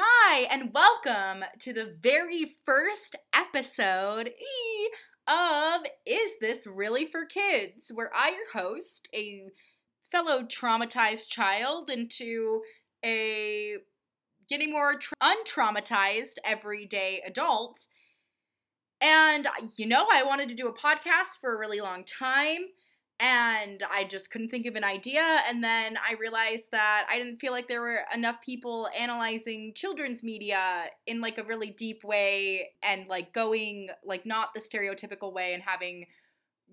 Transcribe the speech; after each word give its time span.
Hi, 0.00 0.42
and 0.42 0.72
welcome 0.72 1.42
to 1.58 1.72
the 1.72 1.96
very 2.00 2.54
first 2.64 3.16
episode 3.34 4.30
of 5.26 5.80
Is 6.06 6.36
This 6.40 6.68
Really 6.68 7.04
for 7.04 7.24
Kids? 7.24 7.90
Where 7.92 8.12
I, 8.14 8.28
your 8.28 8.52
host, 8.52 9.08
a 9.12 9.46
fellow 10.12 10.44
traumatized 10.44 11.30
child 11.30 11.90
into 11.90 12.60
a 13.04 13.78
getting 14.48 14.70
more 14.70 15.00
tra- 15.00 15.16
untraumatized 15.20 16.36
everyday 16.44 17.20
adult. 17.26 17.88
And 19.00 19.48
you 19.76 19.86
know, 19.86 20.06
I 20.12 20.22
wanted 20.22 20.48
to 20.50 20.54
do 20.54 20.68
a 20.68 20.78
podcast 20.78 21.40
for 21.40 21.56
a 21.56 21.58
really 21.58 21.80
long 21.80 22.04
time 22.04 22.60
and 23.20 23.82
I 23.90 24.04
just 24.04 24.30
couldn't 24.30 24.48
think 24.48 24.66
of 24.66 24.76
an 24.76 24.84
idea. 24.84 25.40
And 25.48 25.62
then 25.62 25.96
I 25.96 26.14
realized 26.20 26.66
that 26.70 27.06
I 27.10 27.18
didn't 27.18 27.38
feel 27.38 27.50
like 27.50 27.66
there 27.66 27.80
were 27.80 28.02
enough 28.14 28.40
people 28.40 28.88
analyzing 28.96 29.72
children's 29.74 30.22
media 30.22 30.84
in 31.06 31.20
like 31.20 31.38
a 31.38 31.42
really 31.42 31.70
deep 31.70 32.04
way 32.04 32.70
and 32.82 33.08
like 33.08 33.34
going 33.34 33.88
like 34.04 34.24
not 34.24 34.50
the 34.54 34.60
stereotypical 34.60 35.32
way 35.32 35.52
and 35.52 35.62
having 35.64 36.06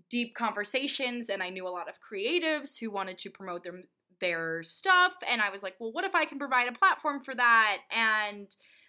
deep 0.10 0.36
conversations. 0.36 1.30
And 1.30 1.42
I 1.42 1.50
knew 1.50 1.68
a 1.68 1.70
lot 1.70 1.90
of 1.90 1.96
creatives 2.00 2.80
who 2.80 2.92
wanted 2.92 3.18
to 3.20 3.30
promote 3.30 3.64
their 3.64 3.82
their 4.22 4.64
stuff. 4.64 5.14
And 5.28 5.42
I 5.42 5.50
was 5.50 5.64
like, 5.64 5.76
well, 5.80 5.92
what 5.92 6.06
if 6.06 6.16
I 6.16 6.26
can 6.26 6.40
provide 6.40 6.70
a 6.70 6.78
platform 6.78 7.22
for 7.24 7.36
that 7.36 7.80
and 7.92 8.48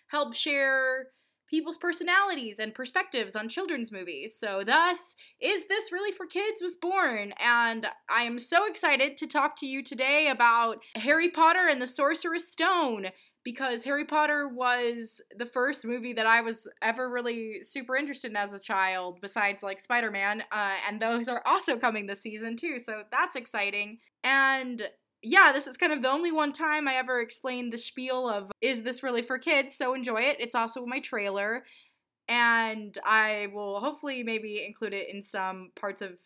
help 0.09 0.35
share 0.35 1.09
people's 1.49 1.77
personalities 1.77 2.59
and 2.59 2.75
perspectives 2.75 3.37
on 3.37 3.49
children's 3.49 3.93
movies. 3.93 4.37
So, 4.39 4.63
thus, 4.65 5.15
Is 5.41 5.67
This 5.69 5.93
Really 5.93 6.13
for 6.13 6.27
Kids 6.27 6.61
was 6.63 6.77
born. 6.77 7.33
And 7.39 7.87
I 8.09 8.23
am 8.23 8.39
so 8.39 8.67
excited 8.67 9.17
to 9.19 9.27
talk 9.27 9.57
to 9.59 9.67
you 9.67 9.83
today 9.83 10.29
about 10.29 10.79
Harry 10.95 11.31
Potter 11.31 11.67
and 11.71 11.81
the 11.81 11.87
Sorcerer's 11.87 12.49
Stone 12.49 13.07
because 13.47 13.85
Harry 13.85 14.05
Potter 14.05 14.49
was 14.49 15.23
the 15.39 15.47
first 15.47 15.85
movie 15.85 16.13
that 16.13 16.27
I 16.27 16.41
was 16.41 16.69
ever 16.83 17.09
really 17.09 17.63
super 17.63 17.97
interested 17.97 18.33
in 18.33 18.37
as 18.37 18.53
a 18.53 18.59
child, 18.59 19.21
besides 19.23 19.63
like 19.63 19.79
Spider 19.79 20.11
Man. 20.11 20.43
Uh, 20.51 20.75
and 20.89 21.01
those 21.01 21.29
are 21.29 21.43
also 21.47 21.77
coming 21.77 22.09
this 22.09 22.21
season 22.21 22.57
too, 22.57 22.81
so 22.81 23.05
that's 23.13 23.37
exciting. 23.37 23.99
And 24.25 24.83
yeah, 25.23 25.53
this 25.53 25.67
is 25.67 25.77
kind 25.77 25.93
of 25.93 26.03
the 26.03 26.11
only 26.11 26.33
one 26.33 26.53
time 26.53 26.87
I 26.87 26.95
ever 26.95 27.21
explained 27.21 27.73
the 27.73 27.79
spiel 27.79 28.29
of 28.29 28.51
is 28.61 28.83
this 28.83 29.03
really 29.03 29.23
for 29.23 29.39
kids? 29.39 29.75
So 29.75 29.95
enjoy 29.95 30.23
it. 30.23 30.37
It's 30.41 30.55
also 30.55 30.87
my 30.87 31.01
trailer. 31.01 31.65
And 32.29 32.97
I 33.05 33.49
will 33.53 33.81
hopefully 33.81 34.23
maybe 34.23 34.65
include 34.67 34.95
it 34.95 35.09
in 35.13 35.23
some 35.23 35.71
parts 35.77 36.03
of 36.03 36.19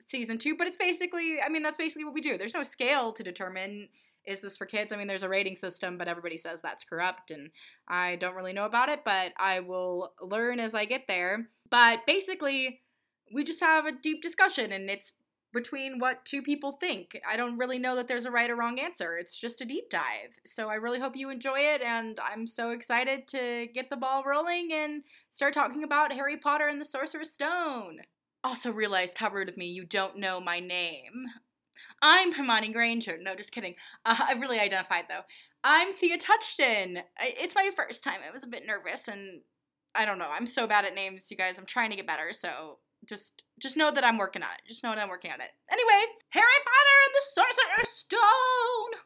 season 0.00 0.38
two. 0.38 0.56
But 0.56 0.66
it's 0.66 0.76
basically, 0.76 1.38
I 1.44 1.48
mean, 1.48 1.62
that's 1.62 1.78
basically 1.78 2.04
what 2.04 2.14
we 2.14 2.20
do. 2.20 2.38
There's 2.38 2.54
no 2.54 2.62
scale 2.62 3.12
to 3.12 3.22
determine 3.22 3.88
is 4.26 4.40
this 4.40 4.56
for 4.56 4.66
kids? 4.66 4.92
I 4.92 4.96
mean, 4.96 5.06
there's 5.06 5.22
a 5.22 5.28
rating 5.28 5.56
system, 5.56 5.96
but 5.96 6.08
everybody 6.08 6.36
says 6.36 6.60
that's 6.60 6.84
corrupt, 6.84 7.30
and 7.30 7.50
I 7.88 8.16
don't 8.16 8.34
really 8.34 8.52
know 8.52 8.66
about 8.66 8.88
it, 8.88 9.00
but 9.04 9.32
I 9.38 9.60
will 9.60 10.12
learn 10.20 10.60
as 10.60 10.74
I 10.74 10.84
get 10.84 11.06
there. 11.08 11.48
But 11.70 12.00
basically, 12.06 12.80
we 13.32 13.44
just 13.44 13.60
have 13.60 13.86
a 13.86 13.92
deep 13.92 14.22
discussion, 14.22 14.72
and 14.72 14.90
it's 14.90 15.14
between 15.52 15.98
what 15.98 16.24
two 16.24 16.42
people 16.42 16.72
think. 16.72 17.20
I 17.28 17.36
don't 17.36 17.58
really 17.58 17.78
know 17.78 17.96
that 17.96 18.08
there's 18.08 18.26
a 18.26 18.30
right 18.30 18.50
or 18.50 18.56
wrong 18.56 18.78
answer. 18.78 19.16
It's 19.16 19.38
just 19.38 19.60
a 19.60 19.64
deep 19.64 19.90
dive. 19.90 20.38
So 20.46 20.68
I 20.68 20.74
really 20.74 21.00
hope 21.00 21.16
you 21.16 21.30
enjoy 21.30 21.60
it, 21.60 21.82
and 21.82 22.18
I'm 22.20 22.46
so 22.46 22.70
excited 22.70 23.26
to 23.28 23.66
get 23.74 23.90
the 23.90 23.96
ball 23.96 24.22
rolling 24.24 24.70
and 24.72 25.02
start 25.32 25.54
talking 25.54 25.84
about 25.84 26.12
Harry 26.12 26.36
Potter 26.36 26.68
and 26.68 26.80
the 26.80 26.84
Sorcerer's 26.84 27.32
Stone. 27.32 27.98
Also 28.42 28.70
realized 28.70 29.18
how 29.18 29.30
rude 29.30 29.48
of 29.48 29.56
me, 29.56 29.66
you 29.66 29.84
don't 29.84 30.18
know 30.18 30.40
my 30.40 30.60
name. 30.60 31.26
I'm 32.02 32.32
Hermione 32.32 32.72
Granger. 32.72 33.18
No, 33.20 33.34
just 33.34 33.52
kidding. 33.52 33.74
Uh, 34.06 34.16
I 34.18 34.32
really 34.32 34.58
identified 34.58 35.04
though. 35.08 35.22
I'm 35.62 35.92
Thea 35.92 36.16
Touchton. 36.16 37.02
It's 37.20 37.54
my 37.54 37.70
first 37.76 38.02
time. 38.02 38.20
I 38.26 38.32
was 38.32 38.44
a 38.44 38.48
bit 38.48 38.66
nervous, 38.66 39.08
and 39.08 39.42
I 39.94 40.06
don't 40.06 40.18
know. 40.18 40.30
I'm 40.30 40.46
so 40.46 40.66
bad 40.66 40.86
at 40.86 40.94
names, 40.94 41.30
you 41.30 41.36
guys. 41.36 41.58
I'm 41.58 41.66
trying 41.66 41.90
to 41.90 41.96
get 41.96 42.06
better, 42.06 42.32
so 42.32 42.78
just 43.08 43.44
just 43.60 43.76
know 43.76 43.90
that 43.90 44.04
I'm 44.04 44.18
working 44.18 44.42
on 44.42 44.48
it. 44.50 44.68
Just 44.68 44.84
know 44.84 44.94
that 44.94 45.02
I'm 45.02 45.08
working 45.08 45.30
on 45.30 45.40
it. 45.40 45.50
Anyway, 45.70 46.06
Harry 46.30 46.46
Potter 46.64 46.96
and 47.06 47.14
the 47.14 47.22
Sorcerer's 47.32 47.88
Stone. 47.88 49.00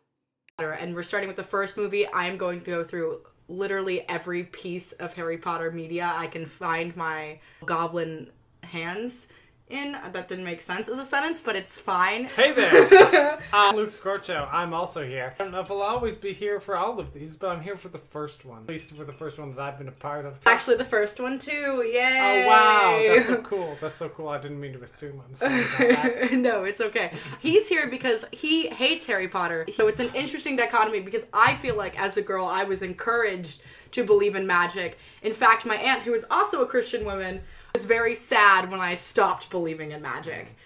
And 0.81 0.94
we're 0.94 1.03
starting 1.03 1.28
with 1.28 1.37
the 1.37 1.43
first 1.43 1.77
movie. 1.77 2.06
I'm 2.12 2.37
going 2.37 2.60
to 2.60 2.66
go 2.66 2.84
through 2.84 3.22
literally 3.49 4.09
every 4.09 4.44
piece 4.44 4.93
of 4.93 5.15
Harry 5.15 5.38
Potter 5.38 5.71
media 5.71 6.12
I 6.15 6.27
can 6.28 6.47
find 6.47 6.97
my 6.97 7.41
goblin 7.65 8.31
hands 8.62 9.28
in. 9.69 9.92
That 10.12 10.28
didn't 10.28 10.44
make 10.44 10.60
sense 10.60 10.88
as 10.88 10.98
a 10.98 11.04
sentence, 11.04 11.41
but 11.41 11.56
it's 11.56 11.78
fine. 11.78 12.26
Hey 12.26 12.52
there! 12.52 13.38
I'm 13.52 13.75
Luke 13.75 13.88
Scorcho. 13.88 14.48
I'm 14.52 14.75
also 14.75 15.06
here. 15.06 15.34
I 15.38 15.42
don't 15.42 15.52
know 15.52 15.60
if 15.60 15.70
I'll 15.70 15.82
always 15.82 16.16
be 16.16 16.32
here 16.32 16.60
for 16.60 16.76
all 16.76 16.98
of 17.00 17.12
these, 17.12 17.36
but 17.36 17.48
I'm 17.48 17.62
here 17.62 17.76
for 17.76 17.88
the 17.88 17.98
first 17.98 18.44
one. 18.44 18.62
At 18.62 18.69
least 18.69 18.91
for 18.91 19.04
the 19.04 19.12
first 19.12 19.38
one 19.38 19.54
that 19.54 19.60
I've 19.60 19.78
been 19.78 19.88
a 19.88 19.92
part 19.92 20.26
of. 20.26 20.38
Actually, 20.47 20.76
the 20.76 20.84
first 20.84 21.19
one 21.19 21.38
too. 21.38 21.82
Yay! 21.86 22.44
Oh 22.44 22.48
wow, 22.48 23.14
that's 23.14 23.26
so 23.26 23.38
cool. 23.38 23.78
That's 23.80 23.98
so 23.98 24.08
cool. 24.10 24.28
I 24.28 24.38
didn't 24.41 24.60
mean 24.60 24.75
to 24.75 24.82
assume. 24.82 25.22
I'm 25.26 25.34
sorry 25.36 25.62
about 25.62 26.02
that. 26.02 26.32
no, 26.38 26.64
it's 26.64 26.81
okay. 26.81 27.12
He's 27.41 27.69
here 27.69 27.88
because 27.88 28.25
he 28.32 28.69
hates 28.69 29.06
Harry 29.06 29.28
Potter. 29.28 29.66
So 29.75 29.88
it's 29.88 30.00
an 30.00 30.10
interesting 30.14 30.56
dichotomy 30.56 31.00
because 31.00 31.26
I 31.32 31.54
feel 31.56 31.76
like 31.76 31.98
as 31.98 32.16
a 32.16 32.22
girl 32.22 32.46
I 32.46 32.64
was 32.64 32.82
encouraged 32.82 33.62
to 33.92 34.04
believe 34.04 34.34
in 34.34 34.46
magic. 34.46 34.98
In 35.22 35.32
fact, 35.32 35.64
my 35.64 35.76
aunt, 35.76 36.02
who 36.02 36.12
is 36.12 36.26
also 36.28 36.62
a 36.62 36.66
Christian 36.66 37.04
woman, 37.04 37.41
was 37.75 37.85
very 37.85 38.15
sad 38.15 38.71
when 38.71 38.81
I 38.81 38.95
stopped 38.95 39.51
believing 39.51 39.91
in 39.91 40.01
magic. 40.01 40.57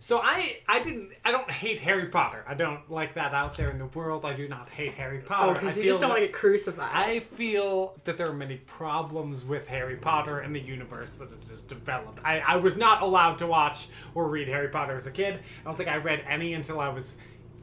So 0.00 0.20
I, 0.20 0.60
I 0.66 0.82
didn't, 0.82 1.10
I 1.22 1.30
don't 1.30 1.50
hate 1.50 1.78
Harry 1.80 2.06
Potter. 2.06 2.42
I 2.48 2.54
don't 2.54 2.90
like 2.90 3.14
that 3.14 3.34
out 3.34 3.56
there 3.56 3.70
in 3.70 3.78
the 3.78 3.86
world. 3.86 4.24
I 4.24 4.32
do 4.32 4.48
not 4.48 4.70
hate 4.70 4.94
Harry 4.94 5.20
oh, 5.22 5.28
Potter. 5.28 5.50
Oh, 5.50 5.52
because 5.54 5.76
I 5.76 5.80
you 5.80 5.82
feel 5.82 5.92
just 5.92 6.00
don't 6.00 6.10
want 6.10 6.22
to 6.22 6.26
get 6.28 6.34
crucified. 6.34 6.90
I 6.90 7.20
feel 7.20 8.00
that 8.04 8.16
there 8.16 8.28
are 8.28 8.34
many 8.34 8.56
problems 8.58 9.44
with 9.44 9.66
Harry 9.66 9.96
Potter 9.96 10.38
and 10.38 10.54
the 10.54 10.60
universe 10.60 11.14
that 11.14 11.30
it 11.30 11.50
has 11.50 11.60
developed. 11.60 12.20
I, 12.24 12.38
I 12.38 12.56
was 12.56 12.78
not 12.78 13.02
allowed 13.02 13.38
to 13.38 13.46
watch 13.46 13.88
or 14.14 14.28
read 14.28 14.48
Harry 14.48 14.68
Potter 14.68 14.96
as 14.96 15.06
a 15.06 15.10
kid. 15.10 15.34
I 15.34 15.64
don't 15.64 15.76
think 15.76 15.90
I 15.90 15.96
read 15.96 16.24
any 16.26 16.54
until 16.54 16.80
I 16.80 16.88
was 16.88 17.16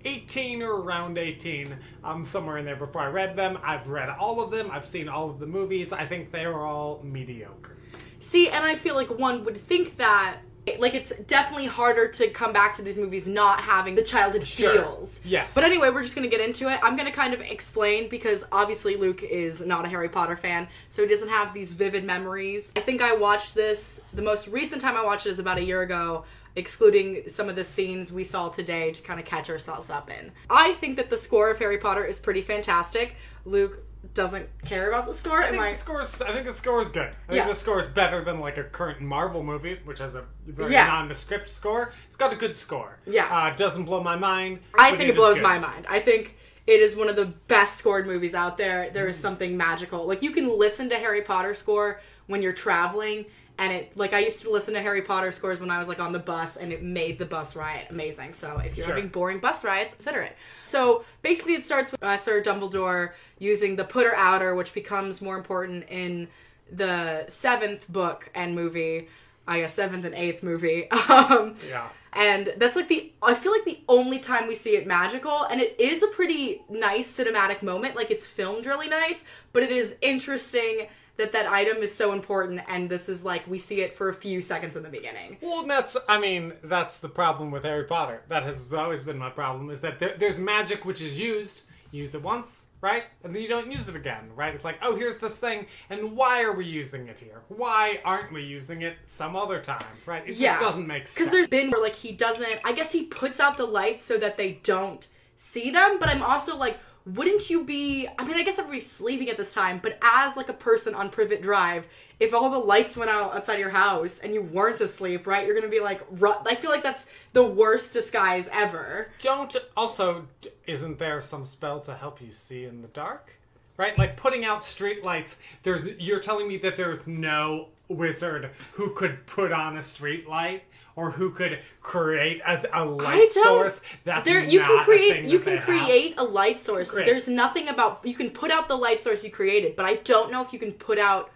18 0.03 0.61
or 0.61 0.81
around 0.81 1.17
18. 1.17 1.75
I'm 2.03 2.23
somewhere 2.23 2.59
in 2.59 2.65
there 2.65 2.75
before 2.75 3.01
I 3.01 3.07
read 3.07 3.35
them. 3.35 3.57
I've 3.63 3.87
read 3.87 4.09
all 4.09 4.41
of 4.41 4.51
them. 4.51 4.69
I've 4.69 4.85
seen 4.85 5.09
all 5.09 5.31
of 5.31 5.39
the 5.39 5.47
movies. 5.47 5.91
I 5.91 6.05
think 6.05 6.31
they 6.31 6.45
are 6.45 6.67
all 6.67 7.01
mediocre. 7.01 7.77
See, 8.25 8.49
and 8.49 8.65
I 8.65 8.75
feel 8.75 8.95
like 8.95 9.11
one 9.19 9.45
would 9.45 9.55
think 9.55 9.97
that 9.97 10.37
like 10.79 10.95
it's 10.95 11.15
definitely 11.25 11.67
harder 11.67 12.07
to 12.07 12.27
come 12.29 12.51
back 12.51 12.73
to 12.73 12.81
these 12.81 12.97
movies 12.97 13.27
not 13.27 13.59
having 13.61 13.93
the 13.93 14.01
childhood 14.01 14.47
Sure. 14.47 14.73
feels. 14.73 15.21
Yes. 15.23 15.53
But 15.53 15.63
anyway, 15.63 15.91
we're 15.91 16.01
just 16.01 16.15
gonna 16.15 16.25
get 16.27 16.41
into 16.41 16.67
it. 16.67 16.79
I'm 16.81 16.95
gonna 16.95 17.11
kind 17.11 17.35
of 17.35 17.41
explain 17.41 18.09
because 18.09 18.43
obviously 18.51 18.95
Luke 18.95 19.21
is 19.21 19.61
not 19.61 19.85
a 19.85 19.89
Harry 19.89 20.09
Potter 20.09 20.35
fan, 20.35 20.67
so 20.89 21.03
he 21.03 21.07
doesn't 21.07 21.29
have 21.29 21.53
these 21.53 21.71
vivid 21.71 22.03
memories. 22.03 22.73
I 22.75 22.79
think 22.79 23.03
I 23.03 23.13
watched 23.15 23.53
this 23.53 24.01
the 24.11 24.23
most 24.23 24.47
recent 24.47 24.81
time 24.81 24.97
I 24.97 25.05
watched 25.05 25.27
it 25.27 25.29
is 25.29 25.37
about 25.39 25.59
a 25.59 25.63
year 25.63 25.83
ago. 25.83 26.25
Excluding 26.55 27.27
some 27.27 27.47
of 27.47 27.55
the 27.55 27.65
scenes 27.65 28.11
we 28.11 28.23
saw 28.23 28.49
today 28.49 28.89
to 28.91 29.01
kind 29.03 29.19
of 29.19 29.25
catch 29.27 29.51
ourselves 29.51 29.91
up 29.91 30.09
in. 30.09 30.31
I 30.49 30.71
think 30.73 30.95
that 30.97 31.09
the 31.11 31.17
score 31.17 31.51
of 31.51 31.59
Harry 31.59 31.77
Potter 31.77 32.03
is 32.03 32.17
pretty 32.17 32.41
fantastic. 32.41 33.17
Luke 33.43 33.84
doesn't 34.13 34.47
care 34.65 34.89
about 34.89 35.07
the 35.07 35.13
score. 35.13 35.41
I 35.41 35.49
think 35.49 35.61
I? 35.61 35.71
the 35.71 35.77
score's. 35.77 36.21
I 36.21 36.33
think 36.33 36.45
the 36.47 36.53
score 36.53 36.81
is 36.81 36.89
good. 36.89 37.07
I 37.07 37.31
think 37.31 37.37
Yeah. 37.43 37.47
the 37.47 37.55
score 37.55 37.79
is 37.79 37.87
better 37.87 38.23
than 38.23 38.39
like 38.39 38.57
a 38.57 38.63
current 38.63 39.01
Marvel 39.01 39.43
movie, 39.43 39.79
which 39.85 39.99
has 39.99 40.15
a 40.15 40.25
very 40.45 40.71
Yeah. 40.73 40.85
nondescript 40.87 41.49
score. 41.49 41.93
It's 42.07 42.17
got 42.17 42.31
a 42.33 42.35
good 42.35 42.55
score. 42.55 42.99
Yeah. 43.05 43.25
uh, 43.25 43.47
it 43.49 43.57
doesn't 43.57 43.85
blow 43.85 44.03
my 44.03 44.15
mind. 44.15 44.59
I 44.77 44.91
think 44.91 45.01
it 45.03 45.09
is 45.09 45.15
blows 45.15 45.41
my 45.41 45.59
mind. 45.59 45.85
I 45.89 45.99
think 45.99 46.37
it 46.67 46.79
is 46.79 46.95
one 46.95 47.09
of 47.09 47.15
the 47.15 47.25
best 47.47 47.77
scored 47.77 48.07
movies 48.07 48.33
out 48.35 48.57
there. 48.57 48.89
There 48.89 49.07
is 49.07 49.17
something 49.17 49.55
magical. 49.57 50.05
Like 50.05 50.21
you 50.21 50.31
can 50.31 50.47
listen 50.57 50.89
to 50.89 50.95
Harry 50.97 51.21
Potter 51.21 51.53
score 51.55 52.01
when 52.27 52.41
you're 52.41 52.53
traveling 52.53 53.25
and 53.57 53.71
it 53.71 53.95
like 53.95 54.13
I 54.13 54.19
used 54.19 54.41
to 54.41 54.49
listen 54.49 54.73
to 54.73 54.81
Harry 54.81 55.01
Potter 55.01 55.31
scores 55.31 55.59
when 55.59 55.71
I 55.71 55.77
was 55.77 55.87
like 55.87 55.99
on 55.99 56.11
the 56.11 56.19
bus 56.19 56.57
and 56.57 56.71
it 56.73 56.83
made 56.83 57.17
the 57.19 57.25
bus 57.25 57.55
riot 57.55 57.87
amazing. 57.89 58.33
So 58.33 58.57
if 58.59 58.75
you're 58.77 58.85
Sure. 58.85 58.95
having 58.95 59.09
boring 59.09 59.39
bus 59.39 59.63
riots, 59.63 59.93
consider 59.93 60.21
it. 60.21 60.35
So 60.65 61.05
basically 61.21 61.53
it 61.53 61.63
starts 61.63 61.91
with 61.91 62.03
uh, 62.03 62.17
Sir 62.17 62.41
Dumbledore 62.41 63.11
using 63.39 63.75
the 63.77 63.85
putter 63.85 64.13
outer 64.15 64.55
which 64.55 64.73
becomes 64.73 65.21
more 65.21 65.37
important 65.37 65.85
in 65.89 66.27
the 66.71 67.25
seventh 67.29 67.87
book 67.91 68.29
and 68.35 68.55
movie. 68.55 69.07
I 69.47 69.59
guess 69.59 69.75
seventh 69.75 70.05
and 70.05 70.15
eighth 70.15 70.41
movie. 70.43 70.87
Um, 71.09 71.55
Yeah. 71.69 71.87
and 72.13 72.53
that's 72.57 72.75
like 72.75 72.87
the 72.87 73.11
I 73.21 73.35
feel 73.35 73.51
like 73.51 73.63
the 73.65 73.79
only 73.87 74.19
time 74.19 74.47
we 74.47 74.55
see 74.55 74.75
it 74.75 74.87
magical 74.87 75.43
and 75.43 75.61
it 75.61 75.75
is 75.79 76.01
a 76.03 76.07
pretty 76.07 76.61
nice 76.69 77.15
cinematic 77.15 77.61
moment 77.61 77.95
like 77.95 78.09
it's 78.11 78.25
filmed 78.25 78.65
really 78.65 78.89
nice 78.89 79.23
but 79.53 79.61
it 79.63 79.71
is 79.71 79.95
interesting 80.01 80.87
that 81.17 81.31
that 81.31 81.47
item 81.47 81.77
is 81.77 81.93
so 81.93 82.11
important 82.11 82.61
and 82.67 82.89
this 82.89 83.07
is 83.07 83.23
like 83.23 83.47
we 83.47 83.57
see 83.59 83.81
it 83.81 83.95
for 83.95 84.09
a 84.09 84.13
few 84.13 84.41
seconds 84.41 84.75
in 84.75 84.83
the 84.83 84.89
beginning. 84.89 85.37
Well, 85.41 85.65
that's, 85.65 85.95
I 86.09 86.19
mean, 86.19 86.53
that's 86.63 86.97
the 86.97 87.09
problem 87.09 87.51
with 87.51 87.63
Harry 87.63 87.85
Potter. 87.85 88.23
That 88.29 88.43
has 88.43 88.73
always 88.73 89.03
been 89.03 89.17
my 89.17 89.29
problem, 89.29 89.69
is 89.69 89.81
that 89.81 89.99
there, 89.99 90.15
there's 90.17 90.37
magic 90.39 90.83
which 90.85 91.01
is 91.01 91.17
used, 91.19 91.61
you 91.91 92.01
use 92.01 92.15
it 92.15 92.21
once, 92.21 92.65
right? 92.81 93.03
And 93.23 93.33
then 93.33 93.41
you 93.41 93.47
don't 93.47 93.71
use 93.71 93.87
it 93.87 93.95
again, 93.95 94.29
right? 94.35 94.53
It's 94.53 94.65
like, 94.65 94.77
oh, 94.81 94.95
here's 94.95 95.17
this 95.17 95.31
thing, 95.33 95.65
and 95.89 96.15
why 96.15 96.43
are 96.43 96.51
we 96.51 96.65
using 96.65 97.07
it 97.07 97.19
here? 97.19 97.41
Why 97.47 97.99
aren't 98.03 98.33
we 98.33 98.43
using 98.43 98.81
it 98.81 98.97
some 99.05 99.35
other 99.35 99.61
time, 99.61 99.85
right? 100.05 100.27
It 100.27 100.35
Yeah. 100.35 100.55
just 100.55 100.65
doesn't 100.65 100.85
make 100.87 101.07
sense. 101.07 101.15
Because 101.15 101.31
there's 101.31 101.47
been 101.47 101.71
where 101.71 101.81
like 101.81 101.95
he 101.95 102.11
doesn't. 102.11 102.59
I 102.63 102.73
guess 102.73 102.91
he 102.91 103.03
puts 103.03 103.39
out 103.39 103.57
the 103.57 103.65
lights 103.65 104.03
so 104.03 104.17
that 104.17 104.37
they 104.37 104.59
don't 104.63 105.07
see 105.37 105.71
them. 105.71 105.97
But 105.99 106.09
I'm 106.09 106.21
also 106.21 106.57
like, 106.57 106.77
wouldn't 107.05 107.49
you 107.49 107.63
be 107.63 108.07
I 108.17 108.25
mean 108.25 108.35
I 108.35 108.43
guess 108.43 108.57
everybody's 108.57 108.89
sleeping 108.89 109.29
at 109.29 109.37
this 109.37 109.53
time, 109.53 109.79
but 109.81 109.97
as 110.01 110.35
like 110.35 110.49
a 110.49 110.53
person 110.53 110.95
on 110.95 111.09
Privet 111.09 111.41
Drive, 111.41 111.87
if 112.19 112.33
all 112.33 112.49
the 112.49 112.57
lights 112.57 112.97
went 112.97 113.11
out 113.11 113.35
outside 113.35 113.59
your 113.59 113.69
house 113.69 114.19
and 114.19 114.33
you 114.33 114.41
weren't 114.41 114.81
asleep, 114.81 115.27
right? 115.27 115.45
You're 115.45 115.59
to 115.61 115.67
be 115.67 115.79
like 115.79 116.01
ru- 116.11 116.33
I 116.45 116.55
feel 116.55 116.71
like 116.71 116.83
that's 116.83 117.05
the 117.33 117.43
worst 117.43 117.93
disguise 117.93 118.49
ever. 118.51 119.09
Don't 119.19 119.55
also 119.77 120.27
isn't 120.65 120.97
there 120.97 121.21
some 121.21 121.45
spell 121.45 121.79
to 121.81 121.93
help 121.93 122.21
you 122.21 122.31
see 122.31 122.65
in 122.65 122.81
the 122.81 122.87
dark? 122.89 123.37
Right? 123.77 123.97
Like 123.97 124.15
putting 124.15 124.45
out 124.45 124.63
street 124.63 125.03
lights. 125.03 125.35
There's 125.63 125.85
you're 125.99 126.21
telling 126.21 126.47
me 126.47 126.57
that 126.59 126.77
there's 126.77 127.05
no 127.05 127.67
wizard 127.87 128.49
who 128.73 128.91
could 128.91 129.27
put 129.27 129.51
on 129.51 129.77
a 129.77 129.83
street 129.83 130.27
light 130.27 130.63
or 130.95 131.11
who 131.11 131.29
could 131.31 131.59
create 131.81 132.41
a, 132.45 132.81
a 132.81 132.85
light 132.85 133.31
source. 133.31 133.81
That's 134.05 134.25
There 134.25 134.43
you 134.43 134.61
can 134.61 134.79
a 134.79 134.83
create 134.83 135.25
you 135.25 135.39
can 135.39 135.53
they 135.53 135.57
have. 135.57 135.65
create 135.65 136.13
a 136.17 136.23
light 136.23 136.59
source. 136.59 136.91
Create. 136.91 137.05
There's 137.05 137.27
nothing 137.27 137.67
about 137.67 138.01
you 138.03 138.15
can 138.15 138.29
put 138.29 138.51
out 138.51 138.67
the 138.67 138.75
light 138.77 139.01
source 139.01 139.23
you 139.23 139.29
created, 139.31 139.75
but 139.75 139.85
I 139.85 139.95
don't 139.95 140.31
know 140.31 140.41
if 140.41 140.53
you 140.53 140.59
can 140.59 140.71
put 140.71 140.97
out 140.97 141.31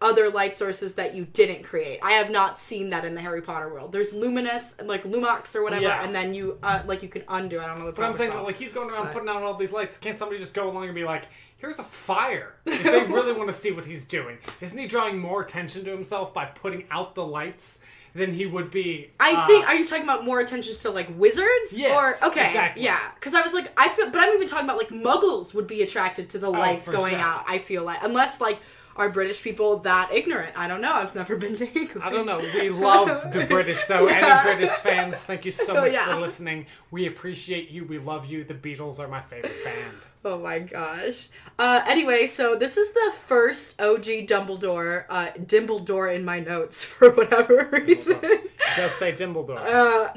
other 0.00 0.28
light 0.28 0.54
sources 0.56 0.94
that 0.94 1.14
you 1.14 1.24
didn't 1.24 1.62
create. 1.62 1.98
I 2.02 2.12
have 2.12 2.28
not 2.30 2.58
seen 2.58 2.90
that 2.90 3.04
in 3.06 3.14
the 3.14 3.20
Harry 3.22 3.40
Potter 3.40 3.68
world. 3.72 3.90
There's 3.92 4.12
luminous, 4.12 4.74
like 4.84 5.04
Lumox 5.04 5.54
or 5.54 5.62
whatever, 5.62 5.84
Yeah. 5.84 6.04
and 6.04 6.14
then 6.14 6.34
you 6.34 6.58
uh, 6.62 6.82
like 6.86 7.02
you 7.02 7.08
can 7.08 7.22
undo. 7.28 7.60
I 7.60 7.66
don't 7.66 7.78
know 7.78 7.86
the. 7.86 7.92
But 7.92 8.04
I'm 8.04 8.14
saying 8.16 8.30
that 8.30 8.42
like 8.42 8.56
he's 8.56 8.72
going 8.72 8.90
around 8.90 9.04
But- 9.04 9.12
putting 9.14 9.28
out 9.28 9.42
all 9.42 9.54
these 9.54 9.72
lights. 9.72 9.96
Can't 9.98 10.18
somebody 10.18 10.38
just 10.40 10.52
go 10.54 10.68
along 10.68 10.84
and 10.86 10.94
be 10.94 11.04
like, 11.04 11.24
"Here's 11.56 11.78
a 11.78 11.84
fire"? 11.84 12.54
If 12.66 12.82
they 12.82 13.04
really 13.12 13.32
want 13.32 13.48
to 13.48 13.54
see 13.54 13.70
what 13.70 13.86
he's 13.86 14.04
doing, 14.04 14.38
isn't 14.60 14.76
he 14.76 14.86
drawing 14.86 15.18
more 15.18 15.42
attention 15.42 15.84
to 15.84 15.90
himself 15.90 16.34
by 16.34 16.46
putting 16.46 16.84
out 16.90 17.14
the 17.14 17.24
lights 17.24 17.78
than 18.14 18.32
he 18.32 18.46
would 18.46 18.70
be? 18.70 19.10
I 19.20 19.32
uh, 19.34 19.46
think. 19.46 19.66
Are 19.68 19.74
you 19.74 19.84
talking 19.84 20.04
about 20.04 20.24
more 20.24 20.40
attention 20.40 20.74
to 20.74 20.90
like 20.90 21.08
wizards? 21.18 21.72
Yes, 21.76 21.94
Or 22.22 22.28
okay, 22.28 22.48
exactly. 22.48 22.84
yeah. 22.84 23.00
Because 23.14 23.34
I 23.34 23.40
was 23.42 23.52
like, 23.52 23.72
I 23.76 23.88
feel, 23.90 24.10
but 24.10 24.20
I'm 24.20 24.32
even 24.34 24.46
talking 24.46 24.64
about 24.64 24.76
like 24.78 24.90
Muggles 24.90 25.54
would 25.54 25.66
be 25.66 25.82
attracted 25.82 26.30
to 26.30 26.38
the 26.38 26.50
lights 26.50 26.88
Oh, 26.88 26.92
going 26.92 27.12
sure. 27.14 27.20
out. 27.20 27.44
I 27.48 27.58
feel 27.58 27.84
like 27.84 27.98
unless 28.02 28.40
like 28.40 28.58
are 28.96 29.10
British 29.10 29.42
people 29.42 29.78
that 29.78 30.10
ignorant? 30.12 30.56
I 30.56 30.68
don't 30.68 30.80
know. 30.80 30.92
I've 30.92 31.16
never 31.16 31.34
been 31.34 31.56
to 31.56 31.66
England. 31.66 32.02
I 32.04 32.10
don't 32.10 32.26
know. 32.26 32.38
We 32.54 32.68
love 32.70 33.32
the 33.32 33.44
British, 33.48 33.84
though. 33.86 34.06
Yeah. 34.08 34.42
Any 34.44 34.56
British 34.56 34.76
fans, 34.78 35.16
thank 35.16 35.44
you 35.44 35.50
so 35.50 35.74
much 35.80 35.92
Yeah. 35.92 36.14
for 36.14 36.20
listening. 36.20 36.66
We 36.92 37.08
appreciate 37.08 37.70
you. 37.70 37.84
We 37.84 37.98
love 37.98 38.26
you. 38.26 38.44
The 38.44 38.54
Beatles 38.54 39.00
are 39.00 39.08
my 39.08 39.20
favorite 39.20 39.64
band. 39.64 39.96
Oh 40.24 40.38
my 40.38 40.58
gosh. 40.58 41.28
Uh, 41.58 41.82
anyway, 41.86 42.26
so 42.26 42.56
this 42.56 42.78
is 42.78 42.92
the 42.92 43.12
first 43.26 43.78
OG 43.80 44.26
Dumbledore, 44.26 45.04
uh, 45.10 45.28
Dimbledore 45.38 46.14
in 46.14 46.24
my 46.24 46.40
notes 46.40 46.82
for 46.84 47.12
whatever 47.12 47.68
reason. 47.70 48.20
Just 48.76 48.98
say 48.98 49.12
Dimbledore. 49.12 49.58
Uh, 49.58 50.10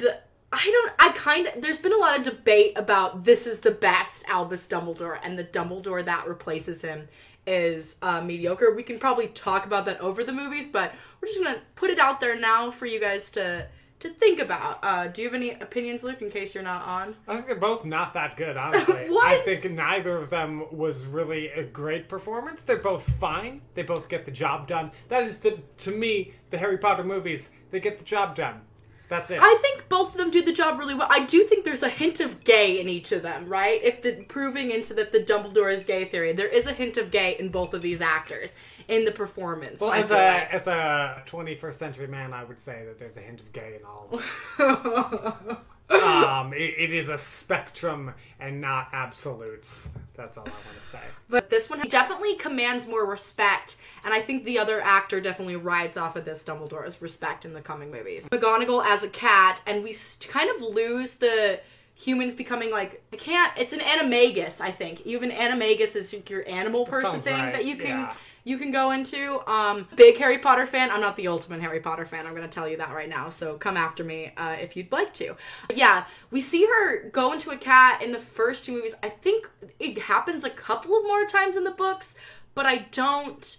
I 0.54 0.63
don't. 0.63 0.94
I 0.98 1.12
kind 1.13 1.48
of. 1.48 1.62
There's 1.62 1.80
been 1.80 1.92
a 1.94 1.98
lot 1.98 2.18
of 2.18 2.24
debate 2.24 2.74
about 2.77 3.25
this 3.25 3.45
is 3.45 3.59
the 3.59 3.71
best 3.71 4.24
Albus 4.30 4.65
Dumbledore, 4.68 5.19
and 5.21 5.38
the 5.38 5.44
Dumbledore 5.44 6.06
that 6.06 6.25
replaces 6.25 6.81
him 6.81 7.09
is 7.45 7.98
uh, 8.01 8.21
mediocre. 8.21 8.74
We 8.74 8.83
can 8.83 9.00
probably 9.00 9.27
talk 9.27 9.65
about 9.65 9.86
that 9.86 10.00
over 10.00 10.24
the 10.24 10.31
movies, 10.31 10.68
but 10.68 10.94
we're 11.19 11.27
just 11.27 11.44
gonna 11.44 11.62
put 11.75 11.89
it 11.89 12.00
out 12.00 12.21
there 12.21 12.39
now 12.39 12.71
for 12.71 12.86
you 12.86 13.00
guys 13.01 13.30
to 13.31 13.68
to 13.99 14.09
think 14.09 14.39
about. 14.39 14.79
Uh, 14.83 15.07
do 15.07 15.21
you 15.21 15.27
have 15.27 15.35
any 15.35 15.51
opinions, 15.51 16.03
Luke? 16.03 16.21
In 16.21 16.29
case 16.29 16.53
you're 16.53 16.63
not 16.63 16.83
on. 16.83 17.15
I 17.27 17.35
think 17.35 17.47
they're 17.47 17.55
both 17.55 17.85
not 17.85 18.13
that 18.13 18.38
good, 18.38 18.57
honestly. 18.57 19.09
What? 19.09 19.25
I 19.27 19.39
think 19.39 19.71
neither 19.71 20.17
of 20.17 20.29
them 20.29 20.65
was 20.71 21.05
really 21.05 21.49
a 21.49 21.63
great 21.63 22.07
performance. 22.09 22.61
They're 22.61 22.77
both 22.77 23.09
fine. 23.19 23.61
They 23.73 23.83
both 23.83 24.09
get 24.09 24.25
the 24.25 24.31
job 24.31 24.67
done. 24.67 24.91
That 25.09 25.23
is 25.23 25.39
the 25.39 25.59
to 25.77 25.91
me 25.91 26.33
the 26.51 26.57
Harry 26.57 26.77
Potter 26.77 27.03
movies. 27.03 27.49
They 27.71 27.79
get 27.79 27.97
the 27.97 28.05
job 28.05 28.35
done. 28.35 28.61
That's 29.09 29.31
it. 29.31 29.39
I 29.42 29.57
think 29.62 29.88
both 29.88 30.12
of 30.12 30.18
them 30.18 30.31
do 30.31 30.44
the 30.44 30.51
job 30.51 30.77
really 30.80 30.94
well. 30.94 31.07
I 31.09 31.25
do 31.25 31.44
think 31.45 31.63
there's 31.63 31.83
a 31.83 31.89
hint 31.89 32.19
of 32.19 32.44
gay 32.44 32.80
in 32.80 32.89
each 32.89 33.12
of 33.12 33.21
them, 33.24 33.48
right? 33.48 33.81
If 33.81 34.01
the 34.01 34.24
proving 34.27 34.71
into 34.71 34.94
that 34.95 35.12
the 35.13 35.19
Dumbledore 35.19 35.71
is 35.71 35.86
gay 35.86 36.06
theory, 36.06 36.33
there 36.33 36.48
is 36.48 36.68
a 36.68 36.74
hint 36.74 36.98
of 36.98 37.09
gay 37.09 37.38
in 37.39 37.50
both 37.50 37.74
of 37.74 37.81
these 37.81 38.01
actors 38.01 38.54
in 38.88 39.06
the 39.06 39.12
performance. 39.12 39.80
well, 39.80 39.92
I 39.92 40.00
as 40.00 40.12
a 40.12 40.13
like. 40.13 40.54
as 40.54 40.68
a 40.68 41.24
21st 41.25 41.74
century 41.74 42.07
man, 42.07 42.33
I 42.33 42.44
would 42.44 42.59
say 42.59 42.83
that 42.86 43.00
there's 43.00 43.18
a 43.18 43.21
hint 43.21 43.39
of 43.39 43.51
gay 43.54 43.80
in 43.80 43.86
all. 43.86 45.57
um, 45.89 46.53
it, 46.53 46.73
it 46.77 46.91
is 46.91 47.09
a 47.09 47.17
spectrum 47.17 48.13
and 48.39 48.59
not 48.59 48.89
absolutes. 48.91 49.89
That's 50.15 50.37
all 50.37 50.45
I 50.45 50.49
want 50.49 50.81
to 50.81 50.87
say. 50.87 50.99
But 51.29 51.49
this 51.49 51.69
one 51.69 51.79
definitely 51.87 52.35
commands 52.35 52.87
more 52.87 53.05
respect, 53.05 53.77
and 54.03 54.13
I 54.13 54.19
think 54.19 54.45
the 54.45 54.59
other 54.59 54.81
actor 54.81 55.21
definitely 55.21 55.55
rides 55.55 55.95
off 55.95 56.15
of 56.15 56.25
this 56.25 56.43
Dumbledore's 56.43 57.01
respect 57.01 57.45
in 57.45 57.53
the 57.53 57.61
coming 57.61 57.91
movies. 57.91 58.27
McGonagall 58.29 58.83
as 58.85 59.03
a 59.03 59.09
cat, 59.09 59.61
and 59.65 59.83
we 59.83 59.95
kind 60.27 60.49
of 60.49 60.61
lose 60.61 61.15
the 61.15 61.59
humans 61.97 62.33
becoming 62.33 62.71
like 62.71 63.03
I 63.11 63.15
can't. 63.15 63.51
It's 63.57 63.73
an 63.73 63.79
animagus, 63.79 64.61
I 64.61 64.71
think. 64.71 65.05
You 65.05 65.19
have 65.19 65.29
an 65.29 65.35
animagus 65.35 65.95
is 65.95 66.13
your 66.29 66.47
animal 66.47 66.85
person 66.85 67.21
thing 67.21 67.33
right, 67.33 67.53
that 67.53 67.65
you 67.65 67.75
can. 67.75 67.87
yeah. 67.87 68.13
You 68.47 68.57
can 68.57 68.71
go 68.71 68.91
into. 68.91 69.41
Um, 69.45 69.89
big 69.97 70.17
Harry 70.19 70.38
Potter 70.38 70.65
fan. 70.65 70.89
I'm 70.89 71.01
not 71.01 71.17
the 71.17 71.27
ultimate 71.27 71.59
Harry 71.59 71.81
Potter 71.81 72.05
fan. 72.05 72.25
I'm 72.25 72.33
going 72.33 72.47
to 72.47 72.55
tell 72.55 72.67
you 72.67 72.77
that 72.77 72.94
right 72.94 73.09
now. 73.09 73.27
So 73.27 73.57
come 73.57 73.75
after 73.75 74.05
me 74.05 74.31
uh, 74.38 74.55
if 74.59 74.77
you'd 74.77 74.89
like 74.91 75.11
to. 75.15 75.35
But 75.67 75.75
yeah, 75.75 76.05
we 76.31 76.39
see 76.39 76.65
her 76.65 77.09
go 77.09 77.33
into 77.33 77.49
a 77.49 77.57
cat 77.57 78.01
in 78.01 78.13
the 78.13 78.19
first 78.19 78.65
two 78.65 78.71
movies. 78.71 78.95
I 79.03 79.09
think 79.09 79.49
it 79.79 79.97
happens 79.99 80.45
a 80.45 80.49
couple 80.49 80.95
of 80.97 81.03
more 81.03 81.25
times 81.25 81.57
in 81.57 81.65
the 81.65 81.71
books, 81.71 82.15
but 82.55 82.65
I 82.65 82.88
don't. 82.91 83.57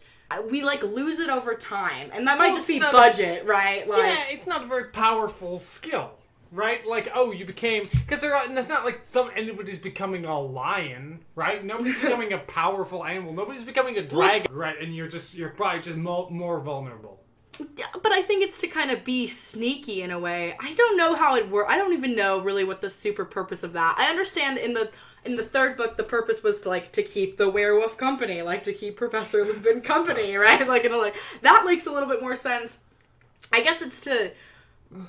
We 0.50 0.64
like 0.64 0.82
lose 0.82 1.18
it 1.18 1.28
over 1.30 1.54
time, 1.54 2.10
and 2.12 2.26
that 2.26 2.38
might 2.38 2.48
Well, 2.48 2.56
just 2.56 2.68
be 2.68 2.80
budget, 2.80 3.46
right? 3.46 3.88
Like, 3.88 3.98
yeah, 3.98 4.24
it's 4.30 4.46
not 4.46 4.62
a 4.62 4.66
very 4.66 4.84
powerful 4.90 5.58
skill, 5.58 6.12
right? 6.52 6.86
Like, 6.86 7.10
oh, 7.14 7.32
you 7.32 7.44
became 7.44 7.82
because 7.90 8.20
they're 8.20 8.34
and 8.34 8.58
it's 8.58 8.68
not 8.68 8.84
like 8.84 9.00
some 9.04 9.30
anybody's 9.36 9.78
becoming 9.78 10.24
a 10.24 10.38
lion, 10.38 11.20
right? 11.34 11.64
Nobody's 11.64 11.96
becoming 12.00 12.32
a 12.32 12.38
powerful 12.38 13.04
animal. 13.04 13.32
Nobody's 13.32 13.64
becoming 13.64 13.96
a 13.98 14.02
dragon, 14.02 14.52
right? 14.52 14.80
And 14.80 14.94
you're 14.94 15.08
just 15.08 15.34
you're 15.34 15.50
probably 15.50 15.80
just 15.80 15.98
mo- 15.98 16.28
more 16.30 16.60
vulnerable. 16.60 17.20
but 17.58 18.12
I 18.12 18.22
think 18.22 18.44
it's 18.44 18.58
to 18.60 18.68
kind 18.68 18.90
of 18.90 19.04
be 19.04 19.26
sneaky 19.26 20.02
in 20.02 20.10
a 20.10 20.18
way. 20.18 20.56
I 20.60 20.72
don't 20.74 20.96
know 20.96 21.16
how 21.16 21.34
it 21.36 21.50
works. 21.50 21.70
I 21.72 21.76
don't 21.76 21.92
even 21.92 22.14
know 22.14 22.40
really 22.40 22.64
what 22.64 22.80
the 22.80 22.90
super 22.90 23.24
purpose 23.24 23.62
of 23.62 23.72
that. 23.72 23.96
I 23.98 24.08
understand 24.10 24.58
in 24.58 24.74
the 24.74 24.90
in 25.24 25.36
the 25.36 25.44
third 25.44 25.76
book 25.76 25.96
the 25.96 26.04
purpose 26.04 26.42
was 26.42 26.60
to 26.62 26.68
like 26.68 26.92
to 26.92 27.02
keep 27.02 27.36
the 27.36 27.48
werewolf 27.48 27.96
company, 27.98 28.42
like 28.42 28.62
to 28.64 28.72
keep 28.72 28.96
Professor 28.96 29.44
Lupin 29.44 29.80
company, 29.80 30.36
right? 30.36 30.66
Like 30.66 30.84
know, 30.84 31.00
like 31.00 31.16
that 31.42 31.64
makes 31.66 31.86
a 31.86 31.92
little 31.92 32.08
bit 32.08 32.22
more 32.22 32.36
sense. 32.36 32.80
I 33.52 33.62
guess 33.62 33.82
it's 33.82 34.00
to 34.00 34.32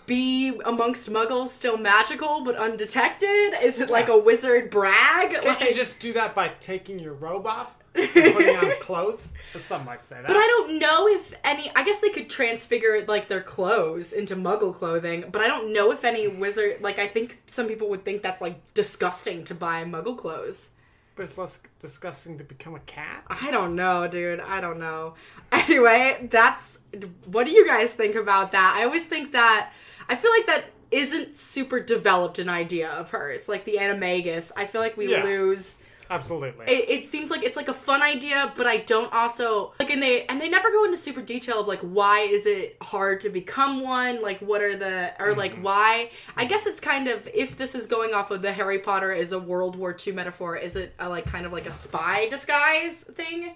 be 0.06 0.60
amongst 0.66 1.10
muggles 1.10 1.48
still 1.48 1.78
magical 1.78 2.44
but 2.44 2.56
undetected? 2.56 3.54
Is 3.62 3.80
it 3.80 3.90
like 3.90 4.10
a 4.10 4.18
wizard 4.18 4.70
brag? 4.70 5.32
Can't 5.32 5.46
Like- 5.46 5.70
you 5.70 5.76
just 5.76 6.00
do 6.00 6.14
that 6.14 6.36
by 6.36 6.50
taking 6.60 7.00
your 7.00 7.14
robe 7.14 7.48
off 7.48 7.74
putting 7.94 8.56
on 8.58 8.72
clothes? 8.82 9.34
Some 9.58 9.86
might 9.86 10.06
say 10.06 10.18
that. 10.18 10.28
But 10.28 10.38
I 10.38 10.46
don't 10.46 10.80
know 10.80 11.08
if 11.08 11.34
any. 11.44 11.72
I 11.76 11.84
guess 11.84 12.00
they 12.00 12.10
could 12.10 12.30
transfigure 12.30 13.04
like 13.08 13.30
their 13.30 13.42
clothes 13.42 14.14
into 14.14 14.36
Muggle 14.36 14.76
clothing, 14.76 15.26
but 15.32 15.42
I 15.42 15.48
don't 15.48 15.74
know 15.74 15.92
if 15.92 16.04
any 16.04 16.28
wizard. 16.28 16.82
Like 16.82 17.00
I 17.00 17.08
think 17.08 17.42
some 17.48 17.68
people 17.68 17.90
would 17.90 18.06
think 18.06 18.22
that's 18.22 18.42
like 18.42 18.62
disgusting 18.74 19.44
to 19.46 19.56
buy 19.56 19.84
Muggle 19.86 20.18
clothes. 20.18 20.72
But 21.20 21.28
it's 21.28 21.38
less 21.38 21.60
disgusting 21.82 22.38
to 22.38 22.46
become 22.46 22.76
a 22.76 22.80
cat. 22.80 23.26
I 23.28 23.52
don't 23.52 23.76
know, 23.76 24.08
dude. 24.08 24.40
I 24.40 24.62
don't 24.62 24.80
know. 24.80 25.16
Anyway, 25.52 26.30
that's. 26.32 26.80
What 27.26 27.46
do 27.46 27.52
you 27.52 27.68
guys 27.68 27.94
think 27.94 28.16
about 28.16 28.54
that? 28.54 28.78
I 28.80 28.86
always 28.86 29.06
think 29.06 29.34
that. 29.34 29.74
I 30.08 30.16
feel 30.16 30.32
like 30.32 30.46
that 30.46 30.66
isn't 30.92 31.38
super 31.38 31.82
developed 31.82 32.40
an 32.40 32.48
idea 32.48 32.90
of 32.90 33.10
hers. 33.10 33.50
Like 33.50 33.66
the 33.66 33.76
animagus, 33.82 34.54
I 34.56 34.66
feel 34.66 34.80
like 34.80 34.96
we 34.96 35.12
Yeah. 35.12 35.26
lose. 35.26 35.80
Absolutely. 36.10 36.66
it, 36.66 36.90
it 36.90 37.06
seems 37.06 37.30
like 37.30 37.44
it's 37.44 37.56
like 37.56 37.68
a 37.68 37.74
fun 37.74 38.02
idea, 38.02 38.52
but 38.56 38.66
I 38.66 38.78
don't 38.78 39.14
also 39.14 39.74
like 39.80 39.92
and 39.92 40.02
they 40.02 40.26
and 40.26 40.42
they 40.42 40.50
never 40.50 40.72
go 40.72 40.84
into 40.86 40.98
super 40.98 41.22
detail 41.22 41.62
of 41.62 41.68
like 41.68 41.82
why 41.82 42.22
is 42.22 42.46
it 42.46 42.78
hard 42.82 43.22
to 43.22 43.30
become 43.30 43.82
one? 43.82 44.22
Like 44.22 44.40
what 44.40 44.62
are 44.62 44.76
the 44.76 45.14
or 45.20 45.36
like 45.36 45.54
mm-hmm. 45.54 45.64
why? 45.64 46.12
I 46.36 46.46
guess 46.46 46.66
it's 46.66 46.80
kind 46.80 47.08
of 47.08 47.28
if 47.34 47.58
this 47.58 47.76
is 47.76 47.86
going 47.86 48.14
off 48.14 48.32
of 48.32 48.42
the 48.42 48.52
Harry 48.52 48.80
Potter 48.80 49.12
is 49.12 49.32
a 49.32 49.40
World 49.40 49.76
War 49.76 49.96
II 49.96 50.14
metaphor, 50.14 50.56
is 50.56 50.76
it 50.76 50.96
a, 51.00 51.08
like 51.08 51.26
kind 51.26 51.46
of 51.46 51.52
like 51.52 51.68
a 51.68 51.74
spy 51.74 52.28
disguise 52.30 53.04
thing? 53.04 53.54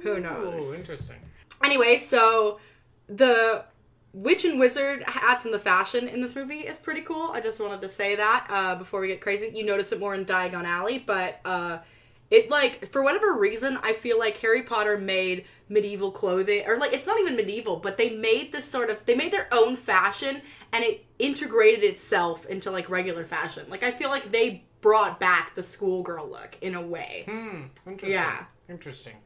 Who 0.00 0.20
knows? 0.20 0.70
Oh, 0.70 0.74
interesting. 0.74 1.16
Anyway, 1.64 1.96
so 1.96 2.60
the 3.08 3.64
witch 4.12 4.44
and 4.44 4.58
wizard 4.58 5.02
hats 5.04 5.44
and 5.44 5.54
the 5.54 5.58
fashion 5.58 6.08
in 6.08 6.20
this 6.20 6.34
movie 6.34 6.60
is 6.60 6.78
pretty 6.78 7.00
cool. 7.02 7.30
I 7.32 7.40
just 7.40 7.60
wanted 7.60 7.80
to 7.82 7.88
say 7.88 8.16
that 8.16 8.46
uh, 8.48 8.74
before 8.74 9.00
we 9.00 9.08
get 9.08 9.20
crazy. 9.20 9.50
You 9.54 9.64
notice 9.64 9.92
it 9.92 10.00
more 10.00 10.14
in 10.14 10.24
Diagon 10.24 10.64
Alley, 10.64 10.98
but 10.98 11.40
uh, 11.44 11.78
it 12.30 12.50
like 12.50 12.90
for 12.92 13.02
whatever 13.02 13.32
reason, 13.32 13.78
I 13.82 13.92
feel 13.92 14.18
like 14.18 14.36
Harry 14.38 14.62
Potter 14.62 14.98
made 14.98 15.44
medieval 15.68 16.10
clothing, 16.10 16.64
or 16.66 16.78
like 16.78 16.92
it's 16.92 17.06
not 17.06 17.20
even 17.20 17.36
medieval, 17.36 17.76
but 17.76 17.96
they 17.96 18.10
made 18.10 18.52
this 18.52 18.64
sort 18.64 18.90
of 18.90 19.04
they 19.06 19.14
made 19.14 19.32
their 19.32 19.48
own 19.52 19.76
fashion 19.76 20.42
and 20.72 20.84
it 20.84 21.04
integrated 21.18 21.84
itself 21.84 22.46
into 22.46 22.70
like 22.70 22.88
regular 22.88 23.24
fashion. 23.24 23.64
Like 23.68 23.82
I 23.82 23.90
feel 23.90 24.10
like 24.10 24.32
they 24.32 24.64
brought 24.80 25.20
back 25.20 25.54
the 25.54 25.62
schoolgirl 25.62 26.28
look 26.28 26.56
in 26.60 26.74
a 26.74 26.82
way. 26.82 27.24
Hmm. 27.28 27.62
Interesting. 27.86 28.10
Yeah. 28.10 28.44
Interesting. 28.68 29.16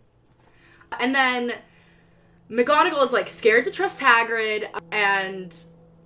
And 0.99 1.15
then 1.15 1.55
McGonagall 2.51 3.03
is 3.03 3.13
like 3.13 3.29
scared 3.29 3.65
to 3.65 3.71
trust 3.71 4.01
Hagrid, 4.01 4.69
and 4.93 5.55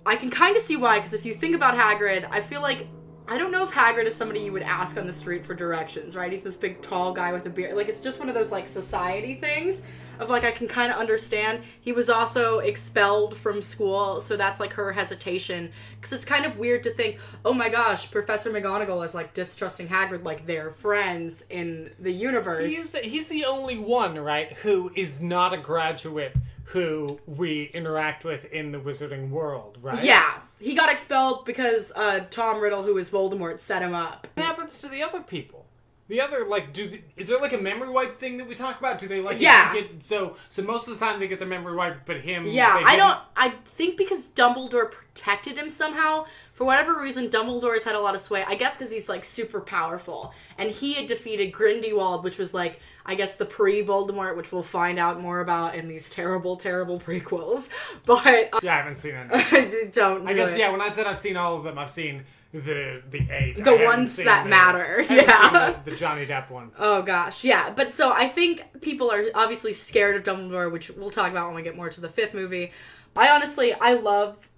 I 0.05 0.15
can 0.15 0.29
kind 0.29 0.55
of 0.55 0.61
see 0.61 0.77
why. 0.77 0.99
Because 0.99 1.13
if 1.13 1.25
you 1.25 1.33
think 1.33 1.55
about 1.55 1.75
Hagrid, 1.75 2.27
I 2.31 2.41
feel 2.41 2.61
like 2.61 2.87
I 3.27 3.37
don't 3.37 3.51
know 3.51 3.63
if 3.63 3.71
Hagrid 3.71 4.05
is 4.05 4.15
somebody 4.15 4.39
you 4.39 4.51
would 4.53 4.63
ask 4.63 4.97
on 4.97 5.05
the 5.05 5.13
street 5.13 5.45
for 5.45 5.53
directions, 5.53 6.15
right? 6.15 6.31
He's 6.31 6.41
this 6.41 6.57
big 6.57 6.81
tall 6.81 7.13
guy 7.13 7.31
with 7.31 7.45
a 7.45 7.49
beard. 7.49 7.75
Like 7.75 7.89
it's 7.89 7.99
just 7.99 8.19
one 8.19 8.29
of 8.29 8.35
those 8.35 8.51
like 8.51 8.67
society 8.67 9.35
things 9.35 9.83
of 10.19 10.29
like 10.29 10.43
I 10.43 10.51
can 10.51 10.67
kind 10.67 10.91
of 10.91 10.99
understand. 10.99 11.63
He 11.79 11.91
was 11.91 12.09
also 12.09 12.59
expelled 12.59 13.35
from 13.35 13.61
school, 13.61 14.21
so 14.21 14.37
that's 14.37 14.59
like 14.59 14.73
her 14.73 14.91
hesitation 14.91 15.71
because 15.95 16.13
it's 16.13 16.25
kind 16.25 16.45
of 16.45 16.57
weird 16.57 16.83
to 16.83 16.91
think, 16.91 17.17
oh 17.43 17.53
my 17.53 17.69
gosh, 17.69 18.11
Professor 18.11 18.51
McGonagall 18.51 19.03
is 19.03 19.15
like 19.15 19.33
distrusting 19.33 19.87
Hagrid 19.87 20.23
like 20.23 20.45
they're 20.45 20.71
friends 20.71 21.45
in 21.49 21.91
the 21.99 22.11
universe. 22.11 22.73
He's 22.73 22.95
he's 22.97 23.27
the 23.29 23.45
only 23.45 23.77
one, 23.77 24.19
right, 24.19 24.53
who 24.57 24.91
is 24.95 25.21
not 25.21 25.53
a 25.53 25.57
graduate 25.57 26.35
who 26.65 27.19
we 27.25 27.63
interact 27.73 28.23
with 28.23 28.45
in 28.45 28.71
the 28.71 28.77
wizarding 28.77 29.29
world, 29.31 29.79
right? 29.81 30.03
yeah, 30.03 30.37
he 30.59 30.75
got 30.75 30.91
expelled 30.91 31.43
because 31.45 31.91
uh, 31.95 32.25
Tom 32.29 32.61
Riddle, 32.61 32.83
who 32.83 32.97
is 32.99 33.09
Voldemort, 33.09 33.57
set 33.57 33.81
him 33.81 33.95
up. 33.95 34.27
What 34.35 34.45
happens 34.45 34.79
to 34.81 34.87
the 34.87 35.01
other 35.01 35.21
people? 35.21 35.65
The 36.09 36.19
other 36.21 36.43
like, 36.45 36.73
do 36.73 36.89
the, 36.89 37.01
is 37.15 37.27
there 37.29 37.39
like 37.39 37.53
a 37.53 37.57
memory 37.57 37.87
wipe 37.89 38.17
thing 38.17 38.37
that 38.37 38.47
we 38.47 38.55
talk 38.55 38.79
about? 38.79 38.97
Do 38.99 39.07
they 39.07 39.21
like 39.21 39.39
Yeah. 39.39 39.71
get 39.73 40.03
so 40.03 40.35
so 40.49 40.63
most 40.63 40.87
of 40.87 40.97
the 40.99 41.05
time 41.05 41.19
they 41.19 41.27
get 41.27 41.39
the 41.39 41.45
memory 41.45 41.75
wipe, 41.75 42.05
but 42.05 42.17
him 42.21 42.45
Yeah, 42.47 42.79
they 42.79 42.83
I 42.85 42.95
don't. 42.95 43.17
I 43.37 43.49
think 43.65 43.95
because 43.95 44.29
Dumbledore 44.29 44.91
protected 44.91 45.55
him 45.57 45.69
somehow. 45.69 46.25
For 46.53 46.65
whatever 46.65 46.99
reason, 46.99 47.29
Dumbledore 47.29 47.73
has 47.73 47.83
had 47.85 47.95
a 47.95 48.01
lot 48.01 48.15
of 48.15 48.21
sway. 48.21 48.43
I 48.45 48.55
guess 48.55 48.75
because 48.75 48.91
he's 48.91 49.07
like 49.07 49.23
super 49.23 49.61
powerful, 49.61 50.33
and 50.57 50.69
he 50.71 50.95
had 50.95 51.05
defeated 51.07 51.53
Grindelwald, 51.53 52.23
which 52.25 52.37
was 52.39 52.53
like 52.53 52.79
I 53.05 53.15
guess 53.15 53.35
the 53.35 53.45
pre-Voldemort, 53.45 54.35
which 54.35 54.51
we'll 54.51 54.61
find 54.63 54.99
out 54.99 55.21
more 55.21 55.39
about 55.39 55.75
in 55.75 55.87
these 55.87 56.09
terrible, 56.09 56.57
terrible 56.57 56.99
prequels. 56.99 57.69
But 58.05 58.49
uh, 58.53 58.59
Yeah, 58.63 58.73
I 58.73 58.77
haven't 58.77 58.97
seen 58.97 59.13
it. 59.15 59.27
I 59.31 59.89
don't. 59.91 60.25
Do 60.25 60.31
I 60.31 60.33
guess 60.33 60.53
it. 60.53 60.59
yeah. 60.59 60.69
When 60.71 60.81
I 60.81 60.89
said 60.89 61.05
I've 61.05 61.19
seen 61.19 61.37
all 61.37 61.55
of 61.55 61.63
them, 61.63 61.77
I've 61.77 61.91
seen 61.91 62.25
the 62.51 63.01
the 63.11 63.27
eight, 63.31 63.63
The 63.63 63.71
I 63.81 63.85
ones 63.85 64.15
that 64.17 64.43
the- 64.43 64.49
matter, 64.49 65.05
yeah. 65.09 65.75
the, 65.83 65.91
the 65.91 65.95
Johnny 65.95 66.25
Depp 66.25 66.49
ones. 66.49 66.73
Oh 66.79 67.01
gosh, 67.01 67.43
yeah. 67.43 67.71
But 67.71 67.93
so 67.93 68.11
I 68.11 68.27
think 68.27 68.63
people 68.81 69.11
are 69.11 69.25
obviously 69.35 69.73
scared 69.73 70.15
of 70.15 70.23
Dumbledore, 70.23 70.71
which 70.71 70.89
we'll 70.89 71.11
talk 71.11 71.31
about 71.31 71.47
when 71.47 71.55
we 71.55 71.61
get 71.61 71.75
more 71.75 71.89
to 71.89 72.01
the 72.01 72.09
fifth 72.09 72.33
movie. 72.33 72.71
I 73.15 73.29
honestly, 73.29 73.73
I 73.73 73.93
love 73.93 74.49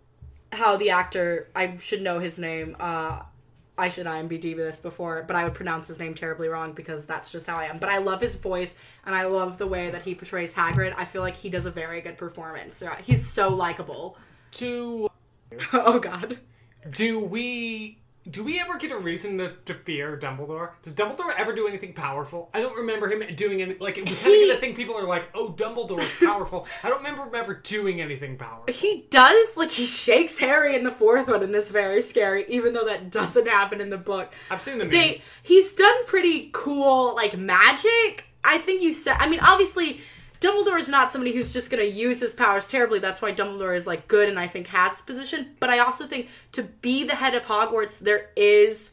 how 0.51 0.77
the 0.77 0.89
actor. 0.91 1.49
I 1.55 1.75
should 1.77 2.01
know 2.01 2.19
his 2.19 2.39
name. 2.39 2.75
Uh, 2.79 3.23
I 3.77 3.89
should 3.89 4.05
IMDb 4.05 4.55
this 4.55 4.77
before, 4.77 5.23
but 5.25 5.35
I 5.35 5.43
would 5.45 5.53
pronounce 5.55 5.87
his 5.87 5.97
name 5.97 6.13
terribly 6.13 6.49
wrong 6.49 6.73
because 6.73 7.05
that's 7.05 7.31
just 7.31 7.47
how 7.47 7.55
I 7.55 7.65
am. 7.65 7.77
But 7.79 7.89
I 7.89 7.97
love 7.97 8.21
his 8.21 8.35
voice 8.35 8.75
and 9.05 9.15
I 9.15 9.23
love 9.25 9.57
the 9.57 9.65
way 9.65 9.89
that 9.89 10.03
he 10.03 10.13
portrays 10.13 10.53
Hagrid. 10.53 10.93
I 10.95 11.05
feel 11.05 11.21
like 11.23 11.35
he 11.35 11.49
does 11.49 11.65
a 11.65 11.71
very 11.71 11.99
good 12.01 12.17
performance. 12.17 12.83
He's 13.03 13.25
so 13.25 13.49
likable. 13.49 14.17
To 14.53 15.09
oh 15.73 15.99
god. 15.99 16.37
Do 16.89 17.19
we 17.19 18.01
do 18.29 18.43
we 18.43 18.59
ever 18.59 18.77
get 18.77 18.91
a 18.91 18.97
reason 18.97 19.39
to, 19.39 19.53
to 19.65 19.73
fear 19.73 20.15
Dumbledore? 20.15 20.71
Does 20.83 20.93
Dumbledore 20.93 21.33
ever 21.37 21.53
do 21.53 21.67
anything 21.67 21.93
powerful? 21.93 22.51
I 22.53 22.59
don't 22.59 22.75
remember 22.75 23.07
him 23.07 23.35
doing 23.35 23.63
any. 23.63 23.75
Like 23.79 23.95
we 23.95 24.03
kind 24.03 24.15
of 24.15 24.23
get 24.23 24.55
to 24.55 24.57
think 24.59 24.75
people 24.75 24.95
are 24.95 25.07
like, 25.07 25.23
"Oh, 25.33 25.51
Dumbledore 25.51 26.01
is 26.01 26.11
powerful." 26.19 26.67
I 26.83 26.89
don't 26.89 26.99
remember 26.99 27.23
him 27.23 27.33
ever 27.35 27.55
doing 27.55 27.99
anything 27.99 28.37
powerful. 28.37 28.71
He 28.73 29.07
does 29.09 29.57
like 29.57 29.71
he 29.71 29.85
shakes 29.85 30.37
Harry 30.37 30.75
in 30.75 30.83
the 30.83 30.91
fourth 30.91 31.27
one, 31.27 31.41
and 31.41 31.55
it's 31.55 31.71
very 31.71 32.01
scary. 32.01 32.45
Even 32.47 32.73
though 32.73 32.85
that 32.85 33.09
doesn't 33.09 33.47
happen 33.47 33.81
in 33.81 33.89
the 33.89 33.97
book. 33.97 34.31
I've 34.51 34.61
seen 34.61 34.77
the 34.77 34.85
movie. 34.85 34.97
they 34.97 35.21
he's 35.41 35.73
done 35.73 36.05
pretty 36.05 36.51
cool 36.53 37.15
like 37.15 37.37
magic. 37.37 38.25
I 38.43 38.59
think 38.59 38.81
you 38.81 38.93
said. 38.93 39.17
I 39.19 39.29
mean, 39.29 39.39
obviously, 39.39 40.01
Dumbledore 40.41 40.79
is 40.79 40.89
not 40.89 41.11
somebody 41.11 41.31
who's 41.33 41.53
just 41.53 41.69
going 41.69 41.81
to 41.83 41.89
use 41.89 42.19
his 42.19 42.33
powers 42.33 42.67
terribly. 42.67 42.99
That's 42.99 43.21
why 43.21 43.31
Dumbledore 43.31 43.75
is 43.75 43.85
like 43.87 44.07
good 44.07 44.27
and 44.27 44.37
I 44.39 44.47
think 44.47 44.67
has 44.67 44.93
his 44.93 45.01
position. 45.03 45.55
But 45.59 45.69
I 45.69 45.79
also 45.79 46.07
think 46.07 46.27
to 46.53 46.63
be 46.63 47.03
the 47.05 47.15
head 47.15 47.35
of 47.35 47.43
Hogwarts, 47.43 47.99
there 47.99 48.31
is 48.35 48.91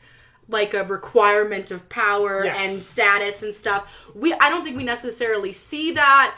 like 0.50 0.74
a 0.74 0.84
requirement 0.84 1.70
of 1.70 1.88
power 1.88 2.44
Yes. 2.44 2.58
and 2.60 2.78
status 2.78 3.42
and 3.42 3.54
stuff. 3.54 3.90
We 4.14 4.34
I 4.34 4.50
don't 4.50 4.62
think 4.62 4.76
we 4.76 4.84
necessarily 4.84 5.52
see 5.52 5.92
that. 5.92 6.34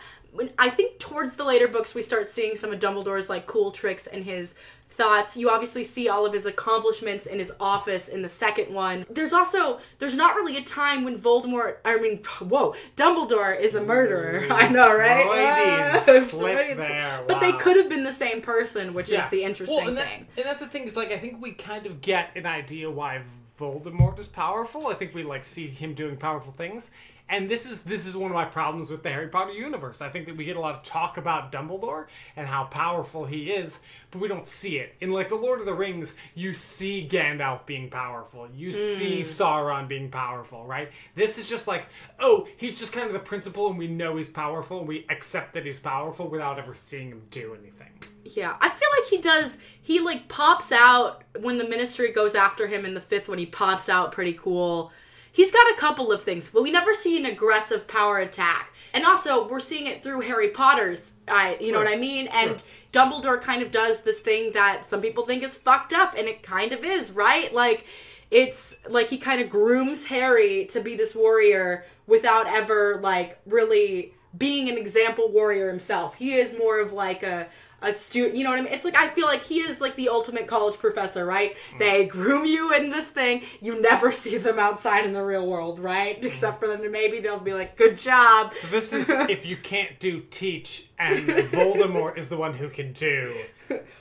I 0.58 0.70
think 0.70 1.00
towards 1.00 1.34
the 1.34 1.44
later 1.44 1.66
books 1.66 1.92
we 1.92 2.02
start 2.02 2.28
seeing 2.28 2.54
some 2.54 2.72
of 2.72 2.78
Dumbledore's 2.78 3.28
like 3.28 3.48
cool 3.48 3.72
tricks 3.72 4.06
and 4.06 4.24
his 4.24 4.54
thoughts. 5.00 5.36
You 5.36 5.50
obviously 5.50 5.82
see 5.84 6.08
all 6.08 6.26
of 6.26 6.32
his 6.32 6.44
accomplishments 6.44 7.26
in 7.26 7.38
his 7.38 7.52
office 7.58 8.08
in 8.08 8.20
the 8.22 8.28
second 8.28 8.72
one. 8.74 9.06
There's 9.08 9.32
also 9.32 9.80
there's 9.98 10.16
not 10.16 10.34
really 10.36 10.56
a 10.58 10.62
time 10.62 11.04
when 11.04 11.18
Voldemort 11.18 11.76
I 11.84 11.98
mean 11.98 12.18
whoa, 12.40 12.74
Dumbledore 12.96 13.58
is 13.58 13.74
a 13.74 13.82
murderer. 13.82 14.42
Mm. 14.42 14.50
I 14.62 14.68
know, 14.68 14.94
right? 14.94 16.02
Freudian 16.04 16.28
slip 16.28 16.54
Freudian 16.56 16.78
there, 16.78 17.16
slip. 17.16 17.28
But 17.28 17.40
they 17.40 17.52
could 17.52 17.76
have 17.78 17.88
been 17.88 18.04
the 18.04 18.12
same 18.12 18.42
person, 18.42 18.92
which 18.92 19.10
is 19.10 19.26
the 19.28 19.42
interesting 19.42 19.78
well, 19.78 19.88
and 19.88 19.96
that- 19.96 20.08
thing. 20.08 20.26
and 20.36 20.46
that's 20.46 20.60
the 20.60 20.66
thing 20.68 20.86
is 20.86 20.96
like 20.96 21.10
I 21.10 21.18
think 21.18 21.40
we 21.40 21.52
kind 21.52 21.86
of 21.86 22.00
get 22.02 22.36
an 22.36 22.44
idea 22.44 22.90
why 22.90 23.22
Voldemort 23.58 24.18
is 24.18 24.26
powerful. 24.26 24.86
I 24.88 24.94
think 24.94 25.14
we 25.14 25.22
like 25.22 25.44
see 25.44 25.68
him 25.68 25.94
doing 25.94 26.16
powerful 26.16 26.52
things. 26.52 26.90
And 27.30 27.48
this 27.48 27.64
is 27.64 27.82
this 27.82 28.06
is 28.06 28.16
one 28.16 28.32
of 28.32 28.34
my 28.34 28.44
problems 28.44 28.90
with 28.90 29.04
the 29.04 29.08
Harry 29.08 29.28
Potter 29.28 29.52
universe. 29.52 30.02
I 30.02 30.08
think 30.08 30.26
that 30.26 30.36
we 30.36 30.44
get 30.44 30.56
a 30.56 30.60
lot 30.60 30.74
of 30.74 30.82
talk 30.82 31.16
about 31.16 31.52
Dumbledore 31.52 32.06
and 32.34 32.46
how 32.46 32.64
powerful 32.64 33.24
he 33.24 33.52
is, 33.52 33.78
but 34.10 34.20
we 34.20 34.26
don't 34.26 34.48
see 34.48 34.78
it. 34.78 34.96
In 35.00 35.12
like 35.12 35.28
the 35.28 35.36
Lord 35.36 35.60
of 35.60 35.66
the 35.66 35.74
Rings, 35.74 36.12
you 36.34 36.52
see 36.52 37.08
Gandalf 37.08 37.66
being 37.66 37.88
powerful. 37.88 38.48
You 38.52 38.72
see 38.72 39.20
mm. 39.20 39.24
Sauron 39.24 39.86
being 39.86 40.10
powerful, 40.10 40.66
right? 40.66 40.90
This 41.14 41.38
is 41.38 41.48
just 41.48 41.68
like, 41.68 41.86
oh, 42.18 42.48
he's 42.56 42.80
just 42.80 42.92
kind 42.92 43.06
of 43.06 43.12
the 43.12 43.20
principal 43.20 43.68
and 43.68 43.78
we 43.78 43.86
know 43.86 44.16
he's 44.16 44.28
powerful 44.28 44.80
and 44.80 44.88
we 44.88 45.06
accept 45.08 45.54
that 45.54 45.64
he's 45.64 45.78
powerful 45.78 46.28
without 46.28 46.58
ever 46.58 46.74
seeing 46.74 47.10
him 47.10 47.22
do 47.30 47.54
anything. 47.54 47.92
Yeah, 48.24 48.56
I 48.60 48.68
feel 48.68 48.88
like 48.98 49.08
he 49.08 49.18
does. 49.18 49.58
He 49.80 50.00
like 50.00 50.28
pops 50.28 50.72
out 50.72 51.22
when 51.40 51.58
the 51.58 51.68
Ministry 51.68 52.12
goes 52.12 52.34
after 52.34 52.66
him 52.66 52.84
in 52.84 52.94
the 52.94 53.00
fifth 53.00 53.28
When 53.28 53.38
He 53.38 53.46
pops 53.46 53.88
out 53.88 54.12
pretty 54.12 54.34
cool. 54.34 54.92
He's 55.32 55.52
got 55.52 55.70
a 55.70 55.76
couple 55.76 56.12
of 56.12 56.22
things, 56.22 56.50
but 56.50 56.62
we 56.62 56.72
never 56.72 56.94
see 56.94 57.16
an 57.16 57.26
aggressive 57.26 57.86
power 57.86 58.18
attack. 58.18 58.72
And 58.92 59.04
also, 59.04 59.48
we're 59.48 59.60
seeing 59.60 59.86
it 59.86 60.02
through 60.02 60.22
Harry 60.22 60.48
Potter's. 60.48 61.12
I, 61.28 61.56
you 61.60 61.72
know 61.72 61.78
what 61.78 61.88
I 61.88 61.96
mean? 61.96 62.26
And 62.28 62.62
Dumbledore 62.92 63.40
kind 63.40 63.62
of 63.62 63.70
does 63.70 64.00
this 64.00 64.18
thing 64.18 64.52
that 64.52 64.84
some 64.84 65.00
people 65.00 65.24
think 65.24 65.42
is 65.42 65.56
fucked 65.56 65.92
up, 65.92 66.14
and 66.18 66.26
it 66.26 66.42
kind 66.42 66.72
of 66.72 66.84
is, 66.84 67.12
right? 67.12 67.54
Like, 67.54 67.86
it's 68.30 68.76
like 68.88 69.08
he 69.08 69.18
kind 69.18 69.40
of 69.40 69.48
grooms 69.48 70.06
Harry 70.06 70.64
to 70.66 70.80
be 70.80 70.96
this 70.96 71.14
warrior 71.14 71.84
without 72.06 72.46
ever 72.46 72.98
like 73.00 73.38
really 73.46 74.14
being 74.36 74.68
an 74.68 74.78
example 74.78 75.30
warrior 75.30 75.68
himself. 75.68 76.14
He 76.14 76.34
is 76.34 76.56
more 76.56 76.80
of 76.80 76.92
like 76.92 77.22
a 77.22 77.48
a 77.82 77.94
student, 77.94 78.34
you 78.36 78.44
know 78.44 78.50
what 78.50 78.58
I 78.58 78.62
mean? 78.62 78.72
It's 78.72 78.84
like 78.84 78.96
I 78.96 79.08
feel 79.08 79.26
like 79.26 79.42
he 79.42 79.60
is 79.60 79.80
like 79.80 79.96
the 79.96 80.08
ultimate 80.08 80.46
college 80.46 80.78
professor, 80.78 81.24
right? 81.24 81.56
They 81.78 82.04
groom 82.04 82.44
you 82.44 82.74
in 82.74 82.90
this 82.90 83.08
thing. 83.08 83.42
You 83.60 83.80
never 83.80 84.12
see 84.20 84.38
them 84.38 84.58
outside 84.58 85.04
in 85.06 85.12
the 85.12 85.22
real 85.22 85.46
world, 85.46 85.80
right? 85.80 86.16
Mm-hmm. 86.16 86.26
Except 86.26 86.60
for 86.60 86.68
them, 86.68 86.82
to 86.82 86.90
maybe 86.90 87.20
they'll 87.20 87.38
be 87.38 87.54
like, 87.54 87.76
"Good 87.76 87.98
job." 87.98 88.52
So 88.60 88.66
this 88.68 88.92
is 88.92 89.06
if 89.10 89.46
you 89.46 89.56
can't 89.56 89.98
do 89.98 90.22
teach, 90.30 90.88
and 90.98 91.28
Voldemort 91.28 92.18
is 92.18 92.28
the 92.28 92.36
one 92.36 92.54
who 92.54 92.68
can 92.68 92.92
do. 92.92 93.34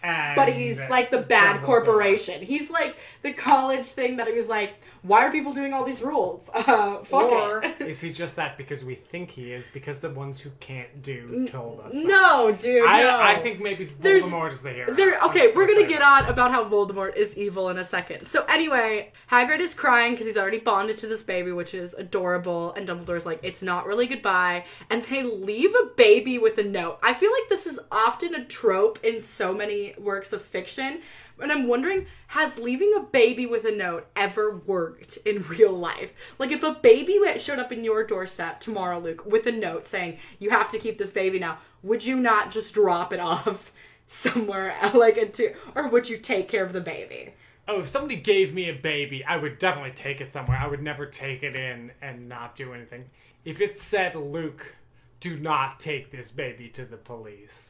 And 0.03 0.35
but 0.35 0.49
he's 0.53 0.79
like 0.89 1.11
the 1.11 1.19
bad 1.21 1.61
corporation. 1.61 2.41
He's 2.41 2.69
like 2.69 2.95
the 3.21 3.33
college 3.33 3.85
thing 3.85 4.17
that 4.17 4.27
he 4.27 4.33
was 4.33 4.47
like, 4.47 4.73
"Why 5.01 5.25
are 5.25 5.31
people 5.31 5.53
doing 5.53 5.73
all 5.73 5.83
these 5.83 6.01
rules?" 6.01 6.49
Uh, 6.69 7.03
fuck 7.03 7.23
Or 7.23 7.63
it. 7.63 7.81
is 7.81 7.99
he 8.01 8.11
just 8.13 8.35
that 8.37 8.57
because 8.57 8.83
we 8.83 8.95
think 8.95 9.31
he 9.31 9.51
is 9.51 9.67
because 9.73 9.97
the 9.97 10.09
ones 10.09 10.39
who 10.39 10.51
can't 10.59 11.01
do 11.01 11.47
told 11.47 11.79
us? 11.81 11.93
that? 11.93 12.05
no, 12.05 12.51
dude. 12.57 12.85
I, 12.87 13.01
no. 13.03 13.19
I 13.19 13.35
think 13.37 13.61
maybe 13.61 13.89
There's- 13.99 14.23
Voldemort 14.23 14.51
is 14.53 14.61
the 14.61 14.71
hero. 14.71 14.93
There, 14.93 15.19
okay, 15.25 15.51
we're 15.53 15.67
gonna 15.67 15.87
get 15.87 16.01
on 16.01 16.25
about 16.25 16.51
how 16.51 16.63
Voldemort 16.63 17.15
is 17.15 17.35
evil 17.37 17.69
in 17.69 17.77
a 17.77 17.83
second. 17.83 18.25
So 18.27 18.45
anyway, 18.45 19.11
Hagrid 19.31 19.59
is 19.59 19.73
crying 19.73 20.13
because 20.13 20.27
he's 20.27 20.37
already 20.37 20.59
bonded 20.59 20.97
to 20.99 21.07
this 21.07 21.23
baby, 21.23 21.51
which 21.51 21.73
is 21.73 21.93
adorable, 21.93 22.73
and 22.73 22.87
Dumbledore's 22.87 23.25
like, 23.25 23.39
"It's 23.43 23.61
not 23.61 23.85
really 23.85 24.07
goodbye," 24.07 24.65
and 24.89 25.03
they 25.03 25.23
leave 25.23 25.73
a 25.75 25.87
baby 25.95 26.37
with 26.37 26.57
a 26.57 26.63
note. 26.63 26.99
I 27.03 27.13
feel 27.13 27.31
like 27.31 27.49
this 27.49 27.65
is 27.67 27.79
often 27.91 28.33
a 28.35 28.45
trope 28.45 28.99
in 29.03 29.21
so 29.23 29.53
many 29.59 29.93
works 29.99 30.33
of 30.33 30.41
fiction, 30.41 31.01
and 31.39 31.51
I'm 31.51 31.67
wondering, 31.67 32.07
has 32.27 32.57
leaving 32.57 32.95
a 32.97 33.01
baby 33.01 33.45
with 33.45 33.65
a 33.65 33.71
note 33.71 34.07
ever 34.15 34.57
worked 34.65 35.17
in 35.17 35.43
real 35.47 35.73
life? 35.73 36.13
Like, 36.39 36.51
if 36.51 36.63
a 36.63 36.73
baby 36.73 37.19
showed 37.37 37.59
up 37.59 37.71
in 37.71 37.83
your 37.83 38.03
doorstep 38.03 38.59
tomorrow, 38.59 38.97
Luke, 38.97 39.25
with 39.25 39.45
a 39.45 39.51
note 39.51 39.85
saying, 39.85 40.17
"You 40.39 40.49
have 40.49 40.69
to 40.69 40.79
keep 40.79 40.97
this 40.97 41.11
baby 41.11 41.37
now," 41.37 41.59
would 41.83 42.03
you 42.03 42.15
not 42.15 42.49
just 42.49 42.73
drop 42.73 43.13
it 43.13 43.19
off? 43.31 43.71
somewhere 44.11 44.75
like 44.95 45.17
into 45.17 45.53
or 45.75 45.87
would 45.87 46.09
you 46.09 46.17
take 46.17 46.47
care 46.47 46.63
of 46.63 46.73
the 46.73 46.81
baby 46.81 47.31
Oh, 47.71 47.81
if 47.81 47.87
somebody 47.87 48.15
gave 48.15 48.51
me 48.51 48.67
a 48.67 48.73
baby, 48.73 49.23
I 49.23 49.37
would 49.37 49.59
definitely 49.59 49.91
take 49.91 50.21
it 50.21 50.31
somewhere. 50.31 50.57
I 50.57 50.65
would 50.65 50.81
never 50.81 51.05
take 51.05 51.43
it 51.43 51.55
in 51.55 51.91
and 52.01 52.27
not 52.27 52.55
do 52.55 52.73
anything. 52.73 53.11
If 53.45 53.61
it 53.61 53.77
said, 53.77 54.15
Luke, 54.15 54.75
do 55.19 55.37
not 55.37 55.79
take 55.79 56.09
this 56.09 56.31
baby 56.31 56.67
to 56.69 56.83
the 56.83 56.97
police. 56.97 57.68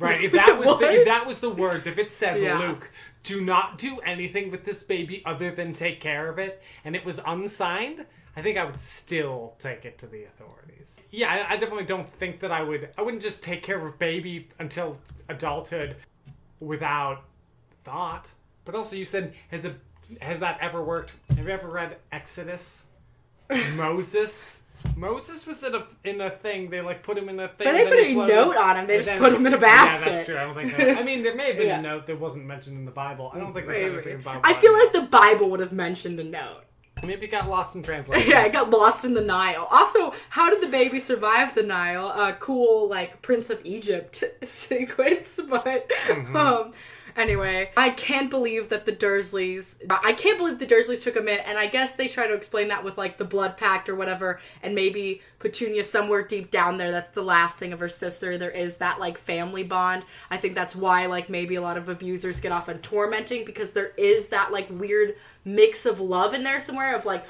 Right, 0.00 0.24
if 0.24 0.32
that 0.32 0.58
was 0.58 0.78
the, 0.78 0.92
if 0.92 1.04
that 1.04 1.26
was 1.26 1.38
the 1.38 1.50
words, 1.50 1.86
if 1.86 1.98
it 1.98 2.10
said, 2.10 2.40
Yeah. 2.40 2.58
Luke, 2.58 2.90
do 3.22 3.40
not 3.40 3.78
do 3.78 4.00
anything 4.00 4.50
with 4.50 4.64
this 4.64 4.82
baby 4.82 5.22
other 5.26 5.50
than 5.50 5.74
take 5.74 6.00
care 6.00 6.28
of 6.28 6.38
it, 6.38 6.62
and 6.84 6.96
it 6.96 7.04
was 7.04 7.20
unsigned, 7.26 8.06
I 8.34 8.42
think 8.42 8.56
I 8.56 8.64
would 8.64 8.80
still 8.80 9.54
take 9.58 9.84
it 9.84 9.98
to 9.98 10.06
the 10.06 10.24
authorities. 10.24 10.96
Yeah, 11.10 11.28
I, 11.30 11.52
I 11.52 11.56
definitely 11.56 11.84
don't 11.84 12.10
think 12.10 12.40
that 12.40 12.50
I 12.50 12.62
would. 12.62 12.88
I 12.96 13.02
wouldn't 13.02 13.22
just 13.22 13.42
take 13.42 13.62
care 13.62 13.78
of 13.78 13.84
a 13.84 13.96
baby 13.96 14.48
until 14.58 14.96
adulthood 15.28 15.96
without 16.60 17.24
thought. 17.84 18.26
But 18.64 18.74
also, 18.74 18.96
you 18.96 19.04
said 19.04 19.34
has 19.50 19.64
a 19.64 19.74
has 20.20 20.40
that 20.40 20.58
ever 20.60 20.82
worked? 20.82 21.12
Have 21.36 21.46
you 21.46 21.52
ever 21.52 21.68
read 21.68 21.96
Exodus? 22.12 22.84
Moses. 23.74 24.59
Moses 24.96 25.46
was 25.46 25.62
in 25.62 25.74
a 25.74 25.86
in 26.04 26.20
a 26.20 26.30
thing. 26.30 26.68
They 26.70 26.80
like 26.80 27.02
put 27.02 27.16
him 27.16 27.28
in 27.28 27.40
a 27.40 27.48
thing. 27.48 27.66
But 27.66 27.72
they 27.72 27.84
put 27.86 27.98
a 27.98 28.14
note 28.14 28.56
on 28.56 28.76
him. 28.76 28.86
They 28.86 28.96
just 28.96 29.06
then- 29.06 29.18
put 29.18 29.32
him 29.32 29.46
in 29.46 29.54
a 29.54 29.58
basket. 29.58 30.06
Yeah, 30.06 30.12
that's 30.14 30.26
true. 30.26 30.36
I 30.38 30.44
don't 30.44 30.54
think. 30.54 30.76
So. 30.76 31.00
I 31.00 31.02
mean, 31.02 31.22
there 31.22 31.34
may 31.34 31.48
have 31.48 31.56
been 31.56 31.66
Yeah. 31.74 31.78
a 31.78 31.82
note 31.82 32.06
that 32.06 32.18
wasn't 32.20 32.46
mentioned 32.46 32.76
in 32.78 32.84
the 32.84 32.90
Bible. 32.90 33.30
I 33.34 33.38
don't 33.38 33.52
think 33.54 33.66
there's 33.66 33.84
Wait, 33.84 33.92
anything 33.94 34.12
in 34.12 34.18
the 34.18 34.24
Bible. 34.24 34.40
I 34.44 34.54
feel 34.54 34.72
like 34.72 34.92
the 34.92 35.02
Bible 35.10 35.50
would 35.50 35.60
have 35.60 35.72
mentioned 35.72 36.20
a 36.20 36.24
note. 36.24 36.62
maybe 37.02 37.26
it 37.26 37.30
got 37.30 37.48
lost 37.48 37.74
in 37.76 37.82
translation. 37.90 38.30
Yeah, 38.30 38.40
I 38.40 38.48
got 38.50 38.68
lost 38.70 39.04
in 39.06 39.14
the 39.14 39.22
Nile. 39.22 39.66
Also, 39.70 40.12
how 40.28 40.50
did 40.50 40.60
the 40.62 40.68
baby 40.68 41.00
survive 41.00 41.54
the 41.54 41.62
Nile? 41.62 42.12
Uh, 42.14 42.32
cool, 42.32 42.88
like 42.88 43.22
Prince 43.22 43.48
of 43.48 43.60
Egypt 43.64 44.22
sequence, 44.44 45.40
but 45.48 45.88
Mm-hmm. 46.08 46.36
um. 46.36 46.72
Anyway, 47.16 47.70
I 47.76 47.90
can't 47.90 48.30
believe 48.30 48.68
that 48.68 48.86
the 48.86 48.92
Dursleys. 48.92 49.76
I 49.88 50.12
can't 50.12 50.38
believe 50.38 50.58
the 50.58 50.66
Dursleys 50.66 51.02
took 51.02 51.16
him 51.16 51.28
in, 51.28 51.38
and 51.40 51.58
I 51.58 51.66
guess 51.66 51.94
they 51.94 52.08
try 52.08 52.26
to 52.26 52.34
explain 52.34 52.68
that 52.68 52.84
with 52.84 52.98
like 52.98 53.18
the 53.18 53.24
blood 53.24 53.56
pact 53.56 53.88
or 53.88 53.94
whatever, 53.94 54.40
and 54.62 54.74
maybe 54.74 55.22
Petunia 55.40 55.82
somewhere 55.82 56.22
deep 56.22 56.50
down 56.50 56.76
there. 56.76 56.92
That's 56.92 57.10
the 57.10 57.22
last 57.22 57.58
thing 57.58 57.72
of 57.72 57.80
her 57.80 57.88
sister. 57.88 58.38
There 58.38 58.50
is 58.50 58.76
that 58.76 59.00
like 59.00 59.18
family 59.18 59.64
bond. 59.64 60.04
I 60.30 60.36
think 60.36 60.54
that's 60.54 60.76
why 60.76 61.06
like 61.06 61.28
maybe 61.28 61.56
a 61.56 61.62
lot 61.62 61.76
of 61.76 61.88
abusers 61.88 62.40
get 62.40 62.52
off 62.52 62.68
on 62.68 62.78
tormenting 62.78 63.44
because 63.44 63.72
there 63.72 63.92
is 63.96 64.28
that 64.28 64.52
like 64.52 64.68
weird 64.70 65.16
mix 65.44 65.86
of 65.86 65.98
love 66.00 66.34
in 66.34 66.44
there 66.44 66.60
somewhere 66.60 66.94
of 66.94 67.06
like 67.06 67.24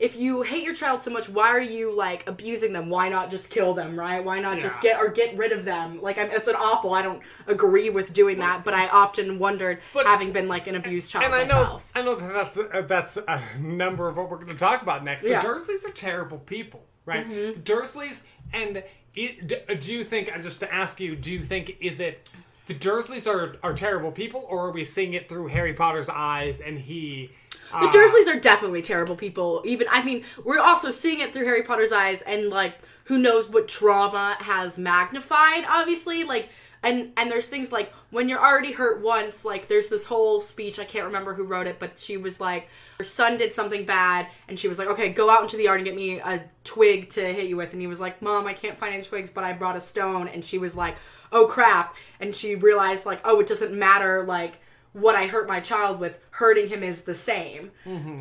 if 0.00 0.16
you 0.16 0.42
hate 0.42 0.64
your 0.64 0.74
child 0.74 1.00
so 1.00 1.12
much 1.12 1.28
why 1.28 1.46
are 1.46 1.60
you 1.60 1.94
like 1.96 2.28
abusing 2.28 2.72
them 2.72 2.90
why 2.90 3.08
not 3.08 3.30
just 3.30 3.50
kill 3.50 3.72
them 3.72 3.96
right 3.96 4.24
why 4.24 4.40
not 4.40 4.58
just 4.58 4.80
get 4.80 4.98
or 4.98 5.08
get 5.08 5.36
rid 5.36 5.52
of 5.52 5.64
them 5.64 6.02
like 6.02 6.18
I'm, 6.18 6.28
it's 6.32 6.48
an 6.48 6.56
awful 6.56 6.92
i 6.92 7.02
don't 7.02 7.22
agree 7.46 7.88
with 7.88 8.12
doing 8.12 8.40
that 8.40 8.64
but 8.64 8.74
i 8.74 8.88
often 8.88 9.38
wondered 9.38 9.80
But- 9.94 10.06
having 10.06 10.32
been 10.32 10.48
like 10.48 10.66
an 10.66 10.74
abused 10.74 11.12
child 11.12 11.26
And 11.26 11.34
I 11.36 11.44
know, 11.44 11.54
myself 11.54 11.92
I 11.94 12.02
know 12.02 12.14
that 12.16 12.32
that's 12.32 12.56
uh, 12.56 12.82
that's 12.82 13.16
a 13.16 13.40
number 13.60 14.08
of 14.08 14.16
what 14.16 14.28
we're 14.28 14.38
going 14.38 14.48
to 14.48 14.56
talk 14.56 14.82
about 14.82 15.04
next. 15.04 15.22
Yeah. 15.24 15.40
The 15.40 15.46
Dursleys 15.46 15.84
are 15.88 15.92
terrible 15.92 16.38
people, 16.38 16.84
right? 17.06 17.28
The 17.28 17.60
Dursleys, 17.60 18.22
and 18.52 18.82
it, 19.14 19.80
do 19.80 19.92
you 19.92 20.04
think? 20.04 20.34
uh, 20.34 20.40
Just 20.40 20.60
to 20.60 20.72
ask 20.72 21.00
you, 21.00 21.16
do 21.16 21.30
you 21.30 21.42
think 21.42 21.76
is 21.80 22.00
it 22.00 22.28
the 22.66 22.74
Dursleys 22.74 23.26
are 23.26 23.56
are 23.62 23.74
terrible 23.74 24.12
people, 24.12 24.46
or 24.48 24.66
are 24.68 24.70
we 24.72 24.84
seeing 24.84 25.14
it 25.14 25.28
through 25.28 25.48
Harry 25.48 25.74
Potter's 25.74 26.08
eyes 26.08 26.60
and 26.60 26.78
he? 26.78 27.30
The 27.72 27.86
Dursleys 27.88 28.34
are 28.34 28.38
definitely 28.38 28.82
terrible 28.82 29.16
people. 29.16 29.62
Even 29.64 29.86
I 29.90 30.02
mean, 30.04 30.24
we're 30.44 30.60
also 30.60 30.90
seeing 30.90 31.20
it 31.20 31.32
through 31.32 31.44
Harry 31.44 31.62
Potter's 31.62 31.92
eyes, 31.92 32.22
and 32.22 32.48
like, 32.50 32.74
who 33.04 33.18
knows 33.18 33.48
what 33.48 33.66
trauma 33.68 34.36
has 34.40 34.78
magnified? 34.78 35.64
Obviously, 35.68 36.24
like, 36.24 36.50
and 36.82 37.12
and 37.16 37.30
there's 37.30 37.48
things 37.48 37.72
like 37.72 37.92
when 38.10 38.28
you're 38.28 38.40
already 38.40 38.72
hurt 38.72 39.02
once. 39.02 39.44
Like, 39.44 39.68
there's 39.68 39.88
this 39.88 40.06
whole 40.06 40.40
speech. 40.40 40.78
I 40.78 40.84
can't 40.84 41.06
remember 41.06 41.34
who 41.34 41.44
wrote 41.44 41.66
it, 41.66 41.78
but 41.78 41.98
she 41.98 42.16
was 42.16 42.40
like, 42.40 42.68
her 43.02 43.06
son 43.06 43.36
did 43.36 43.52
something 43.52 43.84
bad, 43.84 44.28
and 44.46 44.56
she 44.56 44.68
was 44.68 44.78
like, 44.78 44.86
okay, 44.86 45.08
go 45.08 45.28
out 45.28 45.42
into 45.42 45.56
the 45.56 45.64
yard 45.64 45.80
and 45.80 45.84
get 45.84 45.96
me 45.96 46.20
a 46.20 46.44
twig 46.62 47.08
to 47.08 47.20
hit 47.20 47.48
you 47.48 47.56
with. 47.56 47.72
And 47.72 47.80
he 47.80 47.88
was 47.88 47.98
like, 47.98 48.22
mom, 48.22 48.46
I 48.46 48.52
can't 48.52 48.78
find 48.78 48.94
any 48.94 49.02
twigs, 49.02 49.28
but 49.28 49.42
I 49.42 49.52
brought 49.54 49.74
a 49.74 49.80
stone. 49.80 50.28
And 50.28 50.44
she 50.44 50.56
was 50.56 50.76
like, 50.76 50.94
oh 51.32 51.48
crap. 51.48 51.96
And 52.20 52.32
she 52.32 52.54
realized 52.54 53.04
like, 53.04 53.20
oh, 53.24 53.40
it 53.40 53.48
doesn't 53.48 53.72
matter 53.72 54.22
like 54.22 54.60
what 54.92 55.16
I 55.16 55.26
hurt 55.26 55.48
my 55.48 55.58
child 55.58 55.98
with, 55.98 56.20
hurting 56.30 56.68
him 56.68 56.84
is 56.84 57.02
the 57.02 57.14
same. 57.14 57.72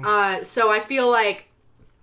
Uh, 0.03 0.43
so 0.43 0.71
I 0.71 0.79
feel 0.79 1.07
like 1.11 1.45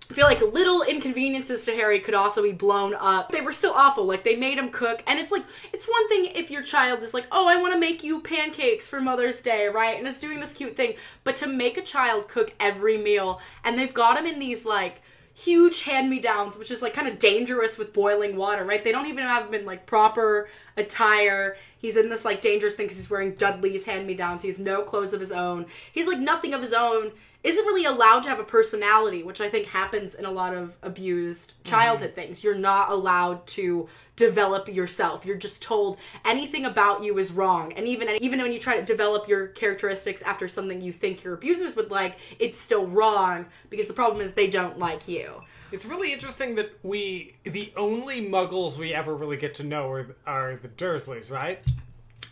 I 0.09 0.15
feel 0.15 0.25
like 0.25 0.41
little 0.41 0.81
inconveniences 0.81 1.65
to 1.65 1.71
Harry 1.71 1.99
could 1.99 2.15
also 2.15 2.41
be 2.41 2.51
blown 2.51 2.95
up. 2.95 3.31
They 3.31 3.41
were 3.41 3.53
still 3.53 3.73
awful. 3.75 4.05
Like 4.05 4.23
they 4.23 4.35
made 4.35 4.57
him 4.57 4.69
cook, 4.71 5.03
and 5.05 5.19
it's 5.19 5.31
like 5.31 5.45
it's 5.71 5.87
one 5.87 6.09
thing 6.09 6.25
if 6.25 6.49
your 6.49 6.63
child 6.63 7.03
is 7.03 7.13
like, 7.13 7.27
"Oh, 7.31 7.47
I 7.47 7.61
want 7.61 7.73
to 7.73 7.79
make 7.79 8.03
you 8.03 8.19
pancakes 8.19 8.87
for 8.87 8.99
Mother's 8.99 9.39
Day," 9.39 9.67
right? 9.67 9.97
And 9.99 10.07
is 10.07 10.19
doing 10.19 10.39
this 10.39 10.53
cute 10.53 10.75
thing, 10.75 10.95
but 11.23 11.35
to 11.35 11.47
make 11.47 11.77
a 11.77 11.83
child 11.83 12.27
cook 12.27 12.53
every 12.59 12.97
meal, 12.97 13.39
and 13.63 13.77
they've 13.77 13.93
got 13.93 14.17
him 14.17 14.25
in 14.25 14.39
these 14.39 14.65
like 14.65 15.01
huge 15.35 15.83
hand-me-downs, 15.83 16.57
which 16.57 16.71
is 16.71 16.81
like 16.81 16.93
kind 16.93 17.07
of 17.07 17.19
dangerous 17.19 17.77
with 17.77 17.93
boiling 17.93 18.35
water, 18.35 18.65
right? 18.65 18.83
They 18.83 18.91
don't 18.91 19.07
even 19.07 19.23
have 19.23 19.51
been 19.51 19.65
like 19.65 19.85
proper 19.85 20.49
attire. 20.79 21.57
He's 21.77 21.97
in 21.97 22.09
this 22.09 22.25
like 22.25 22.41
dangerous 22.41 22.75
thing 22.75 22.85
because 22.85 22.97
he's 22.97 23.09
wearing 23.09 23.33
Dudley's 23.33 23.85
hand-me-downs. 23.85 24.41
He 24.41 24.49
has 24.49 24.59
no 24.59 24.81
clothes 24.81 25.13
of 25.13 25.19
his 25.19 25.31
own. 25.31 25.65
He's 25.91 26.07
like 26.07 26.19
nothing 26.19 26.53
of 26.53 26.61
his 26.61 26.73
own. 26.73 27.11
Isn't 27.41 27.65
really 27.65 27.85
allowed 27.85 28.23
to 28.23 28.29
have 28.29 28.39
a 28.39 28.43
personality, 28.43 29.23
which 29.23 29.39
I 29.39 29.49
think 29.49 29.67
happens 29.67 30.13
in 30.13 30.25
a 30.25 30.31
lot 30.31 30.53
of 30.53 30.75
abused 30.83 31.51
mm-hmm. 31.53 31.69
childhood 31.69 32.13
things. 32.13 32.43
You're 32.43 32.55
not 32.55 32.91
allowed 32.91 33.47
to 33.47 33.87
develop 34.17 34.67
yourself. 34.67 35.25
You're 35.25 35.37
just 35.37 35.61
told 35.61 35.97
anything 36.25 36.65
about 36.65 37.01
you 37.01 37.17
is 37.17 37.31
wrong. 37.31 37.71
And 37.71 37.87
even 37.87 38.09
even 38.19 38.41
when 38.41 38.51
you 38.51 38.59
try 38.59 38.77
to 38.77 38.85
develop 38.85 39.29
your 39.29 39.47
characteristics 39.47 40.21
after 40.23 40.49
something 40.49 40.81
you 40.81 40.91
think 40.91 41.23
your 41.23 41.35
abusers 41.35 41.77
would 41.77 41.89
like, 41.89 42.17
it's 42.39 42.57
still 42.57 42.85
wrong 42.85 43.45
because 43.69 43.87
the 43.87 43.93
problem 43.93 44.21
is 44.21 44.33
they 44.33 44.49
don't 44.49 44.77
like 44.77 45.07
you. 45.07 45.41
It's 45.71 45.85
really 45.85 46.13
interesting 46.13 46.55
that 46.55 46.71
we 46.83 47.35
the 47.43 47.71
only 47.77 48.27
Muggles 48.27 48.77
we 48.77 48.93
ever 48.93 49.15
really 49.15 49.37
get 49.37 49.55
to 49.55 49.63
know 49.63 49.89
are 49.89 50.15
are 50.25 50.55
the 50.55 50.67
Dursleys, 50.69 51.31
right? 51.31 51.59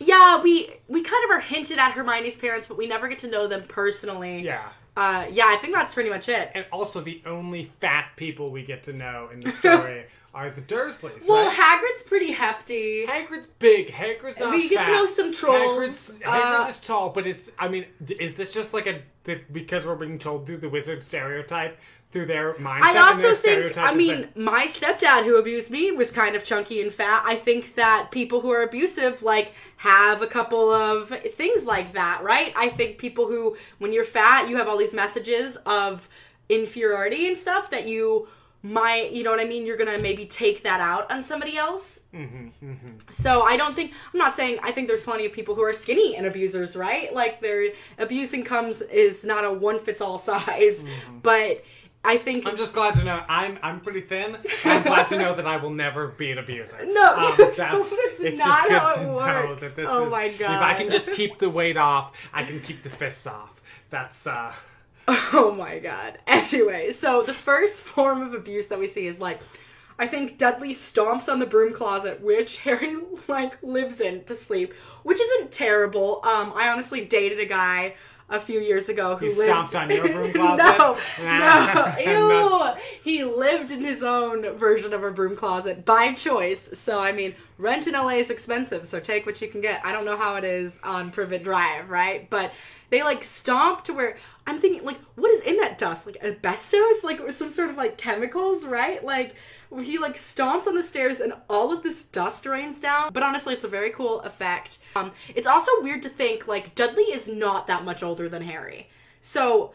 Yeah, 0.00 0.40
we 0.42 0.70
we 0.88 1.02
kind 1.02 1.24
of 1.24 1.30
are 1.30 1.40
hinted 1.40 1.78
at 1.78 1.92
Hermione's 1.92 2.36
parents, 2.36 2.66
but 2.66 2.76
we 2.76 2.86
never 2.86 3.08
get 3.08 3.18
to 3.20 3.28
know 3.28 3.46
them 3.46 3.64
personally. 3.68 4.40
Yeah. 4.40 4.68
Uh, 4.96 5.26
yeah, 5.30 5.44
I 5.46 5.56
think 5.56 5.74
that's 5.74 5.94
pretty 5.94 6.10
much 6.10 6.28
it. 6.28 6.50
And 6.54 6.66
also 6.72 7.00
the 7.00 7.22
only 7.24 7.70
fat 7.80 8.10
people 8.16 8.50
we 8.50 8.64
get 8.64 8.82
to 8.84 8.92
know 8.92 9.28
in 9.32 9.38
the 9.38 9.52
story 9.52 10.06
are 10.34 10.50
the 10.50 10.60
Dursleys. 10.60 11.24
Well, 11.26 11.46
right? 11.46 11.56
Hagrid's 11.56 12.02
pretty 12.02 12.32
hefty. 12.32 13.06
Hagrid's 13.06 13.46
big. 13.60 13.90
Hagrid's 13.90 14.40
not 14.40 14.50
We 14.56 14.68
get 14.68 14.84
to 14.86 14.90
know 14.90 15.06
some 15.06 15.32
trolls. 15.32 16.18
Hagrid's, 16.18 16.20
Uh, 16.26 16.66
is 16.68 16.80
tall, 16.80 17.10
but 17.10 17.28
it's. 17.28 17.50
I 17.60 17.68
mean, 17.68 17.86
is 18.08 18.34
this 18.34 18.52
just 18.52 18.74
like 18.74 18.86
a 18.88 19.02
because 19.52 19.86
we're 19.86 19.94
being 19.94 20.18
told 20.18 20.46
through 20.46 20.56
the 20.56 20.68
wizard 20.68 21.04
stereotype 21.04 21.78
through 22.10 22.26
their 22.26 22.54
mindset? 22.54 22.82
I 22.82 23.06
also 23.06 23.34
think, 23.34 23.76
I 23.76 23.94
mean, 23.94 24.28
my 24.34 24.66
stepdad 24.66 25.24
who 25.24 25.36
abused 25.36 25.70
me 25.70 25.92
was 25.92 26.10
kind 26.10 26.34
of 26.34 26.44
chunky 26.44 26.80
and 26.80 26.92
fat. 26.92 27.22
I 27.26 27.36
think 27.36 27.74
that 27.74 28.08
people 28.10 28.40
who 28.40 28.50
are 28.50 28.62
abusive, 28.62 29.22
like, 29.22 29.52
have 29.76 30.22
a 30.22 30.26
couple 30.26 30.70
of 30.70 31.10
things 31.10 31.66
like 31.66 31.92
that, 31.92 32.22
right? 32.22 32.52
I 32.56 32.70
think 32.70 32.98
people 32.98 33.26
who, 33.26 33.56
when 33.78 33.92
you're 33.92 34.04
fat, 34.04 34.48
you 34.48 34.56
have 34.56 34.68
all 34.68 34.78
these 34.78 34.94
messages 34.94 35.56
of 35.66 36.08
inferiority 36.48 37.28
and 37.28 37.36
stuff 37.36 37.70
that 37.70 37.86
you 37.86 38.28
might, 38.62 39.12
you 39.12 39.22
know 39.22 39.30
what 39.30 39.40
I 39.40 39.44
mean? 39.44 39.66
You're 39.66 39.76
gonna 39.76 39.98
maybe 39.98 40.26
take 40.26 40.64
that 40.64 40.80
out 40.80 41.10
on 41.12 41.22
somebody 41.22 41.56
else. 41.56 42.00
Mm-hmm, 42.12 42.48
mm-hmm. 42.64 42.88
So 43.10 43.42
I 43.42 43.56
don't 43.56 43.76
think 43.76 43.92
I'm 44.12 44.18
not 44.18 44.34
saying 44.34 44.58
I 44.62 44.72
think 44.72 44.88
there's 44.88 45.02
plenty 45.02 45.26
of 45.26 45.32
people 45.32 45.54
who 45.54 45.62
are 45.62 45.72
skinny 45.72 46.16
and 46.16 46.26
abusers, 46.26 46.74
right? 46.74 47.14
Like 47.14 47.40
their 47.40 47.68
abusing 47.98 48.42
comes 48.42 48.80
is 48.82 49.24
not 49.24 49.44
a 49.44 49.52
one 49.52 49.78
fits 49.78 50.00
all 50.00 50.18
size, 50.18 50.82
mm-hmm. 50.82 51.18
but 51.22 51.64
I 52.04 52.16
think 52.16 52.46
I'm 52.46 52.56
just 52.56 52.74
glad 52.74 52.94
to 52.94 53.04
know 53.04 53.22
I'm 53.28 53.58
I'm 53.62 53.80
pretty 53.80 54.02
thin. 54.02 54.36
I'm 54.64 54.82
glad 54.82 55.08
to 55.08 55.18
know 55.18 55.34
that 55.34 55.46
I 55.46 55.56
will 55.56 55.70
never 55.70 56.08
be 56.08 56.30
an 56.30 56.38
abuser. 56.38 56.86
No, 56.86 57.16
um, 57.16 57.34
that's 57.56 57.90
that's 57.90 58.20
it's 58.20 58.38
not 58.38 58.68
just 58.68 58.68
good 58.68 58.78
how 58.78 59.44
it 59.44 59.56
works. 59.56 59.76
Oh 59.78 60.06
is. 60.06 60.10
my 60.10 60.28
god! 60.28 60.54
If 60.56 60.62
I 60.62 60.74
can 60.74 60.90
just 60.90 61.12
keep 61.12 61.38
the 61.38 61.50
weight 61.50 61.76
off, 61.76 62.12
I 62.32 62.44
can 62.44 62.60
keep 62.60 62.82
the 62.82 62.90
fists 62.90 63.26
off. 63.26 63.60
That's 63.90 64.26
uh. 64.26 64.52
Oh 65.32 65.54
my 65.56 65.78
god. 65.78 66.18
Anyway, 66.26 66.90
so 66.90 67.22
the 67.22 67.32
first 67.34 67.82
form 67.82 68.22
of 68.22 68.34
abuse 68.34 68.68
that 68.68 68.78
we 68.78 68.86
see 68.86 69.06
is 69.06 69.20
like 69.20 69.40
I 69.98 70.06
think 70.06 70.38
Dudley 70.38 70.74
stomps 70.74 71.30
on 71.30 71.40
the 71.40 71.46
broom 71.46 71.72
closet, 71.72 72.20
which 72.20 72.58
Harry 72.64 72.96
like 73.26 73.60
lives 73.62 74.00
in 74.00 74.24
to 74.24 74.34
sleep, 74.34 74.72
which 75.02 75.20
isn't 75.20 75.50
terrible. 75.50 76.20
Um, 76.24 76.52
I 76.54 76.68
honestly 76.68 77.04
dated 77.04 77.40
a 77.40 77.46
guy 77.46 77.94
a 78.30 78.38
few 78.38 78.60
years 78.60 78.88
ago 78.90 79.16
who 79.16 79.26
He 79.26 79.34
lived. 79.34 79.50
stomps 79.72 79.80
on 79.80 79.90
your 79.90 80.06
broom 80.08 80.32
closet? 80.34 80.64
no, 80.78 80.98
no, 81.22 81.94
ew. 82.74 82.80
He 83.02 83.24
lived 83.24 83.70
in 83.70 83.82
his 83.82 84.02
own 84.02 84.56
version 84.58 84.92
of 84.92 85.02
a 85.02 85.10
broom 85.10 85.34
closet 85.36 85.84
by 85.84 86.12
choice. 86.12 86.78
So 86.78 87.00
I 87.00 87.12
mean, 87.12 87.34
rent 87.56 87.86
in 87.86 87.94
LA 87.94 88.16
is 88.16 88.30
expensive, 88.30 88.86
so 88.86 89.00
take 89.00 89.24
what 89.26 89.40
you 89.40 89.48
can 89.48 89.60
get. 89.60 89.80
I 89.84 89.92
don't 89.92 90.04
know 90.04 90.16
how 90.16 90.36
it 90.36 90.44
is 90.44 90.78
on 90.84 91.10
Privet 91.10 91.42
Drive, 91.42 91.88
right? 91.88 92.28
But 92.28 92.52
they 92.90 93.02
like 93.02 93.24
stomp 93.24 93.84
to 93.84 93.92
where 93.94 94.16
I'm 94.46 94.60
thinking, 94.60 94.84
like, 94.84 94.98
what 95.14 95.30
is 95.30 95.40
in 95.42 95.56
that 95.58 95.78
dust? 95.78 96.06
Like 96.06 96.16
asbestos? 96.22 97.04
Like 97.04 97.30
some 97.30 97.50
sort 97.50 97.70
of 97.70 97.76
like 97.76 97.96
chemicals, 97.98 98.66
right? 98.66 99.02
Like 99.04 99.34
he 99.82 99.98
like 99.98 100.14
stomps 100.14 100.66
on 100.66 100.74
the 100.74 100.82
stairs 100.82 101.20
and 101.20 101.34
all 101.48 101.72
of 101.72 101.82
this 101.82 102.04
dust 102.04 102.46
rains 102.46 102.80
down. 102.80 103.12
But 103.12 103.22
honestly, 103.22 103.54
it's 103.54 103.64
a 103.64 103.68
very 103.68 103.90
cool 103.90 104.20
effect. 104.20 104.78
Um, 104.96 105.12
it's 105.34 105.46
also 105.46 105.70
weird 105.80 106.02
to 106.02 106.08
think 106.08 106.48
like 106.48 106.74
Dudley 106.74 107.04
is 107.04 107.28
not 107.28 107.66
that 107.66 107.84
much 107.84 108.02
older 108.02 108.28
than 108.28 108.42
Harry. 108.42 108.88
So 109.20 109.72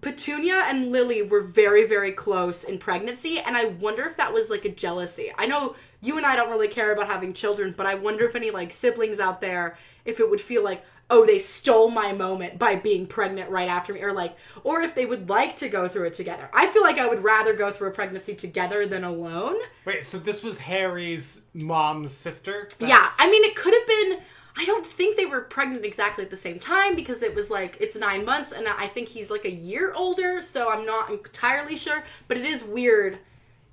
Petunia 0.00 0.64
and 0.66 0.92
Lily 0.92 1.22
were 1.22 1.40
very, 1.40 1.86
very 1.86 2.12
close 2.12 2.64
in 2.64 2.78
pregnancy, 2.78 3.40
and 3.40 3.56
I 3.56 3.66
wonder 3.66 4.04
if 4.04 4.16
that 4.16 4.32
was 4.32 4.50
like 4.50 4.64
a 4.64 4.70
jealousy. 4.70 5.32
I 5.36 5.46
know 5.46 5.74
you 6.00 6.16
and 6.16 6.26
I 6.26 6.36
don't 6.36 6.50
really 6.50 6.68
care 6.68 6.92
about 6.92 7.08
having 7.08 7.32
children, 7.32 7.74
but 7.76 7.86
I 7.86 7.94
wonder 7.94 8.26
if 8.26 8.36
any 8.36 8.50
like 8.50 8.72
siblings 8.72 9.18
out 9.18 9.40
there, 9.40 9.78
if 10.04 10.20
it 10.20 10.28
would 10.28 10.40
feel 10.40 10.62
like, 10.62 10.84
oh, 11.08 11.24
they 11.24 11.38
stole 11.38 11.90
my 11.90 12.12
moment 12.12 12.58
by 12.58 12.74
being 12.74 13.06
pregnant 13.06 13.50
right 13.50 13.68
after 13.68 13.92
me, 13.92 14.02
or 14.02 14.12
like, 14.12 14.36
or 14.64 14.80
if 14.80 14.94
they 14.94 15.06
would 15.06 15.28
like 15.28 15.56
to 15.56 15.68
go 15.68 15.86
through 15.88 16.04
it 16.04 16.14
together. 16.14 16.50
I 16.52 16.66
feel 16.66 16.82
like 16.82 16.98
I 16.98 17.06
would 17.06 17.22
rather 17.22 17.52
go 17.52 17.70
through 17.70 17.88
a 17.88 17.92
pregnancy 17.92 18.34
together 18.34 18.86
than 18.86 19.04
alone. 19.04 19.56
Wait, 19.84 20.04
so 20.04 20.18
this 20.18 20.42
was 20.42 20.58
Harry's 20.58 21.40
mom's 21.54 22.12
sister? 22.12 22.68
Yeah, 22.80 23.08
I 23.18 23.30
mean, 23.30 23.44
it 23.44 23.54
could 23.54 23.74
have 23.74 23.86
been. 23.86 24.18
I 24.58 24.64
don't 24.64 24.86
think 24.86 25.18
they 25.18 25.26
were 25.26 25.42
pregnant 25.42 25.84
exactly 25.84 26.24
at 26.24 26.30
the 26.30 26.36
same 26.36 26.58
time 26.58 26.96
because 26.96 27.22
it 27.22 27.34
was 27.34 27.50
like 27.50 27.76
it's 27.78 27.94
nine 27.94 28.24
months, 28.24 28.52
and 28.52 28.66
I 28.66 28.88
think 28.88 29.08
he's 29.08 29.30
like 29.30 29.44
a 29.44 29.50
year 29.50 29.92
older, 29.92 30.40
so 30.42 30.72
I'm 30.72 30.86
not 30.86 31.10
entirely 31.10 31.76
sure. 31.76 32.02
But 32.26 32.38
it 32.38 32.46
is 32.46 32.64
weird. 32.64 33.18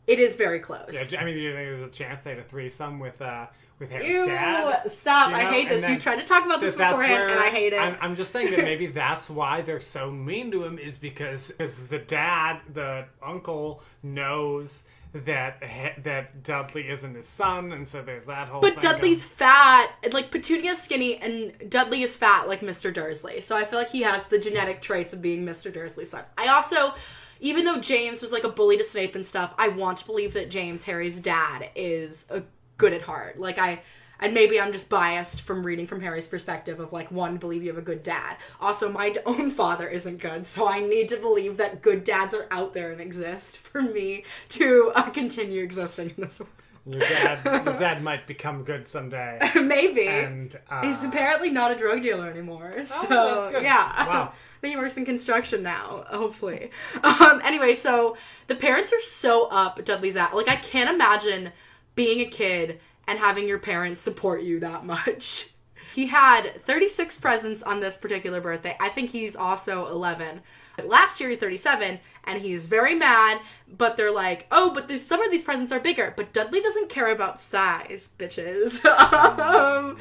It 0.06 0.20
is 0.20 0.36
very 0.36 0.60
close. 0.60 1.12
Yeah, 1.12 1.22
I 1.22 1.26
mean, 1.26 1.36
do 1.36 1.40
you 1.40 1.54
think 1.54 1.70
there's 1.70 1.80
a 1.80 1.90
chance 1.90 2.20
they 2.20 2.32
had 2.32 2.40
a 2.40 2.44
threesome 2.44 3.00
with 3.00 3.22
uh 3.22 3.48
with 3.84 3.92
Harry's 3.92 4.10
Ew, 4.10 4.26
dad? 4.26 4.90
stop. 4.90 5.30
You 5.30 5.36
I 5.36 5.44
hate 5.46 5.68
and 5.68 5.84
this. 5.84 5.90
You 5.90 6.00
tried 6.00 6.18
to 6.20 6.26
talk 6.26 6.46
about 6.46 6.62
this 6.62 6.74
beforehand, 6.74 7.12
where 7.12 7.30
and 7.30 7.40
I 7.40 7.50
hate 7.50 7.74
it. 7.74 7.80
I'm, 7.80 7.98
I'm 8.02 8.16
just 8.16 8.32
saying 8.32 8.52
that 8.52 8.64
maybe 8.64 8.88
that's 9.04 9.30
why 9.30 9.62
they're 9.62 9.80
so 9.80 10.10
mean 10.10 10.52
to 10.52 10.64
him 10.64 10.80
is 10.80 10.98
because 10.98 11.50
because 11.50 11.88
the 11.88 12.00
dad, 12.00 12.60
the 12.74 13.06
uncle, 13.22 13.84
knows 14.02 14.84
that 15.14 15.62
that 16.04 16.44
Dudley 16.44 16.90
isn't 16.90 17.14
his 17.14 17.28
son, 17.28 17.72
and 17.72 17.88
so 17.88 18.02
there's 18.02 18.26
that 18.26 18.48
whole. 18.48 18.62
But 18.62 18.80
Dudley's 18.80 19.24
going- 19.24 19.36
fat. 19.36 19.92
Like 20.12 20.32
Petunia's 20.32 20.82
skinny, 20.82 21.18
and 21.18 21.70
Dudley 21.70 22.02
is 22.02 22.16
fat, 22.16 22.48
like 22.48 22.62
Mr. 22.62 22.92
Dursley. 22.94 23.42
So 23.42 23.56
I 23.56 23.66
feel 23.66 23.78
like 23.78 23.92
he 23.92 24.02
has 24.02 24.28
the 24.28 24.40
genetic 24.40 24.82
traits 24.82 25.14
of 25.14 25.22
being 25.22 25.46
Mr. 25.46 25.72
Dursley's 25.72 26.10
son. 26.10 26.24
I 26.38 26.48
also, 26.48 26.96
even 27.40 27.64
though 27.66 27.80
James 27.80 28.22
was 28.22 28.32
like 28.32 28.44
a 28.44 28.50
bully 28.50 28.78
to 28.78 28.84
Snape 28.84 29.14
and 29.16 29.26
stuff, 29.26 29.54
I 29.58 29.68
want 29.68 30.00
to 30.00 30.06
believe 30.06 30.34
that 30.34 30.50
James, 30.50 30.84
Harry's 30.86 31.20
dad, 31.20 31.70
is 31.76 32.26
a 32.32 32.42
good 32.78 32.94
at 32.94 33.02
heart. 33.04 33.40
Like 33.40 33.58
I. 33.58 33.82
And 34.20 34.34
maybe 34.34 34.62
I'm 34.62 34.72
just 34.72 34.88
biased 34.88 35.42
from 35.42 35.66
reading 35.66 35.86
from 35.86 36.00
Harry's 36.00 36.30
perspective 36.30 36.80
of 36.80 36.94
like 36.94 37.12
one 37.12 37.36
believe 37.38 37.62
you 37.62 37.68
have 37.70 37.78
a 37.78 37.82
good 37.82 38.04
dad. 38.04 38.38
Also, 38.62 38.90
my 38.90 39.14
own 39.26 39.50
father 39.52 39.86
isn't 39.90 40.20
good, 40.20 40.48
so 40.48 40.66
I 40.70 40.80
need 40.80 41.10
to 41.10 41.18
believe 41.18 41.58
that 41.58 41.82
good 41.82 42.06
dads 42.06 42.34
are 42.34 42.48
out 42.50 42.74
there 42.74 42.92
and 42.94 43.02
exist 43.02 43.58
for 43.58 43.82
me 43.82 44.24
to 44.50 44.94
uh, 44.96 45.10
continue 45.10 45.62
existing 45.62 46.14
in 46.16 46.24
this 46.24 46.40
world. 46.40 46.52
your 46.86 47.02
dad, 47.02 47.66
your 47.66 47.76
dad 47.76 48.02
might 48.10 48.26
become 48.26 48.64
good 48.64 48.88
someday, 48.88 49.40
Maybe. 49.56 50.08
and 50.08 50.58
uh, 50.70 50.84
He's 50.84 51.04
apparently 51.04 51.50
not 51.50 51.72
a 51.72 51.76
drug 51.76 52.02
dealer 52.02 52.30
anymore. 52.30 52.86
So 52.86 53.08
that's 53.10 53.56
good. 53.56 53.64
yeah. 53.64 54.08
Wow. 54.08 54.32
I 54.34 54.60
think 54.62 54.76
he 54.76 54.80
works 54.80 54.96
in 54.96 55.04
construction 55.04 55.64
now, 55.64 56.06
hopefully. 56.08 56.72
Um, 57.04 57.42
anyway, 57.44 57.74
so 57.74 58.16
the 58.48 58.56
parents 58.56 58.94
are 58.94 59.02
so 59.02 59.48
up 59.48 59.84
Dudley's 59.84 60.16
at. 60.16 60.34
Like 60.34 60.48
I 60.48 60.56
can't 60.56 60.90
imagine 60.90 61.52
being 61.96 62.20
a 62.22 62.26
kid 62.26 62.80
and 63.08 63.20
having 63.20 63.48
your 63.48 63.60
parents 63.60 64.02
support 64.02 64.42
you 64.44 64.60
that 64.60 64.86
much. 64.86 65.50
He 65.94 66.08
had 66.08 66.66
36 66.66 67.20
presents 67.20 67.62
on 67.62 67.80
this 67.80 67.98
particular 67.98 68.42
birthday. 68.42 68.76
I 68.80 68.90
think 68.90 69.12
he's 69.12 69.36
also 69.36 69.86
11. 69.92 70.42
Last 70.84 71.20
year, 71.20 71.30
he's 71.30 71.40
37, 71.40 72.00
and 72.24 72.42
he's 72.42 72.66
very 72.66 72.96
mad, 72.96 73.40
but 73.68 73.96
they're 73.96 74.14
like, 74.14 74.48
oh, 74.52 74.74
but 74.74 74.88
this, 74.88 75.06
some 75.06 75.22
of 75.22 75.30
these 75.30 75.44
presents 75.44 75.72
are 75.72 75.80
bigger. 75.80 76.14
But 76.18 76.34
Dudley 76.34 76.62
doesn't 76.62 76.90
care 76.90 77.12
about 77.12 77.40
size, 77.40 78.10
bitches. 78.18 78.84
um, 78.86 79.98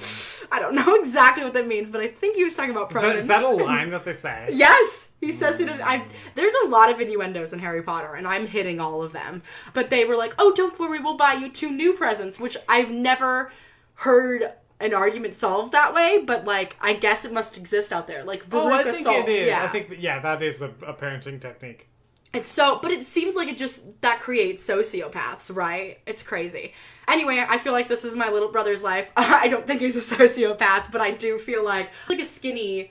I 0.50 0.58
don't 0.58 0.74
know 0.74 0.94
exactly 0.98 1.44
what 1.44 1.52
that 1.52 1.66
means, 1.66 1.90
but 1.90 2.00
I 2.00 2.08
think 2.08 2.36
he 2.36 2.44
was 2.44 2.54
talking 2.54 2.70
about 2.70 2.88
is 2.88 2.94
that, 2.94 3.00
presents. 3.00 3.22
is 3.22 3.28
that 3.28 3.42
a 3.42 3.48
line 3.48 3.90
that 3.90 4.04
they 4.04 4.12
say? 4.14 4.48
Yes, 4.62 5.12
he 5.20 5.32
says 5.32 5.60
it. 5.60 5.68
I 5.68 6.04
there's 6.34 6.54
a 6.64 6.68
lot 6.68 6.90
of 6.90 7.00
innuendos 7.00 7.52
in 7.52 7.58
Harry 7.58 7.82
Potter, 7.82 8.14
and 8.14 8.26
I'm 8.26 8.46
hitting 8.46 8.80
all 8.80 9.02
of 9.02 9.12
them. 9.12 9.42
But 9.72 9.90
they 9.90 10.04
were 10.04 10.16
like, 10.16 10.34
"Oh, 10.38 10.52
don't 10.54 10.78
worry, 10.78 11.00
we'll 11.00 11.16
buy 11.16 11.34
you 11.34 11.50
two 11.50 11.70
new 11.70 11.92
presents," 11.94 12.38
which 12.38 12.56
I've 12.68 12.90
never 12.90 13.50
heard 13.96 14.52
an 14.82 14.92
argument 14.94 15.34
solved 15.34 15.72
that 15.72 15.94
way. 15.94 16.22
But 16.24 16.44
like, 16.44 16.76
I 16.80 16.92
guess 16.94 17.24
it 17.24 17.32
must 17.32 17.56
exist 17.56 17.92
out 17.92 18.06
there. 18.06 18.24
Like 18.24 18.44
Veruca 18.48 18.52
Oh, 18.52 18.72
I 18.72 18.82
think 18.84 19.04
Salt. 19.04 19.28
it 19.28 19.30
is. 19.30 19.46
Yeah, 19.48 19.64
I 19.64 19.68
think 19.68 19.88
that, 19.90 19.98
yeah, 20.00 20.18
that 20.20 20.42
is 20.42 20.60
a, 20.62 20.68
a 20.86 20.92
parenting 20.94 21.40
technique. 21.40 21.88
it's 22.34 22.48
so, 22.48 22.78
but 22.82 22.90
it 22.90 23.04
seems 23.04 23.34
like 23.34 23.48
it 23.48 23.56
just 23.56 24.00
that 24.02 24.20
creates 24.20 24.66
sociopaths, 24.66 25.54
right? 25.54 25.98
It's 26.06 26.22
crazy. 26.22 26.72
Anyway, 27.08 27.44
I 27.46 27.58
feel 27.58 27.72
like 27.72 27.88
this 27.88 28.04
is 28.04 28.14
my 28.14 28.30
little 28.30 28.50
brother's 28.50 28.82
life. 28.82 29.10
I 29.16 29.48
don't 29.48 29.66
think 29.66 29.80
he's 29.80 29.96
a 29.96 30.16
sociopath, 30.16 30.90
but 30.92 31.00
I 31.00 31.10
do 31.12 31.38
feel 31.38 31.64
like 31.64 31.90
like 32.08 32.20
a 32.20 32.24
skinny 32.24 32.90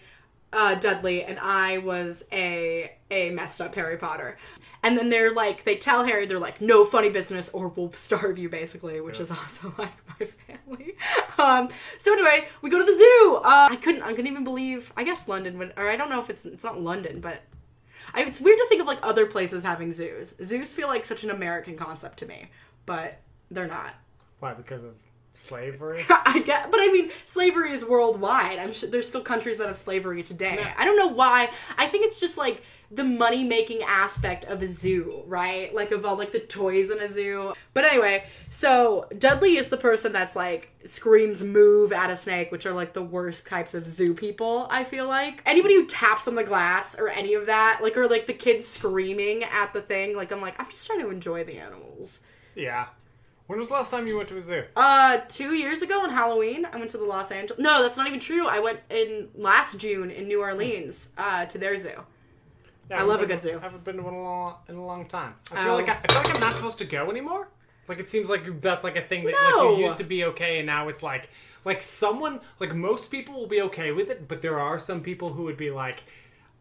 uh, 0.53 0.75
Dudley, 0.75 1.23
and 1.23 1.39
I 1.39 1.77
was 1.79 2.25
a 2.31 2.91
a 3.09 3.29
messed 3.31 3.61
up 3.61 3.73
Harry 3.75 3.97
Potter. 3.97 4.37
And 4.83 4.97
then 4.97 5.09
they're 5.09 5.31
like, 5.31 5.63
they 5.63 5.75
tell 5.75 6.05
Harry, 6.05 6.25
they're 6.25 6.39
like, 6.39 6.59
no 6.59 6.85
funny 6.85 7.09
business, 7.09 7.49
or 7.49 7.67
we'll 7.67 7.93
starve 7.93 8.39
you, 8.39 8.49
basically, 8.49 8.99
which 8.99 9.19
is 9.19 9.29
also 9.29 9.73
like 9.77 9.93
my 10.19 10.25
family. 10.25 10.95
Um, 11.37 11.69
so 11.99 12.13
anyway, 12.13 12.47
we 12.61 12.69
go 12.69 12.79
to 12.79 12.85
the 12.85 12.97
zoo. 12.97 13.41
Uh, 13.43 13.67
I 13.71 13.75
couldn't, 13.75 14.01
I 14.01 14.09
couldn't 14.09 14.27
even 14.27 14.43
believe. 14.43 14.91
I 14.97 15.03
guess 15.03 15.27
London 15.27 15.57
would, 15.59 15.73
or 15.77 15.87
I 15.87 15.95
don't 15.95 16.09
know 16.09 16.19
if 16.19 16.29
it's 16.29 16.45
it's 16.45 16.63
not 16.63 16.81
London, 16.81 17.19
but 17.19 17.43
I, 18.13 18.23
it's 18.23 18.41
weird 18.41 18.57
to 18.57 18.65
think 18.69 18.81
of 18.81 18.87
like 18.87 18.99
other 19.03 19.25
places 19.25 19.63
having 19.63 19.91
zoos. 19.93 20.33
Zoos 20.43 20.73
feel 20.73 20.87
like 20.87 21.05
such 21.05 21.23
an 21.23 21.29
American 21.29 21.77
concept 21.77 22.17
to 22.19 22.25
me, 22.25 22.49
but 22.85 23.19
they're 23.51 23.67
not. 23.67 23.93
Why? 24.39 24.53
Because 24.53 24.83
of 24.83 24.95
slavery? 25.33 26.05
I 26.09 26.41
get, 26.45 26.71
but 26.71 26.79
I 26.79 26.89
mean, 26.91 27.11
slavery 27.25 27.71
is 27.71 27.83
worldwide. 27.85 28.59
I'm 28.59 28.73
sure 28.73 28.89
there's 28.89 29.07
still 29.07 29.21
countries 29.21 29.57
that 29.57 29.67
have 29.67 29.77
slavery 29.77 30.23
today. 30.23 30.55
Yeah. 30.59 30.73
I 30.77 30.85
don't 30.85 30.97
know 30.97 31.07
why. 31.07 31.49
I 31.77 31.87
think 31.87 32.05
it's 32.05 32.19
just 32.19 32.37
like 32.37 32.63
the 32.93 33.03
money 33.05 33.45
making 33.47 33.81
aspect 33.83 34.43
of 34.45 34.61
a 34.61 34.67
zoo, 34.67 35.23
right? 35.25 35.73
Like 35.73 35.91
of 35.91 36.05
all 36.05 36.17
like 36.17 36.33
the 36.33 36.39
toys 36.41 36.91
in 36.91 36.99
a 36.99 37.07
zoo. 37.07 37.53
But 37.73 37.85
anyway, 37.85 38.25
so 38.49 39.07
Dudley 39.17 39.55
is 39.55 39.69
the 39.69 39.77
person 39.77 40.11
that's 40.11 40.35
like 40.35 40.71
screams 40.83 41.41
move 41.41 41.93
at 41.93 42.09
a 42.09 42.17
snake, 42.17 42.51
which 42.51 42.65
are 42.65 42.73
like 42.73 42.91
the 42.91 43.01
worst 43.01 43.47
types 43.47 43.73
of 43.73 43.87
zoo 43.87 44.13
people, 44.13 44.67
I 44.69 44.83
feel 44.83 45.07
like. 45.07 45.41
Anybody 45.45 45.75
who 45.75 45.85
taps 45.85 46.27
on 46.27 46.35
the 46.35 46.43
glass 46.43 46.99
or 46.99 47.07
any 47.07 47.33
of 47.33 47.45
that, 47.45 47.79
like 47.81 47.95
or 47.95 48.09
like 48.09 48.27
the 48.27 48.33
kids 48.33 48.67
screaming 48.67 49.43
at 49.45 49.71
the 49.71 49.81
thing, 49.81 50.17
like 50.17 50.31
I'm 50.33 50.41
like, 50.41 50.59
I'm 50.59 50.69
just 50.69 50.85
trying 50.85 50.99
to 50.99 51.09
enjoy 51.09 51.45
the 51.45 51.57
animals. 51.59 52.19
yeah. 52.55 52.87
When 53.51 53.59
was 53.59 53.67
the 53.67 53.73
last 53.73 53.91
time 53.91 54.07
you 54.07 54.15
went 54.15 54.29
to 54.29 54.37
a 54.37 54.41
zoo? 54.41 54.63
Uh, 54.77 55.17
two 55.27 55.53
years 55.55 55.81
ago 55.81 55.99
on 56.03 56.09
Halloween, 56.09 56.65
I 56.71 56.77
went 56.77 56.89
to 56.91 56.97
the 56.97 57.03
Los 57.03 57.31
Angeles. 57.31 57.59
No, 57.59 57.83
that's 57.83 57.97
not 57.97 58.07
even 58.07 58.21
true. 58.21 58.47
I 58.47 58.61
went 58.61 58.79
in 58.89 59.27
last 59.35 59.77
June 59.77 60.09
in 60.09 60.29
New 60.29 60.39
Orleans 60.39 61.09
uh, 61.17 61.43
to 61.47 61.57
their 61.57 61.75
zoo. 61.75 61.89
Yeah, 61.89 61.95
I 62.91 62.93
haven't 62.99 63.09
love 63.09 63.19
a 63.19 63.27
been- 63.27 63.35
good 63.35 63.41
zoo. 63.41 63.57
I 63.57 63.59
haven't 63.63 63.83
been 63.83 63.97
to 63.97 64.03
one 64.03 64.13
in 64.13 64.19
a 64.21 64.23
long, 64.23 64.55
in 64.69 64.75
a 64.75 64.85
long 64.85 65.05
time. 65.05 65.33
I 65.51 65.65
feel 65.65 65.73
Oh. 65.73 65.75
like 65.75 65.89
I, 65.89 65.97
I 66.01 66.07
feel 66.13 66.17
like 66.21 66.33
I'm 66.33 66.39
not 66.39 66.55
supposed 66.55 66.77
to 66.77 66.85
go 66.85 67.11
anymore. 67.11 67.49
Like 67.89 67.99
it 67.99 68.07
seems 68.07 68.29
like 68.29 68.61
that's 68.61 68.85
like 68.85 68.95
a 68.95 69.01
thing 69.01 69.25
that 69.25 69.33
No. 69.33 69.65
like 69.71 69.77
you 69.79 69.83
used 69.83 69.97
to 69.97 70.05
be 70.05 70.23
okay, 70.23 70.59
and 70.59 70.65
now 70.65 70.87
it's 70.87 71.03
like 71.03 71.27
like 71.65 71.81
someone 71.81 72.39
like 72.61 72.73
most 72.73 73.11
people 73.11 73.33
will 73.33 73.47
be 73.47 73.61
okay 73.63 73.91
with 73.91 74.09
it, 74.09 74.29
but 74.29 74.41
there 74.41 74.61
are 74.61 74.79
some 74.79 75.01
people 75.01 75.33
who 75.33 75.43
would 75.43 75.57
be 75.57 75.71
like, 75.71 76.03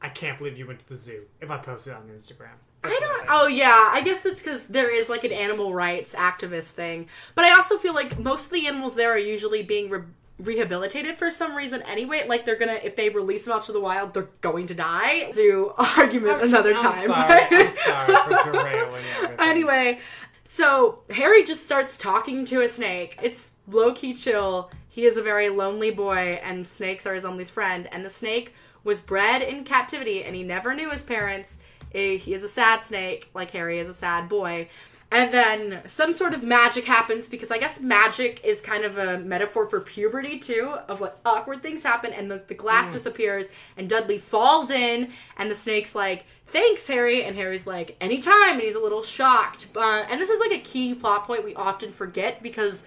I 0.02 0.08
can't 0.08 0.38
believe 0.38 0.58
you 0.58 0.66
went 0.66 0.80
to 0.80 0.88
the 0.88 0.96
zoo. 0.96 1.22
If 1.40 1.52
I 1.52 1.58
posted 1.58 1.92
on 1.92 2.08
Instagram, 2.08 2.58
I 2.82 2.98
don't. 3.00 3.26
Oh 3.28 3.46
yeah, 3.46 3.90
I 3.92 4.00
guess 4.02 4.22
that's 4.22 4.42
because 4.42 4.64
there 4.66 4.88
is 4.94 5.08
like 5.08 5.24
an 5.24 5.32
animal 5.32 5.74
rights 5.74 6.14
activist 6.14 6.70
thing. 6.70 7.08
But 7.34 7.44
I 7.44 7.54
also 7.54 7.76
feel 7.78 7.94
like 7.94 8.18
most 8.18 8.46
of 8.46 8.52
the 8.52 8.66
animals 8.66 8.94
there 8.94 9.10
are 9.12 9.18
usually 9.18 9.62
being 9.62 9.90
re- 9.90 10.02
rehabilitated 10.38 11.18
for 11.18 11.30
some 11.30 11.54
reason 11.54 11.82
anyway. 11.82 12.24
Like 12.26 12.44
they're 12.46 12.56
gonna, 12.56 12.78
if 12.82 12.96
they 12.96 13.10
release 13.10 13.44
them 13.44 13.52
out 13.52 13.62
to 13.64 13.72
the 13.72 13.80
wild, 13.80 14.14
they're 14.14 14.30
going 14.40 14.66
to 14.66 14.74
die. 14.74 15.30
Zoo 15.30 15.74
argument 15.76 16.38
I'm- 16.38 16.48
another 16.48 16.72
I'm 16.74 16.76
time. 16.76 17.06
Sorry, 17.08 17.46
I'm 17.50 17.72
sorry 18.16 18.44
for 18.44 18.52
derailing 18.52 19.04
everything. 19.16 19.36
anyway, 19.38 19.98
so 20.44 21.00
Harry 21.10 21.44
just 21.44 21.66
starts 21.66 21.98
talking 21.98 22.44
to 22.46 22.62
a 22.62 22.68
snake. 22.68 23.18
It's 23.22 23.52
low 23.68 23.92
key 23.92 24.14
chill. 24.14 24.70
He 24.88 25.04
is 25.04 25.16
a 25.16 25.22
very 25.22 25.50
lonely 25.50 25.90
boy, 25.90 26.40
and 26.42 26.66
snakes 26.66 27.06
are 27.06 27.14
his 27.14 27.24
only 27.24 27.44
friend. 27.44 27.88
And 27.92 28.04
the 28.04 28.10
snake 28.10 28.54
was 28.82 29.00
bred 29.00 29.42
in 29.42 29.62
captivity, 29.64 30.24
and 30.24 30.34
he 30.34 30.42
never 30.42 30.74
knew 30.74 30.90
his 30.90 31.02
parents. 31.02 31.58
Eh, 31.94 32.16
He 32.16 32.34
is 32.34 32.42
a 32.42 32.48
sad 32.48 32.82
snake, 32.82 33.28
like 33.34 33.50
Harry 33.52 33.78
is 33.78 33.88
a 33.88 33.94
sad 33.94 34.28
boy. 34.28 34.68
And 35.12 35.34
then 35.34 35.80
some 35.86 36.12
sort 36.12 36.34
of 36.34 36.44
magic 36.44 36.84
happens 36.84 37.26
because 37.28 37.50
I 37.50 37.58
guess 37.58 37.80
magic 37.80 38.44
is 38.44 38.60
kind 38.60 38.84
of 38.84 38.96
a 38.96 39.18
metaphor 39.18 39.66
for 39.66 39.80
puberty 39.80 40.38
too, 40.38 40.76
of 40.88 41.00
like 41.00 41.14
awkward 41.24 41.62
things 41.62 41.82
happen 41.82 42.12
and 42.12 42.30
the, 42.30 42.40
the 42.46 42.54
glass 42.54 42.92
disappears 42.92 43.48
and 43.76 43.88
Dudley 43.88 44.18
falls 44.18 44.70
in 44.70 45.10
and 45.36 45.50
the 45.50 45.56
snake's 45.56 45.96
like, 45.96 46.26
thanks, 46.46 46.86
Harry. 46.86 47.24
And 47.24 47.34
Harry's 47.34 47.66
like, 47.66 47.96
anytime. 48.00 48.52
And 48.52 48.60
he's 48.62 48.76
a 48.76 48.80
little 48.80 49.02
shocked. 49.02 49.66
Uh, 49.74 50.04
and 50.08 50.20
this 50.20 50.30
is 50.30 50.38
like 50.38 50.52
a 50.52 50.60
key 50.62 50.94
plot 50.94 51.24
point 51.26 51.44
we 51.44 51.56
often 51.56 51.90
forget 51.90 52.40
because 52.40 52.84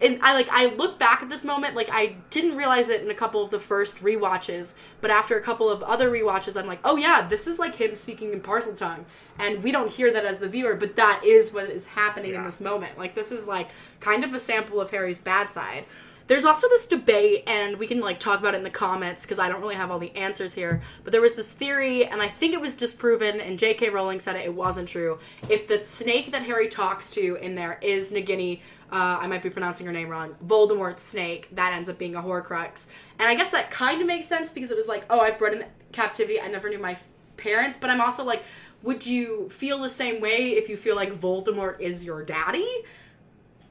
and 0.00 0.18
I 0.22 0.34
like 0.34 0.48
I 0.50 0.66
look 0.74 0.98
back 0.98 1.22
at 1.22 1.28
this 1.28 1.44
moment 1.44 1.74
like 1.74 1.88
I 1.90 2.16
didn't 2.30 2.56
realize 2.56 2.88
it 2.88 3.02
in 3.02 3.10
a 3.10 3.14
couple 3.14 3.42
of 3.42 3.50
the 3.50 3.58
first 3.58 4.02
rewatches, 4.02 4.74
but 5.00 5.10
after 5.10 5.36
a 5.36 5.42
couple 5.42 5.70
of 5.70 5.82
other 5.82 6.10
rewatches, 6.10 6.58
I'm 6.58 6.66
like, 6.66 6.80
oh 6.84 6.96
yeah, 6.96 7.26
this 7.26 7.46
is 7.46 7.58
like 7.58 7.76
him 7.76 7.96
speaking 7.96 8.32
in 8.32 8.40
Parseltongue, 8.40 9.04
and 9.38 9.62
we 9.62 9.72
don't 9.72 9.90
hear 9.90 10.12
that 10.12 10.24
as 10.24 10.38
the 10.38 10.48
viewer, 10.48 10.74
but 10.74 10.96
that 10.96 11.22
is 11.24 11.52
what 11.52 11.64
is 11.64 11.86
happening 11.86 12.34
in 12.34 12.44
this 12.44 12.60
moment. 12.60 12.98
Like 12.98 13.14
this 13.14 13.30
is 13.30 13.46
like 13.46 13.68
kind 14.00 14.24
of 14.24 14.32
a 14.32 14.38
sample 14.38 14.80
of 14.80 14.90
Harry's 14.90 15.18
bad 15.18 15.50
side. 15.50 15.84
There's 16.26 16.46
also 16.46 16.68
this 16.70 16.86
debate, 16.86 17.44
and 17.46 17.76
we 17.76 17.86
can 17.86 18.00
like 18.00 18.18
talk 18.18 18.40
about 18.40 18.54
it 18.54 18.58
in 18.58 18.64
the 18.64 18.70
comments 18.70 19.24
because 19.24 19.38
I 19.38 19.50
don't 19.50 19.60
really 19.60 19.74
have 19.74 19.90
all 19.90 19.98
the 19.98 20.14
answers 20.16 20.54
here. 20.54 20.80
But 21.02 21.12
there 21.12 21.20
was 21.20 21.34
this 21.34 21.52
theory, 21.52 22.06
and 22.06 22.22
I 22.22 22.28
think 22.28 22.54
it 22.54 22.60
was 22.62 22.74
disproven, 22.74 23.40
and 23.42 23.58
J.K. 23.58 23.90
Rowling 23.90 24.20
said 24.20 24.36
it, 24.36 24.46
it 24.46 24.54
wasn't 24.54 24.88
true. 24.88 25.18
If 25.50 25.68
the 25.68 25.84
snake 25.84 26.32
that 26.32 26.42
Harry 26.42 26.68
talks 26.68 27.10
to 27.12 27.36
in 27.36 27.54
there 27.56 27.78
is 27.82 28.10
Nagini, 28.10 28.60
uh, 28.92 29.18
I 29.20 29.26
might 29.26 29.42
be 29.42 29.50
pronouncing 29.50 29.86
her 29.86 29.92
name 29.92 30.08
wrong, 30.08 30.34
Voldemort 30.46 30.98
snake, 30.98 31.48
that 31.52 31.72
ends 31.72 31.88
up 31.88 31.98
being 31.98 32.14
a 32.14 32.22
Horcrux. 32.22 32.86
And 33.18 33.28
I 33.28 33.34
guess 33.34 33.50
that 33.50 33.70
kind 33.70 34.00
of 34.00 34.06
makes 34.06 34.26
sense 34.26 34.50
because 34.52 34.70
it 34.70 34.76
was 34.76 34.86
like, 34.88 35.04
oh, 35.10 35.20
I've 35.20 35.38
bred 35.38 35.54
in 35.54 35.64
captivity. 35.92 36.40
I 36.40 36.48
never 36.48 36.68
knew 36.68 36.78
my 36.78 36.96
parents, 37.36 37.76
but 37.80 37.90
I'm 37.90 38.00
also 38.00 38.24
like, 38.24 38.42
would 38.82 39.06
you 39.06 39.48
feel 39.48 39.78
the 39.78 39.88
same 39.88 40.20
way 40.20 40.50
if 40.50 40.68
you 40.68 40.76
feel 40.76 40.94
like 40.96 41.18
Voldemort 41.18 41.80
is 41.80 42.04
your 42.04 42.22
daddy? 42.24 42.68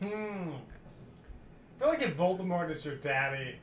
Hmm. 0.01 0.09
I 0.09 1.79
feel 1.79 1.87
like 1.87 2.01
if 2.01 2.17
Voldemort 2.17 2.69
is 2.69 2.85
your 2.85 2.95
daddy, 2.95 3.55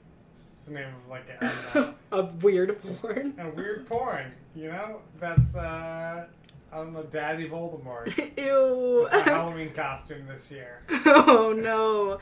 it's 0.59 0.67
the 0.67 0.75
name 0.75 0.89
of 0.89 1.09
like 1.09 1.29
a, 1.41 1.95
A 2.13 2.25
weird 2.25 2.81
porn. 2.83 3.35
a 3.39 3.49
weird 3.51 3.87
porn? 3.87 4.31
You 4.55 4.69
know, 4.69 5.01
that's 5.19 5.57
uh, 5.57 6.27
I 6.73 6.77
don't 6.77 6.93
know, 6.93 7.03
Daddy 7.03 7.49
Voldemort. 7.49 8.17
Ew. 8.39 9.09
It's 9.13 9.13
my 9.13 9.19
Halloween 9.33 9.73
costume 9.73 10.27
this 10.27 10.51
year. 10.51 10.83
oh 11.07 11.55
no. 11.57 12.19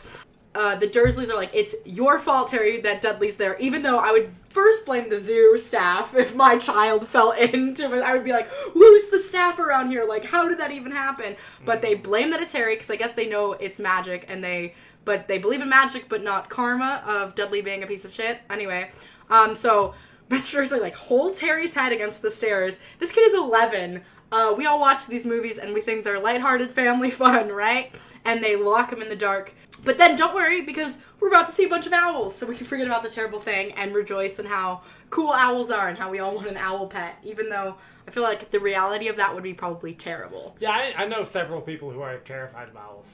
Uh, 0.54 0.74
the 0.74 0.86
Dursleys 0.86 1.30
are 1.30 1.36
like, 1.36 1.50
it's 1.54 1.74
your 1.84 2.18
fault, 2.18 2.50
Harry, 2.50 2.80
that 2.80 3.00
Dudley's 3.00 3.36
there. 3.36 3.56
Even 3.58 3.82
though 3.82 3.98
I 3.98 4.10
would 4.10 4.32
first 4.48 4.86
blame 4.86 5.08
the 5.08 5.18
zoo 5.18 5.56
staff 5.58 6.14
if 6.16 6.34
my 6.34 6.58
child 6.58 7.06
fell 7.06 7.30
into 7.32 7.94
it. 7.94 8.02
I 8.02 8.14
would 8.14 8.24
be 8.24 8.32
like, 8.32 8.48
who's 8.72 9.08
the 9.08 9.18
staff 9.18 9.58
around 9.58 9.90
here? 9.90 10.04
Like, 10.08 10.24
how 10.24 10.48
did 10.48 10.58
that 10.58 10.72
even 10.72 10.90
happen? 10.90 11.36
But 11.64 11.82
they 11.82 11.94
blame 11.94 12.30
that 12.30 12.40
it's 12.40 12.54
Harry 12.54 12.74
because 12.74 12.90
I 12.90 12.96
guess 12.96 13.12
they 13.12 13.28
know 13.28 13.52
it's 13.52 13.78
magic 13.78 14.24
and 14.28 14.42
they, 14.42 14.74
but 15.04 15.28
they 15.28 15.38
believe 15.38 15.60
in 15.60 15.68
magic, 15.68 16.08
but 16.08 16.24
not 16.24 16.48
karma 16.48 17.04
of 17.06 17.34
Dudley 17.34 17.60
being 17.60 17.82
a 17.82 17.86
piece 17.86 18.04
of 18.04 18.12
shit. 18.12 18.40
Anyway, 18.50 18.90
um, 19.30 19.54
so 19.54 19.94
Mr. 20.30 20.52
Dursley 20.52 20.80
like 20.80 20.96
holds 20.96 21.38
Harry's 21.40 21.74
head 21.74 21.92
against 21.92 22.22
the 22.22 22.30
stairs. 22.30 22.78
This 22.98 23.12
kid 23.12 23.28
is 23.28 23.34
11. 23.34 24.02
Uh, 24.30 24.54
we 24.56 24.66
all 24.66 24.78
watch 24.78 25.06
these 25.06 25.24
movies 25.24 25.58
and 25.58 25.72
we 25.72 25.80
think 25.80 26.04
they're 26.04 26.20
lighthearted 26.20 26.70
family 26.70 27.10
fun, 27.22 27.48
right? 27.48 27.94
And 28.24 28.42
they 28.42 28.56
lock 28.56 28.92
him 28.92 29.02
in 29.02 29.08
the 29.08 29.16
dark. 29.16 29.52
But 29.84 29.96
then 29.98 30.16
don't 30.16 30.34
worry 30.34 30.62
because 30.62 30.98
we're 31.20 31.28
about 31.28 31.46
to 31.46 31.52
see 31.52 31.64
a 31.64 31.68
bunch 31.68 31.86
of 31.86 31.92
owls, 31.92 32.36
so 32.36 32.46
we 32.46 32.56
can 32.56 32.66
forget 32.66 32.86
about 32.86 33.02
the 33.02 33.10
terrible 33.10 33.40
thing 33.40 33.72
and 33.72 33.94
rejoice 33.94 34.38
in 34.38 34.46
how 34.46 34.82
cool 35.10 35.30
owls 35.30 35.70
are 35.70 35.88
and 35.88 35.96
how 35.98 36.10
we 36.10 36.18
all 36.18 36.34
want 36.34 36.48
an 36.48 36.56
owl 36.56 36.86
pet, 36.86 37.16
even 37.22 37.48
though 37.48 37.76
I 38.06 38.10
feel 38.10 38.22
like 38.22 38.50
the 38.50 38.60
reality 38.60 39.08
of 39.08 39.16
that 39.16 39.34
would 39.34 39.42
be 39.42 39.54
probably 39.54 39.94
terrible. 39.94 40.56
Yeah, 40.60 40.70
I, 40.70 40.94
I 40.96 41.06
know 41.06 41.24
several 41.24 41.60
people 41.60 41.90
who 41.90 42.00
are 42.00 42.18
terrified 42.18 42.68
of 42.68 42.76
owls. 42.76 43.06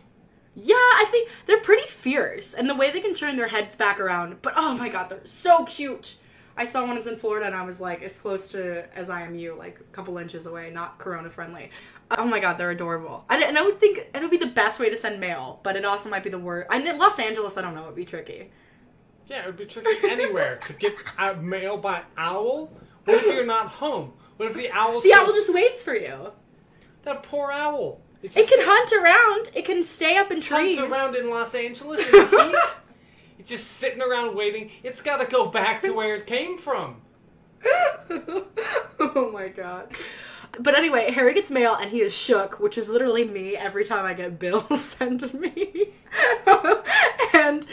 Yeah, 0.55 0.75
I 0.77 1.07
think 1.11 1.29
they're 1.47 1.61
pretty 1.61 1.89
fierce, 1.89 2.55
and 2.55 2.69
the 2.69 2.75
way 2.75 2.91
they 2.91 3.01
can 3.01 3.15
turn 3.15 3.37
their 3.37 3.49
heads 3.49 3.75
back 3.77 3.99
around. 3.99 4.41
But 4.41 4.55
oh 4.57 4.77
my 4.77 4.89
god, 4.89 5.09
they're 5.09 5.21
so 5.25 5.65
cute. 5.65 6.17
I 6.57 6.65
saw 6.65 6.85
one 6.87 6.95
that's 6.95 7.07
in 7.07 7.17
Florida, 7.17 7.47
and 7.47 7.55
I 7.55 7.63
was 7.63 7.81
like 7.81 8.03
as 8.03 8.17
close 8.17 8.49
to 8.53 8.85
as 8.97 9.11
I 9.11 9.23
am 9.23 9.35
you, 9.35 9.55
like 9.57 9.81
a 9.81 9.85
couple 9.95 10.19
inches 10.19 10.47
away, 10.47 10.71
not 10.71 10.99
Corona 10.99 11.29
friendly. 11.31 11.71
Uh, 12.11 12.17
oh 12.19 12.27
my 12.27 12.39
god, 12.39 12.59
they're 12.59 12.71
adorable. 12.71 13.25
I, 13.29 13.43
and 13.43 13.59
I 13.59 13.63
would 13.63 13.81
think 13.81 13.99
it 13.99 14.21
would 14.21 14.31
be 14.31 14.37
the 14.37 14.47
best 14.47 14.79
way 14.79 14.89
to 14.91 14.97
send 14.97 15.19
mail, 15.21 15.61
but 15.63 15.75
it 15.77 15.85
also 15.85 16.09
might 16.11 16.23
be 16.23 16.31
the 16.31 16.39
worst. 16.39 16.69
And 16.71 16.87
in 16.87 16.99
Los 16.99 17.19
Angeles, 17.19 17.57
I 17.57 17.63
don't 17.63 17.75
know, 17.75 17.85
it'd 17.85 17.97
be 17.97 18.05
tricky. 18.05 18.51
Yeah, 19.27 19.43
it 19.43 19.47
would 19.47 19.57
be 19.57 19.65
tricky 19.67 20.07
anywhere 20.09 20.61
to 20.67 20.73
get 20.75 20.95
mail 21.43 21.77
by 21.77 22.03
owl. 22.17 22.71
What 23.05 23.17
if 23.17 23.27
you're 23.35 23.47
not 23.47 23.69
home? 23.69 24.13
What 24.37 24.51
if 24.51 24.55
the 24.55 24.71
owl? 24.71 25.01
The 25.01 25.13
owl 25.15 25.27
just 25.29 25.53
waits 25.53 25.83
for 25.83 25.95
you. 25.95 26.33
that 27.05 27.23
poor 27.23 27.51
owl. 27.51 28.01
It's 28.23 28.37
It 28.37 28.49
can 28.49 28.61
hunt 28.63 28.93
around. 28.93 29.51
It 29.55 29.65
can 29.67 29.83
stay 29.85 30.17
up 30.17 30.31
in 30.31 30.41
trees. 30.41 30.79
hunt 30.79 30.91
around 30.91 31.17
in 31.17 31.29
Los 31.31 31.55
Angeles 31.55 32.05
in 32.07 32.13
the 32.13 32.27
heat. 32.45 32.57
Just 33.45 33.73
sitting 33.73 34.01
around 34.01 34.37
waiting. 34.37 34.71
It's 34.83 35.03
got 35.03 35.19
to 35.19 35.27
go 35.27 35.47
back 35.47 35.83
to 35.83 35.93
where 35.93 36.17
it 36.17 36.27
came 36.27 36.59
from. 36.59 37.03
oh 39.01 39.31
my 39.33 39.49
god. 39.49 39.95
But 40.59 40.77
anyway, 40.77 41.11
Harry 41.11 41.35
gets 41.35 41.51
mail 41.51 41.75
and 41.75 41.91
he 41.91 42.01
is 42.01 42.15
shook, 42.15 42.61
which 42.61 42.79
is 42.79 42.89
literally 42.89 43.25
me 43.25 43.57
every 43.57 43.85
time 43.85 44.05
I 44.05 44.15
get 44.15 44.39
bills 44.39 44.81
sent 44.81 45.21
to 45.21 45.37
me. 45.37 45.93
and 47.35 47.67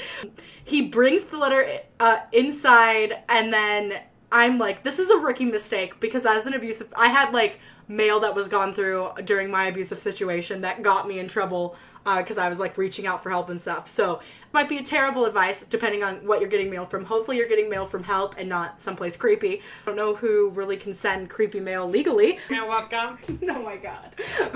he 0.63 0.87
brings 0.87 1.25
the 1.25 1.37
letter 1.37 1.79
uh, 1.99 2.19
inside, 2.31 3.19
and 3.29 3.53
then 3.53 3.99
I'm 4.31 4.57
like, 4.57 4.83
this 4.83 4.99
is 4.99 5.09
a 5.09 5.17
rookie 5.17 5.45
mistake 5.45 5.99
because 5.99 6.25
as 6.25 6.45
an 6.45 6.53
abusive, 6.53 6.93
I 6.95 7.09
had 7.09 7.33
like 7.33 7.59
mail 7.87 8.21
that 8.21 8.33
was 8.33 8.47
gone 8.47 8.73
through 8.73 9.11
during 9.25 9.51
my 9.51 9.65
abusive 9.65 9.99
situation 9.99 10.61
that 10.61 10.81
got 10.81 11.07
me 11.07 11.19
in 11.19 11.27
trouble 11.27 11.75
because 12.05 12.37
I 12.37 12.47
was 12.47 12.57
like 12.57 12.77
reaching 12.77 13.05
out 13.05 13.21
for 13.21 13.29
help 13.29 13.49
and 13.49 13.59
stuff. 13.59 13.89
So 13.89 14.21
might 14.53 14.69
be 14.69 14.77
a 14.77 14.83
terrible 14.83 15.25
advice 15.25 15.63
depending 15.63 16.03
on 16.03 16.15
what 16.25 16.39
you're 16.39 16.49
getting 16.49 16.69
mail 16.69 16.85
from. 16.85 17.05
Hopefully, 17.05 17.37
you're 17.37 17.47
getting 17.47 17.69
mail 17.69 17.85
from 17.85 18.03
help 18.03 18.35
and 18.37 18.49
not 18.49 18.79
someplace 18.79 19.15
creepy. 19.15 19.61
I 19.83 19.85
don't 19.85 19.95
know 19.95 20.15
who 20.15 20.49
really 20.49 20.77
can 20.77 20.93
send 20.93 21.29
creepy 21.29 21.59
mail 21.59 21.89
legally. 21.89 22.39
Mail.com? 22.49 23.19
oh 23.49 23.63
my 23.63 23.77
god. 23.77 24.13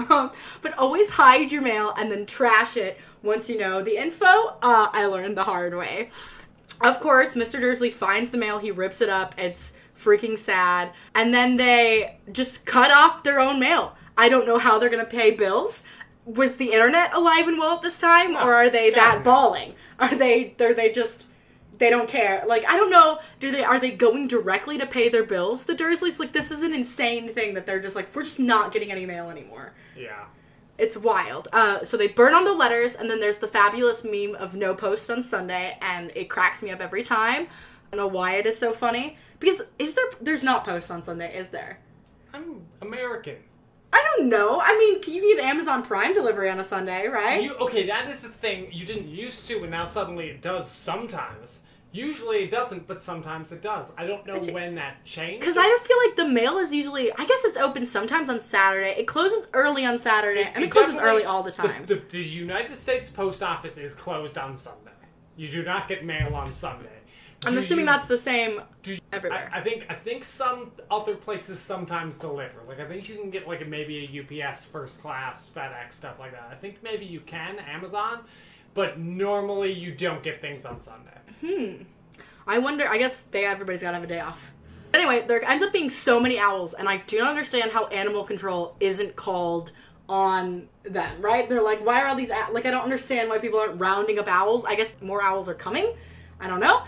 Um, 0.09 0.31
but 0.61 0.77
always 0.77 1.11
hide 1.11 1.51
your 1.51 1.61
mail 1.61 1.93
and 1.97 2.11
then 2.11 2.25
trash 2.25 2.77
it 2.77 2.99
once 3.23 3.49
you 3.49 3.57
know 3.57 3.81
the 3.81 3.97
info. 3.97 4.25
Uh, 4.25 4.89
I 4.91 5.05
learned 5.07 5.37
the 5.37 5.43
hard 5.43 5.75
way. 5.75 6.09
Of 6.81 6.99
course, 6.99 7.35
Mr. 7.35 7.59
Dursley 7.59 7.89
finds 7.89 8.29
the 8.29 8.37
mail, 8.37 8.59
he 8.59 8.71
rips 8.71 9.01
it 9.01 9.09
up. 9.09 9.33
It's 9.37 9.73
freaking 9.97 10.37
sad. 10.37 10.91
And 11.13 11.33
then 11.33 11.57
they 11.57 12.17
just 12.31 12.65
cut 12.65 12.91
off 12.91 13.23
their 13.23 13.39
own 13.39 13.59
mail. 13.59 13.95
I 14.17 14.29
don't 14.29 14.45
know 14.45 14.57
how 14.57 14.77
they're 14.79 14.89
to 14.89 15.05
pay 15.05 15.31
bills. 15.31 15.83
Was 16.25 16.57
the 16.57 16.71
internet 16.71 17.13
alive 17.13 17.47
and 17.47 17.57
well 17.57 17.75
at 17.75 17.81
this 17.81 17.97
time 17.97 18.35
or 18.35 18.53
are 18.53 18.69
they 18.69 18.89
that 18.91 19.23
bawling? 19.23 19.75
Are 19.99 20.13
they 20.15 20.55
are 20.59 20.73
they 20.73 20.91
just 20.91 21.25
they 21.77 21.89
don't 21.89 22.09
care. 22.09 22.43
Like 22.47 22.65
I 22.65 22.77
don't 22.77 22.89
know, 22.89 23.19
do 23.39 23.51
they 23.51 23.63
are 23.63 23.79
they 23.79 23.91
going 23.91 24.27
directly 24.27 24.77
to 24.77 24.85
pay 24.85 25.09
their 25.09 25.23
bills? 25.23 25.65
The 25.65 25.75
Dursleys 25.75 26.19
like 26.19 26.33
this 26.33 26.51
is 26.51 26.63
an 26.63 26.73
insane 26.73 27.33
thing 27.33 27.53
that 27.53 27.65
they're 27.65 27.79
just 27.79 27.95
like 27.95 28.13
we're 28.15 28.23
just 28.23 28.39
not 28.39 28.71
getting 28.71 28.91
any 28.91 29.05
mail 29.05 29.29
anymore. 29.29 29.73
Yeah. 29.95 30.25
It's 30.77 30.97
wild. 30.97 31.47
Uh, 31.53 31.85
so 31.85 31.95
they 31.95 32.09
burn 32.09 32.33
on 32.33 32.43
the 32.43 32.51
letters, 32.51 32.95
and 32.95 33.09
then 33.09 33.21
there's 33.21 33.37
the 33.37 33.47
fabulous 33.47 34.03
meme 34.03 34.35
of 34.35 34.55
no 34.55 34.75
post 34.75 35.09
on 35.09 35.23
Sunday, 35.23 35.77
and 35.81 36.11
it 36.15 36.29
cracks 36.29 36.61
me 36.61 36.69
up 36.69 36.81
every 36.81 37.01
time. 37.01 37.43
I 37.43 37.95
don't 37.95 37.97
know 37.97 38.07
why 38.07 38.35
it 38.35 38.45
is 38.45 38.59
so 38.59 38.73
funny. 38.73 39.17
Because 39.39 39.61
is 39.79 39.93
there? 39.93 40.05
There's 40.19 40.43
not 40.43 40.65
post 40.65 40.91
on 40.91 41.01
Sunday, 41.01 41.37
is 41.37 41.47
there? 41.47 41.79
I'm 42.33 42.65
American. 42.81 43.37
I 43.95 44.03
don't 44.17 44.27
know. 44.27 44.59
I 44.59 44.77
mean, 44.77 45.01
you 45.07 45.35
get 45.35 45.45
Amazon 45.45 45.81
Prime 45.81 46.13
delivery 46.13 46.49
on 46.49 46.59
a 46.59 46.63
Sunday, 46.65 47.07
right? 47.07 47.41
You 47.41 47.55
okay? 47.55 47.87
That 47.87 48.09
is 48.09 48.19
the 48.19 48.27
thing 48.27 48.67
you 48.69 48.85
didn't 48.85 49.07
used 49.07 49.47
to, 49.47 49.61
and 49.61 49.71
now 49.71 49.85
suddenly 49.85 50.27
it 50.27 50.41
does 50.41 50.69
sometimes. 50.69 51.59
Usually 51.93 52.39
it 52.39 52.51
doesn't, 52.51 52.87
but 52.87 53.01
sometimes 53.01 53.53
it 53.53 53.61
does. 53.61 53.93
I 53.97 54.05
don't 54.05 54.25
know 54.27 54.37
when 54.51 54.75
that 54.75 55.05
changed. 55.05 55.39
Because 55.39 55.55
I 55.55 55.63
don't 55.63 55.81
feel 55.81 55.97
like 56.05 56.17
the 56.17 56.27
mail 56.27 56.57
is 56.57 56.73
usually. 56.73 57.09
I 57.13 57.25
guess 57.25 57.45
it's 57.45 57.55
open 57.55 57.85
sometimes 57.85 58.27
on 58.27 58.41
Saturday. 58.41 58.95
It 58.97 59.07
closes 59.07 59.47
early 59.53 59.85
on 59.85 59.97
Saturday. 59.97 60.43
I 60.43 60.55
mean, 60.55 60.67
it 60.67 60.71
closes 60.71 60.97
early 60.99 61.23
all 61.23 61.41
the 61.41 61.53
time. 61.53 61.85
The, 61.85 62.01
the 62.11 62.21
United 62.21 62.77
States 62.77 63.09
Post 63.09 63.41
Office 63.41 63.77
is 63.77 63.93
closed 63.93 64.37
on 64.37 64.57
Sunday. 64.57 64.91
You 65.37 65.47
do 65.47 65.63
not 65.63 65.87
get 65.87 66.03
mail 66.03 66.35
on 66.35 66.51
Sunday. 66.51 66.89
I'm 67.45 67.53
Do 67.53 67.59
assuming 67.59 67.85
you- 67.85 67.91
that's 67.91 68.05
the 68.07 68.17
same 68.17 68.61
you- 68.83 68.99
everywhere. 69.13 69.49
I, 69.53 69.59
I 69.59 69.63
think 69.63 69.85
I 69.89 69.93
think 69.93 70.23
some 70.23 70.71
other 70.91 71.15
places 71.15 71.59
sometimes 71.59 72.15
deliver. 72.15 72.61
Like 72.67 72.79
I 72.79 72.85
think 72.85 73.07
you 73.09 73.15
can 73.15 73.29
get 73.29 73.47
like 73.47 73.61
a, 73.61 73.65
maybe 73.65 74.05
a 74.05 74.45
UPS 74.49 74.65
first 74.65 74.99
class, 75.01 75.49
FedEx 75.55 75.93
stuff 75.93 76.19
like 76.19 76.31
that. 76.31 76.47
I 76.51 76.55
think 76.55 76.81
maybe 76.83 77.05
you 77.05 77.19
can 77.21 77.59
Amazon, 77.59 78.21
but 78.73 78.99
normally 78.99 79.71
you 79.71 79.91
don't 79.93 80.23
get 80.23 80.41
things 80.41 80.65
on 80.65 80.79
Sunday. 80.79 81.17
Hmm. 81.41 81.83
I 82.47 82.59
wonder. 82.59 82.87
I 82.87 82.97
guess 82.97 83.21
they 83.23 83.45
everybody's 83.45 83.81
got 83.81 83.91
to 83.91 83.95
have 83.95 84.03
a 84.03 84.07
day 84.07 84.19
off. 84.19 84.51
Anyway, 84.93 85.25
there 85.27 85.43
ends 85.43 85.61
up 85.63 85.73
being 85.73 85.89
so 85.89 86.19
many 86.21 86.39
owls, 86.39 86.73
and 86.73 86.87
I 86.87 86.97
do 86.97 87.19
not 87.19 87.29
understand 87.29 87.71
how 87.71 87.87
animal 87.87 88.23
control 88.23 88.77
isn't 88.79 89.15
called 89.15 89.71
on 90.07 90.69
them. 90.83 91.21
Right? 91.21 91.49
They're 91.49 91.61
like, 91.63 91.83
why 91.85 92.01
are 92.01 92.07
all 92.07 92.15
these 92.15 92.29
like? 92.29 92.65
I 92.65 92.71
don't 92.71 92.83
understand 92.83 93.29
why 93.29 93.39
people 93.39 93.59
aren't 93.59 93.79
rounding 93.79 94.19
up 94.19 94.27
owls. 94.27 94.63
I 94.63 94.75
guess 94.75 94.93
more 95.01 95.21
owls 95.21 95.49
are 95.49 95.53
coming. 95.55 95.93
I 96.39 96.47
don't 96.47 96.59
know. 96.59 96.83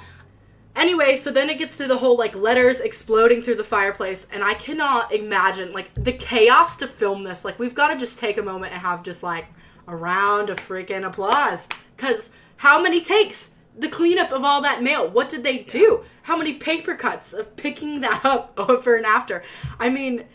Anyway, 0.78 1.16
so 1.16 1.32
then 1.32 1.50
it 1.50 1.58
gets 1.58 1.76
to 1.76 1.88
the 1.88 1.98
whole 1.98 2.16
like 2.16 2.36
letters 2.36 2.82
exploding 2.82 3.42
through 3.42 3.56
the 3.56 3.64
fireplace, 3.64 4.28
and 4.32 4.44
I 4.44 4.54
cannot 4.54 5.12
imagine 5.12 5.74
like 5.74 5.90
the 5.96 6.14
chaos 6.14 6.76
to 6.78 6.88
film 6.88 7.24
this. 7.24 7.44
Like, 7.44 7.58
we've 7.58 7.74
got 7.74 7.88
to 7.88 7.98
just 7.98 8.20
take 8.20 8.38
a 8.38 8.44
moment 8.44 8.74
and 8.74 8.82
have 8.82 9.02
just 9.02 9.24
like 9.24 9.48
a 9.88 9.96
round 9.96 10.52
of 10.52 10.58
freaking 10.58 11.04
applause. 11.04 11.68
Because 11.96 12.32
how 12.58 12.80
many 12.80 13.02
takes? 13.02 13.50
The 13.76 13.90
cleanup 13.90 14.32
of 14.32 14.44
all 14.44 14.62
that 14.62 14.84
mail. 14.84 15.10
What 15.10 15.30
did 15.30 15.44
they 15.44 15.60
do? 15.60 16.04
How 16.24 16.38
many 16.38 16.54
paper 16.54 16.94
cuts 16.94 17.34
of 17.34 17.56
picking 17.56 18.02
that 18.02 18.24
up 18.24 18.54
over 18.70 18.96
and 18.96 19.06
after? 19.06 19.42
I 19.80 19.90
mean, 19.90 20.26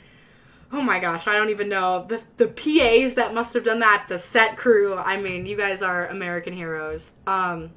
oh 0.72 0.82
my 0.82 0.98
gosh, 0.98 1.28
I 1.28 1.36
don't 1.36 1.50
even 1.50 1.68
know. 1.68 2.04
The, 2.08 2.20
the 2.36 2.48
PAs 2.48 3.14
that 3.14 3.32
must 3.32 3.54
have 3.54 3.62
done 3.62 3.78
that, 3.78 4.06
the 4.08 4.18
set 4.18 4.56
crew. 4.56 4.96
I 4.96 5.18
mean, 5.18 5.46
you 5.46 5.56
guys 5.56 5.82
are 5.82 6.08
American 6.08 6.52
heroes. 6.52 7.12
Um, 7.28 7.70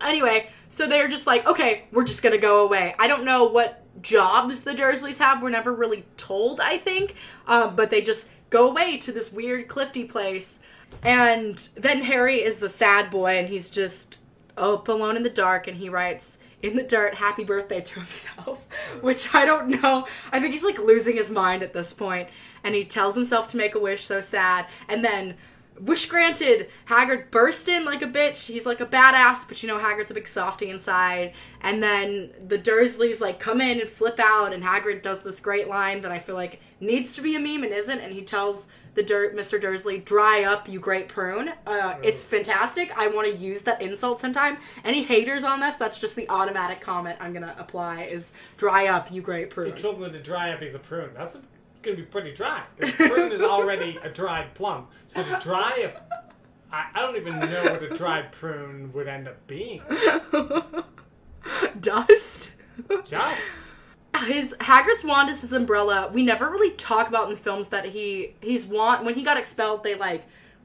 Anyway, 0.00 0.48
so 0.68 0.86
they're 0.86 1.08
just 1.08 1.26
like, 1.26 1.46
okay, 1.46 1.84
we're 1.92 2.04
just 2.04 2.22
gonna 2.22 2.38
go 2.38 2.64
away. 2.64 2.94
I 2.98 3.08
don't 3.08 3.24
know 3.24 3.44
what 3.44 3.84
jobs 4.02 4.60
the 4.60 4.72
Dursleys 4.72 5.18
have. 5.18 5.42
We're 5.42 5.50
never 5.50 5.72
really 5.72 6.04
told, 6.16 6.60
I 6.60 6.78
think. 6.78 7.14
Um, 7.46 7.76
but 7.76 7.90
they 7.90 8.02
just 8.02 8.28
go 8.50 8.68
away 8.68 8.98
to 8.98 9.12
this 9.12 9.32
weird 9.32 9.68
clifty 9.68 10.08
place. 10.08 10.60
And 11.02 11.56
then 11.74 12.02
Harry 12.02 12.42
is 12.42 12.62
a 12.62 12.68
sad 12.68 13.10
boy 13.10 13.38
and 13.38 13.48
he's 13.48 13.70
just 13.70 14.18
up 14.56 14.88
alone 14.88 15.16
in 15.16 15.22
the 15.22 15.30
dark 15.30 15.66
and 15.66 15.76
he 15.76 15.88
writes 15.88 16.38
in 16.62 16.76
the 16.76 16.82
dirt 16.82 17.14
happy 17.14 17.44
birthday 17.44 17.80
to 17.80 17.94
himself 18.00 18.66
which 19.00 19.34
i 19.34 19.44
don't 19.44 19.68
know 19.68 20.06
i 20.32 20.38
think 20.38 20.52
he's 20.52 20.62
like 20.62 20.78
losing 20.78 21.16
his 21.16 21.30
mind 21.30 21.62
at 21.62 21.72
this 21.72 21.92
point 21.92 22.28
and 22.62 22.74
he 22.74 22.84
tells 22.84 23.14
himself 23.14 23.48
to 23.48 23.56
make 23.56 23.74
a 23.74 23.78
wish 23.78 24.04
so 24.04 24.20
sad 24.20 24.66
and 24.88 25.04
then 25.04 25.34
Wish 25.80 26.06
granted, 26.06 26.68
Hagrid 26.88 27.30
burst 27.30 27.68
in 27.68 27.84
like 27.84 28.00
a 28.02 28.06
bitch. 28.06 28.46
He's 28.46 28.64
like 28.64 28.80
a 28.80 28.86
badass, 28.86 29.48
but 29.48 29.62
you 29.62 29.68
know 29.68 29.78
Hagrid's 29.78 30.10
a 30.10 30.14
big 30.14 30.28
softy 30.28 30.70
inside. 30.70 31.32
And 31.62 31.82
then 31.82 32.30
the 32.46 32.58
Dursleys 32.58 33.20
like 33.20 33.40
come 33.40 33.60
in 33.60 33.80
and 33.80 33.88
flip 33.88 34.20
out, 34.20 34.52
and 34.52 34.62
Hagrid 34.62 35.02
does 35.02 35.22
this 35.22 35.40
great 35.40 35.68
line 35.68 36.00
that 36.02 36.12
I 36.12 36.20
feel 36.20 36.36
like 36.36 36.60
needs 36.80 37.16
to 37.16 37.22
be 37.22 37.34
a 37.34 37.40
meme 37.40 37.64
and 37.64 37.72
isn't. 37.72 37.98
And 37.98 38.12
he 38.12 38.22
tells 38.22 38.68
the 38.94 39.02
dirt, 39.02 39.36
Mr. 39.36 39.60
Dursley, 39.60 39.98
dry 39.98 40.44
up, 40.44 40.68
you 40.68 40.78
great 40.78 41.08
prune. 41.08 41.52
Uh, 41.66 41.96
it's 42.02 42.22
fantastic. 42.22 42.96
I 42.96 43.08
want 43.08 43.30
to 43.30 43.36
use 43.36 43.62
that 43.62 43.82
insult 43.82 44.20
sometime. 44.20 44.58
Any 44.84 45.02
haters 45.02 45.42
on 45.42 45.60
this? 45.60 45.76
That's 45.76 45.98
just 45.98 46.14
the 46.14 46.28
automatic 46.28 46.80
comment 46.80 47.18
I'm 47.20 47.32
gonna 47.32 47.54
apply. 47.58 48.04
Is 48.04 48.32
dry 48.56 48.86
up, 48.86 49.10
you 49.10 49.20
great 49.20 49.50
prune. 49.50 49.74
He 49.74 49.82
told 49.82 50.00
him 50.00 50.12
to 50.12 50.22
dry 50.22 50.52
up. 50.52 50.60
He's 50.60 50.74
a 50.74 50.78
prune. 50.78 51.10
That's 51.14 51.38
gonna 51.84 51.96
be 51.96 52.02
pretty 52.02 52.32
dry. 52.32 52.62
The 52.78 52.92
prune 52.92 53.32
is 53.32 53.42
already 53.42 53.98
a 54.02 54.08
dried 54.08 54.54
plum, 54.54 54.86
so 55.06 55.22
to 55.22 55.40
dry 55.42 55.76
a 55.78 56.14
I, 56.74 56.86
I 56.94 57.00
don't 57.02 57.16
even 57.16 57.38
know 57.38 57.62
what 57.64 57.82
a 57.84 57.90
dried 57.90 58.32
prune 58.32 58.92
would 58.92 59.06
end 59.06 59.28
up 59.28 59.46
being. 59.46 59.80
Dust. 61.80 62.50
Just. 63.06 63.40
his 64.26 64.56
Hagrid's 64.58 65.04
wand 65.04 65.30
is 65.30 65.42
his 65.42 65.52
umbrella. 65.52 66.10
We 66.12 66.24
never 66.24 66.50
really 66.50 66.72
talk 66.72 67.08
about 67.08 67.30
in 67.30 67.36
films 67.36 67.68
that 67.68 67.84
he 67.84 68.34
he's 68.40 68.66
wand 68.66 69.06
when 69.06 69.14
he 69.14 69.22
got 69.22 69.36
expelled. 69.36 69.84
They 69.84 69.94
like, 69.94 70.24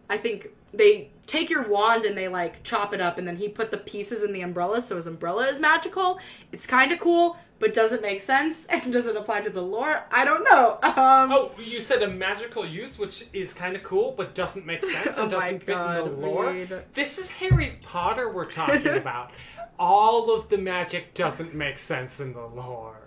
I 0.10 0.18
think 0.18 0.50
they 0.74 1.12
take 1.26 1.50
your 1.50 1.68
wand 1.68 2.06
and 2.06 2.18
they 2.18 2.28
like 2.28 2.64
chop 2.64 2.94
it 2.94 3.02
up, 3.02 3.18
and 3.18 3.28
then 3.28 3.38
he 3.38 3.48
put 3.50 3.72
the 3.72 3.78
pieces 3.78 4.24
in 4.24 4.34
the 4.34 4.42
umbrella, 4.42 4.82
so 4.82 4.96
his 4.96 5.08
umbrella 5.08 5.48
is 5.48 5.60
magical. 5.60 6.20
It's 6.52 6.66
kind 6.66 6.92
of 6.92 7.00
cool, 7.00 7.38
but 7.60 7.74
doesn't 7.74 8.02
make 8.02 8.22
sense 8.22 8.66
and 8.70 8.92
doesn't 8.92 9.16
apply 9.18 9.42
to 9.42 9.50
the 9.50 9.62
lore. 9.62 10.06
I 10.12 10.26
don't 10.26 10.44
know. 10.44 10.80
Um, 10.82 11.32
Oh, 11.32 11.52
you 11.60 11.82
said 11.82 12.02
a 12.02 12.08
magical 12.08 12.66
use, 12.66 12.98
which 12.98 13.26
is 13.34 13.54
kind 13.54 13.76
of 13.76 13.84
cool, 13.84 14.14
but 14.18 14.34
doesn't 14.36 14.66
make 14.66 14.84
sense 14.94 15.18
and 15.18 15.28
Oh 15.34 15.40
doesn't 15.40 15.64
fit 15.64 15.76
in 15.78 15.96
the 15.96 16.04
lore. 16.04 16.52
Reed. 16.52 16.74
This 16.94 17.18
is 17.18 17.30
Harry 17.30 17.80
Potter 17.84 18.32
we're 18.32 18.46
talking 18.50 18.88
about. 18.98 19.32
All 19.78 20.34
of 20.34 20.50
the 20.50 20.58
magic 20.58 21.14
doesn't 21.14 21.54
make 21.54 21.78
sense 21.78 22.20
in 22.20 22.34
the 22.34 22.46
lore. 22.46 22.98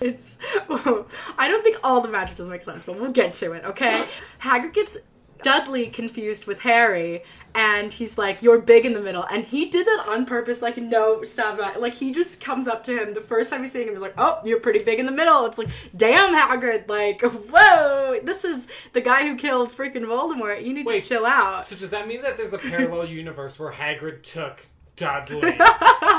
It's. 0.00 0.36
I 0.68 1.48
don't 1.48 1.62
think 1.62 1.76
all 1.84 2.00
the 2.00 2.08
magic 2.08 2.36
doesn't 2.36 2.50
make 2.50 2.64
sense, 2.64 2.84
but 2.84 2.98
we'll 2.98 3.12
get 3.12 3.32
to 3.34 3.52
it, 3.52 3.64
okay? 3.64 4.04
Hagrid 4.40 4.72
gets 4.74 4.98
Dudley 5.42 5.86
confused 5.86 6.46
with 6.46 6.60
Harry, 6.60 7.22
and 7.54 7.92
he's 7.92 8.16
like, 8.16 8.42
"You're 8.42 8.58
big 8.58 8.86
in 8.86 8.92
the 8.92 9.00
middle," 9.00 9.24
and 9.30 9.44
he 9.44 9.66
did 9.66 9.86
that 9.86 10.06
on 10.08 10.24
purpose. 10.24 10.62
Like, 10.62 10.76
no, 10.78 11.22
stop 11.22 11.58
that. 11.58 11.80
Like, 11.80 11.94
he 11.94 12.12
just 12.12 12.40
comes 12.40 12.66
up 12.66 12.82
to 12.84 12.96
him 12.96 13.14
the 13.14 13.20
first 13.20 13.50
time 13.50 13.60
he's 13.60 13.72
seeing 13.72 13.88
him. 13.88 13.94
He's 13.94 14.02
like, 14.02 14.14
"Oh, 14.18 14.40
you're 14.44 14.60
pretty 14.60 14.82
big 14.82 14.98
in 14.98 15.06
the 15.06 15.12
middle." 15.12 15.44
It's 15.46 15.58
like, 15.58 15.68
damn, 15.96 16.34
Hagrid. 16.34 16.88
Like, 16.88 17.20
whoa, 17.22 18.20
this 18.22 18.44
is 18.44 18.68
the 18.92 19.00
guy 19.00 19.26
who 19.26 19.36
killed 19.36 19.70
freaking 19.70 20.04
Voldemort. 20.04 20.64
You 20.64 20.72
need 20.72 20.86
Wait, 20.86 21.02
to 21.02 21.08
chill 21.08 21.26
out. 21.26 21.64
So 21.64 21.76
does 21.76 21.90
that 21.90 22.06
mean 22.06 22.22
that 22.22 22.36
there's 22.36 22.52
a 22.52 22.58
parallel 22.58 23.06
universe 23.06 23.58
where 23.58 23.72
Hagrid 23.72 24.22
took 24.22 24.66
Dudley 24.96 25.40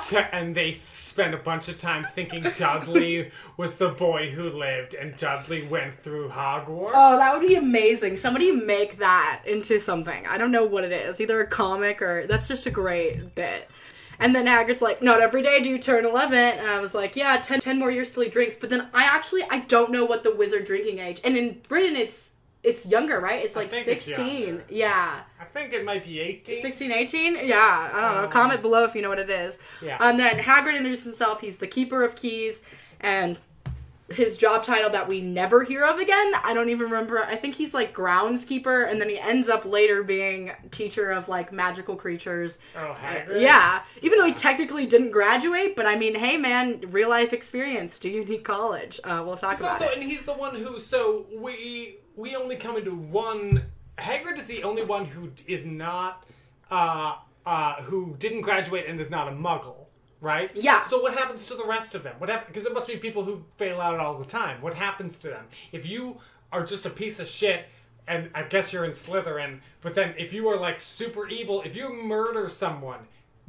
to, 0.10 0.28
and 0.32 0.56
they 0.56 0.82
spent 0.94 1.34
a 1.34 1.38
bunch 1.38 1.68
of 1.68 1.78
time 1.78 2.06
thinking 2.14 2.44
Dudley 2.58 3.32
was 3.56 3.76
the 3.76 3.90
boy 3.90 4.32
who 4.32 4.50
lived 4.50 4.96
and 4.96 5.16
Dudley 5.16 5.68
went 5.68 6.02
through 6.04 6.30
Hogwarts? 6.30 6.92
Oh, 6.96 7.18
that 7.18 7.38
would 7.38 7.48
be 7.48 7.56
amazing. 7.56 8.18
Somebody 8.18 8.52
make 8.52 8.98
that 8.98 9.44
into 9.46 9.80
something. 9.80 10.26
I 10.26 10.38
don't 10.38 10.52
know 10.52 10.66
what 10.66 10.84
it 10.84 10.92
is. 10.92 11.22
Either 11.22 11.42
a 11.42 11.48
comic 11.48 12.02
or 12.02 12.26
that's 12.28 12.48
just 12.48 12.66
a 12.66 12.72
great 12.72 13.36
bit. 13.36 13.70
And 14.20 14.36
then 14.36 14.46
Hagrid's 14.46 14.82
like, 14.82 15.02
not 15.02 15.22
every 15.22 15.42
day 15.42 15.62
do 15.62 15.70
you 15.70 15.80
turn 15.80 16.06
11. 16.06 16.38
And 16.38 16.68
I 16.68 16.80
was 16.80 16.94
like, 16.94 17.16
yeah, 17.16 17.38
10, 17.38 17.60
10 17.60 17.80
more 17.80 17.92
years 17.92 18.12
till 18.12 18.24
he 18.24 18.30
drinks. 18.30 18.56
But 18.56 18.70
then 18.70 18.88
I 18.94 19.04
actually, 19.04 19.44
I 19.50 19.60
don't 19.60 19.92
know 19.92 20.06
what 20.06 20.24
the 20.24 20.34
wizard 20.34 20.66
drinking 20.66 21.00
age. 21.00 21.20
And 21.24 21.36
in 21.36 21.60
Britain, 21.68 21.96
it's 21.96 22.33
it's 22.64 22.86
younger, 22.86 23.20
right? 23.20 23.44
It's 23.44 23.56
like 23.56 23.70
think 23.70 23.88
it's 23.88 24.06
16. 24.06 24.46
younger. 24.48 24.66
yeah. 24.70 25.22
I 25.40 25.44
think 25.46 25.74
it 25.74 25.84
might 25.84 26.06
be 26.06 26.20
18. 26.20 26.62
16, 26.62 26.92
18? 26.92 27.40
Yeah, 27.44 27.92
I 27.94 28.02
don't 28.02 28.16
know. 28.16 28.24
Um, 28.24 28.32
Comment 28.32 28.62
below 28.62 28.86
if 28.86 28.96
you 28.96 29.02
know 29.02 29.10
what 29.10 29.20
it 29.20 29.30
is. 29.30 29.60
Yeah. 29.82 29.98
And 30.00 30.18
then 30.18 30.40
Hagrid 30.40 30.76
introduces 30.78 31.06
himself. 31.06 31.42
He's 31.42 31.58
the 31.58 31.68
keeper 31.68 32.04
of 32.04 32.16
keys. 32.16 32.62
And 33.02 33.38
his 34.10 34.38
job 34.38 34.64
title 34.64 34.90
that 34.92 35.08
we 35.08 35.22
never 35.22 35.64
hear 35.64 35.86
of 35.86 35.98
again. 35.98 36.34
I 36.44 36.54
don't 36.54 36.70
even 36.70 36.86
remember. 36.90 37.20
I 37.24 37.36
think 37.36 37.56
he's 37.56 37.74
like 37.74 37.94
groundskeeper, 37.94 38.90
and 38.90 39.00
then 39.00 39.10
he 39.10 39.18
ends 39.20 39.50
up 39.50 39.66
later 39.66 40.04
being 40.04 40.52
teacher 40.72 41.12
of 41.12 41.30
like 41.30 41.52
magical 41.54 41.96
creatures. 41.96 42.58
Oh, 42.76 42.96
Hagrid? 43.02 43.42
Yeah, 43.42 43.82
even 44.02 44.20
though 44.20 44.26
he 44.26 44.34
technically 44.34 44.86
didn't 44.86 45.12
graduate, 45.12 45.76
but 45.76 45.86
I 45.86 45.96
mean, 45.96 46.16
hey 46.16 46.38
man, 46.38 46.82
real 46.90 47.10
life 47.10 47.34
experience. 47.34 47.98
Do 48.00 48.10
you 48.10 48.26
need 48.26 48.44
college? 48.44 49.00
Uh, 49.04 49.24
we'll 49.26 49.38
talk 49.38 49.52
He's 49.54 49.62
about 49.62 49.82
also, 49.82 49.86
it. 49.86 49.94
and 50.00 50.04
he's 50.04 50.24
the 50.24 50.34
one 50.34 50.56
who. 50.56 50.80
So 50.80 51.26
we 51.36 51.98
we 52.16 52.36
only 52.36 52.58
come 52.58 52.78
into 52.78 52.94
one. 52.94 53.64
Hagrid 53.98 54.38
is 54.40 54.46
the 54.48 54.64
only 54.64 54.84
one 54.84 55.06
who 55.06 55.32
is 55.48 55.66
not, 55.66 56.26
uh, 56.72 57.16
uh, 57.46 57.76
who 57.84 58.16
didn't 58.18 58.42
graduate 58.42 58.86
and 58.88 59.00
is 59.00 59.12
not 59.12 59.28
a 59.28 59.32
Muggle, 59.32 59.83
right? 60.24 60.50
Yeah. 60.56 60.84
So 60.84 61.02
what 61.02 61.14
happens 61.16 61.46
to 61.48 61.56
the 61.56 61.66
rest 61.66 61.94
of 61.94 62.02
them? 62.04 62.16
What 62.18 62.30
happens? 62.30 62.48
Because 62.48 62.64
there 62.64 62.74
must 62.74 62.88
be 62.88 62.98
people 62.98 63.24
who 63.24 63.44
fail 63.58 63.80
out 63.80 64.00
all 64.00 64.18
the 64.18 64.26
time. 64.26 64.62
What 64.62 64.74
happens 64.74 65.18
to 65.20 65.28
them 65.28 65.46
if 65.72 65.86
you 65.86 66.18
are 66.52 66.66
just 66.66 66.86
a 66.86 66.90
piece 66.90 67.20
of 67.20 67.28
shit? 67.28 67.66
And 68.06 68.30
I 68.36 68.44
guess 68.44 68.74
you're 68.74 68.84
in 68.84 68.92
Slytherin, 68.92 69.60
but 69.82 69.96
then 69.96 70.14
if 70.18 70.34
you 70.34 70.50
are 70.50 70.58
like 70.58 70.82
super 70.82 71.26
evil, 71.30 71.62
if 71.62 71.74
you 71.74 71.94
murder 71.94 72.50
someone, 72.50 73.00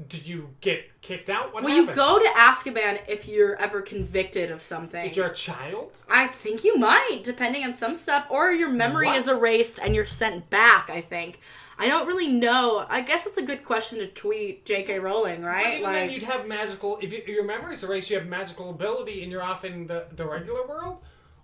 do 0.09 0.17
you 0.17 0.51
get 0.61 0.85
kicked 1.03 1.29
out? 1.29 1.53
What 1.53 1.65
Well, 1.65 1.75
you 1.75 1.93
go 1.93 2.21
to 2.21 2.29
Azkaban 2.37 3.01
if 3.09 3.27
you're 3.27 3.57
ever 3.61 3.81
convicted 3.83 4.53
of 4.53 4.63
something. 4.63 5.05
If 5.07 5.17
you're 5.17 5.27
a 5.27 5.35
child. 5.35 5.93
I 6.09 6.29
think 6.29 6.63
you 6.63 6.77
might, 6.77 7.21
depending 7.25 7.65
on 7.65 7.75
some 7.75 7.97
stuff, 7.97 8.27
or 8.31 8.53
your 8.53 8.69
memory 8.69 9.07
What? 9.09 9.17
is 9.17 9.29
erased 9.29 9.81
and 9.83 9.93
you're 9.93 10.07
sent 10.07 10.51
back. 10.51 10.89
I 10.89 11.01
think. 11.01 11.41
I 11.79 11.89
don't 11.89 12.07
really 12.07 12.29
know. 12.29 12.87
I 12.89 13.01
guess 13.01 13.27
it's 13.27 13.37
a 13.37 13.43
good 13.43 13.65
question 13.65 13.99
to 13.99 14.07
tweet 14.07 14.65
J.K. 14.65 14.99
Rowling, 15.01 15.43
But 15.43 15.49
right? 15.49 15.79
even 15.81 15.93
then, 15.93 16.11
you'd 16.11 16.23
have 16.23 16.47
magical. 16.47 16.99
If 17.03 17.13
you, 17.13 17.23
your 17.27 17.45
memory's 17.45 17.83
erased, 17.83 18.11
you 18.11 18.19
have 18.19 18.27
magical 18.27 18.71
ability, 18.71 19.23
and 19.23 19.33
you're 19.33 19.43
off 19.43 19.65
in 19.65 19.87
the, 19.87 20.07
the 20.15 20.25
regular 20.27 20.67
world. 20.67 20.99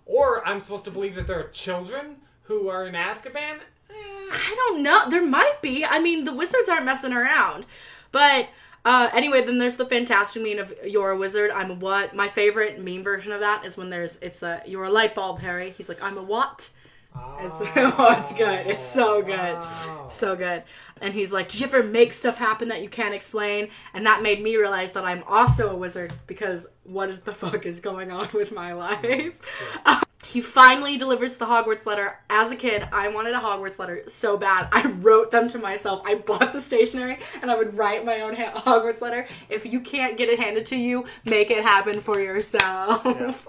Or 0.05 0.45
I'm 0.47 0.61
supposed 0.61 0.85
to 0.85 0.91
believe 0.91 1.15
that 1.15 1.27
there 1.27 1.39
are 1.39 1.49
children 1.49 2.17
who 2.43 2.69
are 2.69 2.87
in 2.87 2.93
Azkaban. 2.93 3.57
Eh, 3.89 3.93
I 3.93 4.55
don't 4.55 4.81
know. 4.83 5.09
There 5.09 5.25
might 5.25 5.61
be. 5.61 5.85
I 5.85 5.99
mean, 5.99 6.23
the 6.25 6.33
wizards 6.33 6.69
aren't 6.69 6.85
messing 6.85 7.13
around. 7.13 7.65
But 8.11 8.49
uh, 8.83 9.09
anyway, 9.13 9.43
then 9.45 9.57
there's 9.57 9.77
the 9.77 9.85
fantastic 9.85 10.41
meme 10.41 10.59
of 10.59 10.73
"You're 10.85 11.11
a 11.11 11.17
wizard, 11.17 11.51
I'm 11.51 11.71
a 11.71 11.75
what." 11.75 12.15
My 12.15 12.27
favorite 12.29 12.79
meme 12.79 13.03
version 13.03 13.31
of 13.31 13.41
that 13.41 13.65
is 13.65 13.77
when 13.77 13.89
there's 13.89 14.17
it's 14.21 14.43
a 14.43 14.61
"You're 14.65 14.85
a 14.85 14.89
light 14.89 15.13
bulb, 15.13 15.39
Harry." 15.39 15.73
He's 15.77 15.87
like, 15.89 16.01
"I'm 16.01 16.17
a 16.17 16.23
what?" 16.23 16.69
It's, 17.15 17.55
oh, 17.75 18.15
it's 18.17 18.33
good. 18.33 18.67
It's 18.67 18.83
so 18.83 19.17
oh, 19.17 19.21
good. 19.21 19.55
Wow. 19.55 20.05
So 20.07 20.35
good. 20.35 20.63
And 21.01 21.13
he's 21.13 21.31
like, 21.31 21.49
Did 21.49 21.61
you 21.61 21.67
ever 21.67 21.83
make 21.83 22.13
stuff 22.13 22.37
happen 22.37 22.67
that 22.69 22.81
you 22.81 22.89
can't 22.89 23.13
explain? 23.13 23.69
And 23.93 24.05
that 24.05 24.21
made 24.21 24.41
me 24.41 24.55
realize 24.55 24.91
that 24.93 25.03
I'm 25.03 25.23
also 25.27 25.71
a 25.71 25.75
wizard 25.75 26.13
because 26.27 26.67
what 26.83 27.25
the 27.25 27.33
fuck 27.33 27.65
is 27.65 27.79
going 27.79 28.11
on 28.11 28.29
with 28.33 28.51
my 28.51 28.73
life? 28.73 29.41
he 30.25 30.39
finally 30.39 30.97
delivers 30.97 31.37
the 31.37 31.45
Hogwarts 31.45 31.85
letter. 31.85 32.19
As 32.29 32.51
a 32.51 32.55
kid, 32.55 32.87
I 32.93 33.09
wanted 33.09 33.33
a 33.33 33.39
Hogwarts 33.39 33.79
letter 33.79 34.03
so 34.07 34.37
bad. 34.37 34.69
I 34.71 34.87
wrote 35.01 35.31
them 35.31 35.49
to 35.49 35.57
myself. 35.57 36.03
I 36.05 36.15
bought 36.15 36.53
the 36.53 36.61
stationery 36.61 37.19
and 37.41 37.49
I 37.49 37.55
would 37.55 37.75
write 37.75 38.05
my 38.05 38.21
own 38.21 38.35
ha- 38.35 38.61
Hogwarts 38.61 39.01
letter. 39.01 39.27
If 39.49 39.65
you 39.65 39.81
can't 39.81 40.17
get 40.17 40.29
it 40.29 40.39
handed 40.39 40.67
to 40.67 40.77
you, 40.77 41.05
make 41.25 41.49
it 41.49 41.63
happen 41.63 41.99
for 41.99 42.19
yourself. 42.19 43.47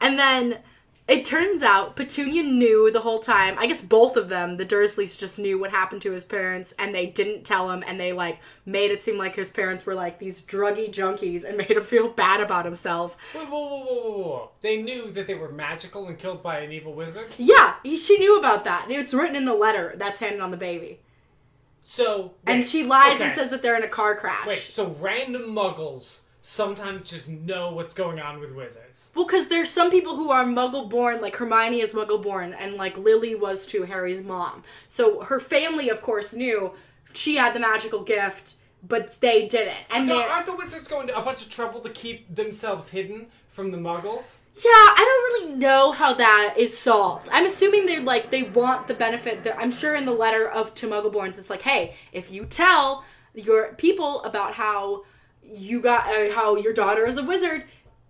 And 0.00 0.18
then 0.18 0.58
it 1.08 1.24
turns 1.24 1.62
out 1.62 1.96
Petunia 1.96 2.44
knew 2.44 2.90
the 2.90 3.00
whole 3.00 3.18
time. 3.18 3.56
I 3.58 3.66
guess 3.66 3.82
both 3.82 4.16
of 4.16 4.28
them, 4.28 4.56
the 4.56 4.64
Dursleys, 4.64 5.18
just 5.18 5.38
knew 5.38 5.58
what 5.58 5.72
happened 5.72 6.00
to 6.02 6.12
his 6.12 6.24
parents, 6.24 6.72
and 6.78 6.94
they 6.94 7.06
didn't 7.06 7.44
tell 7.44 7.70
him, 7.70 7.82
and 7.86 7.98
they 7.98 8.12
like 8.12 8.38
made 8.64 8.90
it 8.92 9.00
seem 9.00 9.18
like 9.18 9.34
his 9.34 9.50
parents 9.50 9.84
were 9.84 9.94
like 9.94 10.18
these 10.18 10.42
druggy 10.42 10.92
junkies, 10.92 11.44
and 11.44 11.56
made 11.58 11.72
him 11.72 11.82
feel 11.82 12.08
bad 12.08 12.40
about 12.40 12.64
himself. 12.64 13.16
Whoa, 13.32 13.44
whoa, 13.46 13.66
whoa, 13.66 13.84
whoa, 13.84 14.22
whoa! 14.22 14.50
They 14.60 14.80
knew 14.80 15.10
that 15.10 15.26
they 15.26 15.34
were 15.34 15.50
magical 15.50 16.06
and 16.06 16.16
killed 16.18 16.42
by 16.42 16.60
an 16.60 16.72
evil 16.72 16.94
wizard. 16.94 17.34
Yeah, 17.36 17.74
he, 17.82 17.98
she 17.98 18.18
knew 18.18 18.38
about 18.38 18.64
that. 18.64 18.86
It's 18.88 19.12
written 19.12 19.36
in 19.36 19.44
the 19.44 19.54
letter 19.54 19.94
that's 19.96 20.20
handed 20.20 20.40
on 20.40 20.52
the 20.52 20.56
baby, 20.56 21.00
So 21.82 22.32
and 22.46 22.64
she 22.64 22.84
lies 22.84 23.20
and 23.20 23.32
says 23.32 23.50
that 23.50 23.60
they're 23.60 23.76
in 23.76 23.82
a 23.82 23.88
car 23.88 24.14
crash. 24.16 24.46
"Wait." 24.46 24.60
So 24.60 24.96
random 25.00 25.42
Muggles 25.54 26.20
sometimes 26.42 27.08
just 27.08 27.28
know 27.28 27.72
what's 27.72 27.94
going 27.94 28.20
on 28.20 28.40
with 28.40 28.52
wizards. 28.52 29.10
Well, 29.14 29.24
because 29.24 29.48
there's 29.48 29.70
some 29.70 29.90
people 29.90 30.16
who 30.16 30.30
are 30.30 30.44
Muggle 30.44 30.90
born, 30.90 31.20
like 31.20 31.36
Hermione 31.36 31.80
is 31.80 31.94
Muggle 31.94 32.22
born, 32.22 32.52
and 32.52 32.74
like 32.74 32.98
Lily 32.98 33.34
was 33.34 33.64
too, 33.64 33.84
Harry's 33.84 34.22
mom. 34.22 34.64
So 34.88 35.20
her 35.22 35.40
family, 35.40 35.88
of 35.88 36.02
course, 36.02 36.32
knew 36.32 36.72
she 37.12 37.36
had 37.36 37.54
the 37.54 37.60
magical 37.60 38.02
gift, 38.02 38.54
but 38.86 39.18
they 39.20 39.46
didn't. 39.46 39.76
And 39.90 40.08
No, 40.08 40.20
aren't 40.22 40.46
the 40.46 40.56
wizards 40.56 40.88
going 40.88 41.06
to 41.06 41.16
a 41.16 41.22
bunch 41.22 41.42
of 41.42 41.50
trouble 41.50 41.80
to 41.80 41.90
keep 41.90 42.34
themselves 42.34 42.88
hidden 42.88 43.26
from 43.48 43.70
the 43.70 43.78
Muggles? 43.78 44.24
yeah, 44.54 44.68
I 44.70 44.96
don't 44.98 45.46
really 45.46 45.58
know 45.58 45.92
how 45.92 46.12
that 46.12 46.54
is 46.58 46.76
solved. 46.76 47.28
I'm 47.32 47.46
assuming 47.46 47.86
they 47.86 48.00
like 48.00 48.30
they 48.30 48.42
want 48.42 48.86
the 48.88 48.94
benefit. 48.94 49.44
That 49.44 49.58
I'm 49.58 49.70
sure 49.70 49.94
in 49.94 50.04
the 50.04 50.12
letter 50.12 50.48
of 50.48 50.74
to 50.74 50.88
Muggleborns, 50.88 51.38
it's 51.38 51.48
like, 51.48 51.62
hey, 51.62 51.94
if 52.12 52.30
you 52.30 52.44
tell 52.44 53.04
your 53.34 53.72
people 53.74 54.22
about 54.24 54.52
how 54.54 55.04
you 55.44 55.80
got 55.80 56.06
uh, 56.06 56.32
how 56.32 56.56
your 56.56 56.72
daughter 56.72 57.06
is 57.06 57.18
a 57.18 57.24
wizard 57.24 57.64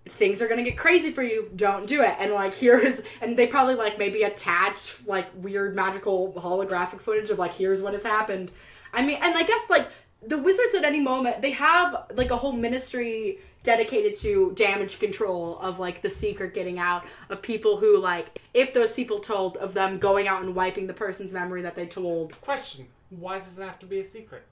things 0.09 0.43
are 0.43 0.49
gonna 0.49 0.65
get 0.65 0.77
crazy 0.77 1.11
for 1.11 1.23
you 1.23 1.49
don't 1.55 1.87
do 1.87 2.03
it. 2.03 2.15
And 2.19 2.33
like 2.33 2.55
here's 2.55 3.03
and 3.21 3.37
they 3.37 3.47
probably 3.47 3.75
like 3.75 3.99
maybe 3.99 4.23
attach 4.23 4.97
like 5.07 5.29
weird 5.35 5.75
magical 5.75 6.33
holographic 6.33 7.01
footage 7.01 7.31
of 7.31 7.39
like 7.39 7.55
here's 7.55 7.83
what 7.83 7.93
has 7.93 8.03
happened. 8.03 8.51
I 8.93 9.05
mean 9.05 9.19
and 9.23 9.35
i 9.37 9.43
guess 9.43 9.71
like 9.71 9.89
the 10.25 10.39
wizards 10.39 10.75
at 10.75 10.85
any 10.85 11.01
moment 11.01 11.41
they 11.41 11.53
have 11.53 12.11
like 12.15 12.31
a 12.31 12.37
whole 12.37 12.53
ministry 12.53 13.39
dedicated 13.63 14.19
to 14.19 14.53
damage 14.55 14.99
control 14.99 15.59
of 15.61 15.79
like 15.79 16.03
the 16.03 16.11
secret 16.11 16.53
getting 16.53 16.79
out 16.79 17.05
of 17.31 17.41
people 17.43 17.77
who 17.77 17.99
like 17.99 18.41
if 18.55 18.75
those 18.75 18.93
people 18.93 19.19
told 19.19 19.57
of 19.59 19.73
them 19.73 19.99
going 19.99 20.27
out 20.29 20.43
and 20.43 20.55
wiping 20.55 20.87
the 20.87 20.95
person's 20.95 21.33
memory 21.33 21.63
that 21.63 21.75
they 21.75 21.87
told. 21.87 22.39
Question: 22.41 22.87
Why 23.11 23.39
does 23.39 23.57
it 23.57 23.63
have 23.63 23.79
to 23.81 23.87
be 23.87 24.01
a 24.01 24.05
secret? 24.05 24.45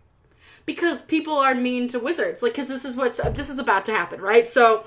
Because 0.67 1.03
people 1.03 1.35
are 1.35 1.55
mean 1.55 1.89
to 1.89 1.99
wizards 1.99 2.43
like 2.43 2.53
because 2.53 2.69
this 2.69 2.85
is 2.85 2.97
what's 2.97 3.21
this 3.33 3.51
is 3.51 3.59
about 3.59 3.85
to 3.85 3.93
happen 3.93 4.21
right 4.21 4.53
so 4.53 4.85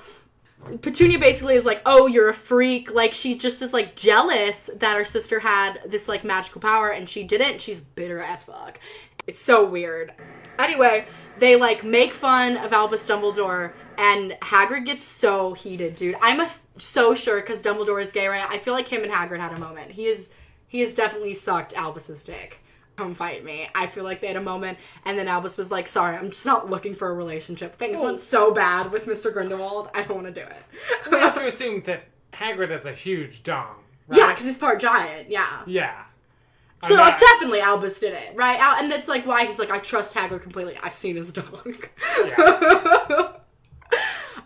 Petunia 0.80 1.18
basically 1.18 1.54
is 1.54 1.66
like, 1.66 1.82
"Oh, 1.84 2.06
you're 2.06 2.28
a 2.28 2.34
freak." 2.34 2.90
Like 2.90 3.12
she 3.12 3.36
just 3.36 3.60
is 3.60 3.72
like 3.72 3.96
jealous 3.96 4.70
that 4.76 4.96
her 4.96 5.04
sister 5.04 5.40
had 5.40 5.80
this 5.86 6.08
like 6.08 6.24
magical 6.24 6.60
power 6.60 6.88
and 6.88 7.08
she 7.08 7.22
didn't. 7.22 7.60
She's 7.60 7.80
bitter 7.80 8.20
as 8.20 8.42
fuck. 8.42 8.78
It's 9.26 9.40
so 9.40 9.64
weird. 9.64 10.12
Anyway, 10.58 11.06
they 11.38 11.56
like 11.56 11.84
make 11.84 12.14
fun 12.14 12.56
of 12.56 12.72
Albus 12.72 13.06
Dumbledore 13.08 13.72
and 13.98 14.32
Hagrid 14.42 14.86
gets 14.86 15.04
so 15.04 15.52
heated, 15.52 15.94
dude. 15.96 16.16
I'm 16.20 16.40
a, 16.40 16.48
so 16.78 17.14
sure 17.14 17.40
cuz 17.42 17.60
Dumbledore 17.60 18.00
is 18.00 18.12
gay 18.12 18.26
right. 18.28 18.48
I 18.48 18.58
feel 18.58 18.74
like 18.74 18.88
him 18.88 19.02
and 19.02 19.12
Hagrid 19.12 19.40
had 19.40 19.56
a 19.56 19.60
moment. 19.60 19.92
He 19.92 20.06
is 20.06 20.30
he 20.66 20.80
has 20.80 20.94
definitely 20.94 21.34
sucked 21.34 21.74
Albus's 21.74 22.24
dick. 22.24 22.60
Come 22.96 23.14
fight 23.14 23.44
me. 23.44 23.68
I 23.74 23.86
feel 23.88 24.04
like 24.04 24.20
they 24.20 24.28
had 24.28 24.36
a 24.36 24.40
moment, 24.42 24.78
and 25.04 25.18
then 25.18 25.26
Albus 25.26 25.56
was 25.56 25.70
like, 25.70 25.88
"Sorry, 25.88 26.16
I'm 26.16 26.28
just 26.30 26.46
not 26.46 26.70
looking 26.70 26.94
for 26.94 27.08
a 27.08 27.14
relationship. 27.14 27.76
Things 27.76 28.00
went 28.00 28.20
so 28.20 28.52
bad 28.54 28.92
with 28.92 29.06
Mr. 29.06 29.32
Grindelwald. 29.32 29.90
I 29.94 30.02
don't 30.02 30.22
want 30.22 30.32
to 30.32 30.40
do 30.40 30.46
it." 30.46 31.10
We 31.10 31.18
have 31.18 31.34
to 31.34 31.46
assume 31.48 31.82
that 31.86 32.04
Hagrid 32.32 32.70
has 32.70 32.86
a 32.86 32.92
huge 32.92 33.42
dong. 33.42 33.76
Right? 34.06 34.18
yeah, 34.18 34.30
because 34.30 34.44
he's 34.44 34.58
part 34.58 34.78
giant. 34.80 35.28
Yeah. 35.30 35.62
yeah. 35.66 36.04
So 36.84 36.94
not- 36.94 37.18
definitely 37.18 37.60
Albus 37.60 37.98
did 37.98 38.12
it, 38.12 38.36
right? 38.36 38.60
Al- 38.60 38.76
And 38.82 38.92
that's 38.92 39.08
like 39.08 39.26
why 39.26 39.46
he's 39.46 39.58
like, 39.58 39.70
I 39.70 39.78
trust 39.78 40.14
Hagrid 40.14 40.42
completely. 40.42 40.76
I've 40.82 40.92
seen 40.94 41.16
his 41.16 41.30
dog. 41.32 41.88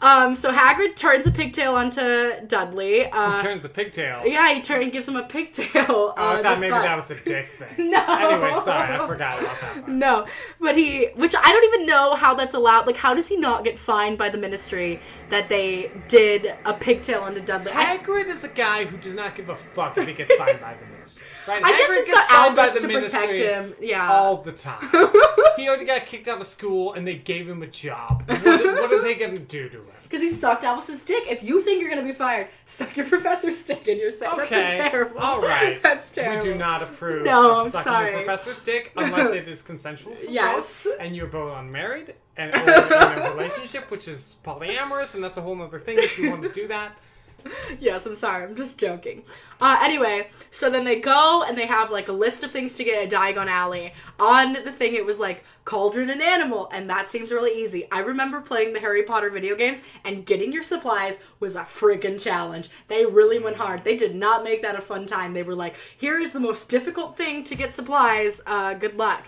um, 0.01 0.35
so 0.35 0.53
Hagrid 0.53 0.97
turns 0.97 1.27
a 1.27 1.31
pigtail 1.31 1.75
onto 1.75 2.01
Dudley. 2.47 3.07
Uh, 3.11 3.43
turns 3.43 3.65
a 3.65 3.69
pigtail. 3.69 4.23
yeah, 4.25 4.53
he 4.55 4.61
turn 4.61 4.91
gives 4.91 5.09
him 5.09 5.17
a 5.17 5.25
pigtail. 5.25 5.69
Oh, 5.89 6.15
I 6.17 6.43
thought 6.43 6.61
maybe 6.61 6.71
that 6.73 6.97
was 6.97 7.11
a 7.11 7.17
dick 7.17 7.49
thing. 7.77 7.91
No. 7.91 8.05
Anyway, 8.09 8.61
sorry, 8.65 8.95
I 8.95 9.07
forgot 9.07 9.41
about 9.41 9.61
that 9.61 9.83
one. 9.83 9.99
No, 9.99 10.27
but 10.61 10.77
he, 10.77 11.07
which 11.17 11.35
I 11.35 11.43
don't 11.53 11.75
even 11.75 11.87
know 11.87 12.15
how 12.15 12.35
that's 12.35 12.55
allowed. 12.55 12.87
Like, 12.87 12.97
how 12.97 13.15
does 13.15 13.29
he 13.29 13.37
not 13.37 13.65
get 13.65 13.79
fined 13.79 14.19
by 14.19 14.29
the 14.29 14.39
ministry 14.39 15.01
that 15.31 15.49
they 15.49 15.91
did 16.09 16.55
a 16.65 16.75
pigtail 16.75 17.23
onto 17.23 17.41
Dudley? 17.41 17.73
I, 17.73 17.99
Hagrid 17.99 18.29
is 18.29 18.45
a 18.45 18.49
guy 18.49 18.85
who 18.85 18.97
does 18.99 19.15
not 19.15 19.35
give 19.35 19.49
a 19.49 19.57
fuck 19.57 19.97
if 19.99 20.07
he 20.07 20.15
gets 20.15 20.35
fined 20.35 20.61
by 20.61 20.75
the 20.75 20.87
ministry. 20.87 21.23
I 21.49 21.77
guess 21.77 21.95
he's 21.95 22.09
got 22.09 22.31
Albus 22.31 22.81
to 22.81 22.89
protect 22.89 23.39
him. 23.39 23.75
Yeah. 23.81 24.11
all 24.11 24.39
the 24.43 24.53
time. 24.53 24.89
he 25.57 25.69
already 25.69 25.85
got 25.87 26.07
kicked 26.07 26.29
out 26.29 26.41
of 26.41 26.47
school, 26.47 26.95
and 26.95 27.07
they 27.07 27.17
gave 27.17 27.49
him 27.49 27.63
a 27.63 27.67
job. 27.67 28.23
What, 28.27 28.45
what 28.45 28.93
are 28.93 29.03
they 29.03 29.15
going 29.15 29.33
to 29.33 29.39
do 29.39 29.69
to 29.69 29.77
him? 29.79 29.85
Because 30.03 30.23
he 30.23 30.31
sucked 30.31 30.65
Albus's 30.65 31.05
dick. 31.05 31.25
If 31.29 31.43
you 31.43 31.61
think 31.61 31.83
you're 31.83 31.91
gonna 31.91 32.03
be 32.03 32.13
fired, 32.15 32.49
suck 32.65 32.97
your 32.97 33.05
professor's 33.11 33.63
dick 33.63 33.87
and 33.89 34.01
you're 34.01 34.11
safe. 34.11 34.33
Okay, 34.33 34.49
That's 34.49 34.73
terrible. 34.75 35.19
all 35.21 35.43
right. 35.43 35.83
That's 35.83 36.11
terrible. 36.11 36.47
We 36.47 36.53
do 36.55 36.59
not 36.59 36.83
approve 36.83 37.27
No, 37.27 37.61
of 37.67 37.73
sucking 37.73 37.83
sorry. 37.85 38.11
your 38.13 38.23
professor's 38.25 38.61
dick 38.61 38.91
unless 38.97 39.35
it 39.35 39.47
is 39.49 39.61
consensual. 39.61 40.15
for 40.15 40.25
Yes. 40.25 40.85
both, 40.85 40.97
and 40.99 41.15
you're 41.15 41.27
both 41.27 41.55
unmarried 41.59 42.15
and 42.39 42.55
in 42.55 42.69
a 42.69 43.31
relationship, 43.35 43.91
which 43.91 44.09
is 44.09 44.37
polyamorous, 44.43 45.15
and 45.15 45.23
that's 45.23 45.37
a 45.37 45.43
whole 45.43 45.61
other 45.61 45.79
thing 45.79 45.99
if 45.99 46.17
you 46.19 46.31
want 46.31 46.43
to 46.43 46.49
do 46.53 46.69
that. 46.69 46.97
Yes, 47.81 48.07
I'm 48.07 48.15
sorry. 48.15 48.45
I'm 48.45 48.57
just 48.57 48.79
joking. 48.79 49.23
Uh, 49.61 49.79
anyway, 49.83 50.29
so 50.51 50.71
then 50.71 50.85
they 50.85 51.01
go 51.01 51.43
and 51.43 51.57
they 51.57 51.67
have 51.67 51.91
like 51.91 52.09
a 52.09 52.13
list 52.13 52.45
of 52.45 52.51
things 52.51 52.75
to 52.75 52.85
get 52.85 53.03
at 53.03 53.11
Diagon 53.11 53.47
Alley. 53.47 53.93
On 54.19 54.53
the 54.53 54.73
thing, 54.73 54.95
it 54.95 55.05
was 55.05 55.19
like 55.19 55.45
cauldron 55.65 56.11
and 56.11 56.23
animal, 56.23 56.69
and 56.73 56.89
that 56.89 57.09
seems 57.09 57.31
really 57.31 57.61
easy. 57.61 57.87
I 57.91 58.01
remember 58.01 58.41
playing 58.41 58.73
the 58.73 58.81
Harry 58.81 59.03
Potter 59.03 59.31
video 59.31 59.55
games, 59.55 59.83
and 60.05 60.25
getting 60.25 60.53
your 60.53 60.63
supplies 60.63 61.21
was 61.41 61.57
a 61.57 61.63
freaking 61.63 62.21
challenge. 62.21 62.71
They 62.89 63.05
really 63.05 63.39
went 63.39 63.57
hard. 63.57 63.85
They 63.85 63.97
did 63.97 64.15
not 64.15 64.45
make 64.45 64.63
that 64.63 64.77
a 64.77 64.81
fun 64.81 65.07
time. 65.07 65.35
They 65.35 65.43
were 65.43 65.55
like, 65.55 65.77
here 65.97 66.19
is 66.19 66.33
the 66.33 66.41
most 66.41 66.69
difficult 66.69 67.17
thing 67.17 67.45
to 67.45 67.55
get 67.55 67.75
supplies. 67.75 68.41
Uh, 68.47 68.75
good 68.75 68.97
luck. 68.97 69.25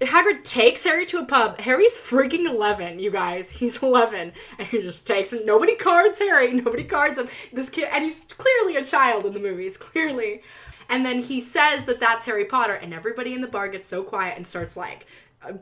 Hagrid 0.00 0.44
takes 0.44 0.84
Harry 0.84 1.04
to 1.06 1.18
a 1.18 1.24
pub. 1.24 1.60
Harry's 1.60 1.96
freaking 1.96 2.46
11, 2.46 2.98
you 2.98 3.10
guys. 3.10 3.50
He's 3.50 3.82
11. 3.82 4.32
And 4.58 4.68
he 4.68 4.82
just 4.82 5.06
takes 5.06 5.32
him. 5.32 5.44
Nobody 5.44 5.74
cards 5.74 6.18
Harry. 6.18 6.52
Nobody 6.52 6.84
cards 6.84 7.18
him. 7.18 7.28
This 7.52 7.68
kid, 7.68 7.88
and 7.92 8.04
he's 8.04 8.24
clearly 8.24 8.76
a 8.76 8.84
child 8.84 9.26
in 9.26 9.34
the 9.34 9.40
movies. 9.40 9.76
Clearly. 9.76 10.42
And 10.88 11.06
then 11.06 11.22
he 11.22 11.40
says 11.40 11.84
that 11.84 12.00
that's 12.00 12.24
Harry 12.24 12.44
Potter, 12.44 12.74
and 12.74 12.92
everybody 12.92 13.32
in 13.32 13.42
the 13.42 13.46
bar 13.46 13.68
gets 13.68 13.86
so 13.86 14.02
quiet 14.02 14.36
and 14.36 14.44
starts 14.44 14.76
like, 14.76 15.06
uh, 15.42 15.52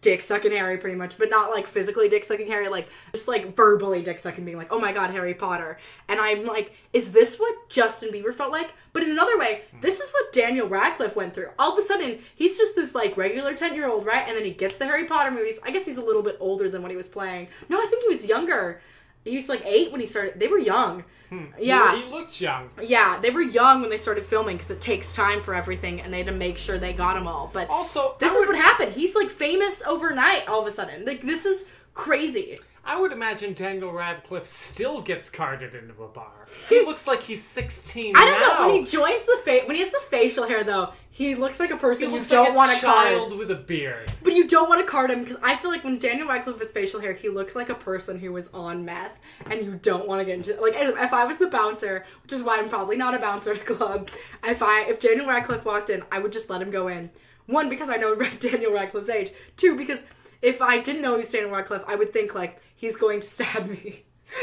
dick 0.00 0.20
sucking 0.20 0.52
Harry 0.52 0.78
pretty 0.78 0.96
much, 0.96 1.18
but 1.18 1.30
not 1.30 1.50
like 1.50 1.66
physically 1.66 2.08
dick 2.08 2.24
sucking 2.24 2.46
Harry, 2.46 2.68
like 2.68 2.88
just 3.12 3.28
like 3.28 3.56
verbally 3.56 4.02
dick 4.02 4.18
sucking, 4.18 4.44
being 4.44 4.56
like, 4.56 4.72
oh 4.72 4.78
my 4.78 4.92
god, 4.92 5.10
Harry 5.10 5.34
Potter. 5.34 5.78
And 6.08 6.20
I'm 6.20 6.46
like, 6.46 6.72
is 6.92 7.12
this 7.12 7.38
what 7.38 7.68
Justin 7.68 8.10
Bieber 8.10 8.34
felt 8.34 8.52
like? 8.52 8.70
But 8.92 9.02
in 9.02 9.10
another 9.10 9.38
way, 9.38 9.62
this 9.80 10.00
is 10.00 10.10
what 10.10 10.32
Daniel 10.32 10.68
Radcliffe 10.68 11.16
went 11.16 11.34
through. 11.34 11.48
All 11.58 11.72
of 11.72 11.78
a 11.78 11.82
sudden, 11.82 12.20
he's 12.34 12.56
just 12.56 12.76
this 12.76 12.94
like 12.94 13.16
regular 13.16 13.54
10 13.54 13.74
year 13.74 13.88
old, 13.88 14.06
right? 14.06 14.26
And 14.26 14.36
then 14.36 14.44
he 14.44 14.52
gets 14.52 14.78
the 14.78 14.86
Harry 14.86 15.04
Potter 15.04 15.30
movies. 15.30 15.58
I 15.64 15.70
guess 15.70 15.84
he's 15.84 15.98
a 15.98 16.04
little 16.04 16.22
bit 16.22 16.36
older 16.40 16.68
than 16.68 16.82
when 16.82 16.90
he 16.90 16.96
was 16.96 17.08
playing. 17.08 17.48
No, 17.68 17.78
I 17.80 17.86
think 17.86 18.02
he 18.02 18.08
was 18.08 18.24
younger. 18.24 18.80
He 19.24 19.36
was 19.36 19.48
like 19.48 19.62
eight 19.66 19.90
when 19.90 20.00
he 20.00 20.06
started. 20.06 20.38
They 20.38 20.48
were 20.48 20.58
young. 20.58 21.04
Hmm. 21.28 21.44
Yeah. 21.58 21.94
He, 21.96 22.02
he 22.02 22.10
looked 22.10 22.40
young. 22.40 22.70
Yeah, 22.82 23.18
they 23.20 23.30
were 23.30 23.42
young 23.42 23.80
when 23.82 23.90
they 23.90 23.96
started 23.98 24.24
filming 24.24 24.56
because 24.56 24.70
it 24.70 24.80
takes 24.80 25.12
time 25.12 25.40
for 25.42 25.54
everything, 25.54 26.00
and 26.00 26.12
they 26.12 26.18
had 26.18 26.26
to 26.26 26.32
make 26.32 26.56
sure 26.56 26.78
they 26.78 26.92
got 26.92 27.14
them 27.14 27.26
all. 27.28 27.50
But 27.52 27.68
Also, 27.68 28.14
this 28.18 28.32
I 28.32 28.34
is 28.34 28.38
would- 28.46 28.48
what 28.54 28.56
happened. 28.64 28.92
He's 28.92 29.14
like 29.14 29.28
famous 29.30 29.82
overnight 29.82 30.48
all 30.48 30.60
of 30.60 30.66
a 30.66 30.70
sudden. 30.70 31.04
Like 31.04 31.20
this 31.22 31.44
is 31.44 31.66
crazy. 31.94 32.58
I 32.88 32.98
would 32.98 33.12
imagine 33.12 33.52
Daniel 33.52 33.92
Radcliffe 33.92 34.46
still 34.46 35.02
gets 35.02 35.28
carded 35.28 35.74
into 35.74 36.02
a 36.02 36.08
bar. 36.08 36.46
He 36.70 36.80
looks 36.86 37.06
like 37.06 37.20
he's 37.20 37.44
16 37.44 38.16
I 38.16 38.24
don't 38.24 38.40
now. 38.40 38.46
know 38.46 38.66
when 38.68 38.76
he 38.78 38.90
joins 38.90 39.26
the 39.26 39.38
face 39.44 39.66
when 39.66 39.76
he 39.76 39.82
has 39.82 39.90
the 39.90 40.00
facial 40.08 40.48
hair 40.48 40.64
though. 40.64 40.94
He 41.10 41.34
looks 41.34 41.60
like 41.60 41.70
a 41.70 41.76
person 41.76 42.10
you 42.12 42.24
don't 42.24 42.46
like 42.46 42.56
want 42.56 42.72
to 42.72 42.80
child 42.80 43.28
card. 43.28 43.38
with 43.38 43.50
a 43.50 43.56
beard. 43.56 44.10
But 44.22 44.32
you 44.32 44.48
don't 44.48 44.70
want 44.70 44.80
to 44.80 44.90
card 44.90 45.10
him 45.10 45.22
because 45.22 45.36
I 45.42 45.56
feel 45.56 45.70
like 45.70 45.84
when 45.84 45.98
Daniel 45.98 46.28
Radcliffe 46.28 46.58
has 46.60 46.72
facial 46.72 46.98
hair, 47.00 47.12
he 47.12 47.28
looks 47.28 47.54
like 47.54 47.68
a 47.68 47.74
person 47.74 48.18
who 48.18 48.32
was 48.32 48.48
on 48.54 48.86
meth, 48.86 49.18
and 49.50 49.62
you 49.62 49.78
don't 49.82 50.08
want 50.08 50.20
to 50.20 50.24
get 50.24 50.36
into 50.36 50.58
like 50.58 50.72
if 50.74 50.96
if 50.98 51.12
I 51.12 51.26
was 51.26 51.36
the 51.36 51.48
bouncer, 51.48 52.06
which 52.22 52.32
is 52.32 52.42
why 52.42 52.58
I'm 52.58 52.70
probably 52.70 52.96
not 52.96 53.12
a 53.12 53.18
bouncer 53.18 53.50
at 53.50 53.58
a 53.58 53.74
club. 53.74 54.08
If 54.44 54.62
I 54.62 54.86
if 54.88 54.98
Daniel 54.98 55.26
Radcliffe 55.26 55.66
walked 55.66 55.90
in, 55.90 56.04
I 56.10 56.20
would 56.20 56.32
just 56.32 56.48
let 56.48 56.62
him 56.62 56.70
go 56.70 56.88
in. 56.88 57.10
One 57.44 57.68
because 57.68 57.90
I 57.90 57.96
know 57.96 58.14
Daniel 58.40 58.72
Radcliffe's 58.72 59.10
age. 59.10 59.32
Two 59.58 59.76
because 59.76 60.04
if 60.40 60.62
I 60.62 60.78
didn't 60.78 61.02
know 61.02 61.12
he 61.12 61.18
was 61.18 61.30
Daniel 61.32 61.50
Radcliffe, 61.50 61.82
I 61.86 61.96
would 61.96 62.14
think 62.14 62.34
like 62.34 62.62
he's 62.78 62.96
going 62.96 63.20
to 63.20 63.26
stab 63.26 63.68
me. 63.68 64.04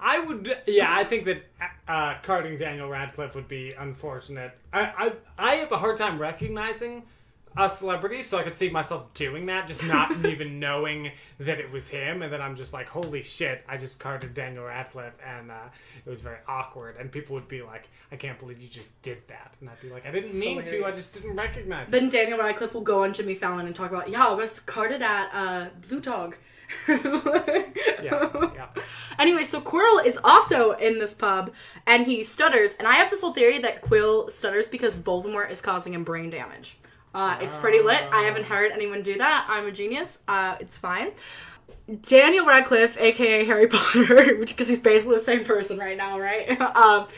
I 0.00 0.24
would, 0.26 0.56
yeah, 0.66 0.94
I 0.94 1.04
think 1.04 1.26
that 1.26 1.42
uh, 1.86 2.14
carding 2.22 2.58
Daniel 2.58 2.88
Radcliffe 2.88 3.34
would 3.34 3.48
be 3.48 3.74
unfortunate. 3.78 4.56
I, 4.72 4.80
I, 4.80 5.12
I 5.38 5.54
have 5.56 5.72
a 5.72 5.78
hard 5.78 5.98
time 5.98 6.18
recognizing 6.18 7.02
a 7.56 7.68
celebrity, 7.68 8.22
so 8.22 8.38
I 8.38 8.42
could 8.44 8.54
see 8.54 8.70
myself 8.70 9.12
doing 9.14 9.46
that, 9.46 9.66
just 9.66 9.84
not 9.84 10.12
even 10.24 10.60
knowing 10.60 11.10
that 11.40 11.58
it 11.58 11.70
was 11.72 11.88
him, 11.88 12.22
and 12.22 12.32
then 12.32 12.40
I'm 12.40 12.54
just 12.54 12.72
like, 12.72 12.88
holy 12.88 13.22
shit, 13.22 13.64
I 13.68 13.76
just 13.76 13.98
carded 13.98 14.34
Daniel 14.34 14.64
Radcliffe, 14.64 15.14
and 15.26 15.50
uh, 15.50 15.68
it 16.04 16.08
was 16.08 16.20
very 16.20 16.38
awkward, 16.46 16.96
and 17.00 17.10
people 17.10 17.34
would 17.34 17.48
be 17.48 17.62
like, 17.62 17.88
I 18.12 18.16
can't 18.16 18.38
believe 18.38 18.60
you 18.60 18.68
just 18.68 19.00
did 19.02 19.26
that, 19.28 19.54
and 19.60 19.68
I'd 19.68 19.80
be 19.80 19.90
like, 19.90 20.06
I 20.06 20.12
didn't 20.12 20.38
mean 20.38 20.62
to, 20.62 20.84
I 20.84 20.92
just 20.92 21.14
didn't 21.14 21.36
recognize 21.36 21.88
it. 21.88 21.90
Then 21.90 22.08
Daniel 22.10 22.38
Radcliffe 22.38 22.74
will 22.74 22.82
go 22.82 23.02
on 23.02 23.12
Jimmy 23.12 23.34
Fallon 23.34 23.66
and 23.66 23.74
talk 23.74 23.90
about, 23.90 24.08
yeah, 24.08 24.26
I 24.26 24.32
was 24.32 24.60
carded 24.60 25.02
at 25.02 25.30
uh, 25.32 25.68
Blue 25.88 26.00
Dog. 26.00 26.36
Yeah, 26.88 28.50
yeah. 28.54 28.66
Anyway, 29.18 29.42
so 29.42 29.60
Quirrell 29.60 30.04
is 30.06 30.16
also 30.22 30.72
in 30.72 31.00
this 31.00 31.12
pub 31.12 31.52
and 31.88 32.06
he 32.06 32.22
stutters. 32.22 32.74
And 32.74 32.86
I 32.86 32.94
have 32.94 33.10
this 33.10 33.20
whole 33.20 33.32
theory 33.32 33.58
that 33.58 33.82
Quill 33.82 34.28
stutters 34.30 34.68
because 34.68 34.96
Voldemort 34.96 35.50
is 35.50 35.60
causing 35.60 35.92
him 35.92 36.04
brain 36.04 36.30
damage. 36.30 36.78
Uh, 37.12 37.36
it's 37.40 37.56
pretty 37.56 37.80
lit. 37.80 38.04
I 38.12 38.22
haven't 38.22 38.44
heard 38.44 38.70
anyone 38.70 39.02
do 39.02 39.18
that. 39.18 39.46
I'm 39.48 39.66
a 39.66 39.72
genius. 39.72 40.20
Uh, 40.28 40.56
it's 40.60 40.76
fine. 40.78 41.10
Daniel 42.02 42.46
Radcliffe, 42.46 42.96
aka 43.00 43.44
Harry 43.44 43.66
Potter, 43.72 44.36
because 44.36 44.68
he's 44.68 44.78
basically 44.78 45.16
the 45.16 45.22
same 45.22 45.44
person 45.44 45.78
right 45.78 45.96
now, 45.96 46.20
right? 46.20 46.60
um, 46.76 47.08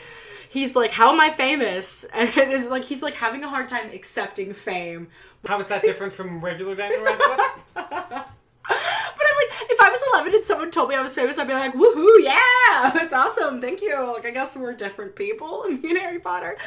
he's 0.49 0.75
like, 0.75 0.91
"How 0.91 1.11
am 1.11 1.19
I 1.19 1.29
famous?" 1.29 2.05
And 2.13 2.31
it's 2.35 2.69
like 2.69 2.83
he's 2.83 3.01
like 3.01 3.13
having 3.13 3.43
a 3.43 3.49
hard 3.49 3.67
time 3.67 3.89
accepting 3.93 4.53
fame. 4.53 5.09
How 5.45 5.59
is 5.59 5.67
that 5.67 5.81
different 5.81 6.13
from 6.13 6.39
regular 6.39 6.73
Daniel 6.73 7.03
Radcliffe? 7.03 8.25
But 8.73 9.25
I'm 9.29 9.35
like, 9.35 9.71
if 9.71 9.79
I 9.79 9.89
was 9.89 9.99
11 10.13 10.35
and 10.35 10.43
someone 10.43 10.71
told 10.71 10.89
me 10.89 10.95
I 10.95 11.01
was 11.01 11.13
famous, 11.13 11.37
I'd 11.37 11.47
be 11.47 11.53
like, 11.53 11.73
woohoo, 11.73 12.23
yeah, 12.23 12.91
that's 12.93 13.13
awesome, 13.13 13.61
thank 13.61 13.81
you. 13.81 13.95
Like, 14.13 14.25
I 14.25 14.31
guess 14.31 14.55
we're 14.55 14.73
different 14.73 15.15
people, 15.15 15.63
me 15.69 15.89
and 15.89 15.97
Harry 15.97 16.19
Potter. 16.19 16.57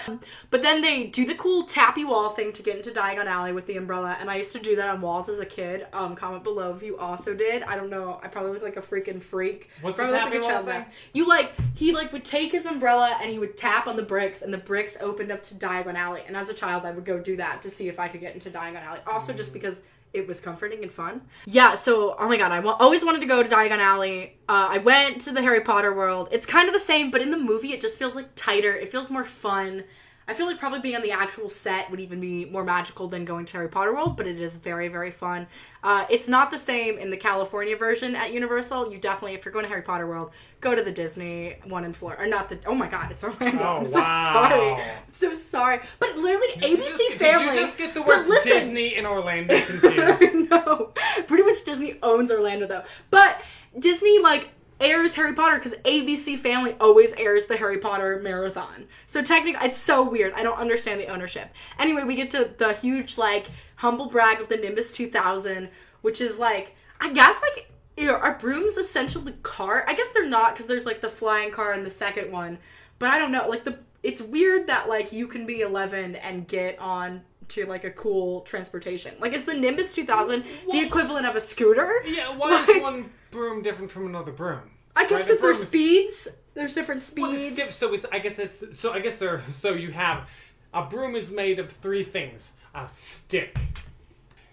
But 0.50 0.62
then 0.62 0.82
they 0.82 1.06
do 1.06 1.26
the 1.26 1.34
cool 1.34 1.64
tappy 1.64 2.04
wall 2.04 2.30
thing 2.30 2.52
to 2.52 2.62
get 2.62 2.76
into 2.76 2.90
Diagon 2.90 3.26
Alley 3.26 3.52
with 3.52 3.66
the 3.66 3.76
umbrella, 3.76 4.16
and 4.20 4.30
I 4.30 4.36
used 4.36 4.52
to 4.52 4.60
do 4.60 4.76
that 4.76 4.88
on 4.88 5.00
walls 5.00 5.28
as 5.28 5.40
a 5.40 5.46
kid. 5.46 5.86
Um, 5.92 6.14
comment 6.14 6.44
below 6.44 6.74
if 6.74 6.82
you 6.82 6.96
also 6.98 7.34
did. 7.34 7.62
I 7.64 7.76
don't 7.76 7.90
know, 7.90 8.20
I 8.22 8.28
probably 8.28 8.52
look 8.52 8.62
like 8.62 8.76
a 8.76 8.82
freaking 8.82 9.20
freak. 9.20 9.70
What's 9.80 9.96
the 9.96 10.04
Probably 10.04 10.18
look 10.18 10.24
tappy 10.24 10.38
like 10.40 10.64
wall 10.66 10.74
thing? 10.74 10.84
You 11.12 11.28
like, 11.28 11.52
he 11.74 11.92
like 11.92 12.12
would 12.12 12.24
take 12.24 12.52
his 12.52 12.66
umbrella 12.66 13.16
and 13.20 13.30
he 13.30 13.38
would 13.38 13.56
tap 13.56 13.86
on 13.86 13.96
the 13.96 14.02
bricks, 14.02 14.42
and 14.42 14.52
the 14.52 14.58
bricks 14.58 14.96
opened 15.00 15.32
up 15.32 15.42
to 15.44 15.54
Diagon 15.54 15.94
Alley. 15.94 16.22
And 16.26 16.36
as 16.36 16.48
a 16.48 16.54
child, 16.54 16.84
I 16.84 16.90
would 16.90 17.04
go 17.04 17.18
do 17.18 17.36
that 17.36 17.62
to 17.62 17.70
see 17.70 17.88
if 17.88 17.98
I 17.98 18.08
could 18.08 18.20
get 18.20 18.34
into 18.34 18.50
Diagon 18.50 18.82
Alley. 18.82 19.00
Also, 19.06 19.32
just 19.32 19.52
because 19.52 19.82
it 20.14 20.28
was 20.28 20.40
comforting 20.40 20.82
and 20.82 20.90
fun. 20.90 21.20
Yeah, 21.44 21.74
so 21.74 22.16
oh 22.18 22.28
my 22.28 22.36
god, 22.36 22.52
I 22.52 22.62
always 22.62 23.04
wanted 23.04 23.20
to 23.20 23.26
go 23.26 23.42
to 23.42 23.48
Diagon 23.48 23.78
Alley. 23.78 24.38
Uh, 24.48 24.68
I 24.70 24.78
went 24.78 25.20
to 25.22 25.32
the 25.32 25.42
Harry 25.42 25.60
Potter 25.60 25.92
world. 25.92 26.28
It's 26.30 26.46
kind 26.46 26.68
of 26.68 26.72
the 26.72 26.80
same, 26.80 27.10
but 27.10 27.20
in 27.20 27.30
the 27.30 27.36
movie, 27.36 27.72
it 27.72 27.80
just 27.80 27.98
feels 27.98 28.14
like 28.14 28.28
tighter. 28.36 28.72
It 28.74 28.90
feels 28.90 29.10
more 29.10 29.24
fun. 29.24 29.84
I 30.26 30.32
feel 30.34 30.46
like 30.46 30.58
probably 30.58 30.80
being 30.80 30.96
on 30.96 31.02
the 31.02 31.10
actual 31.10 31.48
set 31.50 31.90
would 31.90 32.00
even 32.00 32.18
be 32.18 32.46
more 32.46 32.64
magical 32.64 33.08
than 33.08 33.24
going 33.26 33.44
to 33.46 33.52
Harry 33.58 33.68
Potter 33.68 33.92
World, 33.94 34.16
but 34.16 34.26
it 34.26 34.40
is 34.40 34.56
very, 34.56 34.88
very 34.88 35.10
fun. 35.10 35.46
Uh, 35.82 36.06
it's 36.08 36.28
not 36.28 36.50
the 36.50 36.56
same 36.56 36.96
in 36.98 37.10
the 37.10 37.16
California 37.16 37.76
version 37.76 38.16
at 38.16 38.32
Universal. 38.32 38.90
You 38.90 38.98
definitely, 38.98 39.34
if 39.34 39.44
you're 39.44 39.52
going 39.52 39.64
to 39.66 39.68
Harry 39.68 39.82
Potter 39.82 40.06
World, 40.06 40.30
go 40.62 40.74
to 40.74 40.80
the 40.80 40.90
Disney 40.92 41.56
one 41.64 41.84
in 41.84 41.92
Florida. 41.92 42.22
Or 42.22 42.26
not 42.26 42.48
the, 42.48 42.58
oh 42.66 42.74
my 42.74 42.88
god, 42.88 43.10
it's 43.10 43.22
Orlando. 43.22 43.62
Oh, 43.62 43.76
I'm 43.76 43.84
so 43.86 44.00
wow. 44.00 44.32
sorry. 44.32 44.72
I'm 44.82 45.12
so 45.12 45.34
sorry. 45.34 45.80
But 45.98 46.16
literally, 46.16 46.46
Did 46.58 46.78
ABC 46.80 46.86
just- 46.86 47.12
Family. 47.18 47.44
Did 47.46 47.54
you 47.56 47.60
just 47.60 47.76
get 47.76 47.92
the 47.92 48.02
words 48.02 48.26
listen, 48.26 48.50
Disney 48.52 48.94
and 48.96 49.06
Orlando 49.06 49.60
confused? 49.66 50.50
no, 50.50 50.92
pretty 51.26 51.42
much 51.42 51.62
Disney 51.64 51.98
owns 52.02 52.30
Orlando 52.30 52.66
though. 52.66 52.84
But 53.10 53.42
Disney 53.78 54.20
like 54.20 54.48
airs 54.84 55.14
Harry 55.14 55.32
Potter 55.34 55.56
because 55.56 55.74
ABC 55.84 56.38
Family 56.38 56.76
always 56.80 57.12
airs 57.14 57.46
the 57.46 57.56
Harry 57.56 57.78
Potter 57.78 58.20
marathon. 58.22 58.86
So 59.06 59.22
technically, 59.22 59.66
it's 59.66 59.78
so 59.78 60.08
weird. 60.08 60.32
I 60.34 60.42
don't 60.42 60.58
understand 60.58 61.00
the 61.00 61.08
ownership. 61.08 61.48
Anyway, 61.78 62.04
we 62.04 62.14
get 62.14 62.30
to 62.32 62.50
the 62.56 62.72
huge 62.74 63.16
like 63.18 63.46
humble 63.76 64.06
brag 64.06 64.40
of 64.40 64.48
the 64.48 64.56
Nimbus 64.56 64.92
2000, 64.92 65.68
which 66.02 66.20
is 66.20 66.38
like 66.38 66.76
I 67.00 67.12
guess 67.12 67.40
like 67.42 67.70
are 68.08 68.38
brooms 68.38 68.76
essential 68.76 69.22
to 69.22 69.32
car? 69.42 69.84
I 69.88 69.94
guess 69.94 70.08
they're 70.10 70.28
not 70.28 70.52
because 70.54 70.66
there's 70.66 70.86
like 70.86 71.00
the 71.00 71.08
flying 71.10 71.50
car 71.50 71.72
in 71.74 71.84
the 71.84 71.90
second 71.90 72.30
one. 72.32 72.58
But 72.98 73.10
I 73.10 73.18
don't 73.18 73.32
know. 73.32 73.48
Like 73.48 73.64
the 73.64 73.78
it's 74.02 74.20
weird 74.20 74.66
that 74.66 74.88
like 74.88 75.12
you 75.12 75.26
can 75.26 75.46
be 75.46 75.60
11 75.62 76.16
and 76.16 76.46
get 76.46 76.78
on 76.78 77.22
to 77.48 77.66
like 77.66 77.84
a 77.84 77.90
cool 77.90 78.40
transportation. 78.42 79.14
Like 79.20 79.32
is 79.32 79.44
the 79.44 79.54
Nimbus 79.54 79.94
2000 79.94 80.44
the 80.72 80.80
equivalent 80.80 81.26
of 81.26 81.36
a 81.36 81.40
scooter? 81.40 82.02
yeah, 82.06 82.34
why 82.36 82.50
Like- 82.52 82.68
is 82.68 82.82
one 82.82 83.10
broom 83.30 83.62
different 83.62 83.90
from 83.90 84.06
another 84.06 84.32
broom? 84.32 84.70
I 84.96 85.06
guess 85.06 85.22
because 85.22 85.40
there's 85.40 85.62
speeds. 85.62 86.28
There's 86.54 86.74
different 86.74 87.02
Well, 87.16 87.32
speeds. 87.32 87.56
diff- 87.56 87.72
so 87.72 87.94
it's 87.94 88.06
I 88.12 88.20
guess 88.20 88.38
it's 88.38 88.78
so 88.78 88.92
I 88.92 89.00
guess 89.00 89.16
they're 89.16 89.42
so 89.50 89.74
you 89.74 89.90
have 89.90 90.28
a 90.72 90.84
broom 90.84 91.16
is 91.16 91.30
made 91.30 91.58
of 91.58 91.72
three 91.72 92.04
things: 92.04 92.52
a 92.74 92.88
stick, 92.92 93.58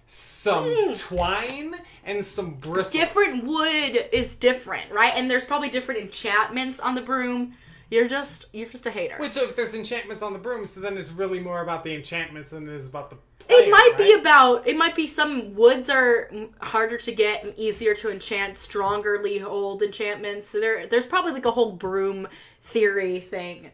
some 0.07 0.65
hmm. 0.67 0.93
twine, 0.93 1.75
and 2.03 2.25
some 2.25 2.55
bristles. 2.55 2.93
different 2.93 3.43
wood 3.43 4.09
is 4.11 4.35
different, 4.35 4.91
right? 4.91 5.13
And 5.15 5.29
there's 5.29 5.45
probably 5.45 5.69
different 5.69 6.01
enchantments 6.01 6.79
on 6.79 6.95
the 6.95 7.01
broom. 7.01 7.55
You're 7.91 8.07
just 8.07 8.45
you're 8.53 8.69
just 8.69 8.85
a 8.85 8.91
hater. 8.91 9.17
Wait, 9.19 9.33
so 9.33 9.43
if 9.43 9.55
there's 9.55 9.73
enchantments 9.73 10.23
on 10.23 10.33
the 10.33 10.39
broom, 10.39 10.65
so 10.65 10.79
then 10.79 10.97
it's 10.97 11.11
really 11.11 11.39
more 11.39 11.61
about 11.61 11.83
the 11.83 11.93
enchantments 11.93 12.49
than 12.49 12.67
it 12.67 12.73
is 12.73 12.87
about 12.87 13.09
the. 13.09 13.17
It 13.49 13.69
player, 13.69 13.71
might 13.71 13.97
be 13.97 14.13
about. 14.13 14.67
It 14.67 14.77
might 14.77 14.95
be 14.95 15.07
some 15.07 15.55
woods 15.55 15.89
are 15.89 16.31
harder 16.59 16.97
to 16.97 17.11
get 17.11 17.43
and 17.43 17.53
easier 17.57 17.93
to 17.95 18.11
enchant, 18.11 18.55
strongerly 18.55 19.39
hold 19.39 19.81
enchantments. 19.81 20.49
So 20.49 20.59
there, 20.59 20.87
there's 20.87 21.05
probably 21.05 21.33
like 21.33 21.45
a 21.45 21.51
whole 21.51 21.71
broom 21.71 22.27
theory 22.61 23.19
thing. 23.19 23.71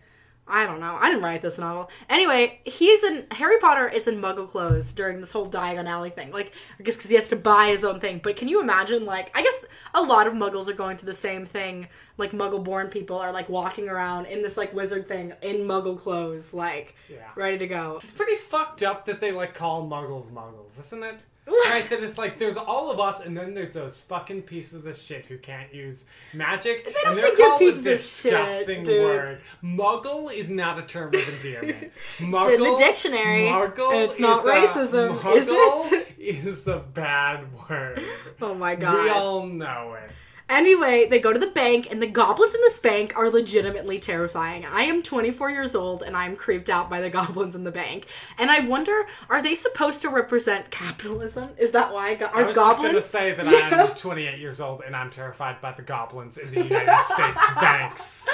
I 0.49 0.65
don't 0.65 0.79
know. 0.79 0.97
I 0.99 1.09
didn't 1.09 1.23
write 1.23 1.41
this 1.41 1.57
novel. 1.57 1.89
Anyway, 2.09 2.59
he's 2.63 3.03
in 3.03 3.25
Harry 3.31 3.57
Potter 3.59 3.87
is 3.87 4.07
in 4.07 4.21
Muggle 4.21 4.47
clothes 4.47 4.93
during 4.93 5.19
this 5.19 5.31
whole 5.31 5.49
Diagon 5.49 5.87
Alley 5.87 6.09
thing. 6.09 6.31
Like, 6.31 6.53
I 6.79 6.83
guess 6.83 6.95
because 6.95 7.09
he 7.09 7.15
has 7.15 7.27
to 7.29 7.35
buy 7.35 7.67
his 7.67 7.83
own 7.83 7.99
thing. 7.99 8.21
But 8.23 8.37
can 8.37 8.47
you 8.47 8.61
imagine? 8.61 9.05
Like, 9.05 9.29
I 9.35 9.43
guess 9.43 9.65
a 9.93 10.01
lot 10.01 10.25
of 10.25 10.33
Muggles 10.33 10.67
are 10.69 10.73
going 10.73 10.97
through 10.97 11.07
the 11.07 11.13
same 11.13 11.45
thing. 11.45 11.87
Like, 12.17 12.31
Muggle-born 12.31 12.87
people 12.87 13.17
are 13.19 13.31
like 13.31 13.49
walking 13.49 13.89
around 13.89 14.25
in 14.27 14.41
this 14.41 14.55
like 14.57 14.73
wizard 14.73 15.07
thing 15.07 15.33
in 15.41 15.57
Muggle 15.67 15.99
clothes, 15.99 16.53
like 16.53 16.95
Yeah. 17.09 17.17
ready 17.35 17.57
to 17.57 17.67
go. 17.67 17.99
It's 18.03 18.13
pretty 18.13 18.35
fucked 18.37 18.83
up 18.83 19.05
that 19.05 19.19
they 19.19 19.31
like 19.31 19.53
call 19.53 19.87
muggles 19.87 20.31
muggles, 20.31 20.79
isn't 20.79 21.03
it? 21.03 21.15
Right, 21.47 21.89
that 21.89 22.03
it's 22.03 22.17
like 22.17 22.37
there's 22.37 22.57
all 22.57 22.91
of 22.91 22.99
us, 22.99 23.21
and 23.21 23.35
then 23.37 23.53
there's 23.53 23.73
those 23.73 24.01
fucking 24.01 24.41
pieces 24.43 24.85
of 24.85 24.97
shit 24.97 25.25
who 25.25 25.37
can't 25.37 25.73
use 25.73 26.05
magic, 26.33 26.85
don't 26.85 27.07
and 27.07 27.17
they're 27.17 27.25
think 27.27 27.37
called 27.39 27.61
a 27.61 27.71
shit, 27.73 27.83
disgusting 27.83 28.83
dude. 28.83 29.03
word. 29.03 29.41
Muggle 29.63 30.33
is 30.33 30.49
not 30.49 30.77
a 30.79 30.83
term 30.83 31.13
of 31.15 31.27
endearment. 31.27 31.91
Muggle, 32.19 32.45
It's 32.49 32.53
in 32.55 32.63
the 32.63 32.77
dictionary, 32.77 33.43
Muggle 33.49 34.05
it's 34.05 34.19
not 34.19 34.39
is 34.45 34.93
a- 34.93 35.09
racism, 35.09 35.35
is 35.35 35.49
it? 35.93 36.07
is 36.19 36.67
a 36.67 36.79
bad 36.79 37.45
word. 37.69 38.03
Oh 38.41 38.53
my 38.53 38.75
god, 38.75 39.03
We 39.05 39.09
all 39.09 39.45
know 39.47 39.97
it. 40.03 40.11
Anyway, 40.49 41.05
they 41.09 41.19
go 41.19 41.33
to 41.33 41.39
the 41.39 41.47
bank, 41.47 41.89
and 41.91 42.01
the 42.01 42.07
goblins 42.07 42.55
in 42.55 42.61
this 42.61 42.77
bank 42.77 43.11
are 43.17 43.29
legitimately 43.29 43.99
terrifying. 43.99 44.65
I 44.65 44.83
am 44.83 45.03
24 45.03 45.49
years 45.51 45.75
old, 45.75 46.03
and 46.03 46.15
I'm 46.15 46.37
creeped 46.37 46.69
out 46.69 46.89
by 46.89 47.01
the 47.01 47.09
goblins 47.19 47.53
in 47.53 47.65
the 47.65 47.71
bank. 47.71 48.05
And 48.37 48.49
I 48.49 48.61
wonder, 48.61 49.07
are 49.29 49.41
they 49.41 49.55
supposed 49.55 50.01
to 50.03 50.09
represent 50.09 50.71
capitalism? 50.71 51.49
Is 51.57 51.71
that 51.71 51.93
why 51.93 52.15
go- 52.15 52.27
I 52.27 52.41
are 52.43 52.45
was 52.45 52.55
goblins? 52.55 52.93
just 52.93 53.11
gonna 53.11 53.33
say 53.33 53.33
that 53.35 53.45
Yeah. 53.51 53.87
I'm 53.89 53.95
28 53.95 54.39
years 54.39 54.61
old 54.61 54.83
and 54.85 54.95
I'm 54.95 55.11
terrified 55.11 55.59
by 55.61 55.73
the 55.73 55.81
goblins 55.81 56.37
in 56.37 56.49
the 56.53 56.63
United 56.63 56.95
States 57.05 57.41
banks. 57.59 58.25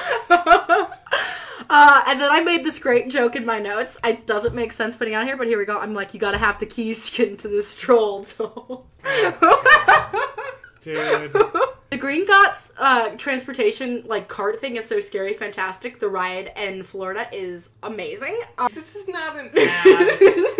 Uh, 1.69 2.03
and 2.07 2.19
then 2.19 2.29
I 2.31 2.41
made 2.41 2.63
this 2.63 2.77
great 2.77 3.09
joke 3.09 3.35
in 3.35 3.45
my 3.45 3.57
notes. 3.57 3.97
It 4.03 4.27
doesn't 4.27 4.53
make 4.53 4.71
sense 4.73 4.95
putting 4.95 5.13
it 5.13 5.17
out 5.17 5.25
here, 5.25 5.37
but 5.37 5.47
here 5.47 5.57
we 5.57 5.65
go. 5.65 5.79
I'm 5.79 5.93
like, 5.95 6.13
you 6.13 6.19
gotta 6.19 6.37
have 6.37 6.59
the 6.59 6.65
keys 6.67 7.09
to 7.09 7.17
get 7.17 7.29
into 7.29 7.47
this 7.47 7.73
troll. 7.75 8.23
So. 8.23 8.85
Dude. 10.81 11.31
The 11.93 11.99
Gringotts 11.99 12.71
uh, 12.79 13.09
transportation 13.17 14.01
like 14.07 14.27
cart 14.27 14.59
thing 14.59 14.77
is 14.77 14.85
so 14.87 14.99
scary, 14.99 15.33
fantastic. 15.33 15.99
The 15.99 16.09
ride 16.09 16.51
in 16.57 16.81
Florida 16.81 17.27
is 17.31 17.69
amazing. 17.83 18.41
Um, 18.57 18.69
This 18.73 18.95
is 18.95 19.07
not 19.07 19.37
an 19.37 19.51
ad 19.55 20.19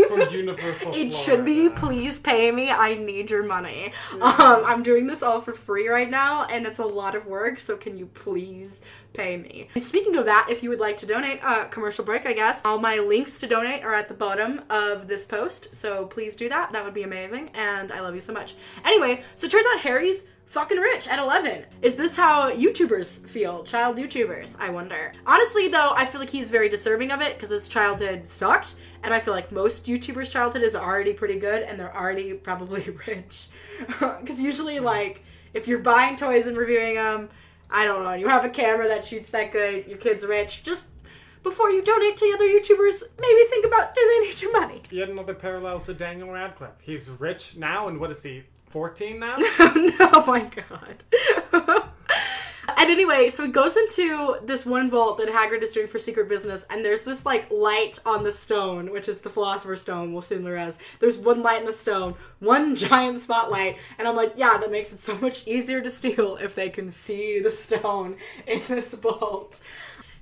for 0.10 0.30
Universal 0.32 0.94
it 0.94 1.12
should 1.12 1.44
be. 1.44 1.70
Please 1.70 2.20
pay 2.20 2.52
me. 2.52 2.70
I 2.70 2.94
need 2.94 3.32
your 3.32 3.42
money. 3.42 3.94
Um, 4.12 4.62
I'm 4.64 4.84
doing 4.84 5.08
this 5.08 5.24
all 5.24 5.42
for 5.42 5.54
free 5.54 5.88
right 5.88 6.08
now, 6.08 6.44
and 6.44 6.68
it's 6.68 6.78
a 6.78 6.86
lot 6.86 7.16
of 7.16 7.26
work. 7.26 7.58
So 7.58 7.78
can 7.78 7.98
you 7.98 8.06
please 8.06 8.84
pay 9.14 9.36
me? 9.36 9.70
And 9.74 9.84
speaking 9.84 10.16
of 10.16 10.26
that, 10.26 10.50
if 10.52 10.62
you 10.62 10.70
would 10.70 10.80
like 10.80 10.98
to 10.98 11.08
donate, 11.08 11.44
uh, 11.44 11.66
commercial 11.66 12.06
break, 12.06 12.28
I 12.28 12.34
guess. 12.34 12.62
All 12.64 12.78
my 12.78 13.00
links 13.00 13.40
to 13.40 13.48
donate 13.48 13.84
are 13.84 13.96
at 13.96 14.08
the 14.08 14.14
bottom 14.14 14.62
of 14.70 15.08
this 15.08 15.26
post. 15.26 15.76
So 15.76 16.06
please 16.06 16.36
do 16.36 16.48
that. 16.50 16.72
That 16.74 16.86
would 16.86 16.94
be 16.94 17.04
amazing, 17.04 17.50
and 17.56 17.92
I 17.92 18.02
love 18.02 18.14
you 18.14 18.22
so 18.22 18.34
much. 18.34 18.54
Anyway, 18.86 19.24
so 19.34 19.48
it 19.48 19.50
turns 19.50 19.66
out 19.74 19.80
Harry's 19.80 20.26
fucking 20.54 20.78
rich 20.78 21.08
at 21.08 21.18
11. 21.18 21.66
Is 21.82 21.96
this 21.96 22.16
how 22.16 22.52
YouTubers 22.52 23.28
feel? 23.28 23.64
Child 23.64 23.98
YouTubers, 23.98 24.56
I 24.60 24.70
wonder. 24.70 25.12
Honestly, 25.26 25.68
though, 25.68 25.94
I 25.96 26.06
feel 26.06 26.22
like 26.22 26.30
he's 26.30 26.52
very 26.52 26.70
deserving 26.70 27.12
of 27.12 27.22
it 27.22 27.36
because 27.36 27.50
his 27.50 27.68
childhood 27.68 28.28
sucked. 28.28 28.76
And 29.02 29.16
I 29.16 29.20
feel 29.20 29.34
like 29.34 29.52
most 29.52 29.88
YouTubers' 29.88 30.32
childhood 30.32 30.62
is 30.62 30.76
already 30.76 31.12
pretty 31.12 31.40
good 31.40 31.64
and 31.64 31.80
they're 31.80 31.98
already 31.98 32.34
probably 32.50 32.88
rich. 33.08 33.48
Because 34.00 34.40
usually, 34.40 34.76
mm. 34.76 34.84
like, 34.84 35.24
if 35.56 35.68
you're 35.68 35.80
buying 35.80 36.16
toys 36.16 36.46
and 36.46 36.56
reviewing 36.56 36.96
them, 36.96 37.30
I 37.72 37.86
don't 37.86 38.04
know, 38.04 38.14
you 38.14 38.28
have 38.28 38.46
a 38.46 38.50
camera 38.50 38.88
that 38.88 39.04
shoots 39.04 39.32
that 39.32 39.52
good, 39.52 39.88
your 39.88 39.98
kid's 39.98 40.24
rich, 40.24 40.62
just 40.62 40.90
before 41.42 41.72
you 41.72 41.82
donate 41.82 42.16
to 42.18 42.32
other 42.36 42.46
YouTubers, 42.46 43.02
maybe 43.20 43.50
think 43.50 43.66
about 43.66 43.96
do 43.96 44.02
they 44.02 44.28
need 44.28 44.40
your 44.40 44.52
money? 44.52 44.82
Yet 44.92 45.10
another 45.10 45.34
parallel 45.34 45.80
to 45.82 45.96
Daniel 45.96 46.30
Radcliffe. 46.30 46.80
He's 46.80 47.10
rich 47.10 47.58
now, 47.58 47.88
and 47.88 48.00
what 48.00 48.12
is 48.12 48.22
he? 48.22 48.44
14 48.74 49.20
now? 49.20 49.36
oh 49.40 50.24
my 50.26 50.50
god. 50.50 51.04
and 52.78 52.90
anyway, 52.90 53.30
so 53.30 53.46
he 53.46 53.52
goes 53.52 53.78
into 53.78 54.38
this 54.44 54.66
one 54.66 54.90
vault 54.90 55.20
that 55.20 55.30
Hagrid 55.30 55.62
is 55.62 55.74
doing 55.74 55.86
for 55.86 56.00
secret 56.00 56.28
business, 56.28 56.66
and 56.72 56.84
there's 56.84 57.04
this 57.04 57.24
like 57.24 57.52
light 57.52 58.00
on 58.04 58.24
the 58.24 58.32
stone, 58.32 58.92
which 58.92 59.08
is 59.08 59.22
the 59.22 59.30
Philosopher's 59.30 59.84
Stone, 59.84 60.12
we'll 60.12 60.24
soon 60.24 60.44
learn 60.44 60.74
There's 61.00 61.20
one 61.20 61.44
light 61.44 61.60
in 61.60 61.68
the 61.68 61.72
stone, 61.72 62.16
one 62.40 62.76
giant 62.90 63.20
spotlight, 63.20 63.78
and 64.00 64.08
I'm 64.08 64.16
like, 64.16 64.34
yeah, 64.38 64.58
that 64.58 64.72
makes 64.72 64.92
it 64.92 65.00
so 65.00 65.16
much 65.20 65.48
easier 65.48 65.80
to 65.80 65.92
steal 65.92 66.38
if 66.38 66.56
they 66.56 66.70
can 66.70 66.90
see 66.90 67.40
the 67.40 67.52
stone 67.52 68.16
in 68.48 68.64
this 68.68 68.96
vault. 68.96 69.62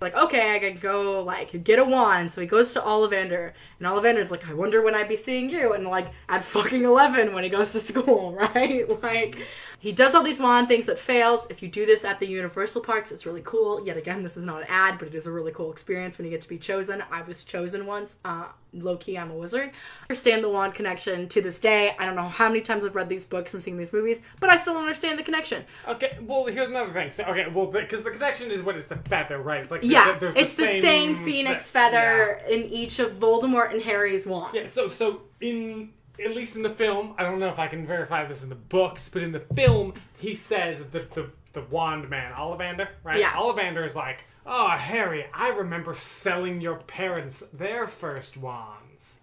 Like, 0.01 0.15
okay, 0.15 0.55
I 0.55 0.59
can 0.59 0.77
go, 0.77 1.23
like, 1.23 1.63
get 1.63 1.77
a 1.77 1.85
wand. 1.85 2.31
So 2.31 2.41
he 2.41 2.47
goes 2.47 2.73
to 2.73 2.81
Ollivander, 2.81 3.53
and 3.79 3.87
Ollivander's 3.87 4.31
like, 4.31 4.49
I 4.49 4.53
wonder 4.55 4.81
when 4.81 4.95
I'd 4.95 5.07
be 5.07 5.15
seeing 5.15 5.47
you. 5.47 5.73
And, 5.73 5.85
like, 5.85 6.07
at 6.27 6.43
fucking 6.43 6.83
11 6.83 7.35
when 7.35 7.43
he 7.43 7.51
goes 7.51 7.71
to 7.73 7.79
school, 7.79 8.33
right? 8.55 8.89
Like, 9.03 9.37
he 9.81 9.91
does 9.91 10.13
all 10.13 10.21
these 10.21 10.39
wand 10.39 10.67
things 10.67 10.85
that 10.85 10.99
fails. 10.99 11.47
If 11.49 11.63
you 11.63 11.67
do 11.67 11.87
this 11.87 12.05
at 12.05 12.19
the 12.19 12.27
Universal 12.27 12.81
Parks, 12.81 13.11
it's 13.11 13.25
really 13.25 13.41
cool. 13.43 13.83
Yet 13.83 13.97
again, 13.97 14.21
this 14.21 14.37
is 14.37 14.45
not 14.45 14.61
an 14.61 14.67
ad, 14.69 14.99
but 14.99 15.07
it 15.07 15.15
is 15.15 15.25
a 15.25 15.31
really 15.31 15.51
cool 15.51 15.71
experience 15.71 16.19
when 16.19 16.25
you 16.25 16.31
get 16.31 16.41
to 16.41 16.49
be 16.49 16.59
chosen. 16.59 17.03
I 17.11 17.23
was 17.23 17.43
chosen 17.43 17.87
once. 17.87 18.17
Uh, 18.23 18.45
low 18.73 18.95
key, 18.97 19.17
I'm 19.17 19.31
a 19.31 19.33
wizard. 19.33 19.69
I 19.69 20.03
understand 20.03 20.43
the 20.43 20.49
wand 20.49 20.75
connection 20.75 21.27
to 21.29 21.41
this 21.41 21.59
day. 21.59 21.95
I 21.97 22.05
don't 22.05 22.15
know 22.15 22.29
how 22.29 22.47
many 22.47 22.61
times 22.61 22.85
I've 22.85 22.95
read 22.95 23.09
these 23.09 23.25
books 23.25 23.55
and 23.55 23.63
seen 23.63 23.75
these 23.75 23.91
movies, 23.91 24.21
but 24.39 24.51
I 24.51 24.55
still 24.55 24.73
don't 24.75 24.83
understand 24.83 25.17
the 25.17 25.23
connection. 25.23 25.65
Okay, 25.87 26.15
well, 26.21 26.45
here's 26.45 26.67
another 26.69 26.93
thing. 26.93 27.09
So, 27.09 27.23
okay, 27.23 27.47
well, 27.51 27.65
because 27.65 28.03
the 28.03 28.11
connection 28.11 28.51
is 28.51 28.61
what 28.61 28.75
it's 28.75 28.87
the 28.87 28.97
feather, 28.97 29.39
right? 29.39 29.61
It's 29.61 29.71
like 29.71 29.81
Yeah, 29.83 30.15
there's 30.19 30.35
it's 30.35 30.53
the 30.53 30.67
same, 30.67 31.15
phoenix 31.15 31.71
fe- 31.71 31.79
feather 31.79 32.39
in 32.47 32.65
each 32.65 32.99
of 32.99 33.13
Voldemort 33.13 33.73
and 33.73 33.81
Harry's 33.81 34.27
wands. 34.27 34.53
Yeah. 34.53 34.61
yeah, 34.61 34.67
so 34.67 34.89
so 34.89 35.23
in 35.41 35.89
at 36.23 36.35
least 36.35 36.55
in 36.55 36.63
the 36.63 36.69
film, 36.69 37.13
I 37.17 37.23
don't 37.23 37.39
know 37.39 37.49
if 37.49 37.59
I 37.59 37.67
can 37.67 37.85
verify 37.85 38.25
this 38.25 38.43
in 38.43 38.49
the 38.49 38.55
books, 38.55 39.09
but 39.09 39.23
in 39.23 39.31
the 39.31 39.39
film, 39.39 39.93
he 40.17 40.35
says 40.35 40.77
that 40.91 41.11
the 41.11 41.29
the 41.53 41.61
wand 41.63 42.09
man, 42.09 42.31
Ollivander, 42.33 42.87
right? 43.03 43.19
Yeah. 43.19 43.31
Ollivander 43.33 43.85
is 43.85 43.95
like, 43.95 44.23
oh 44.45 44.69
Harry, 44.69 45.25
I 45.33 45.49
remember 45.49 45.93
selling 45.93 46.61
your 46.61 46.77
parents 46.77 47.43
their 47.51 47.87
first 47.87 48.37
wands. 48.37 49.13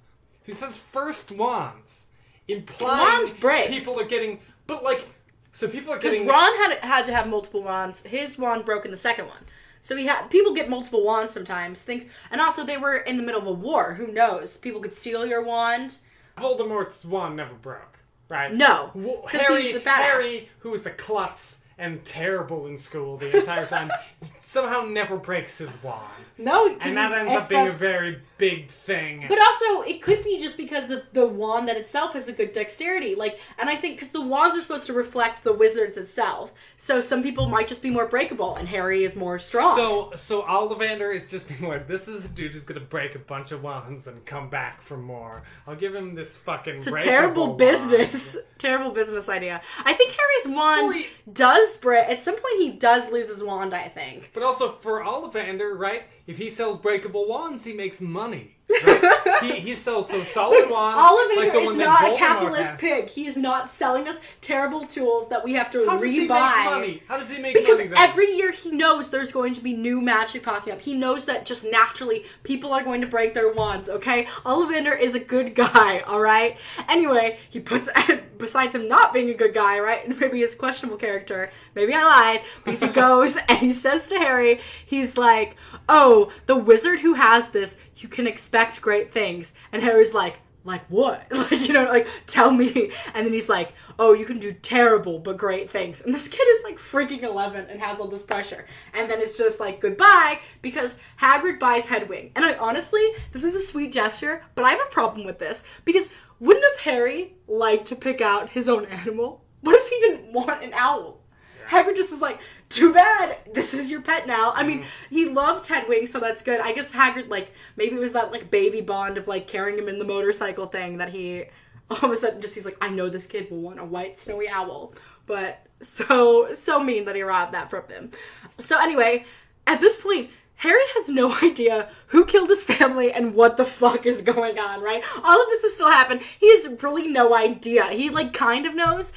He 0.44 0.52
says 0.52 0.76
first 0.76 1.30
wands. 1.30 2.06
implying 2.46 3.20
Wands 3.20 3.34
break. 3.34 3.68
people 3.68 3.98
are 4.00 4.06
getting, 4.06 4.40
but 4.66 4.82
like, 4.82 5.06
so 5.52 5.68
people 5.68 5.92
are 5.92 5.98
getting. 5.98 6.24
Because. 6.24 6.34
Ron 6.34 6.56
had 6.56 6.78
had 6.84 7.06
to 7.06 7.14
have 7.14 7.28
multiple 7.28 7.62
wands. 7.62 8.02
His 8.02 8.38
wand 8.38 8.64
broke 8.64 8.84
in 8.84 8.90
the 8.90 8.96
second 8.96 9.26
one. 9.26 9.44
So 9.80 9.96
he 9.96 10.06
had 10.06 10.28
people 10.28 10.54
get 10.54 10.68
multiple 10.68 11.04
wands 11.04 11.32
sometimes. 11.32 11.82
Things 11.82 12.06
and 12.30 12.40
also 12.40 12.64
they 12.64 12.76
were 12.76 12.96
in 12.96 13.16
the 13.16 13.22
middle 13.22 13.40
of 13.40 13.46
a 13.46 13.52
war. 13.52 13.94
Who 13.94 14.08
knows? 14.08 14.56
People 14.56 14.80
could 14.80 14.94
steal 14.94 15.24
your 15.26 15.42
wand. 15.42 15.96
Voldemort's 16.40 17.04
wand 17.04 17.36
never 17.36 17.54
broke, 17.54 17.98
right? 18.28 18.52
No, 18.52 18.90
Well, 18.94 19.26
Harry. 19.26 19.72
Harry, 19.84 20.48
who 20.60 20.70
was 20.70 20.86
a 20.86 20.90
klutz 20.90 21.56
and 21.78 22.04
terrible 22.04 22.66
in 22.66 22.76
school 22.76 23.16
the 23.16 23.38
entire 23.38 23.66
time, 23.66 23.90
somehow 24.40 24.82
never 24.82 25.16
breaks 25.16 25.58
his 25.58 25.80
wand, 25.82 26.02
No, 26.38 26.66
and 26.80 26.96
that 26.96 27.12
ends 27.12 27.32
up 27.34 27.48
being 27.48 27.66
a 27.68 27.72
very 27.72 28.20
big 28.38 28.70
thing. 28.86 29.26
But 29.28 29.38
also, 29.40 29.82
it 29.82 30.00
could 30.02 30.24
be 30.24 30.38
just 30.38 30.56
because 30.56 30.90
of 30.90 31.02
the 31.12 31.26
wand 31.26 31.68
that 31.68 31.76
itself 31.76 32.14
has 32.14 32.28
a 32.28 32.32
good 32.32 32.52
dexterity. 32.52 33.14
Like, 33.14 33.38
and 33.58 33.68
I 33.68 33.76
think 33.76 33.96
because 33.96 34.08
the 34.10 34.20
wands 34.22 34.56
are 34.56 34.60
supposed 34.62 34.86
to 34.86 34.92
reflect 34.92 35.44
the 35.44 35.52
wizards 35.52 35.96
itself, 35.96 36.52
so 36.76 37.00
some 37.00 37.22
people 37.22 37.48
might 37.48 37.68
just 37.68 37.82
be 37.82 37.90
more 37.90 38.06
breakable, 38.06 38.56
and 38.56 38.66
Harry 38.68 39.04
is 39.04 39.16
more 39.16 39.38
strong. 39.38 39.76
So, 39.76 40.12
so 40.16 40.42
Ollivander 40.42 41.14
is 41.14 41.30
just 41.30 41.48
being 41.48 41.68
like, 41.68 41.86
this 41.86 42.08
is 42.08 42.24
a 42.24 42.28
dude 42.28 42.52
who's 42.52 42.64
gonna 42.64 42.80
break 42.80 43.14
a 43.14 43.18
bunch 43.20 43.52
of 43.52 43.62
wands 43.62 44.06
and 44.06 44.24
come 44.24 44.48
back 44.48 44.80
for 44.80 44.96
more. 44.96 45.42
I'll 45.66 45.76
give 45.76 45.94
him 45.94 46.14
this 46.14 46.36
fucking. 46.36 46.76
it's 46.76 46.86
a 46.86 46.92
terrible 46.98 47.54
business, 47.54 48.36
terrible 48.58 48.90
business 48.90 49.28
idea. 49.28 49.60
I 49.84 49.92
think 49.92 50.12
Harry's 50.12 50.56
wand 50.56 50.82
Well, 50.88 50.92
he- 50.92 51.06
does 51.32 51.76
break. 51.78 52.08
At 52.08 52.22
some 52.22 52.34
point, 52.34 52.58
he 52.58 52.70
does 52.70 53.10
lose 53.12 53.28
his 53.28 53.42
wand. 53.44 53.74
I 53.74 53.88
think. 53.88 54.07
But 54.34 54.42
also 54.42 54.70
for 54.70 55.02
Ollivander, 55.02 55.78
right? 55.78 56.02
If 56.26 56.38
he 56.38 56.50
sells 56.50 56.78
breakable 56.78 57.26
wands, 57.26 57.64
he 57.64 57.72
makes 57.72 58.00
money. 58.00 58.57
Right? 58.84 59.42
he, 59.42 59.52
he 59.60 59.74
sells 59.74 60.06
those 60.08 60.26
solid 60.28 60.68
wands. 60.70 61.00
Ollivander 61.00 61.36
like 61.36 61.52
the 61.52 61.58
is 61.60 61.76
not 61.76 62.02
a 62.02 62.04
Voldemort 62.06 62.18
capitalist 62.18 62.70
had. 62.72 62.78
pig. 62.78 63.08
He 63.08 63.26
is 63.26 63.36
not 63.36 63.68
selling 63.68 64.06
us 64.08 64.20
terrible 64.40 64.84
tools 64.86 65.28
that 65.30 65.42
we 65.44 65.54
have 65.54 65.70
to 65.70 65.86
How 65.86 65.98
does 65.98 66.10
he 66.10 66.20
make 66.20 66.28
money? 66.28 67.02
How 67.08 67.16
does 67.18 67.30
he 67.30 67.40
make 67.40 67.54
Because 67.54 67.78
money 67.78 67.88
then? 67.88 67.98
every 67.98 68.32
year 68.36 68.50
he 68.52 68.70
knows 68.70 69.08
there's 69.10 69.32
going 69.32 69.54
to 69.54 69.60
be 69.60 69.72
new 69.74 70.00
magic 70.02 70.42
popping 70.42 70.72
up. 70.72 70.80
He 70.80 70.94
knows 70.94 71.24
that 71.26 71.46
just 71.46 71.64
naturally 71.70 72.24
people 72.42 72.72
are 72.72 72.82
going 72.84 73.00
to 73.00 73.06
break 73.06 73.32
their 73.34 73.52
wands, 73.52 73.88
okay? 73.88 74.24
Ollivander 74.44 74.98
is 74.98 75.14
a 75.14 75.20
good 75.20 75.54
guy, 75.54 76.00
alright? 76.08 76.56
Anyway, 76.88 77.38
he 77.48 77.60
puts, 77.60 77.88
besides 78.38 78.74
him 78.74 78.88
not 78.88 79.14
being 79.14 79.30
a 79.30 79.34
good 79.34 79.54
guy, 79.54 79.78
right? 79.78 80.06
Maybe 80.20 80.38
he's 80.40 80.54
a 80.54 80.56
questionable 80.56 80.98
character. 80.98 81.50
Maybe 81.74 81.94
I 81.94 82.02
lied. 82.02 82.42
Because 82.64 82.82
he 82.82 82.88
goes 82.88 83.36
and 83.48 83.58
he 83.58 83.72
says 83.72 84.08
to 84.08 84.18
Harry, 84.18 84.60
he's 84.84 85.16
like, 85.16 85.56
oh, 85.88 86.30
the 86.46 86.56
wizard 86.56 87.00
who 87.00 87.14
has 87.14 87.48
this, 87.50 87.76
you 88.02 88.08
can 88.08 88.26
expect 88.26 88.80
great 88.80 89.12
things. 89.12 89.54
And 89.72 89.82
Harry's 89.82 90.14
like, 90.14 90.38
like 90.64 90.84
what? 90.88 91.26
Like, 91.50 91.66
you 91.66 91.72
know, 91.72 91.84
like, 91.84 92.06
tell 92.26 92.50
me. 92.50 92.92
And 93.14 93.24
then 93.24 93.32
he's 93.32 93.48
like, 93.48 93.72
oh, 93.98 94.12
you 94.12 94.26
can 94.26 94.38
do 94.38 94.52
terrible 94.52 95.18
but 95.18 95.38
great 95.38 95.70
things. 95.70 96.02
And 96.02 96.12
this 96.12 96.28
kid 96.28 96.42
is 96.42 96.62
like 96.64 96.78
freaking 96.78 97.22
11 97.22 97.66
and 97.70 97.80
has 97.80 97.98
all 97.98 98.08
this 98.08 98.22
pressure. 98.22 98.66
And 98.92 99.10
then 99.10 99.20
it's 99.20 99.36
just 99.36 99.60
like, 99.60 99.80
goodbye, 99.80 100.40
because 100.60 100.98
Hagrid 101.18 101.58
buys 101.58 101.86
Hedwig. 101.86 102.32
And 102.36 102.44
I 102.44 102.56
honestly, 102.58 103.02
this 103.32 103.44
is 103.44 103.54
a 103.54 103.62
sweet 103.62 103.92
gesture, 103.92 104.44
but 104.54 104.64
I 104.64 104.70
have 104.70 104.80
a 104.80 104.90
problem 104.90 105.26
with 105.26 105.38
this. 105.38 105.64
Because 105.84 106.10
wouldn't 106.38 106.64
have 106.72 106.80
Harry 106.80 107.34
liked 107.46 107.86
to 107.86 107.96
pick 107.96 108.20
out 108.20 108.50
his 108.50 108.68
own 108.68 108.84
animal? 109.00 109.42
What 109.62 109.74
if 109.74 109.88
he 109.88 109.98
didn't 110.00 110.32
want 110.32 110.62
an 110.62 110.72
owl? 110.74 111.20
Hagrid 111.68 111.96
just 111.96 112.10
was 112.10 112.22
like, 112.22 112.40
too 112.68 112.92
bad, 112.92 113.38
this 113.52 113.72
is 113.72 113.90
your 113.90 114.02
pet 114.02 114.26
now. 114.26 114.52
I 114.54 114.62
mean, 114.62 114.80
mm-hmm. 114.80 115.14
he 115.14 115.26
loved 115.26 115.66
Hedwig, 115.66 116.06
so 116.08 116.20
that's 116.20 116.42
good. 116.42 116.60
I 116.60 116.72
guess 116.72 116.92
Hagrid, 116.92 117.28
like, 117.30 117.52
maybe 117.76 117.96
it 117.96 118.00
was 118.00 118.12
that, 118.12 118.30
like, 118.30 118.50
baby 118.50 118.80
bond 118.80 119.16
of, 119.16 119.26
like, 119.26 119.48
carrying 119.48 119.78
him 119.78 119.88
in 119.88 119.98
the 119.98 120.04
motorcycle 120.04 120.66
thing 120.66 120.98
that 120.98 121.10
he, 121.10 121.44
all 121.90 121.98
of 122.02 122.10
a 122.10 122.16
sudden, 122.16 122.40
just, 122.40 122.54
he's 122.54 122.64
like, 122.64 122.78
I 122.80 122.88
know 122.88 123.08
this 123.08 123.26
kid 123.26 123.50
will 123.50 123.60
want 123.60 123.80
a 123.80 123.84
white 123.84 124.18
snowy 124.18 124.48
owl. 124.48 124.94
But 125.26 125.66
so, 125.80 126.52
so 126.52 126.82
mean 126.82 127.04
that 127.04 127.16
he 127.16 127.22
robbed 127.22 127.54
that 127.54 127.70
from 127.70 127.88
him. 127.88 128.10
So 128.58 128.80
anyway, 128.80 129.24
at 129.66 129.80
this 129.80 130.00
point, 130.00 130.30
Harry 130.56 130.82
has 130.94 131.08
no 131.08 131.36
idea 131.42 131.88
who 132.08 132.24
killed 132.24 132.50
his 132.50 132.64
family 132.64 133.12
and 133.12 133.34
what 133.34 133.56
the 133.56 133.64
fuck 133.64 134.06
is 134.06 134.22
going 134.22 134.58
on, 134.58 134.82
right? 134.82 135.02
All 135.22 135.42
of 135.42 135.48
this 135.48 135.62
has 135.62 135.74
still 135.74 135.90
happened. 135.90 136.22
He 136.22 136.50
has 136.50 136.82
really 136.82 137.08
no 137.08 137.34
idea. 137.34 137.86
He, 137.86 138.10
like, 138.10 138.32
kind 138.32 138.66
of 138.66 138.74
knows. 138.74 139.12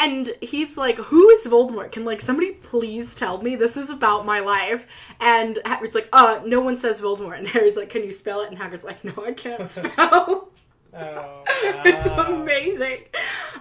And 0.00 0.32
he's 0.40 0.76
like, 0.78 0.96
Who 0.96 1.28
is 1.28 1.46
Voldemort? 1.46 1.92
Can 1.92 2.04
like 2.04 2.20
somebody 2.20 2.52
please 2.52 3.14
tell 3.14 3.40
me? 3.42 3.54
This 3.54 3.76
is 3.76 3.90
about 3.90 4.24
my 4.24 4.40
life. 4.40 4.86
And 5.20 5.58
Hagrid's 5.64 5.94
like, 5.94 6.08
uh, 6.12 6.40
no 6.44 6.62
one 6.62 6.76
says 6.76 7.00
Voldemort. 7.00 7.38
And 7.38 7.48
Harry's 7.48 7.76
like, 7.76 7.90
Can 7.90 8.02
you 8.02 8.12
spell 8.12 8.40
it? 8.40 8.50
And 8.50 8.58
Hagrid's 8.58 8.82
like, 8.84 9.04
No, 9.04 9.12
I 9.24 9.32
can't 9.32 9.68
spell. 9.78 10.48
Oh, 10.92 11.44
it's 11.84 12.06
amazing. 12.06 13.04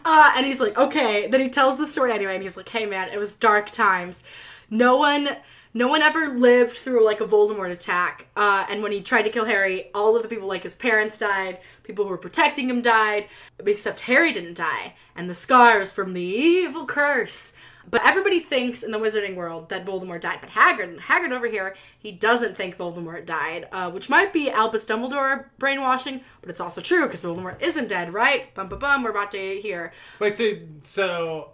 Uh, 0.03 0.33
and 0.35 0.47
he's 0.47 0.59
like, 0.59 0.75
okay. 0.79 1.27
Then 1.27 1.41
he 1.41 1.49
tells 1.49 1.77
the 1.77 1.85
story 1.85 2.11
anyway, 2.11 2.33
and 2.33 2.41
he's 2.41 2.57
like, 2.57 2.67
hey 2.69 2.87
man, 2.87 3.09
it 3.09 3.19
was 3.19 3.35
dark 3.35 3.69
times. 3.69 4.23
No 4.71 4.97
one, 4.97 5.37
no 5.73 5.87
one 5.87 6.01
ever 6.01 6.27
lived 6.29 6.77
through 6.77 7.05
like 7.05 7.21
a 7.21 7.25
Voldemort 7.25 7.71
attack. 7.71 8.27
Uh, 8.35 8.65
and 8.69 8.81
when 8.81 8.91
he 8.91 9.01
tried 9.01 9.23
to 9.23 9.29
kill 9.29 9.45
Harry, 9.45 9.91
all 9.93 10.15
of 10.15 10.23
the 10.23 10.29
people, 10.29 10.47
like 10.47 10.63
his 10.63 10.75
parents, 10.75 11.17
died. 11.17 11.59
People 11.83 12.05
who 12.05 12.11
were 12.11 12.17
protecting 12.17 12.69
him 12.69 12.81
died, 12.81 13.27
except 13.65 14.01
Harry 14.01 14.33
didn't 14.33 14.55
die. 14.55 14.95
And 15.15 15.29
the 15.29 15.35
scars 15.35 15.91
from 15.91 16.13
the 16.13 16.21
evil 16.21 16.85
curse. 16.85 17.53
But 17.89 18.05
everybody 18.05 18.39
thinks 18.39 18.83
in 18.83 18.91
the 18.91 18.99
wizarding 18.99 19.35
world 19.35 19.69
that 19.69 19.85
Voldemort 19.85 20.21
died. 20.21 20.39
But 20.41 20.51
Hagrid, 20.51 20.99
Hagrid 20.99 21.31
over 21.31 21.47
here, 21.47 21.75
he 21.97 22.11
doesn't 22.11 22.55
think 22.55 22.77
Voldemort 22.77 23.25
died, 23.25 23.67
uh, 23.71 23.89
which 23.89 24.09
might 24.09 24.31
be 24.31 24.51
Albus 24.51 24.85
Dumbledore 24.85 25.45
brainwashing, 25.57 26.21
but 26.41 26.49
it's 26.49 26.59
also 26.59 26.81
true 26.81 27.05
because 27.05 27.23
Voldemort 27.23 27.61
isn't 27.61 27.87
dead, 27.87 28.13
right? 28.13 28.53
Bum 28.53 28.69
bum 28.69 28.79
bum. 28.79 29.03
We're 29.03 29.09
about 29.09 29.31
to 29.31 29.59
hear. 29.59 29.91
Wait, 30.19 30.37
so 30.37 30.57
so 30.83 31.51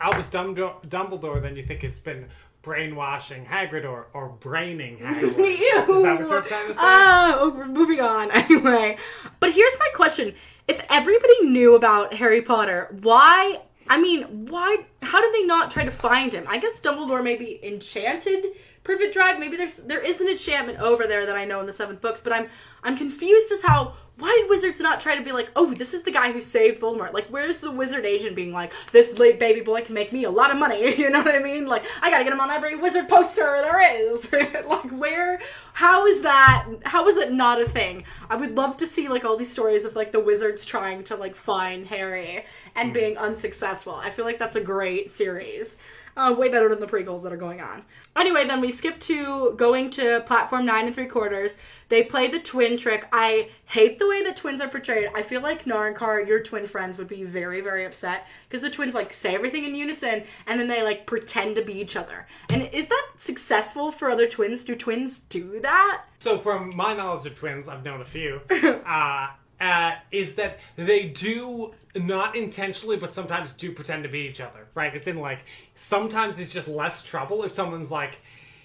Albus 0.00 0.26
Dumbledore, 0.26 0.84
Dumbledore 0.86 1.42
then 1.42 1.56
you 1.56 1.64
think 1.64 1.80
has 1.82 2.00
been 2.00 2.28
brainwashing 2.64 3.44
Hagrid 3.44 3.84
or, 3.84 4.08
or 4.12 4.28
braining 4.28 4.98
Hagrid? 5.02 5.36
Ew. 5.36 5.46
Is 5.46 6.02
that 6.02 6.20
what 6.20 6.28
you're 6.28 6.42
trying 6.42 6.72
to 6.72 6.74
ah, 6.78 7.50
say? 7.54 7.60
Oh, 7.60 7.64
moving 7.66 8.00
on 8.00 8.30
anyway. 8.32 8.96
But 9.40 9.52
here's 9.52 9.78
my 9.78 9.88
question: 9.94 10.34
If 10.66 10.84
everybody 10.90 11.44
knew 11.44 11.76
about 11.76 12.14
Harry 12.14 12.42
Potter, 12.42 12.88
why? 13.02 13.60
I 13.88 14.00
mean, 14.00 14.46
why? 14.46 14.86
How 15.04 15.20
did 15.20 15.34
they 15.34 15.44
not 15.44 15.70
try 15.70 15.84
to 15.84 15.90
find 15.90 16.32
him? 16.32 16.46
I 16.48 16.58
guess 16.58 16.80
Dumbledore 16.80 17.22
maybe 17.22 17.60
enchanted 17.62 18.46
Privet 18.82 19.12
Drive. 19.12 19.38
Maybe 19.38 19.56
there's 19.56 19.76
there 19.76 20.00
is 20.00 20.20
an 20.20 20.28
enchantment 20.28 20.78
over 20.78 21.06
there 21.06 21.26
that 21.26 21.36
I 21.36 21.44
know 21.44 21.60
in 21.60 21.66
the 21.66 21.72
seventh 21.72 22.00
books, 22.00 22.20
but 22.20 22.32
I'm 22.32 22.48
I'm 22.82 22.96
confused 22.96 23.50
as 23.52 23.62
how 23.62 23.94
why 24.16 24.38
did 24.40 24.48
wizards 24.48 24.78
not 24.78 25.00
try 25.00 25.16
to 25.16 25.24
be 25.24 25.32
like, 25.32 25.50
oh, 25.56 25.74
this 25.74 25.92
is 25.92 26.02
the 26.02 26.10
guy 26.12 26.30
who 26.30 26.40
saved 26.40 26.80
Voldemort? 26.80 27.12
Like, 27.12 27.26
where's 27.28 27.60
the 27.60 27.72
wizard 27.72 28.04
agent 28.04 28.36
being 28.36 28.52
like, 28.52 28.72
this 28.92 29.18
late 29.18 29.40
baby 29.40 29.60
boy 29.60 29.82
can 29.82 29.94
make 29.94 30.12
me 30.12 30.22
a 30.22 30.30
lot 30.30 30.52
of 30.52 30.56
money? 30.56 30.94
You 31.04 31.10
know 31.10 31.22
what 31.22 31.34
I 31.34 31.40
mean? 31.40 31.66
Like, 31.66 31.84
I 32.00 32.08
gotta 32.10 32.24
get 32.24 32.32
him 32.32 32.40
on 32.40 32.50
every 32.50 32.76
wizard 32.76 33.08
poster 33.08 33.58
there 33.60 33.96
is. 34.00 34.32
like, 34.32 34.90
where? 34.92 35.40
How 35.72 36.06
is 36.06 36.22
that? 36.22 36.66
How 36.84 37.06
is 37.08 37.16
that 37.16 37.32
not 37.32 37.60
a 37.60 37.68
thing? 37.68 38.04
I 38.30 38.36
would 38.36 38.56
love 38.56 38.76
to 38.78 38.86
see 38.86 39.08
like 39.08 39.24
all 39.24 39.36
these 39.36 39.50
stories 39.50 39.84
of 39.84 39.96
like 39.96 40.12
the 40.12 40.20
wizards 40.20 40.64
trying 40.64 41.02
to 41.04 41.16
like 41.16 41.34
find 41.34 41.86
Harry 41.88 42.44
and 42.76 42.90
hmm. 42.90 42.94
being 42.94 43.18
unsuccessful. 43.18 43.94
I 43.94 44.10
feel 44.10 44.24
like 44.24 44.38
that's 44.38 44.56
a 44.56 44.60
great 44.60 44.93
series. 45.06 45.78
Uh, 46.16 46.32
way 46.38 46.48
better 46.48 46.68
than 46.68 46.78
the 46.78 46.86
prequels 46.86 47.24
that 47.24 47.32
are 47.32 47.36
going 47.36 47.60
on. 47.60 47.82
Anyway, 48.14 48.46
then 48.46 48.60
we 48.60 48.70
skip 48.70 49.00
to 49.00 49.52
going 49.56 49.90
to 49.90 50.20
platform 50.26 50.64
nine 50.64 50.86
and 50.86 50.94
three 50.94 51.06
quarters. 51.06 51.58
They 51.88 52.04
play 52.04 52.28
the 52.28 52.38
twin 52.38 52.76
trick. 52.76 53.08
I 53.12 53.48
hate 53.64 53.98
the 53.98 54.06
way 54.06 54.22
that 54.22 54.36
twins 54.36 54.60
are 54.60 54.68
portrayed. 54.68 55.10
I 55.12 55.22
feel 55.22 55.40
like 55.40 55.64
Narankar, 55.64 56.24
your 56.24 56.40
twin 56.40 56.68
friends, 56.68 56.98
would 56.98 57.08
be 57.08 57.24
very, 57.24 57.60
very 57.60 57.84
upset 57.84 58.28
because 58.48 58.62
the 58.62 58.70
twins 58.70 58.94
like 58.94 59.12
say 59.12 59.34
everything 59.34 59.64
in 59.64 59.74
unison 59.74 60.22
and 60.46 60.60
then 60.60 60.68
they 60.68 60.84
like 60.84 61.04
pretend 61.04 61.56
to 61.56 61.62
be 61.62 61.80
each 61.80 61.96
other. 61.96 62.28
And 62.50 62.68
is 62.72 62.86
that 62.86 63.06
successful 63.16 63.90
for 63.90 64.08
other 64.08 64.28
twins? 64.28 64.62
Do 64.62 64.76
twins 64.76 65.18
do 65.18 65.58
that? 65.62 66.04
So, 66.20 66.38
from 66.38 66.74
my 66.76 66.94
knowledge 66.94 67.26
of 67.26 67.36
twins, 67.36 67.68
I've 67.68 67.84
known 67.84 68.00
a 68.00 68.04
few, 68.04 68.40
uh, 68.86 69.30
uh, 69.60 69.94
is 70.10 70.34
that 70.34 70.58
they 70.76 71.04
do 71.04 71.74
not 71.94 72.36
intentionally, 72.36 72.96
but 72.96 73.14
sometimes 73.14 73.54
do 73.54 73.72
pretend 73.72 74.02
to 74.02 74.08
be 74.08 74.20
each 74.20 74.40
other, 74.40 74.66
right? 74.74 74.94
It's 74.94 75.06
in 75.06 75.18
like, 75.18 75.40
sometimes 75.74 76.38
it's 76.38 76.52
just 76.52 76.68
less 76.68 77.04
trouble 77.04 77.44
if 77.44 77.54
someone's 77.54 77.90
like, 77.90 78.18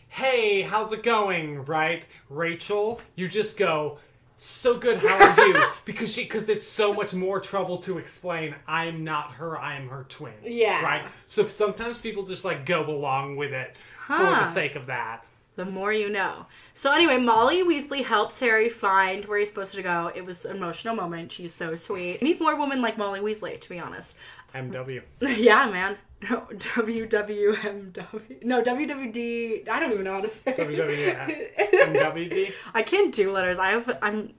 hey, 0.08 0.62
how's 0.62 0.92
it 0.92 1.04
going, 1.04 1.64
right? 1.66 2.04
Rachel, 2.30 3.00
you 3.16 3.28
just 3.28 3.58
go, 3.58 4.00
so 4.38 4.78
good, 4.78 4.98
how 4.98 5.18
are 5.18 5.48
you? 5.48 5.62
because 5.86 6.12
she, 6.12 6.24
because 6.24 6.50
it's 6.50 6.66
so 6.66 6.94
much 6.94 7.14
more 7.14 7.40
trouble 7.40 7.78
to 7.80 7.98
explain, 7.98 8.56
I'm 8.68 9.04
not 9.04 9.32
her, 9.34 9.60
I'm 9.60 9.90
her 9.90 10.06
twin. 10.10 10.34
Yeah. 10.44 10.82
Right? 10.82 11.04
So 11.28 11.48
sometimes 11.48 12.00
people 12.00 12.24
just 12.24 12.46
like 12.46 12.66
go 12.66 12.90
along 12.90 13.36
with 13.36 13.52
it 13.52 13.76
for 14.08 14.18
the 14.18 14.52
sake 14.54 14.76
of 14.76 14.88
that. 14.88 15.24
The 15.60 15.66
more 15.66 15.92
you 15.92 16.08
know. 16.10 16.46
So 16.74 16.94
anyway, 16.94 17.18
Molly 17.18 17.64
Weasley 17.64 18.06
helps 18.06 18.40
Harry 18.40 18.70
find 18.70 19.26
where 19.26 19.40
he's 19.40 19.50
supposed 19.50 19.74
to 19.76 19.82
go. 19.82 20.10
It 20.16 20.24
was 20.26 20.46
an 20.46 20.56
emotional 20.56 20.96
moment. 20.96 21.34
She's 21.34 21.54
so 21.54 21.76
sweet. 21.76 22.20
I 22.22 22.24
need 22.24 22.40
more 22.40 22.56
women 22.58 22.82
like 22.82 22.98
Molly 22.98 23.20
Weasley, 23.20 23.60
to 23.60 23.68
be 23.70 23.78
honest. 23.78 24.16
MW. 24.56 25.02
yeah, 25.38 25.70
man. 25.70 25.98
No, 26.30 26.48
WWMW. 26.54 28.44
No, 28.44 28.62
WWD. 28.64 29.68
I 29.68 29.80
don't 29.82 29.92
even 29.92 30.06
know 30.06 30.14
how 30.14 30.22
to 30.22 30.30
say. 30.30 30.54
WWE, 30.54 31.58
MWD. 31.94 32.54
I 32.74 32.82
can't 32.82 33.14
do 33.14 33.30
letters. 33.30 33.60
I 33.60 33.72
have 33.72 33.98
I'm 34.02 34.34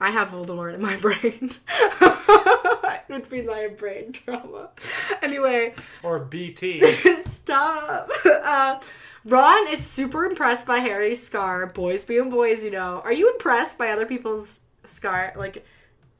I 0.00 0.10
have 0.10 0.30
Voldemort 0.30 0.74
in 0.74 0.82
my 0.82 0.96
brain. 1.06 1.52
which 3.06 3.30
means 3.30 3.48
I 3.48 3.58
have 3.60 3.78
brain 3.78 4.10
trauma. 4.12 4.70
Anyway, 5.22 5.74
Or 6.02 6.18
BT. 6.18 6.82
stop. 7.18 8.10
Uh, 8.24 8.80
Ron 9.28 9.68
is 9.68 9.84
super 9.84 10.24
impressed 10.24 10.66
by 10.66 10.78
Harry's 10.78 11.22
scar. 11.22 11.66
Boys 11.66 12.02
being 12.02 12.30
boys, 12.30 12.64
you 12.64 12.70
know. 12.70 13.02
Are 13.04 13.12
you 13.12 13.30
impressed 13.30 13.76
by 13.76 13.90
other 13.90 14.06
people's 14.06 14.60
scar? 14.84 15.34
Like, 15.36 15.66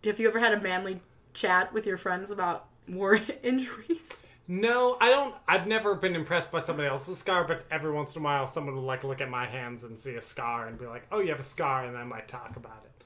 have 0.05 0.21
you 0.21 0.29
ever 0.29 0.39
had 0.39 0.53
a 0.53 0.61
manly 0.61 1.01
chat 1.33 1.73
with 1.73 1.87
your 1.87 1.97
friends 1.97 2.31
about 2.31 2.67
war 2.87 3.19
injuries? 3.43 4.23
No, 4.47 4.99
I 5.01 5.09
don't. 5.09 5.35
I've 5.47 5.67
never 5.67 5.95
been 5.95 6.15
impressed 6.15 6.53
by 6.53 6.61
somebody 6.61 6.89
else's 6.89 7.17
scar, 7.17 7.45
but 7.45 7.65
every 7.71 7.93
once 7.93 8.15
in 8.15 8.21
a 8.21 8.25
while, 8.25 8.47
someone 8.47 8.75
will 8.75 8.83
like 8.83 9.05
look 9.05 9.23
at 9.23 9.31
my 9.31 9.47
hands 9.47 9.85
and 9.85 9.99
see 9.99 10.17
a 10.17 10.23
scar 10.23 10.67
and 10.67 10.79
be 10.79 10.87
like, 10.87 11.07
"Oh, 11.11 11.21
you 11.21 11.31
have 11.31 11.41
a 11.41 11.45
scar," 11.45 11.85
and 11.85 11.95
then 11.95 12.03
I 12.03 12.05
might 12.05 12.29
talk 12.29 12.57
about 12.57 12.85
it. 12.85 13.05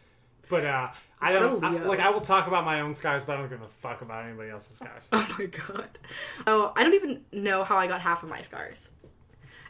But 0.49 0.67
uh, 0.67 0.91
I 1.21 1.33
don't 1.33 1.63
I, 1.63 1.71
like. 1.71 2.01
I 2.01 2.11
will 2.11 2.21
talk 2.21 2.49
about 2.49 2.65
my 2.65 2.81
own 2.81 2.95
scars, 2.95 3.25
but 3.25 3.37
I 3.37 3.41
don't 3.41 3.49
give 3.49 3.63
a 3.63 3.69
fuck 3.69 4.03
about 4.03 4.25
anybody 4.25 4.51
else's 4.51 4.77
scars. 4.77 5.05
Oh 5.13 5.37
my 5.39 5.47
god. 5.47 5.99
Oh, 6.47 6.73
I 6.77 6.83
don't 6.85 6.95
even 6.95 7.23
know 7.33 7.63
how 7.65 7.77
I 7.77 7.87
got 7.87 8.01
half 8.01 8.23
of 8.23 8.29
my 8.29 8.41
scars. 8.41 8.91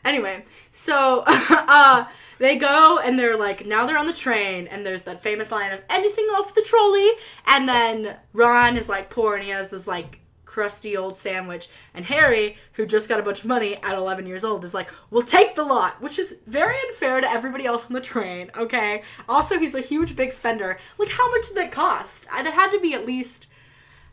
Anyway, 0.04 0.44
so 0.72 1.22
uh, 1.26 2.06
they 2.38 2.56
go 2.56 2.98
and 2.98 3.18
they're 3.18 3.36
like, 3.36 3.66
now 3.66 3.86
they're 3.86 3.98
on 3.98 4.06
the 4.06 4.12
train, 4.12 4.66
and 4.66 4.84
there's 4.84 5.02
that 5.02 5.22
famous 5.22 5.52
line 5.52 5.72
of 5.72 5.80
anything 5.88 6.24
off 6.26 6.54
the 6.54 6.62
trolley, 6.62 7.10
and 7.46 7.68
then 7.68 8.16
Ron 8.32 8.76
is 8.76 8.88
like 8.88 9.10
poor 9.10 9.36
and 9.36 9.44
he 9.44 9.50
has 9.50 9.68
this 9.68 9.86
like 9.86 10.18
crusty 10.44 10.94
old 10.96 11.16
sandwich, 11.16 11.68
and 11.94 12.04
Harry, 12.04 12.58
who 12.74 12.84
just 12.84 13.08
got 13.08 13.18
a 13.18 13.22
bunch 13.22 13.40
of 13.40 13.46
money 13.46 13.76
at 13.76 13.96
11 13.96 14.26
years 14.26 14.44
old, 14.44 14.64
is 14.64 14.74
like, 14.74 14.90
we'll 15.10 15.22
take 15.22 15.56
the 15.56 15.64
lot, 15.64 15.98
which 16.02 16.18
is 16.18 16.34
very 16.46 16.76
unfair 16.88 17.22
to 17.22 17.30
everybody 17.30 17.64
else 17.64 17.86
on 17.86 17.94
the 17.94 18.00
train, 18.02 18.50
okay? 18.54 19.02
Also, 19.30 19.58
he's 19.58 19.74
a 19.74 19.80
huge 19.80 20.14
big 20.14 20.30
spender. 20.30 20.78
Like, 20.98 21.08
how 21.08 21.30
much 21.30 21.48
did 21.48 21.56
that 21.56 21.72
cost? 21.72 22.26
I, 22.30 22.42
that 22.42 22.52
had 22.52 22.70
to 22.72 22.80
be 22.80 22.92
at 22.92 23.06
least. 23.06 23.46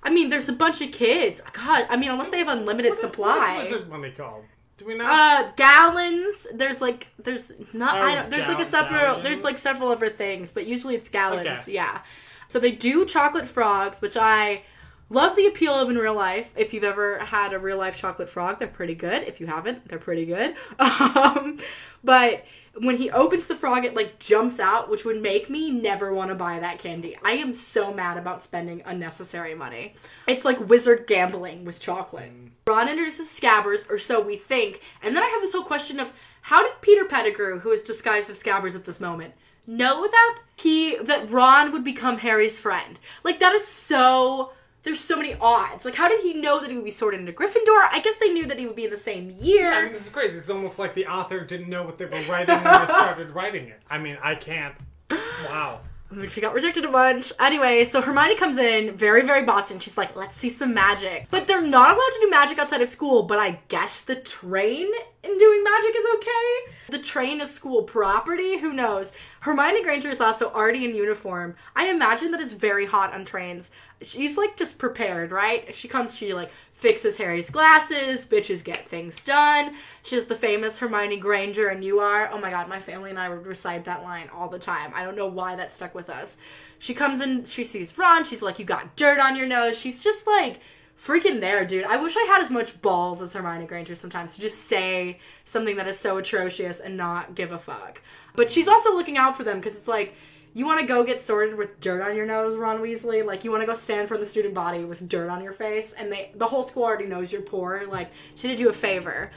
I 0.02 0.10
mean, 0.12 0.30
there's 0.30 0.48
a 0.48 0.54
bunch 0.54 0.80
of 0.80 0.94
kids. 0.94 1.42
God, 1.52 1.86
I 1.90 1.98
mean, 1.98 2.10
unless 2.10 2.30
they 2.30 2.38
have 2.40 2.48
unlimited 2.48 2.92
What 2.92 3.00
supply. 3.00 3.58
is 3.62 3.72
wizard 3.72 3.90
money 3.90 4.12
called? 4.12 4.46
Do 4.80 4.86
we 4.86 4.96
know? 4.96 5.06
Uh, 5.06 5.52
galleons. 5.58 6.48
There's 6.54 6.82
like, 6.82 7.08
there's 7.22 7.52
not. 7.74 7.96
I 7.98 8.14
Oh, 8.14 8.16
don't. 8.16 8.30
There's 8.32 8.48
like 8.48 8.58
a 8.58 8.62
gal- 8.62 8.66
several. 8.66 9.02
galleons. 9.02 9.24
There's 9.24 9.44
like 9.44 9.58
several 9.60 9.92
other 9.92 10.10
things, 10.10 10.50
but 10.52 10.66
usually 10.66 10.96
it's 10.96 11.10
galleons. 11.10 11.60
Okay. 11.64 11.74
Yeah. 11.74 12.02
So 12.48 12.60
they 12.60 12.72
do 12.72 13.06
chocolate 13.06 13.48
frogs, 13.48 14.02
which 14.02 14.18
I 14.18 14.64
love 15.10 15.36
the 15.36 15.46
appeal 15.46 15.74
of 15.74 15.90
in 15.90 15.98
real 15.98 16.16
life. 16.16 16.52
If 16.56 16.74
you've 16.74 16.84
ever 16.84 17.20
had 17.20 17.54
a 17.54 17.60
real 17.60 17.78
life 17.78 17.96
chocolate 17.98 18.30
frog, 18.30 18.58
they're 18.60 18.68
pretty 18.68 18.96
good. 18.96 19.24
If 19.24 19.40
you 19.40 19.48
haven't, 19.48 19.88
they're 19.88 20.00
pretty 20.00 20.26
good. 20.26 20.56
Um, 20.80 21.58
but 22.04 22.46
when 22.78 22.98
he 22.98 23.10
opens 23.12 23.48
the 23.48 23.56
frog, 23.56 23.86
it 23.86 23.96
like 23.96 24.20
jumps 24.20 24.60
out, 24.60 24.90
which 24.90 25.06
would 25.06 25.22
make 25.22 25.50
me 25.50 25.72
never 25.72 26.14
want 26.14 26.30
to 26.30 26.36
buy 26.36 26.60
that 26.60 26.80
candy. 26.80 27.18
I 27.24 27.32
am 27.34 27.54
so 27.56 27.94
mad 27.94 28.18
about 28.18 28.44
spending 28.44 28.82
unnecessary 28.86 29.56
money. 29.56 29.96
It's 30.28 30.46
like 30.46 30.70
wizard 30.70 31.08
gambling 31.08 31.66
with 31.66 31.80
chocolate. 31.80 32.32
Ron 32.68 32.88
introduces 32.88 33.28
Scabbers, 33.28 33.90
or 33.90 33.98
so 33.98 34.22
we 34.22 34.36
think, 34.36 34.82
and 35.02 35.16
then 35.16 35.24
I 35.24 35.28
have 35.28 35.42
this 35.42 35.54
whole 35.54 35.64
question 35.64 36.00
of 36.00 36.14
how 36.44 36.62
did 36.62 36.82
Peter 36.82 37.06
Pettigrew, 37.06 37.60
who 37.60 37.72
is 37.72 37.82
disguised 37.82 38.30
as 38.30 38.42
Scabbers 38.42 38.76
at 38.76 38.86
this 38.86 39.00
moment, 39.00 39.34
know 39.66 40.08
that 40.08 40.40
he 40.56 40.98
that 40.98 41.30
Ron 41.30 41.72
would 41.72 41.84
become 41.84 42.20
Harry's 42.20 42.60
friend? 42.60 43.00
Like 43.24 43.40
that 43.40 43.54
is 43.54 43.68
so. 43.68 44.52
There's 44.84 45.00
so 45.00 45.18
many 45.18 45.36
odds. 45.42 45.84
Like, 45.84 45.96
how 45.96 46.08
did 46.08 46.22
he 46.22 46.34
know 46.34 46.62
that 46.62 46.70
he 46.70 46.76
would 46.76 46.86
be 46.86 46.92
sorted 46.92 47.20
into 47.20 47.34
Gryffindor? 47.34 47.90
I 47.92 48.00
guess 48.04 48.16
they 48.16 48.30
knew 48.30 48.46
that 48.48 48.58
he 48.58 48.66
would 48.66 48.76
be 48.78 48.86
in 48.86 48.92
the 48.92 48.98
same 48.98 49.36
year. 49.40 49.74
I 49.74 49.84
mean, 49.84 49.94
this 49.94 50.04
is 50.04 50.10
crazy. 50.10 50.38
It's 50.38 50.50
almost 50.50 50.80
like 50.80 50.96
the 50.96 51.06
author 51.08 51.42
didn't 51.44 51.70
know 51.70 51.84
what 51.84 51.98
they 51.98 52.06
were 52.06 52.22
writing 52.30 52.56
when 52.56 52.64
they 52.64 52.86
started 52.94 53.32
writing 53.32 53.68
it. 53.68 53.82
I 53.90 53.98
mean, 53.98 54.18
I 54.22 54.36
can't. 54.36 54.76
Wow. 55.10 55.82
She 56.32 56.42
got 56.42 56.56
rejected 56.56 56.86
a 56.86 56.92
bunch. 56.92 57.32
Anyway, 57.40 57.84
so 57.84 58.02
Hermione 58.02 58.36
comes 58.36 58.58
in, 58.58 58.98
very, 58.98 59.22
very 59.22 59.44
bossy, 59.44 59.76
and 59.76 59.84
she's 59.84 59.98
like, 59.98 60.16
let's 60.16 60.36
see 60.36 60.50
some 60.50 60.74
magic. 60.74 61.28
But 61.30 61.48
they're 61.48 61.62
not 61.62 61.92
allowed 61.92 62.10
to 62.10 62.20
do 62.22 62.30
magic 62.30 62.58
outside 62.58 62.82
of 62.82 62.88
school, 62.88 63.24
but 63.24 63.38
I 63.38 63.60
guess 63.68 64.02
the 64.02 64.16
train 64.16 64.88
in 65.24 65.38
doing 65.38 65.64
magic 65.64 65.96
is 65.96 66.06
okay? 66.16 66.74
The 66.90 67.00
train 67.00 67.42
is 67.42 67.52
school 67.52 67.84
property? 67.84 68.58
Who 68.58 68.74
knows? 68.74 69.12
Hermione 69.42 69.84
Granger 69.84 70.10
is 70.10 70.20
also 70.20 70.52
already 70.52 70.84
in 70.84 70.96
uniform. 70.96 71.56
I 71.76 71.90
imagine 71.90 72.32
that 72.32 72.42
it's 72.42 72.54
very 72.54 72.88
hot 72.88 73.14
on 73.14 73.24
trains. 73.24 73.70
She's 74.02 74.38
like 74.38 74.58
just 74.58 74.80
prepared, 74.80 75.32
right? 75.32 75.74
She 75.76 75.88
comes, 75.88 76.16
she 76.16 76.34
like 76.34 76.52
fixes 76.80 77.18
Harry's 77.18 77.50
glasses, 77.50 78.26
bitches 78.26 78.64
get 78.64 78.88
things 78.88 79.22
done. 79.22 79.76
She 80.02 80.16
has 80.16 80.26
the 80.26 80.36
famous 80.36 80.80
Hermione 80.80 81.18
Granger, 81.18 81.68
and 81.68 81.84
you 81.84 82.00
are. 82.00 82.30
Oh 82.32 82.40
my 82.40 82.50
god, 82.50 82.70
my 82.70 82.80
family 82.80 83.10
and 83.10 83.20
I 83.20 83.28
would 83.28 83.46
recite 83.46 83.84
that 83.86 84.02
line 84.02 84.30
all 84.34 84.48
the 84.48 84.58
time. 84.58 84.94
I 84.96 85.04
don't 85.04 85.18
know 85.18 85.28
why 85.28 85.58
that 85.58 85.74
stuck 85.74 85.94
with 85.94 86.10
us. 86.10 86.38
She 86.80 86.94
comes 86.94 87.20
in, 87.20 87.44
she 87.44 87.66
sees 87.66 87.98
Ron, 87.98 88.24
she's 88.24 88.42
like, 88.42 88.60
You 88.60 88.66
got 88.66 88.96
dirt 88.96 89.20
on 89.20 89.36
your 89.36 89.46
nose. 89.46 89.78
She's 89.78 90.00
just 90.00 90.26
like 90.26 90.62
freaking 90.98 91.42
there, 91.42 91.66
dude. 91.66 91.84
I 91.84 91.98
wish 91.98 92.16
I 92.16 92.24
had 92.24 92.42
as 92.42 92.50
much 92.50 92.82
balls 92.82 93.22
as 93.22 93.34
Hermione 93.34 93.66
Granger 93.66 93.96
sometimes 93.96 94.36
to 94.36 94.42
just 94.42 94.66
say 94.66 95.20
something 95.44 95.76
that 95.76 95.88
is 95.88 96.00
so 96.00 96.18
atrocious 96.18 96.80
and 96.80 96.96
not 96.96 97.36
give 97.36 97.52
a 97.52 97.60
fuck. 97.60 98.02
But 98.36 98.50
she's 98.50 98.70
also 98.70 98.96
looking 98.96 99.18
out 99.18 99.36
for 99.36 99.44
them 99.44 99.58
because 99.58 99.76
it's 99.76 99.88
like, 99.88 100.16
you 100.54 100.66
want 100.66 100.80
to 100.80 100.86
go 100.86 101.04
get 101.04 101.22
sorted 101.22 101.58
with 101.58 101.80
dirt 101.80 102.02
on 102.02 102.16
your 102.16 102.26
nose, 102.26 102.58
Ron 102.58 102.80
Weasley? 102.80 103.26
Like 103.26 103.44
you 103.44 103.52
want 103.52 103.62
to 103.62 103.68
go 103.68 103.74
stand 103.74 104.08
for 104.08 104.18
the 104.18 104.26
student 104.26 104.54
body 104.54 104.84
with 104.84 105.08
dirt 105.08 105.30
on 105.30 105.44
your 105.44 105.54
face, 105.54 105.94
and 105.94 106.12
they 106.12 106.32
the 106.36 106.48
whole 106.48 106.64
school 106.64 106.84
already 106.84 107.06
knows 107.06 107.32
you're 107.32 107.42
poor. 107.42 107.86
Like 107.88 108.12
she 108.36 108.48
did 108.48 108.60
you 108.60 108.70
a 108.70 108.74
favor. 108.74 109.32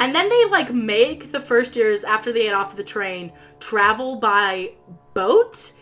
And 0.00 0.14
then 0.14 0.28
they 0.28 0.44
like 0.46 0.72
make 0.72 1.32
the 1.32 1.40
first 1.40 1.76
years 1.76 2.04
after 2.04 2.32
they 2.32 2.44
get 2.44 2.54
off 2.54 2.76
the 2.76 2.84
train 2.84 3.32
travel 3.60 4.16
by 4.16 4.72
boat, 5.14 5.72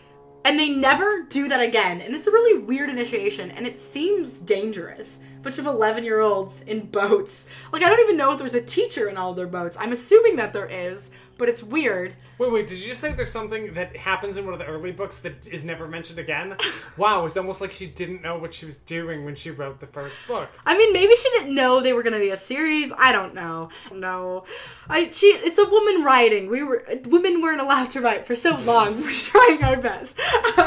and 0.43 0.57
they 0.57 0.69
never 0.69 1.23
do 1.23 1.47
that 1.49 1.61
again. 1.61 2.01
And 2.01 2.15
it's 2.15 2.27
a 2.27 2.31
really 2.31 2.59
weird 2.59 2.89
initiation, 2.89 3.51
and 3.51 3.67
it 3.67 3.79
seems 3.79 4.39
dangerous. 4.39 5.19
Bunch 5.43 5.59
of 5.59 5.67
eleven 5.67 6.03
year 6.03 6.21
olds 6.21 6.61
in 6.61 6.87
boats. 6.87 7.47
Like 7.71 7.83
I 7.83 7.89
don't 7.89 7.99
even 7.99 8.17
know 8.17 8.31
if 8.31 8.39
there's 8.39 8.55
a 8.55 8.61
teacher 8.61 9.09
in 9.09 9.17
all 9.17 9.33
their 9.33 9.47
boats. 9.47 9.77
I'm 9.79 9.91
assuming 9.91 10.37
that 10.37 10.53
there 10.53 10.65
is, 10.67 11.11
but 11.37 11.49
it's 11.49 11.63
weird. 11.63 12.13
Wait, 12.37 12.51
wait, 12.51 12.67
did 12.67 12.79
you 12.79 12.89
just 12.89 12.99
say 12.99 13.13
there's 13.13 13.31
something 13.31 13.73
that 13.75 13.95
happens 13.95 14.35
in 14.35 14.43
one 14.43 14.53
of 14.53 14.59
the 14.59 14.65
early 14.65 14.91
books 14.91 15.19
that 15.19 15.47
is 15.47 15.63
never 15.63 15.87
mentioned 15.87 16.19
again? 16.19 16.55
Wow, 16.97 17.25
it's 17.25 17.35
almost 17.35 17.59
like 17.59 17.73
she 17.73 17.87
didn't 17.87 18.21
know 18.21 18.37
what 18.37 18.53
she 18.53 18.65
was 18.65 18.77
doing 18.77 19.25
when 19.25 19.35
she 19.35 19.51
wrote 19.51 19.81
the 19.81 19.85
first 19.87 20.15
book. 20.29 20.47
I 20.65 20.77
mean, 20.77 20.93
maybe 20.93 21.13
she 21.15 21.29
didn't 21.31 21.53
know 21.53 21.81
they 21.81 21.91
were 21.91 22.03
going 22.03 22.13
to 22.13 22.19
be 22.19 22.29
a 22.29 22.37
series. 22.37 22.93
I 22.97 23.11
don't 23.11 23.33
know. 23.33 23.67
No, 23.91 24.45
I 24.87 25.09
she. 25.11 25.27
It's 25.27 25.59
a 25.59 25.65
woman 25.65 26.03
writing. 26.05 26.49
We 26.49 26.63
were 26.63 26.85
women 27.05 27.41
weren't 27.41 27.59
allowed 27.59 27.89
to 27.89 28.01
write 28.01 28.25
for 28.25 28.33
so 28.33 28.55
long. 28.59 29.01
We're 29.01 29.11
trying 29.11 29.61
our 29.61 29.75
best. 29.75 30.17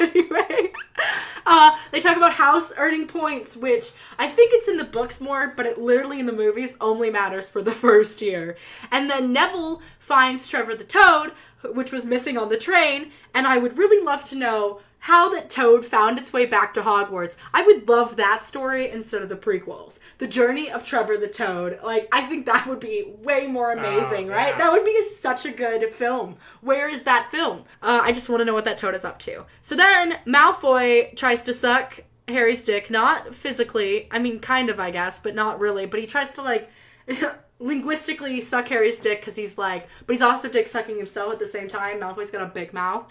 anyway, 0.00 0.72
uh, 1.46 1.76
they 1.90 2.00
talk 2.00 2.16
about 2.16 2.34
house 2.34 2.72
earning 2.76 3.06
points, 3.06 3.56
which 3.56 3.92
I 4.18 4.28
think 4.28 4.52
it's 4.52 4.68
in 4.68 4.76
the 4.76 4.84
books 4.84 5.20
more, 5.20 5.52
but 5.56 5.66
it 5.66 5.78
literally 5.78 6.20
in 6.20 6.26
the 6.26 6.32
movies 6.32 6.76
only 6.80 7.10
matters 7.10 7.48
for 7.48 7.62
the 7.62 7.72
first 7.86 8.22
year. 8.22 8.56
And 8.90 9.10
then 9.10 9.32
Neville 9.32 9.82
finds 9.98 10.48
Trevor 10.48 10.74
the 10.74 10.84
Toad, 10.84 11.32
which 11.72 11.92
was 11.92 12.04
missing 12.04 12.36
on 12.36 12.48
the 12.48 12.58
train, 12.58 13.10
and 13.34 13.46
I 13.46 13.58
would 13.58 13.78
really 13.78 14.04
love 14.04 14.24
to 14.24 14.36
know 14.36 14.80
how 15.04 15.28
that 15.28 15.50
toad 15.50 15.84
found 15.84 16.16
its 16.16 16.32
way 16.32 16.46
back 16.46 16.72
to 16.72 16.80
Hogwarts. 16.80 17.36
I 17.52 17.62
would 17.62 17.86
love 17.86 18.16
that 18.16 18.42
story 18.42 18.88
instead 18.88 19.20
of 19.20 19.28
the 19.28 19.36
prequels. 19.36 19.98
The 20.16 20.26
journey 20.26 20.70
of 20.70 20.82
Trevor 20.82 21.18
the 21.18 21.28
Toad. 21.28 21.78
Like, 21.82 22.08
I 22.10 22.22
think 22.22 22.46
that 22.46 22.66
would 22.66 22.80
be 22.80 23.12
way 23.18 23.46
more 23.46 23.72
amazing, 23.72 24.30
Oh, 24.30 24.32
right? 24.32 24.56
That 24.56 24.72
would 24.72 24.82
be 24.82 25.02
such 25.02 25.44
a 25.44 25.50
good 25.50 25.92
film. 25.94 26.36
Where 26.62 26.88
is 26.88 27.02
that 27.02 27.30
film? 27.30 27.64
Uh, 27.82 28.00
I 28.02 28.12
just 28.12 28.30
want 28.30 28.40
to 28.40 28.46
know 28.46 28.54
what 28.54 28.64
that 28.64 28.78
toad 28.78 28.94
is 28.94 29.04
up 29.04 29.18
to. 29.20 29.44
So 29.60 29.76
then 29.76 30.20
Malfoy 30.26 31.14
tries 31.14 31.42
to 31.42 31.52
suck 31.52 32.00
Harry's 32.26 32.64
dick, 32.64 32.88
not 32.88 33.34
physically. 33.34 34.08
I 34.10 34.18
mean, 34.18 34.40
kind 34.40 34.70
of, 34.70 34.80
I 34.80 34.90
guess, 34.90 35.20
but 35.20 35.34
not 35.34 35.60
really. 35.60 35.84
But 35.84 36.00
he 36.00 36.06
tries 36.06 36.30
to, 36.30 36.42
like, 36.42 36.70
linguistically 37.58 38.40
suck 38.40 38.68
Harry's 38.68 39.00
dick 39.00 39.20
because 39.20 39.36
he's 39.36 39.58
like, 39.58 39.86
but 40.06 40.14
he's 40.14 40.22
also 40.22 40.48
dick 40.48 40.66
sucking 40.66 40.96
himself 40.96 41.34
at 41.34 41.38
the 41.40 41.46
same 41.46 41.68
time. 41.68 42.00
Malfoy's 42.00 42.30
got 42.30 42.40
a 42.40 42.46
big 42.46 42.72
mouth 42.72 43.06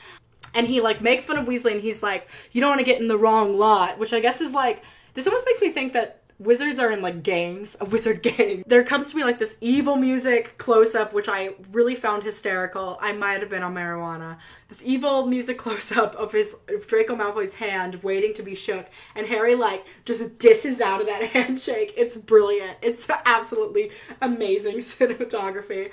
and 0.53 0.67
he 0.67 0.81
like 0.81 1.01
makes 1.01 1.25
fun 1.25 1.37
of 1.37 1.45
Weasley 1.45 1.71
and 1.71 1.81
he's 1.81 2.03
like, 2.03 2.27
you 2.51 2.61
don't 2.61 2.71
want 2.71 2.79
to 2.79 2.85
get 2.85 3.01
in 3.01 3.07
the 3.07 3.17
wrong 3.17 3.57
lot, 3.57 3.97
which 3.97 4.13
I 4.13 4.19
guess 4.19 4.41
is 4.41 4.53
like 4.53 4.83
this 5.13 5.27
almost 5.27 5.45
makes 5.45 5.61
me 5.61 5.71
think 5.71 5.93
that 5.93 6.21
wizards 6.39 6.79
are 6.79 6.91
in 6.91 7.01
like 7.01 7.23
gangs, 7.23 7.75
a 7.79 7.85
wizard 7.85 8.21
gang. 8.23 8.63
There 8.67 8.83
comes 8.83 9.09
to 9.09 9.15
be 9.15 9.23
like 9.23 9.39
this 9.39 9.55
evil 9.61 9.95
music 9.95 10.57
close 10.57 10.95
up, 10.95 11.13
which 11.13 11.27
I 11.27 11.55
really 11.71 11.95
found 11.95 12.23
hysterical. 12.23 12.97
I 13.01 13.13
might 13.13 13.41
have 13.41 13.49
been 13.49 13.63
on 13.63 13.73
marijuana. 13.73 14.37
This 14.73 14.81
evil 14.83 15.27
music 15.27 15.59
close 15.59 15.91
up 15.91 16.15
of 16.15 16.31
his 16.31 16.55
of 16.67 16.87
Draco 16.87 17.15
Malfoy's 17.15 17.53
hand 17.53 18.01
waiting 18.01 18.33
to 18.33 18.41
be 18.41 18.55
shook, 18.55 18.87
and 19.13 19.27
Harry 19.27 19.53
like 19.53 19.85
just 20.03 20.39
disses 20.39 20.81
out 20.81 20.99
of 20.99 21.05
that 21.05 21.21
handshake. 21.33 21.93
It's 21.95 22.15
brilliant. 22.17 22.77
It's 22.81 23.07
absolutely 23.23 23.91
amazing 24.19 24.77
cinematography. 24.79 25.91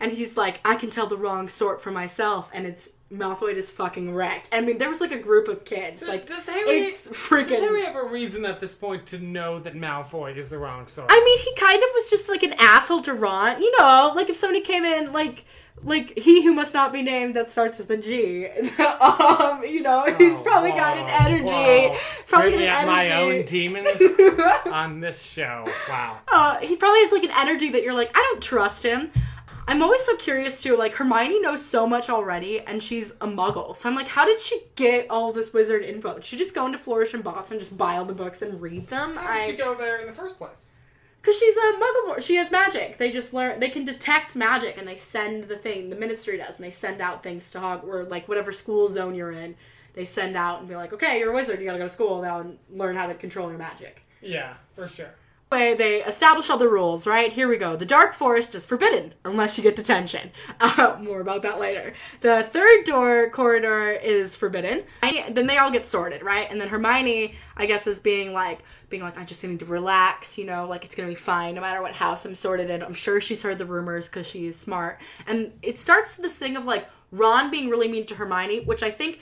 And 0.00 0.10
he's 0.10 0.36
like, 0.36 0.58
I 0.64 0.74
can 0.74 0.90
tell 0.90 1.06
the 1.06 1.16
wrong 1.16 1.46
sort 1.46 1.80
for 1.80 1.92
myself, 1.92 2.50
and 2.52 2.66
it's 2.66 2.88
Malfoy 3.12 3.54
is 3.54 3.70
fucking 3.70 4.12
wrecked. 4.12 4.48
I 4.50 4.60
mean, 4.60 4.78
there 4.78 4.88
was 4.88 5.00
like 5.00 5.12
a 5.12 5.20
group 5.20 5.46
of 5.46 5.64
kids. 5.64 6.00
Does- 6.00 6.08
like, 6.08 6.26
does 6.26 6.46
Harry, 6.46 6.68
it's 6.68 7.08
freaking. 7.08 7.50
Does 7.50 7.60
Harry 7.60 7.84
have 7.84 7.94
a 7.94 8.06
reason 8.06 8.44
at 8.44 8.60
this 8.60 8.74
point 8.74 9.06
to 9.06 9.20
know 9.20 9.60
that 9.60 9.74
Malfoy 9.74 10.36
is 10.36 10.48
the 10.48 10.58
wrong 10.58 10.88
sort? 10.88 11.06
I 11.12 11.22
mean, 11.24 11.38
he 11.38 11.54
kind 11.64 11.80
of 11.80 11.88
was 11.94 12.10
just 12.10 12.28
like 12.28 12.42
an 12.42 12.54
asshole 12.58 13.02
to 13.02 13.14
Ron. 13.14 13.62
You 13.62 13.78
know, 13.78 14.12
like 14.16 14.28
if 14.28 14.34
somebody 14.34 14.62
came 14.64 14.84
in, 14.84 15.12
like, 15.12 15.44
like 15.82 16.18
he 16.18 16.42
who 16.42 16.52
must 16.54 16.74
not 16.74 16.92
be 16.92 17.02
named 17.02 17.34
that 17.34 17.50
starts 17.50 17.78
with 17.78 17.90
a 17.90 17.96
G. 17.96 18.46
um, 18.78 19.62
you 19.64 19.82
know, 19.82 20.04
he's 20.18 20.32
Oh, 20.34 20.42
probably 20.42 20.70
got 20.70 20.96
an 20.96 21.08
energy. 21.08 21.44
whoa. 21.44 21.96
Probably 22.26 22.50
Bringing 22.50 22.66
got 22.66 22.76
out 22.76 22.82
an 22.82 22.86
my 22.88 23.10
own 23.12 23.44
demons 23.44 24.00
on 24.66 25.00
this 25.00 25.22
show. 25.22 25.64
Wow. 25.88 26.18
uh, 26.28 26.58
he 26.58 26.76
probably 26.76 27.00
has 27.00 27.12
like 27.12 27.24
an 27.24 27.30
energy 27.36 27.70
that 27.70 27.82
you're 27.82 27.94
like, 27.94 28.10
I 28.14 28.20
don't 28.32 28.42
trust 28.42 28.82
him. 28.84 29.10
I'm 29.68 29.82
always 29.82 30.00
so 30.04 30.14
curious 30.16 30.62
too. 30.62 30.76
Like 30.76 30.94
Hermione 30.94 31.40
knows 31.40 31.64
so 31.64 31.86
much 31.88 32.08
already, 32.08 32.60
and 32.60 32.80
she's 32.82 33.10
a 33.20 33.26
Muggle. 33.26 33.74
So 33.74 33.88
I'm 33.88 33.96
like, 33.96 34.06
how 34.06 34.24
did 34.24 34.38
she 34.38 34.60
get 34.76 35.08
all 35.10 35.32
this 35.32 35.52
wizard 35.52 35.82
info? 35.82 36.14
Did 36.14 36.24
she 36.24 36.36
just 36.38 36.54
go 36.54 36.66
into 36.66 36.78
Flourish 36.78 37.14
and 37.14 37.24
Blotts 37.24 37.50
and 37.50 37.58
just 37.58 37.76
buy 37.76 37.96
all 37.96 38.04
the 38.04 38.12
books 38.14 38.42
and 38.42 38.60
read 38.60 38.86
them? 38.88 39.16
How 39.16 39.22
did 39.34 39.42
I 39.42 39.50
she 39.50 39.56
go 39.56 39.74
there 39.74 39.98
in 39.98 40.06
the 40.06 40.12
first 40.12 40.38
place? 40.38 40.70
Because 41.26 41.40
she's 41.40 41.56
a 41.56 41.72
muggle. 41.72 42.22
She 42.22 42.36
has 42.36 42.52
magic. 42.52 42.98
They 42.98 43.10
just 43.10 43.34
learn. 43.34 43.58
They 43.58 43.68
can 43.68 43.84
detect 43.84 44.36
magic, 44.36 44.78
and 44.78 44.86
they 44.86 44.96
send 44.96 45.48
the 45.48 45.56
thing. 45.56 45.90
The 45.90 45.96
ministry 45.96 46.36
does, 46.36 46.54
and 46.54 46.64
they 46.64 46.70
send 46.70 47.00
out 47.00 47.24
things 47.24 47.50
to 47.50 47.58
Hog 47.58 47.82
or 47.84 48.04
like 48.04 48.28
whatever 48.28 48.52
school 48.52 48.88
zone 48.88 49.16
you're 49.16 49.32
in. 49.32 49.56
They 49.94 50.04
send 50.04 50.36
out 50.36 50.60
and 50.60 50.68
be 50.68 50.76
like, 50.76 50.92
"Okay, 50.92 51.18
you're 51.18 51.32
a 51.32 51.34
wizard. 51.34 51.58
You 51.58 51.66
gotta 51.66 51.78
go 51.78 51.86
to 51.86 51.88
school 51.88 52.22
now 52.22 52.38
and 52.38 52.60
learn 52.70 52.94
how 52.94 53.08
to 53.08 53.14
control 53.14 53.48
your 53.48 53.58
magic." 53.58 54.02
Yeah, 54.20 54.54
for 54.76 54.86
sure. 54.86 55.10
Way 55.52 55.74
they 55.74 56.02
establish 56.02 56.50
all 56.50 56.58
the 56.58 56.68
rules. 56.68 57.06
Right 57.06 57.32
here 57.32 57.46
we 57.46 57.56
go. 57.56 57.76
The 57.76 57.86
dark 57.86 58.14
forest 58.14 58.56
is 58.56 58.66
forbidden 58.66 59.14
unless 59.24 59.56
you 59.56 59.62
get 59.62 59.76
detention. 59.76 60.32
Uh, 60.58 60.98
more 61.00 61.20
about 61.20 61.42
that 61.42 61.60
later. 61.60 61.92
The 62.20 62.48
third 62.50 62.84
door 62.84 63.30
corridor 63.30 63.92
is 63.92 64.34
forbidden. 64.34 64.82
I, 65.04 65.30
then 65.30 65.46
they 65.46 65.58
all 65.58 65.70
get 65.70 65.86
sorted, 65.86 66.24
right? 66.24 66.50
And 66.50 66.60
then 66.60 66.68
Hermione, 66.68 67.36
I 67.56 67.66
guess, 67.66 67.86
is 67.86 68.00
being 68.00 68.32
like, 68.32 68.58
being 68.88 69.04
like, 69.04 69.18
I 69.18 69.24
just 69.24 69.44
need 69.44 69.60
to 69.60 69.66
relax, 69.66 70.36
you 70.36 70.46
know, 70.46 70.66
like 70.66 70.84
it's 70.84 70.96
gonna 70.96 71.08
be 71.08 71.14
fine 71.14 71.54
no 71.54 71.60
matter 71.60 71.80
what 71.80 71.92
house 71.92 72.24
I'm 72.24 72.34
sorted 72.34 72.68
in. 72.68 72.82
I'm 72.82 72.92
sure 72.92 73.20
she's 73.20 73.42
heard 73.42 73.58
the 73.58 73.66
rumors 73.66 74.08
because 74.08 74.26
she's 74.26 74.56
smart. 74.56 75.00
And 75.28 75.52
it 75.62 75.78
starts 75.78 76.16
this 76.16 76.36
thing 76.36 76.56
of 76.56 76.64
like 76.64 76.88
Ron 77.12 77.52
being 77.52 77.68
really 77.68 77.86
mean 77.86 78.04
to 78.06 78.16
Hermione, 78.16 78.64
which 78.64 78.82
I 78.82 78.90
think 78.90 79.20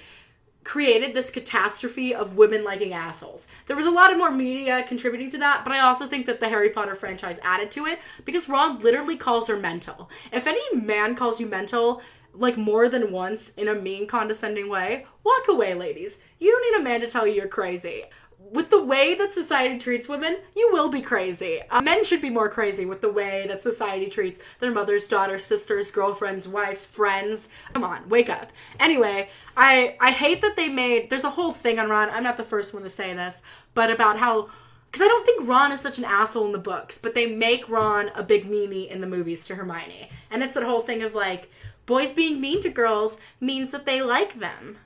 created 0.65 1.15
this 1.15 1.31
catastrophe 1.31 2.15
of 2.15 2.37
women 2.37 2.65
liking 2.65 2.95
assholes. 2.95 3.47
There 3.67 3.77
was 3.77 3.87
a 3.87 3.91
lot 3.91 4.11
of 4.11 4.19
more 4.19 4.31
media 4.31 4.85
contributing 4.89 5.31
to 5.31 5.39
that, 5.39 5.62
but 5.62 5.73
I 5.73 5.81
also 5.81 6.07
think 6.07 6.27
that 6.27 6.41
the 6.41 6.49
Harry 6.49 6.71
Potter 6.71 6.97
franchise 6.97 7.39
added 7.43 7.71
to 7.73 7.87
it 7.87 8.01
because 8.25 8.49
Ron 8.49 8.81
literally 8.81 9.17
calls 9.17 9.47
her 9.49 9.59
mental. 9.59 10.11
If 10.33 10.47
any 10.47 10.62
man 10.75 11.15
calls 11.15 11.39
you 11.39 11.47
mental, 11.47 12.03
like 12.33 12.57
more 12.57 12.89
than 12.89 13.12
once 13.12 13.51
in 13.51 13.69
a 13.69 13.75
mean, 13.75 14.07
condescending 14.07 14.69
way, 14.69 15.07
walk 15.23 15.47
away, 15.49 15.75
ladies. 15.75 16.19
You 16.41 16.51
don't 16.51 16.73
need 16.73 16.81
a 16.81 16.85
man 16.85 17.01
to 17.01 17.09
tell 17.09 17.27
you 17.27 17.35
you're 17.35 17.49
crazy. 17.49 18.05
With 18.53 18.70
the 18.70 18.82
way 18.82 19.14
that 19.14 19.32
society 19.32 19.78
treats 19.78 20.09
women, 20.09 20.36
you 20.55 20.70
will 20.72 20.88
be 20.88 21.01
crazy. 21.01 21.61
Uh, 21.70 21.80
men 21.80 22.05
should 22.05 22.20
be 22.20 22.30
more 22.30 22.49
crazy 22.49 22.84
with 22.84 23.01
the 23.01 23.11
way 23.11 23.47
that 23.49 23.62
society 23.62 24.07
treats 24.07 24.38
their 24.61 24.70
mothers, 24.70 25.09
daughters, 25.09 25.45
sisters, 25.45 25.90
girlfriends, 25.90 26.47
wives, 26.47 26.84
friends. 26.84 27.49
Come 27.72 27.84
on, 27.84 28.09
wake 28.09 28.28
up. 28.28 28.51
Anyway, 28.78 29.28
I 29.57 29.97
I 30.01 30.11
hate 30.11 30.42
that 30.42 30.57
they 30.57 30.68
made. 30.68 31.11
There's 31.11 31.24
a 31.24 31.30
whole 31.30 31.53
thing 31.53 31.78
on 31.78 31.88
Ron. 31.88 32.11
I'm 32.11 32.22
not 32.22 32.36
the 32.36 32.45
first 32.45 32.74
one 32.74 32.82
to 32.82 32.90
say 32.90 33.14
this, 33.14 33.42
but 33.72 33.90
about 33.90 34.18
how 34.18 34.51
because 34.90 35.07
I 35.07 35.09
don't 35.09 35.26
think 35.26 35.49
Ron 35.49 35.72
is 35.72 35.80
such 35.80 35.99
an 35.99 36.05
asshole 36.05 36.47
in 36.47 36.53
the 36.53 36.59
books, 36.59 36.99
but 36.99 37.14
they 37.14 37.26
make 37.26 37.68
Ron 37.68 38.11
a 38.14 38.22
big 38.22 38.45
meanie 38.45 38.88
in 38.88 39.01
the 39.01 39.09
movies 39.09 39.45
to 39.47 39.55
Hermione, 39.57 40.11
and 40.30 40.42
it's 40.42 40.55
that 40.55 40.62
whole 40.62 40.82
thing 40.82 41.03
of 41.03 41.14
like 41.14 41.51
boys 41.86 42.12
being 42.12 42.40
mean 42.40 42.61
to 42.61 42.68
girls 42.68 43.18
means 43.40 43.70
that 43.70 43.86
they 43.86 44.03
like 44.03 44.38
them. 44.38 44.78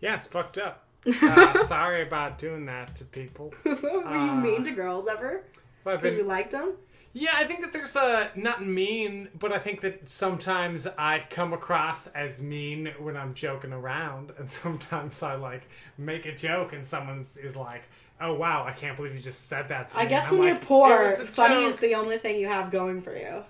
Yeah, 0.00 0.14
it's 0.14 0.26
fucked 0.26 0.58
up. 0.58 0.86
Uh, 1.06 1.64
sorry 1.66 2.02
about 2.02 2.38
doing 2.38 2.66
that 2.66 2.94
to 2.96 3.04
people. 3.04 3.54
Were 3.64 4.16
you 4.16 4.32
mean 4.34 4.64
to 4.64 4.70
girls 4.70 5.08
ever? 5.08 5.44
But 5.84 5.94
I've 5.94 6.04
you 6.04 6.18
been, 6.18 6.26
liked 6.28 6.52
them? 6.52 6.74
yeah, 7.12 7.30
I 7.34 7.44
think 7.44 7.62
that 7.62 7.72
there's 7.72 7.96
a 7.96 8.30
not 8.36 8.64
mean, 8.64 9.28
but 9.38 9.52
I 9.52 9.58
think 9.58 9.80
that 9.80 10.08
sometimes 10.08 10.86
I 10.86 11.24
come 11.30 11.52
across 11.52 12.06
as 12.08 12.40
mean 12.40 12.92
when 12.98 13.16
I'm 13.16 13.34
joking 13.34 13.72
around, 13.72 14.32
and 14.38 14.48
sometimes 14.62 15.22
I 15.22 15.34
like 15.36 15.62
make 15.98 16.26
a 16.26 16.34
joke 16.34 16.72
and 16.72 16.84
someone 16.84 17.26
is 17.42 17.56
like, 17.56 17.82
"Oh 18.20 18.34
wow, 18.34 18.64
I 18.66 18.72
can't 18.72 18.96
believe 18.96 19.14
you 19.14 19.20
just 19.20 19.48
said 19.48 19.68
that." 19.70 19.90
To 19.90 19.98
I 19.98 20.04
me." 20.04 20.08
guess 20.10 20.28
I'm 20.28 20.38
when 20.38 20.48
like, 20.50 20.60
you're 20.60 20.68
poor, 20.68 21.06
"It 21.06 21.10
was 21.18 21.20
a 21.20 21.32
funny 21.32 21.54
joke." 21.62 21.74
is 21.74 21.80
the 21.80 21.94
only 21.94 22.18
thing 22.18 22.38
you 22.38 22.46
have 22.48 22.70
going 22.70 23.00
for 23.02 23.16
you. 23.16 23.42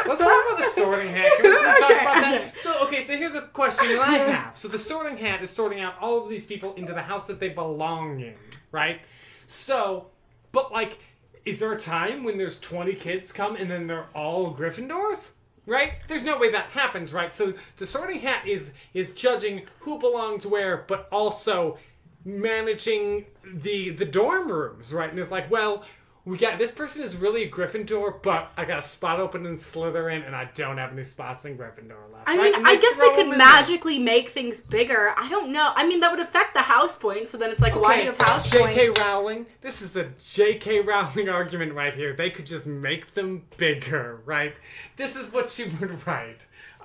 Let's 0.08 0.20
talk 0.20 0.46
about 0.46 0.58
the 0.58 0.68
sorting 0.70 1.08
hat. 1.08 1.30
Can 1.36 1.44
we 1.50 1.56
please 1.56 1.78
talk 1.80 1.90
Okay, 1.90 2.00
about 2.00 2.14
that? 2.22 2.34
okay. 2.40 2.52
So, 2.62 2.78
okay, 2.86 3.04
so 3.04 3.16
here's 3.16 3.32
the 3.32 3.42
question 3.42 3.88
that 3.88 4.00
I 4.00 4.12
have. 4.18 4.56
So, 4.58 4.68
the 4.68 4.78
sorting 4.78 5.16
hat 5.18 5.42
is 5.42 5.50
sorting 5.50 5.80
out 5.80 5.94
all 6.00 6.22
of 6.22 6.28
these 6.28 6.46
people 6.46 6.74
into 6.74 6.92
the 6.92 7.02
house 7.02 7.26
that 7.26 7.38
they 7.40 7.50
belong 7.50 8.20
in, 8.20 8.34
right? 8.72 9.00
So, 9.46 10.06
but 10.52 10.72
like, 10.72 10.98
is 11.44 11.58
there 11.58 11.72
a 11.72 11.78
time 11.78 12.24
when 12.24 12.36
there's 12.38 12.58
20 12.60 12.94
kids 12.94 13.32
come 13.32 13.56
and 13.56 13.70
then 13.70 13.86
they're 13.86 14.06
all 14.14 14.54
Gryffindors? 14.54 15.30
Right? 15.66 16.02
There's 16.08 16.22
no 16.24 16.38
way 16.38 16.50
that 16.52 16.66
happens, 16.70 17.12
right? 17.12 17.34
So 17.34 17.52
the 17.76 17.84
sorting 17.86 18.20
hat 18.20 18.48
is 18.48 18.72
is 18.94 19.12
judging 19.12 19.66
who 19.80 19.98
belongs 19.98 20.46
where, 20.46 20.84
but 20.88 21.08
also 21.12 21.76
managing 22.24 23.26
the 23.44 23.90
the 23.90 24.06
dorm 24.06 24.50
rooms, 24.50 24.92
right? 24.94 25.10
And 25.10 25.18
it's 25.18 25.30
like, 25.30 25.50
well, 25.50 25.84
we 26.28 26.36
got 26.36 26.58
this 26.58 26.72
person 26.72 27.02
is 27.02 27.16
really 27.16 27.44
a 27.44 27.50
Gryffindor, 27.50 28.22
but 28.22 28.52
I 28.54 28.66
got 28.66 28.80
a 28.80 28.82
spot 28.82 29.18
open 29.18 29.46
in 29.46 29.56
Slytherin, 29.56 30.26
and 30.26 30.36
I 30.36 30.50
don't 30.54 30.76
have 30.76 30.92
any 30.92 31.04
spots 31.04 31.46
in 31.46 31.56
Gryffindor 31.56 32.12
left. 32.12 32.28
I 32.28 32.36
mean, 32.36 32.66
I 32.66 32.76
guess 32.76 32.98
they 32.98 33.08
could 33.14 33.20
in 33.20 33.28
there. 33.30 33.38
magically 33.38 33.98
make 33.98 34.28
things 34.28 34.60
bigger. 34.60 35.14
I 35.16 35.30
don't 35.30 35.50
know. 35.50 35.72
I 35.74 35.86
mean, 35.88 36.00
that 36.00 36.10
would 36.10 36.20
affect 36.20 36.52
the 36.52 36.60
house 36.60 36.96
points, 36.96 37.30
so 37.30 37.38
then 37.38 37.50
it's 37.50 37.62
like, 37.62 37.74
why 37.74 37.96
do 37.96 38.02
you 38.02 38.10
have 38.10 38.20
house 38.20 38.50
J.K. 38.50 38.62
points? 38.62 38.76
J.K. 38.76 39.02
Rowling. 39.02 39.46
This 39.62 39.80
is 39.80 39.96
a 39.96 40.10
J.K. 40.32 40.80
Rowling 40.80 41.30
argument 41.30 41.72
right 41.72 41.94
here. 41.94 42.12
They 42.12 42.28
could 42.28 42.46
just 42.46 42.66
make 42.66 43.14
them 43.14 43.44
bigger, 43.56 44.20
right? 44.26 44.54
This 44.96 45.16
is 45.16 45.32
what 45.32 45.48
she 45.48 45.64
would 45.64 46.06
write. 46.06 46.40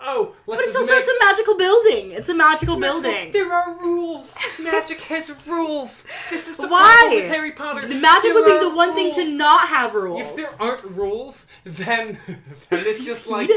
Oh, 0.05 0.35
let's 0.47 0.61
But 0.61 0.67
it's 0.67 0.75
also 0.75 0.93
make 0.93 0.99
it's 1.03 1.09
a 1.09 1.25
magical 1.25 1.57
building. 1.57 2.11
It's 2.11 2.29
a 2.29 2.33
magical 2.33 2.77
Magical- 2.77 3.01
building. 3.03 3.31
There 3.31 3.51
are 3.53 3.73
rules. 3.79 4.35
Magic 4.61 4.99
has 5.01 5.31
rules. 5.47 6.03
This 6.29 6.47
is 6.47 6.57
the 6.57 6.67
Why? 6.67 6.97
problem 6.99 7.15
with 7.23 7.31
Harry 7.31 7.51
Potter. 7.51 7.87
The 7.87 7.95
magic 7.95 8.33
There 8.33 8.33
would 8.33 8.45
be 8.59 8.65
the 8.69 8.75
one 8.75 8.93
thing 8.93 9.13
to 9.15 9.25
not 9.25 9.67
have 9.69 9.93
rules. 9.95 10.21
If 10.21 10.35
there 10.35 10.49
aren't 10.67 10.83
rules, 10.91 11.45
then 11.63 12.17
then 12.27 12.85
it's 12.85 13.05
just 13.05 13.27
like 13.27 13.49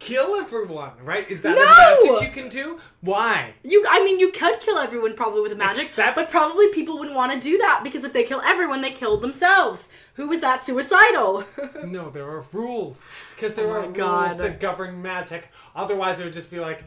kill 0.00 0.34
everyone, 0.34 0.90
right? 1.02 1.30
Is 1.30 1.40
that 1.42 1.54
No! 1.56 1.62
a 1.62 2.16
magic 2.18 2.28
you 2.28 2.42
can 2.42 2.50
do? 2.50 2.78
Why? 3.00 3.54
You, 3.62 3.86
I 3.88 4.04
mean, 4.04 4.18
you 4.20 4.30
could 4.32 4.60
kill 4.60 4.76
everyone 4.76 5.14
probably 5.14 5.40
with 5.40 5.56
magic, 5.56 5.84
Except- 5.84 6.14
but 6.16 6.28
probably 6.30 6.68
people 6.72 6.98
wouldn't 6.98 7.16
want 7.16 7.32
to 7.32 7.40
do 7.40 7.56
that 7.58 7.80
because 7.84 8.04
if 8.04 8.12
they 8.12 8.24
kill 8.24 8.40
everyone, 8.42 8.82
they 8.82 8.90
kill 8.90 9.16
themselves. 9.16 9.90
Who 10.14 10.30
is 10.32 10.40
that 10.42 10.62
suicidal? 10.62 11.44
No, 11.86 12.10
there 12.10 12.24
are 12.28 12.44
rules 12.52 13.04
because 13.34 13.54
there 13.54 13.66
Oh 13.68 13.72
are 13.72 13.82
rules 13.82 13.96
God. 13.96 14.38
that 14.38 14.58
govern 14.60 15.00
magic. 15.02 15.48
Otherwise, 15.74 16.20
it 16.20 16.24
would 16.24 16.32
just 16.32 16.50
be 16.50 16.60
like, 16.60 16.84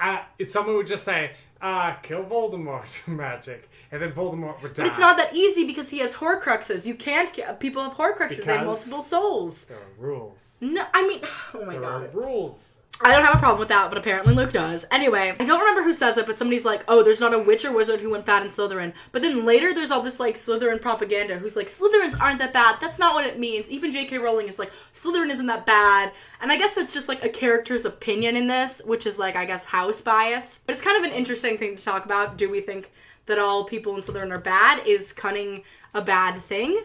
uh, 0.00 0.18
someone 0.48 0.76
would 0.76 0.86
just 0.86 1.04
say, 1.04 1.32
uh, 1.60 1.94
"Kill 2.02 2.24
Voldemort," 2.24 2.86
magic, 3.08 3.68
and 3.90 4.00
then 4.02 4.12
Voldemort 4.12 4.60
would 4.62 4.74
die. 4.74 4.82
but 4.82 4.86
it's 4.88 4.98
not 4.98 5.16
that 5.16 5.34
easy 5.34 5.66
because 5.66 5.90
he 5.90 5.98
has 5.98 6.14
Horcruxes. 6.16 6.86
You 6.86 6.94
can't 6.94 7.30
people 7.60 7.82
have 7.82 7.94
Horcruxes. 7.94 8.44
They 8.44 8.56
have 8.56 8.66
multiple 8.66 9.02
souls. 9.02 9.64
There 9.66 9.76
are 9.78 9.82
rules. 9.98 10.56
No, 10.60 10.84
I 10.92 11.06
mean, 11.06 11.20
oh 11.54 11.64
my 11.64 11.72
There 11.72 11.80
god. 11.82 12.02
are 12.04 12.08
rules. 12.12 12.77
I 13.00 13.12
don't 13.12 13.24
have 13.24 13.36
a 13.36 13.38
problem 13.38 13.60
with 13.60 13.68
that, 13.68 13.88
but 13.90 13.98
apparently 13.98 14.34
Luke 14.34 14.52
does. 14.52 14.84
Anyway, 14.90 15.32
I 15.38 15.44
don't 15.44 15.60
remember 15.60 15.82
who 15.82 15.92
says 15.92 16.16
it, 16.16 16.26
but 16.26 16.36
somebody's 16.36 16.64
like, 16.64 16.82
oh, 16.88 17.04
there's 17.04 17.20
not 17.20 17.32
a 17.32 17.38
witch 17.38 17.64
or 17.64 17.72
wizard 17.72 18.00
who 18.00 18.10
went 18.10 18.26
bad 18.26 18.42
in 18.42 18.48
Slytherin. 18.48 18.92
But 19.12 19.22
then 19.22 19.46
later 19.46 19.72
there's 19.72 19.92
all 19.92 20.02
this 20.02 20.18
like 20.18 20.34
Slytherin 20.34 20.80
propaganda 20.80 21.38
who's 21.38 21.54
like, 21.54 21.68
Slytherins 21.68 22.20
aren't 22.20 22.40
that 22.40 22.52
bad. 22.52 22.76
That's 22.80 22.98
not 22.98 23.14
what 23.14 23.24
it 23.24 23.38
means. 23.38 23.70
Even 23.70 23.92
J.K. 23.92 24.18
Rowling 24.18 24.48
is 24.48 24.58
like, 24.58 24.72
Slytherin 24.92 25.30
isn't 25.30 25.46
that 25.46 25.64
bad. 25.64 26.12
And 26.40 26.50
I 26.50 26.58
guess 26.58 26.74
that's 26.74 26.92
just 26.92 27.08
like 27.08 27.24
a 27.24 27.28
character's 27.28 27.84
opinion 27.84 28.34
in 28.36 28.48
this, 28.48 28.82
which 28.84 29.06
is 29.06 29.18
like, 29.18 29.36
I 29.36 29.44
guess, 29.44 29.64
house 29.64 30.00
bias. 30.00 30.60
But 30.66 30.72
it's 30.74 30.82
kind 30.82 30.96
of 30.96 31.10
an 31.10 31.16
interesting 31.16 31.56
thing 31.56 31.76
to 31.76 31.84
talk 31.84 32.04
about. 32.04 32.36
Do 32.36 32.50
we 32.50 32.60
think 32.60 32.90
that 33.26 33.38
all 33.38 33.64
people 33.64 33.94
in 33.94 34.02
Slytherin 34.02 34.32
are 34.32 34.40
bad? 34.40 34.86
Is 34.86 35.12
cunning 35.12 35.62
a 35.94 36.02
bad 36.02 36.40
thing? 36.42 36.82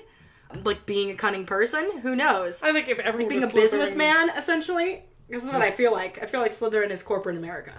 Like 0.63 0.85
being 0.85 1.09
a 1.09 1.15
cunning 1.15 1.47
person? 1.47 1.99
Who 2.03 2.15
knows? 2.15 2.61
I 2.61 2.71
think 2.71 2.87
if 2.87 2.99
everyone 2.99 3.29
being 3.29 3.43
a 3.43 3.47
businessman, 3.47 4.29
essentially. 4.29 5.05
This 5.33 5.43
is 5.45 5.51
what 5.51 5.63
I 5.63 5.71
feel 5.71 5.91
like. 5.91 6.21
I 6.21 6.27
feel 6.27 6.41
like 6.41 6.51
Slytherin 6.51 6.91
is 6.91 7.01
corporate 7.01 7.37
America. 7.37 7.73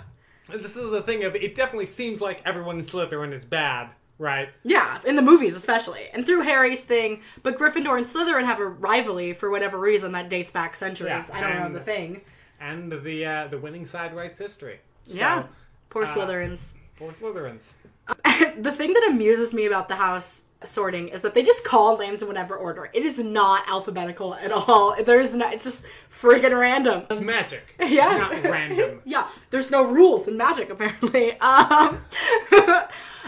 This 0.50 0.76
is 0.76 0.90
the 0.90 1.02
thing 1.02 1.22
of 1.22 1.36
it. 1.36 1.55
Definitely 1.55 1.86
seems 1.86 2.20
like 2.20 2.42
everyone 2.44 2.80
in 2.80 2.84
Slytherin 2.84 3.32
is 3.32 3.44
bad, 3.44 3.90
right? 4.18 4.48
Yeah, 4.64 4.98
in 5.07 5.14
the 5.14 5.22
movies 5.22 5.55
especially. 5.55 6.09
And 6.12 6.26
through 6.26 6.42
Harry's 6.42 6.82
thing, 6.82 7.22
but 7.44 7.57
Gryffindor 7.57 7.96
and 7.96 8.05
Slytherin 8.05 8.44
have 8.44 8.59
a 8.59 8.66
rivalry 8.66 9.34
for 9.34 9.50
whatever 9.50 9.78
reason 9.78 10.11
that 10.12 10.28
dates 10.28 10.50
back 10.50 10.74
centuries. 10.74 11.09
Yeah, 11.11 11.26
I 11.32 11.40
don't 11.40 11.72
know 11.72 11.78
the 11.78 11.84
thing. 11.84 12.22
And 12.61 12.90
the 12.90 13.24
uh, 13.24 13.46
the 13.46 13.59
winning 13.59 13.86
side 13.86 14.16
writes 14.16 14.36
history. 14.36 14.80
So, 15.07 15.14
Yeah. 15.16 15.44
Poor 15.90 16.05
uh, 16.05 16.09
Slytherins. 16.09 16.74
For 16.96 17.12
Slytherins. 17.12 17.70
the 18.61 18.72
thing 18.72 18.92
that 18.94 19.09
amuses 19.11 19.55
me 19.55 19.66
about 19.66 19.88
the 19.88 19.96
house 19.96 20.42
sorting 20.67 21.09
is 21.09 21.23
that 21.23 21.35
they 21.35 21.43
just 21.43 21.65
call 21.65 21.99
names 21.99 22.23
in 22.23 22.29
whatever 22.29 22.57
order. 22.57 22.91
It 22.93 23.05
is 23.05 23.19
not 23.19 23.69
alphabetical 23.69 24.35
at 24.35 24.53
all. 24.53 24.97
There 25.03 25.21
is 25.21 25.35
no. 25.35 25.49
It's 25.51 25.65
just 25.65 25.85
friggin' 26.11 26.59
random. 26.59 27.05
It's 27.11 27.21
magic. 27.21 27.77
Yeah. 27.79 28.31
It's 28.33 28.43
not 28.43 28.53
random. 28.53 29.01
Yeah, 29.05 29.29
there's 29.51 29.71
no 29.71 29.85
rules 29.85 30.29
in 30.29 30.37
magic 30.37 30.71
apparently. 30.71 31.39
Um, 31.41 32.05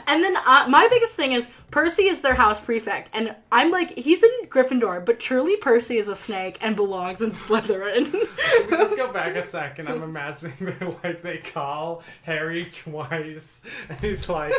and 0.07 0.23
then 0.23 0.37
uh, 0.37 0.67
my 0.69 0.87
biggest 0.89 1.15
thing 1.15 1.33
is 1.33 1.49
Percy 1.71 2.05
is 2.05 2.21
their 2.21 2.35
house 2.35 2.61
prefect, 2.61 3.11
and 3.13 3.35
I'm 3.51 3.71
like, 3.71 3.91
he's 3.99 4.23
in 4.23 4.31
Gryffindor, 4.47 5.05
but 5.05 5.19
truly 5.19 5.57
Percy 5.57 5.99
is 5.99 6.09
a 6.09 6.17
snake 6.17 6.59
and 6.61 6.77
belongs 6.77 7.21
in 7.21 7.33
Slytherin. 7.33 8.11
Can 8.11 8.71
we 8.71 8.77
just 8.77 8.97
go 8.97 9.13
back 9.13 9.35
a 9.37 9.43
second? 9.43 9.89
I'm 9.89 10.03
imagining 10.03 10.55
that 10.61 11.05
like 11.05 11.23
they 11.23 11.39
call 11.39 12.03
Harry 12.23 12.67
twice, 12.67 13.61
and 13.89 14.01
he's 14.01 14.29
like, 14.29 14.55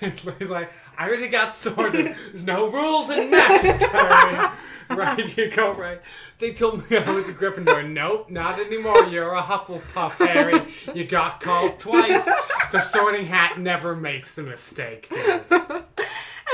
he's 0.00 0.48
like, 0.50 0.70
I 0.98 1.08
already 1.08 1.28
got 1.28 1.54
sorted. 1.54 2.16
There's 2.30 2.44
no 2.44 2.70
rules 2.70 3.10
in 3.10 3.30
magic, 3.30 3.80
Harry. 3.80 4.50
Right, 5.02 5.36
you 5.36 5.50
go 5.50 5.72
right. 5.72 6.00
They 6.38 6.52
told 6.52 6.88
me 6.90 6.96
I 6.96 7.10
was 7.10 7.28
a 7.28 7.32
Gryffindor. 7.32 7.88
Nope, 7.88 8.30
not 8.30 8.58
anymore. 8.58 9.04
You're 9.06 9.32
a 9.34 9.42
Hufflepuff, 9.42 10.12
Harry. 10.26 10.74
You 10.94 11.04
got 11.04 11.40
called 11.40 11.78
twice. 11.78 12.24
The 12.72 12.80
Sorting 12.82 13.26
Hat 13.26 13.58
never 13.58 13.96
makes 13.96 14.36
a 14.38 14.42
mistake, 14.42 15.08
dude. 15.08 15.44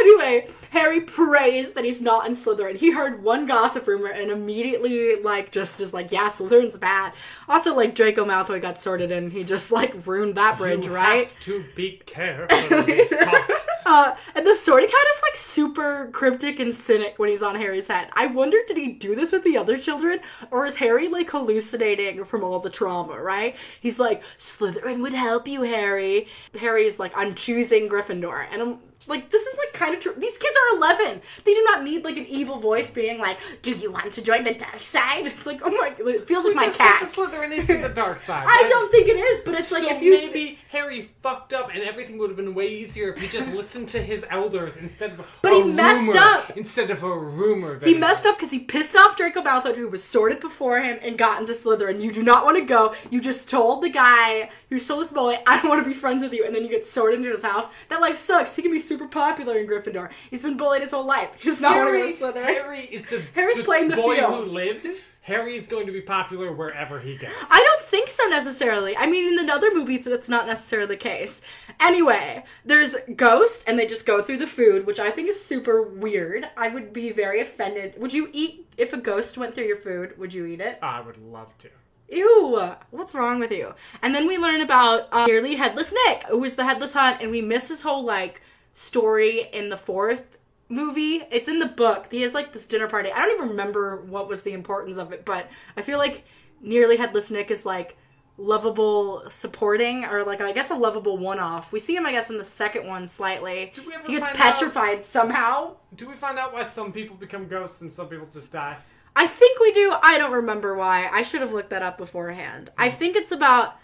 Anyway, 0.00 0.48
Harry 0.70 1.00
prays 1.00 1.72
that 1.72 1.84
he's 1.84 2.00
not 2.00 2.26
in 2.26 2.32
Slytherin. 2.32 2.76
He 2.76 2.92
heard 2.92 3.22
one 3.22 3.46
gossip 3.46 3.86
rumor 3.86 4.08
and 4.10 4.30
immediately, 4.30 5.20
like, 5.22 5.50
just 5.52 5.80
is 5.80 5.92
like, 5.92 6.12
yeah, 6.12 6.28
Slytherin's 6.28 6.76
bad. 6.76 7.12
Also, 7.48 7.74
like, 7.74 7.94
Draco 7.94 8.24
Malfoy 8.24 8.60
got 8.62 8.78
sorted 8.78 9.10
and 9.10 9.32
he 9.32 9.44
just, 9.44 9.72
like, 9.72 10.06
ruined 10.06 10.34
that 10.36 10.58
bridge, 10.58 10.86
You 10.86 10.94
right? 10.94 11.28
have 11.28 11.40
to 11.40 11.64
be 11.74 12.00
careful. 12.06 12.84
Uh, 13.86 14.14
and 14.34 14.46
the 14.46 14.54
sorting 14.54 14.86
hat 14.86 15.06
is, 15.14 15.22
like, 15.22 15.34
super 15.34 16.10
cryptic 16.12 16.60
and 16.60 16.74
cynic 16.74 17.14
when 17.18 17.30
he's 17.30 17.42
on 17.42 17.54
Harry's 17.54 17.88
head. 17.88 18.10
I 18.12 18.26
wonder, 18.26 18.58
did 18.66 18.76
he 18.76 18.88
do 18.88 19.14
this 19.14 19.32
with 19.32 19.44
the 19.44 19.56
other 19.56 19.78
children? 19.78 20.20
Or 20.50 20.66
is 20.66 20.74
Harry, 20.76 21.08
like, 21.08 21.30
hallucinating 21.30 22.22
from 22.26 22.44
all 22.44 22.58
the 22.60 22.68
trauma, 22.68 23.18
right? 23.18 23.56
He's 23.80 23.98
like, 23.98 24.22
Slytherin 24.36 25.00
would 25.00 25.14
help 25.14 25.48
you, 25.48 25.62
Harry. 25.62 26.28
Harry's 26.60 26.98
like, 26.98 27.12
I'm 27.16 27.34
choosing 27.34 27.88
Gryffindor. 27.88 28.46
And 28.52 28.60
I'm 28.60 28.78
like, 29.08 29.30
this 29.30 29.42
is 29.46 29.58
like 29.58 29.72
kind 29.72 29.94
of 29.94 30.00
true. 30.00 30.14
These 30.16 30.38
kids 30.38 30.56
are 30.56 30.76
11. 30.76 31.20
They 31.44 31.54
do 31.54 31.62
not 31.64 31.82
need 31.82 32.04
like 32.04 32.16
an 32.16 32.26
evil 32.26 32.58
voice 32.60 32.90
being 32.90 33.18
like, 33.18 33.38
Do 33.62 33.72
you 33.72 33.90
want 33.90 34.12
to 34.12 34.22
join 34.22 34.44
the 34.44 34.54
dark 34.54 34.82
side? 34.82 35.26
It's 35.26 35.46
like, 35.46 35.60
oh 35.64 35.70
my, 35.70 35.94
it 35.98 36.26
feels 36.26 36.44
like 36.44 36.54
my 36.54 36.68
cat. 36.68 37.00
The 37.00 37.22
Slytherin 37.22 37.52
is 37.52 37.68
in 37.68 37.82
the 37.82 37.88
dark 37.88 38.18
side. 38.18 38.42
I 38.46 38.62
right? 38.62 38.66
don't 38.68 38.90
think 38.90 39.08
it 39.08 39.16
is, 39.16 39.40
but 39.40 39.54
it's 39.54 39.72
like 39.72 39.84
so 39.84 39.94
if 39.96 40.02
you 40.02 40.12
maybe 40.12 40.58
Harry 40.70 41.10
fucked 41.22 41.52
up 41.52 41.70
and 41.72 41.82
everything 41.82 42.18
would 42.18 42.30
have 42.30 42.36
been 42.36 42.54
way 42.54 42.68
easier 42.68 43.12
if 43.12 43.20
he 43.20 43.28
just 43.28 43.52
listened 43.54 43.88
to 43.88 44.02
his 44.02 44.24
elders 44.30 44.76
instead 44.76 45.12
of 45.12 45.26
But 45.42 45.52
he 45.54 45.62
messed 45.64 46.16
up. 46.16 46.56
instead 46.56 46.90
of 46.90 47.02
a 47.02 47.18
rumor. 47.18 47.78
That 47.78 47.88
He 47.88 47.94
messed 47.94 48.26
up 48.26 48.36
because 48.36 48.50
he 48.50 48.58
pissed 48.60 48.94
off 48.96 49.16
Draco 49.16 49.42
Malfoy, 49.42 49.74
who 49.76 49.88
was 49.88 50.04
sorted 50.04 50.40
before 50.40 50.80
him 50.80 50.98
and 51.02 51.16
got 51.16 51.40
into 51.40 51.52
Slytherin. 51.52 52.00
You 52.02 52.12
do 52.12 52.22
not 52.22 52.44
want 52.44 52.58
to 52.58 52.64
go. 52.64 52.94
You 53.10 53.20
just 53.20 53.48
told 53.48 53.82
the 53.82 53.88
guy 53.88 54.50
who 54.70 54.78
stole 54.78 54.98
this 54.98 55.10
boy, 55.10 55.38
I 55.46 55.60
don't 55.60 55.68
want 55.68 55.82
to 55.82 55.88
be 55.88 55.94
friends 55.94 56.22
with 56.22 56.32
you, 56.34 56.44
and 56.44 56.54
then 56.54 56.62
you 56.62 56.68
get 56.68 56.84
sorted 56.84 57.18
into 57.18 57.30
his 57.30 57.42
house. 57.42 57.68
That 57.88 58.00
life 58.00 58.16
sucks. 58.18 58.54
He 58.56 58.62
can 58.62 58.70
be 58.72 58.78
super 58.78 58.97
popular 59.06 59.58
in 59.58 59.66
Gryffindor. 59.66 60.10
He's 60.30 60.42
been 60.42 60.56
bullied 60.56 60.82
his 60.82 60.90
whole 60.90 61.06
life. 61.06 61.40
He 61.40 61.48
does 61.48 61.60
not 61.60 61.74
Harry, 61.74 62.12
to 62.12 62.18
go 62.18 62.32
Slytherin. 62.32 62.44
Harry 62.44 62.80
is 62.80 63.06
the, 63.06 63.22
Harry's 63.34 63.58
the 63.58 63.62
playing 63.62 63.88
the 63.88 63.96
boy 63.96 64.16
field. 64.16 64.48
who 64.48 64.50
lived. 64.52 64.86
Harry 65.22 65.56
is 65.56 65.66
going 65.66 65.84
to 65.84 65.92
be 65.92 66.00
popular 66.00 66.52
wherever 66.52 66.98
he 66.98 67.14
goes. 67.14 67.30
I 67.50 67.62
don't 67.62 67.82
think 67.82 68.08
so 68.08 68.24
necessarily. 68.28 68.96
I 68.96 69.06
mean, 69.06 69.38
in 69.38 69.46
the 69.46 69.52
other 69.52 69.74
movies, 69.74 70.06
that's 70.06 70.28
not 70.28 70.46
necessarily 70.46 70.88
the 70.88 70.96
case. 70.96 71.42
Anyway, 71.78 72.44
there's 72.64 72.96
Ghost, 73.14 73.62
and 73.66 73.78
they 73.78 73.86
just 73.86 74.06
go 74.06 74.22
through 74.22 74.38
the 74.38 74.46
food, 74.46 74.86
which 74.86 74.98
I 74.98 75.10
think 75.10 75.28
is 75.28 75.44
super 75.44 75.82
weird. 75.82 76.48
I 76.56 76.68
would 76.68 76.94
be 76.94 77.12
very 77.12 77.42
offended. 77.42 77.94
Would 77.98 78.14
you 78.14 78.30
eat 78.32 78.68
if 78.78 78.94
a 78.94 78.96
ghost 78.96 79.36
went 79.36 79.54
through 79.54 79.66
your 79.66 79.76
food? 79.76 80.18
Would 80.18 80.32
you 80.32 80.46
eat 80.46 80.62
it? 80.62 80.78
I 80.80 81.02
would 81.02 81.18
love 81.18 81.56
to. 81.58 81.68
Ew, 82.10 82.74
what's 82.90 83.12
wrong 83.12 83.38
with 83.38 83.52
you? 83.52 83.74
And 84.00 84.14
then 84.14 84.26
we 84.26 84.38
learn 84.38 84.62
about 84.62 85.08
uh, 85.12 85.26
nearly 85.26 85.56
headless 85.56 85.92
Nick, 86.06 86.22
who 86.24 86.38
was 86.38 86.56
the 86.56 86.64
headless 86.64 86.94
hunt, 86.94 87.20
and 87.20 87.30
we 87.30 87.42
miss 87.42 87.68
his 87.68 87.82
whole 87.82 88.02
like 88.02 88.40
story 88.78 89.48
in 89.52 89.70
the 89.70 89.76
fourth 89.76 90.38
movie. 90.68 91.24
It's 91.32 91.48
in 91.48 91.58
the 91.58 91.66
book. 91.66 92.06
He 92.12 92.22
has 92.22 92.32
like 92.32 92.52
this 92.52 92.68
dinner 92.68 92.86
party. 92.86 93.10
I 93.10 93.18
don't 93.18 93.34
even 93.34 93.48
remember 93.48 94.02
what 94.02 94.28
was 94.28 94.42
the 94.42 94.52
importance 94.52 94.98
of 94.98 95.12
it, 95.12 95.24
but 95.24 95.48
I 95.76 95.82
feel 95.82 95.98
like 95.98 96.24
nearly 96.60 96.96
headless 96.96 97.28
Nick 97.28 97.50
is 97.50 97.66
like 97.66 97.96
lovable 98.36 99.28
supporting 99.28 100.04
or 100.04 100.22
like 100.22 100.40
I 100.40 100.52
guess 100.52 100.70
a 100.70 100.76
lovable 100.76 101.18
one 101.18 101.40
off. 101.40 101.72
We 101.72 101.80
see 101.80 101.96
him 101.96 102.06
I 102.06 102.12
guess 102.12 102.30
in 102.30 102.38
the 102.38 102.44
second 102.44 102.86
one 102.86 103.08
slightly. 103.08 103.72
Did 103.74 103.84
we 103.84 103.94
ever 103.94 104.06
he 104.06 104.12
gets 104.12 104.28
find 104.28 104.38
out- 104.38 104.54
petrified 104.54 105.04
somehow. 105.04 105.76
Do 105.96 106.08
we 106.08 106.14
find 106.14 106.38
out 106.38 106.52
why 106.52 106.62
some 106.62 106.92
people 106.92 107.16
become 107.16 107.48
ghosts 107.48 107.80
and 107.80 107.92
some 107.92 108.06
people 108.06 108.28
just 108.32 108.52
die? 108.52 108.76
I 109.16 109.26
think 109.26 109.58
we 109.58 109.72
do. 109.72 109.96
I 110.00 110.18
don't 110.18 110.30
remember 110.30 110.76
why. 110.76 111.08
I 111.12 111.22
should 111.22 111.40
have 111.40 111.52
looked 111.52 111.70
that 111.70 111.82
up 111.82 111.98
beforehand. 111.98 112.70
I 112.78 112.90
hmm. 112.90 112.96
think 112.96 113.16
it's 113.16 113.32
about 113.32 113.74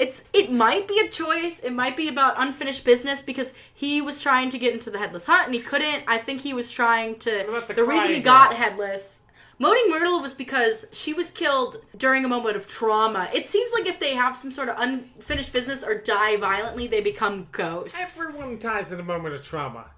it's 0.00 0.24
it 0.32 0.50
might 0.50 0.88
be 0.88 0.98
a 0.98 1.08
choice. 1.08 1.60
It 1.60 1.72
might 1.72 1.96
be 1.96 2.08
about 2.08 2.34
unfinished 2.40 2.84
business 2.84 3.22
because 3.22 3.54
he 3.72 4.00
was 4.00 4.22
trying 4.22 4.50
to 4.50 4.58
get 4.58 4.72
into 4.72 4.90
the 4.90 4.98
headless 4.98 5.26
hunt 5.26 5.46
and 5.46 5.54
he 5.54 5.60
couldn't. 5.60 6.04
I 6.08 6.18
think 6.18 6.40
he 6.40 6.54
was 6.54 6.72
trying 6.72 7.18
to 7.20 7.44
What 7.44 7.48
about 7.48 7.68
the 7.68 7.74
the 7.74 7.84
reason 7.84 8.12
he 8.12 8.20
got 8.20 8.50
girl? 8.50 8.58
headless 8.58 9.22
Moaning 9.60 9.90
Myrtle 9.90 10.22
was 10.22 10.32
because 10.32 10.86
she 10.90 11.12
was 11.12 11.30
killed 11.30 11.84
during 11.94 12.24
a 12.24 12.28
moment 12.28 12.56
of 12.56 12.66
trauma. 12.66 13.28
It 13.34 13.46
seems 13.46 13.70
like 13.74 13.86
if 13.86 14.00
they 14.00 14.14
have 14.14 14.34
some 14.34 14.50
sort 14.50 14.70
of 14.70 14.76
unfinished 14.78 15.52
business 15.52 15.84
or 15.84 15.96
die 15.96 16.38
violently, 16.38 16.86
they 16.86 17.02
become 17.02 17.46
ghosts. 17.52 18.18
Everyone 18.18 18.58
dies 18.58 18.90
in 18.90 18.98
a 19.00 19.02
moment 19.02 19.34
of 19.34 19.44
trauma. 19.44 19.90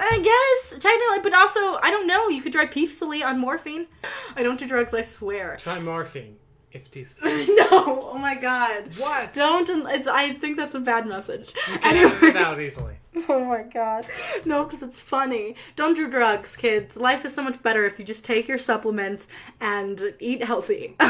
I 0.00 0.18
guess 0.18 0.80
technically, 0.82 1.18
but 1.22 1.34
also 1.34 1.78
I 1.82 1.90
don't 1.90 2.06
know. 2.06 2.28
You 2.28 2.40
could 2.40 2.54
try 2.54 2.64
peacefully 2.64 3.22
on 3.22 3.38
morphine. 3.38 3.88
I 4.34 4.42
don't 4.42 4.58
do 4.58 4.66
drugs. 4.66 4.94
I 4.94 5.02
swear. 5.02 5.58
Try 5.60 5.78
morphine. 5.78 6.36
It's 6.74 6.88
peaceful. 6.88 7.28
no, 7.28 8.10
oh 8.12 8.18
my 8.18 8.34
god. 8.34 8.96
What? 8.96 9.34
Don't. 9.34 9.68
It's, 9.90 10.06
I 10.06 10.32
think 10.32 10.56
that's 10.56 10.74
a 10.74 10.80
bad 10.80 11.06
message. 11.06 11.52
You 11.70 11.78
can 11.78 11.96
edit 11.96 12.22
it 12.22 12.36
out 12.36 12.60
easily. 12.60 12.94
Oh 13.28 13.44
my 13.44 13.62
god. 13.62 14.06
No, 14.46 14.64
because 14.64 14.82
it's 14.82 14.98
funny. 14.98 15.54
Don't 15.76 15.94
do 15.94 16.08
drugs, 16.08 16.56
kids. 16.56 16.96
Life 16.96 17.26
is 17.26 17.34
so 17.34 17.42
much 17.44 17.62
better 17.62 17.84
if 17.84 17.98
you 17.98 18.06
just 18.06 18.24
take 18.24 18.48
your 18.48 18.56
supplements 18.56 19.28
and 19.60 20.14
eat 20.18 20.42
healthy. 20.42 20.96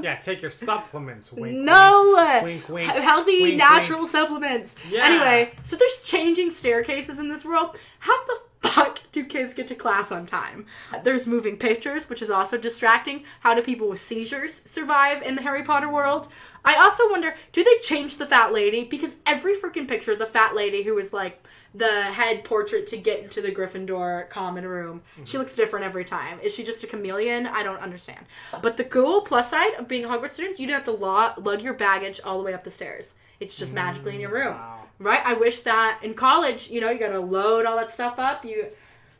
Yeah, 0.00 0.16
take 0.22 0.40
your 0.42 0.52
supplements. 0.52 1.32
Wink. 1.32 1.56
No! 1.56 2.40
Wink, 2.44 2.68
wink. 2.68 2.92
He- 2.92 3.00
Healthy, 3.00 3.42
Wink, 3.42 3.56
natural 3.58 4.00
wink. 4.00 4.10
supplements. 4.12 4.76
Yeah. 4.88 5.06
Anyway, 5.06 5.52
so 5.62 5.74
there's 5.74 6.00
changing 6.04 6.50
staircases 6.50 7.18
in 7.18 7.28
this 7.28 7.44
world. 7.44 7.76
How 7.98 8.16
the 8.26 8.38
fuck 8.62 9.00
do 9.12 9.24
kids 9.24 9.54
get 9.54 9.66
to 9.68 9.74
class 9.74 10.12
on 10.12 10.26
time? 10.26 10.66
There's 11.04 11.26
moving 11.26 11.56
pictures, 11.56 12.08
which 12.08 12.22
is 12.22 12.30
also 12.30 12.58
distracting. 12.58 13.24
How 13.40 13.54
do 13.54 13.62
people 13.62 13.88
with 13.88 14.00
seizures 14.00 14.62
survive 14.66 15.22
in 15.22 15.34
the 15.34 15.42
Harry 15.42 15.62
Potter 15.62 15.88
world? 15.88 16.28
I 16.64 16.74
also 16.74 17.08
wonder, 17.10 17.34
do 17.52 17.64
they 17.64 17.78
change 17.82 18.16
the 18.16 18.26
fat 18.26 18.52
lady? 18.52 18.84
Because 18.84 19.16
every 19.26 19.54
freaking 19.54 19.88
picture, 19.88 20.14
the 20.16 20.26
fat 20.26 20.54
lady 20.54 20.82
who 20.82 20.98
is 20.98 21.12
like 21.12 21.46
the 21.74 22.02
head 22.02 22.44
portrait 22.44 22.86
to 22.88 22.96
get 22.96 23.22
into 23.22 23.40
the 23.40 23.52
Gryffindor 23.52 24.28
common 24.28 24.66
room, 24.66 25.02
she 25.24 25.38
looks 25.38 25.54
different 25.54 25.84
every 25.84 26.04
time. 26.04 26.40
Is 26.40 26.54
she 26.54 26.64
just 26.64 26.82
a 26.84 26.86
chameleon? 26.86 27.46
I 27.46 27.62
don't 27.62 27.80
understand. 27.80 28.26
But 28.60 28.76
the 28.76 28.84
cool 28.84 29.20
plus 29.22 29.50
side 29.50 29.74
of 29.78 29.88
being 29.88 30.04
a 30.04 30.08
Hogwarts 30.08 30.32
student, 30.32 30.58
you 30.58 30.66
don't 30.66 30.74
have 30.74 30.84
to 30.84 31.40
lug 31.40 31.62
your 31.62 31.74
baggage 31.74 32.20
all 32.24 32.38
the 32.38 32.44
way 32.44 32.54
up 32.54 32.64
the 32.64 32.70
stairs. 32.70 33.14
It's 33.40 33.54
just 33.56 33.72
magically 33.72 34.14
in 34.14 34.20
your 34.20 34.32
room. 34.32 34.56
Right? 34.98 35.20
I 35.24 35.34
wish 35.34 35.60
that 35.62 36.00
in 36.02 36.14
college, 36.14 36.70
you 36.70 36.80
know, 36.80 36.90
you 36.90 36.98
gotta 36.98 37.20
load 37.20 37.66
all 37.66 37.76
that 37.76 37.90
stuff 37.90 38.18
up. 38.18 38.44
You 38.44 38.66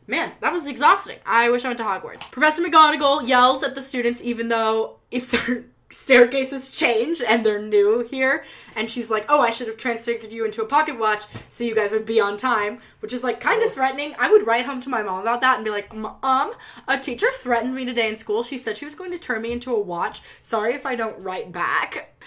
Man, 0.09 0.33
that 0.41 0.55
was 0.55 0.67
exhausting. 0.67 1.19
I 1.27 1.51
wish 1.51 1.67
I 1.67 1.69
went 1.69 1.79
to 1.79 1.85
Hogwarts. 1.85 2.33
Professor 2.33 2.63
McGonagall 2.63 3.29
yells 3.29 3.63
at 3.63 3.75
the 3.75 3.83
students 3.83 4.23
even 4.23 4.49
though 4.49 4.97
if 5.11 5.31
their 5.47 5.65
staircases 5.91 6.71
change 6.71 7.21
and 7.21 7.45
they're 7.45 7.63
new 7.63 8.07
here 8.11 8.45
and 8.75 8.91
she's 8.91 9.11
like, 9.11 9.27
"Oh, 9.29 9.41
I 9.41 9.51
should 9.51 9.69
have 9.69 9.77
transfigured 9.77 10.33
you 10.33 10.47
into 10.47 10.63
a 10.63 10.67
pocket 10.67 10.99
watch 10.99 11.25
so 11.51 11.63
you 11.63 11.75
guys 11.75 11.91
would 11.91 12.07
be 12.07 12.21
on 12.21 12.39
time," 12.39 12.81
which 13.01 13.13
is 13.13 13.23
like 13.23 13.39
kind 13.39 13.63
of 13.63 13.71
oh. 13.71 13.75
threatening. 13.75 14.15
I 14.19 14.31
would 14.31 14.47
write 14.47 14.65
home 14.65 14.81
to 14.81 14.89
my 14.89 15.03
mom 15.03 15.21
about 15.21 15.43
that 15.43 15.57
and 15.57 15.65
be 15.65 15.71
like, 15.71 15.95
"Mom, 15.95 16.17
um, 16.23 16.53
a 16.87 16.99
teacher 16.99 17.29
threatened 17.35 17.75
me 17.75 17.85
today 17.85 18.09
in 18.09 18.17
school. 18.17 18.43
She 18.43 18.57
said 18.57 18.79
she 18.79 18.87
was 18.87 18.95
going 18.95 19.11
to 19.13 19.19
turn 19.19 19.43
me 19.43 19.53
into 19.53 19.75
a 19.75 19.81
watch. 19.81 20.23
Sorry 20.41 20.75
if 20.75 20.87
I 20.87 20.97
don't 20.97 21.23
write 21.23 21.53
back." 21.53 22.19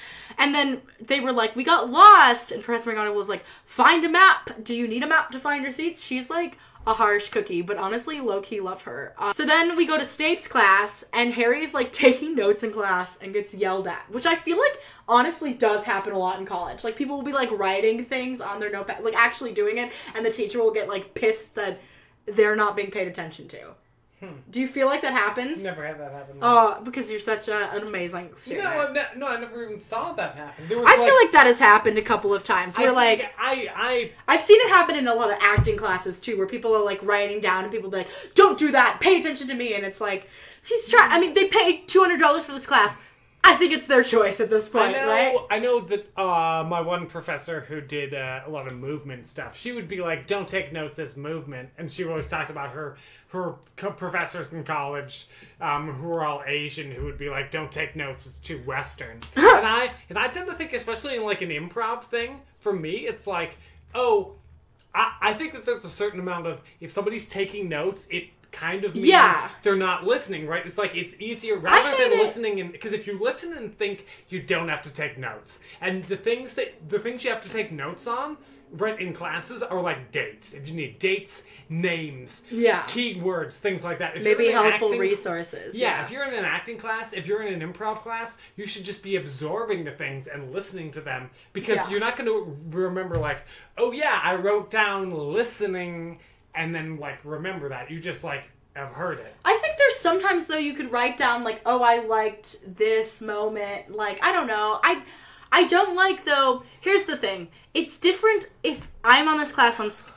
And 0.41 0.55
then 0.55 0.81
they 0.99 1.19
were 1.19 1.31
like, 1.31 1.55
"We 1.55 1.63
got 1.63 1.91
lost," 1.91 2.51
and 2.51 2.63
Professor 2.63 2.91
McGonagall 2.91 3.13
was 3.13 3.29
like, 3.29 3.45
"Find 3.63 4.03
a 4.03 4.09
map. 4.09 4.63
Do 4.63 4.73
you 4.73 4.87
need 4.87 5.03
a 5.03 5.07
map 5.07 5.29
to 5.31 5.39
find 5.39 5.61
your 5.61 5.71
seats?" 5.71 6.01
She's 6.01 6.31
like 6.31 6.57
a 6.87 6.93
harsh 6.93 7.29
cookie, 7.29 7.61
but 7.61 7.77
honestly, 7.77 8.19
low 8.19 8.41
key 8.41 8.59
love 8.59 8.81
her. 8.81 9.13
Uh, 9.19 9.33
so 9.33 9.45
then 9.45 9.75
we 9.75 9.85
go 9.85 9.99
to 9.99 10.05
Snape's 10.05 10.47
class, 10.47 11.05
and 11.13 11.31
Harry's 11.35 11.75
like 11.75 11.91
taking 11.91 12.33
notes 12.33 12.63
in 12.63 12.71
class 12.71 13.19
and 13.21 13.33
gets 13.33 13.53
yelled 13.53 13.87
at, 13.87 14.09
which 14.09 14.25
I 14.25 14.35
feel 14.35 14.57
like 14.57 14.79
honestly 15.07 15.53
does 15.53 15.83
happen 15.83 16.11
a 16.11 16.17
lot 16.17 16.39
in 16.39 16.47
college. 16.47 16.83
Like 16.83 16.95
people 16.95 17.17
will 17.17 17.23
be 17.23 17.33
like 17.33 17.51
writing 17.51 18.05
things 18.05 18.41
on 18.41 18.59
their 18.59 18.71
notepad, 18.71 19.03
like 19.03 19.15
actually 19.15 19.53
doing 19.53 19.77
it, 19.77 19.91
and 20.15 20.25
the 20.25 20.31
teacher 20.31 20.57
will 20.57 20.73
get 20.73 20.89
like 20.89 21.13
pissed 21.13 21.53
that 21.53 21.79
they're 22.25 22.55
not 22.55 22.75
being 22.75 22.89
paid 22.89 23.07
attention 23.07 23.47
to. 23.49 23.75
Do 24.51 24.61
you 24.61 24.67
feel 24.67 24.85
like 24.87 25.01
that 25.01 25.13
happens? 25.13 25.63
Never 25.63 25.85
had 25.85 25.99
that 25.99 26.11
happen. 26.11 26.37
Oh, 26.41 26.79
because 26.83 27.09
you're 27.09 27.19
such 27.19 27.47
a, 27.47 27.71
an 27.71 27.87
amazing 27.87 28.29
no, 28.29 28.35
student. 28.35 28.67
I 28.67 28.93
ne- 28.93 29.19
no, 29.19 29.27
I 29.27 29.39
never 29.39 29.63
even 29.63 29.79
saw 29.79 30.13
that 30.13 30.35
happen. 30.35 30.67
There 30.67 30.77
was 30.77 30.87
I 30.87 30.95
feel 30.95 31.15
like 31.15 31.31
that 31.31 31.47
has 31.47 31.57
happened 31.57 31.97
a 31.97 32.03
couple 32.03 32.31
of 32.31 32.43
times. 32.43 32.77
I 32.77 32.81
Where 32.81 32.93
think 32.93 33.21
like 33.21 33.33
I 33.39 33.69
I 33.75 34.11
I've 34.27 34.41
seen 34.41 34.59
it 34.61 34.69
happen 34.69 34.95
in 34.95 35.07
a 35.07 35.15
lot 35.15 35.31
of 35.31 35.37
acting 35.41 35.75
classes 35.75 36.19
too, 36.19 36.37
where 36.37 36.45
people 36.45 36.75
are 36.75 36.85
like 36.85 37.01
writing 37.01 37.41
down 37.41 37.63
and 37.63 37.73
people 37.73 37.89
be 37.89 37.97
like, 37.97 38.09
"Don't 38.35 38.59
do 38.59 38.71
that. 38.73 38.99
Pay 38.99 39.19
attention 39.19 39.47
to 39.47 39.55
me." 39.55 39.73
And 39.73 39.83
it's 39.83 39.99
like, 39.99 40.27
she's 40.61 40.87
trying. 40.89 41.11
I 41.11 41.19
mean, 41.19 41.33
they 41.33 41.47
paid 41.47 41.87
two 41.87 42.01
hundred 42.01 42.19
dollars 42.19 42.45
for 42.45 42.51
this 42.51 42.67
class. 42.67 42.97
I 43.43 43.55
think 43.55 43.73
it's 43.73 43.87
their 43.87 44.03
choice 44.03 44.39
at 44.39 44.49
this 44.49 44.73
I 44.73 44.79
point, 44.79 44.91
know, 44.93 45.07
right? 45.09 45.37
I 45.49 45.59
know 45.59 45.79
that 45.81 46.17
uh, 46.17 46.63
my 46.67 46.81
one 46.81 47.07
professor 47.07 47.61
who 47.61 47.81
did 47.81 48.13
uh, 48.13 48.41
a 48.45 48.49
lot 48.49 48.67
of 48.67 48.77
movement 48.77 49.27
stuff, 49.27 49.57
she 49.57 49.71
would 49.71 49.87
be 49.87 50.01
like, 50.01 50.27
"Don't 50.27 50.47
take 50.47 50.71
notes 50.71 50.99
as 50.99 51.17
movement," 51.17 51.69
and 51.77 51.91
she 51.91 52.03
always 52.05 52.27
talked 52.27 52.49
about 52.49 52.71
her 52.71 52.97
her 53.29 53.55
co- 53.77 53.91
professors 53.91 54.51
in 54.51 54.63
college 54.63 55.27
um, 55.59 55.91
who 55.91 56.07
were 56.07 56.23
all 56.23 56.43
Asian, 56.45 56.91
who 56.91 57.05
would 57.05 57.17
be 57.17 57.29
like, 57.29 57.51
"Don't 57.51 57.71
take 57.71 57.95
notes; 57.95 58.25
it's 58.25 58.37
too 58.37 58.59
Western." 58.59 59.19
and 59.35 59.67
I 59.67 59.91
and 60.09 60.17
I 60.17 60.27
tend 60.27 60.47
to 60.49 60.55
think, 60.55 60.73
especially 60.73 61.15
in 61.15 61.23
like 61.23 61.41
an 61.41 61.49
improv 61.49 62.03
thing, 62.03 62.41
for 62.59 62.73
me, 62.73 63.07
it's 63.07 63.27
like, 63.27 63.57
oh, 63.95 64.35
I, 64.93 65.15
I 65.21 65.33
think 65.33 65.53
that 65.53 65.65
there's 65.65 65.85
a 65.85 65.89
certain 65.89 66.19
amount 66.19 66.47
of 66.47 66.61
if 66.79 66.91
somebody's 66.91 67.27
taking 67.27 67.69
notes, 67.69 68.07
it 68.09 68.25
kind 68.51 68.83
of 68.83 68.93
means 68.95 69.07
Yeah. 69.07 69.49
they're 69.63 69.75
not 69.75 70.05
listening, 70.05 70.45
right? 70.47 70.65
It's 70.65 70.77
like 70.77 70.95
it's 70.95 71.15
easier 71.19 71.57
rather 71.57 71.91
than 71.97 72.11
it. 72.13 72.17
listening 72.19 72.59
and 72.59 72.71
because 72.71 72.91
if 72.93 73.07
you 73.07 73.17
listen 73.17 73.53
and 73.53 73.77
think, 73.77 74.05
you 74.29 74.41
don't 74.41 74.67
have 74.69 74.81
to 74.83 74.89
take 74.89 75.17
notes. 75.17 75.59
And 75.79 76.03
the 76.05 76.17
things 76.17 76.53
that 76.55 76.89
the 76.89 76.99
things 76.99 77.23
you 77.23 77.29
have 77.31 77.41
to 77.43 77.49
take 77.49 77.71
notes 77.71 78.07
on, 78.07 78.37
right, 78.73 78.99
in 78.99 79.13
classes 79.13 79.61
are 79.63 79.79
like 79.81 80.11
dates. 80.11 80.53
If 80.53 80.67
you 80.67 80.73
need 80.73 80.99
dates, 80.99 81.43
names, 81.69 82.43
Yeah. 82.49 82.83
keywords, 82.83 83.53
things 83.53 83.83
like 83.83 83.99
that. 83.99 84.17
If 84.17 84.23
Maybe 84.25 84.43
you're 84.45 84.51
in 84.53 84.57
an 84.59 84.63
helpful 84.71 84.89
acting- 84.89 84.99
resources. 84.99 85.75
yeah, 85.77 86.03
if 86.03 86.11
you're 86.11 86.25
in 86.25 86.33
an 86.33 86.43
acting 86.45 86.77
class, 86.77 87.13
if 87.13 87.27
you're 87.27 87.41
in 87.43 87.53
an 87.61 87.73
improv 87.73 87.97
class, 87.97 88.37
you 88.57 88.65
should 88.65 88.83
just 88.83 89.01
be 89.03 89.15
absorbing 89.15 89.85
the 89.85 89.91
things 89.91 90.27
and 90.27 90.51
listening 90.53 90.91
to 90.91 91.01
them 91.01 91.29
because 91.53 91.77
Yeah. 91.77 91.89
you're 91.89 91.99
not 92.01 92.17
going 92.17 92.27
to 92.27 92.57
remember 92.77 93.15
like, 93.15 93.43
oh 93.77 93.91
yeah, 93.93 94.19
I 94.21 94.35
wrote 94.35 94.69
down 94.69 95.11
listening 95.11 96.19
and 96.55 96.73
then 96.73 96.97
like 96.97 97.19
remember 97.23 97.69
that. 97.69 97.89
You 97.89 97.99
just 97.99 98.23
like 98.23 98.43
have 98.75 98.89
heard 98.89 99.19
it. 99.19 99.35
I 99.43 99.57
think 99.57 99.77
there's 99.77 99.97
sometimes 99.97 100.45
though 100.47 100.57
you 100.57 100.73
could 100.73 100.91
write 100.91 101.17
down 101.17 101.43
like, 101.43 101.61
oh, 101.65 101.81
I 101.83 101.99
liked 101.99 102.77
this 102.77 103.21
moment. 103.21 103.91
Like, 103.91 104.23
I 104.23 104.31
don't 104.31 104.47
know. 104.47 104.79
I 104.83 105.01
I 105.51 105.65
don't 105.65 105.95
like 105.95 106.25
though. 106.25 106.63
Here's 106.79 107.03
the 107.03 107.17
thing. 107.17 107.49
It's 107.73 107.97
different 107.97 108.47
if 108.63 108.89
I'm 109.03 109.27
on 109.27 109.37
this 109.37 109.51
class 109.51 109.79
on 109.79 109.91
sc- 109.91 110.09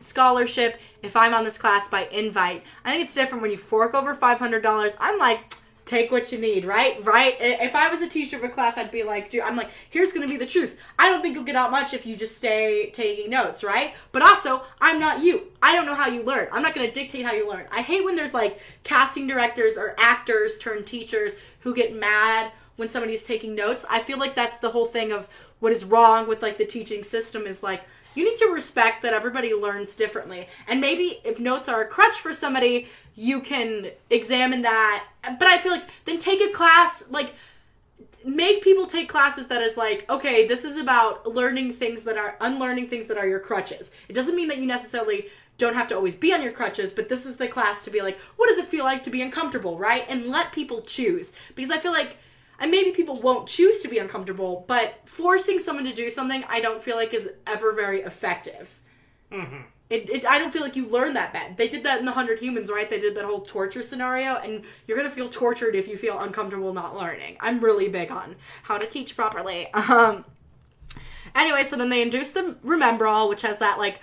scholarship, 0.00 0.80
if 1.02 1.16
I'm 1.16 1.34
on 1.34 1.44
this 1.44 1.58
class 1.58 1.88
by 1.88 2.06
invite. 2.06 2.64
I 2.84 2.90
think 2.90 3.04
it's 3.04 3.14
different 3.14 3.42
when 3.42 3.50
you 3.50 3.58
fork 3.58 3.94
over 3.94 4.14
$500. 4.14 4.96
I'm 4.98 5.18
like 5.18 5.54
take 5.92 6.10
what 6.10 6.32
you 6.32 6.38
need, 6.38 6.64
right? 6.64 7.04
Right? 7.04 7.36
If 7.38 7.74
I 7.74 7.90
was 7.90 8.00
a 8.00 8.08
teacher 8.08 8.38
of 8.38 8.44
a 8.44 8.48
class, 8.48 8.78
I'd 8.78 8.90
be 8.90 9.02
like, 9.02 9.28
dude, 9.28 9.42
I'm 9.42 9.56
like, 9.56 9.68
here's 9.90 10.12
gonna 10.12 10.26
be 10.26 10.38
the 10.38 10.46
truth. 10.46 10.78
I 10.98 11.10
don't 11.10 11.20
think 11.20 11.34
you'll 11.34 11.44
get 11.44 11.54
out 11.54 11.70
much 11.70 11.92
if 11.92 12.06
you 12.06 12.16
just 12.16 12.38
stay 12.38 12.90
taking 12.90 13.28
notes, 13.30 13.62
right? 13.62 13.92
But 14.10 14.22
also, 14.22 14.62
I'm 14.80 14.98
not 14.98 15.22
you. 15.22 15.48
I 15.62 15.76
don't 15.76 15.84
know 15.84 15.94
how 15.94 16.08
you 16.08 16.22
learn. 16.22 16.48
I'm 16.50 16.62
not 16.62 16.74
gonna 16.74 16.90
dictate 16.90 17.26
how 17.26 17.32
you 17.32 17.48
learn. 17.48 17.66
I 17.70 17.82
hate 17.82 18.04
when 18.04 18.16
there's 18.16 18.32
like 18.32 18.58
casting 18.84 19.26
directors 19.26 19.76
or 19.76 19.94
actors 19.98 20.58
turned 20.58 20.86
teachers 20.86 21.34
who 21.60 21.74
get 21.74 21.94
mad 21.94 22.52
when 22.76 22.88
somebody's 22.88 23.26
taking 23.26 23.54
notes. 23.54 23.84
I 23.90 24.00
feel 24.00 24.18
like 24.18 24.34
that's 24.34 24.56
the 24.58 24.70
whole 24.70 24.86
thing 24.86 25.12
of 25.12 25.28
what 25.60 25.72
is 25.72 25.84
wrong 25.84 26.26
with 26.26 26.40
like 26.40 26.56
the 26.56 26.64
teaching 26.64 27.04
system 27.04 27.46
is 27.46 27.62
like 27.62 27.82
you 28.14 28.24
need 28.24 28.36
to 28.38 28.46
respect 28.46 29.02
that 29.02 29.12
everybody 29.12 29.54
learns 29.54 29.94
differently. 29.94 30.48
And 30.66 30.80
maybe 30.80 31.20
if 31.24 31.38
notes 31.38 31.68
are 31.68 31.82
a 31.82 31.86
crutch 31.86 32.16
for 32.16 32.32
somebody, 32.32 32.88
you 33.14 33.40
can 33.40 33.90
examine 34.10 34.62
that. 34.62 35.04
But 35.22 35.48
I 35.48 35.58
feel 35.58 35.72
like 35.72 35.88
then 36.04 36.18
take 36.18 36.40
a 36.40 36.52
class 36.52 37.04
like 37.10 37.34
make 38.24 38.62
people 38.62 38.86
take 38.86 39.08
classes 39.08 39.48
that 39.48 39.62
is 39.62 39.76
like, 39.76 40.08
okay, 40.10 40.46
this 40.46 40.64
is 40.64 40.76
about 40.76 41.26
learning 41.26 41.72
things 41.72 42.04
that 42.04 42.16
are 42.16 42.36
unlearning 42.40 42.88
things 42.88 43.06
that 43.08 43.18
are 43.18 43.26
your 43.26 43.40
crutches. 43.40 43.90
It 44.08 44.12
doesn't 44.12 44.36
mean 44.36 44.48
that 44.48 44.58
you 44.58 44.66
necessarily 44.66 45.26
don't 45.58 45.74
have 45.74 45.88
to 45.88 45.96
always 45.96 46.16
be 46.16 46.32
on 46.32 46.42
your 46.42 46.52
crutches, 46.52 46.92
but 46.92 47.08
this 47.08 47.26
is 47.26 47.36
the 47.36 47.48
class 47.48 47.84
to 47.84 47.90
be 47.90 48.00
like, 48.00 48.18
what 48.36 48.48
does 48.48 48.58
it 48.58 48.66
feel 48.66 48.84
like 48.84 49.02
to 49.02 49.10
be 49.10 49.22
uncomfortable, 49.22 49.78
right? 49.78 50.04
And 50.08 50.26
let 50.26 50.52
people 50.52 50.82
choose. 50.82 51.32
Because 51.54 51.70
I 51.70 51.78
feel 51.78 51.92
like 51.92 52.16
and 52.62 52.70
maybe 52.70 52.92
people 52.92 53.20
won't 53.20 53.48
choose 53.48 53.80
to 53.80 53.88
be 53.88 53.98
uncomfortable, 53.98 54.64
but 54.68 54.94
forcing 55.04 55.58
someone 55.58 55.84
to 55.84 55.92
do 55.92 56.08
something 56.08 56.44
I 56.48 56.60
don't 56.60 56.80
feel 56.80 56.94
like 56.94 57.12
is 57.12 57.28
ever 57.44 57.72
very 57.72 58.02
effective. 58.02 58.70
Mm-hmm. 59.32 59.62
It, 59.90 60.08
it, 60.08 60.26
I 60.26 60.38
don't 60.38 60.52
feel 60.52 60.62
like 60.62 60.76
you 60.76 60.86
learn 60.86 61.14
that 61.14 61.32
bad. 61.32 61.56
They 61.56 61.68
did 61.68 61.82
that 61.82 61.98
in 61.98 62.06
the 62.06 62.12
Hundred 62.12 62.38
Humans, 62.38 62.70
right? 62.70 62.88
They 62.88 63.00
did 63.00 63.16
that 63.16 63.24
whole 63.24 63.40
torture 63.40 63.82
scenario, 63.82 64.36
and 64.36 64.62
you're 64.86 64.96
gonna 64.96 65.10
feel 65.10 65.28
tortured 65.28 65.74
if 65.74 65.88
you 65.88 65.98
feel 65.98 66.20
uncomfortable 66.20 66.72
not 66.72 66.96
learning. 66.96 67.36
I'm 67.40 67.58
really 67.58 67.88
big 67.88 68.12
on 68.12 68.36
how 68.62 68.78
to 68.78 68.86
teach 68.86 69.16
properly. 69.16 69.68
Um. 69.74 70.24
Anyway, 71.34 71.64
so 71.64 71.76
then 71.76 71.88
they 71.88 72.02
induce 72.02 72.30
the 72.30 72.56
Remembrall, 72.64 73.28
which 73.28 73.42
has 73.42 73.58
that 73.58 73.78
like 73.78 73.98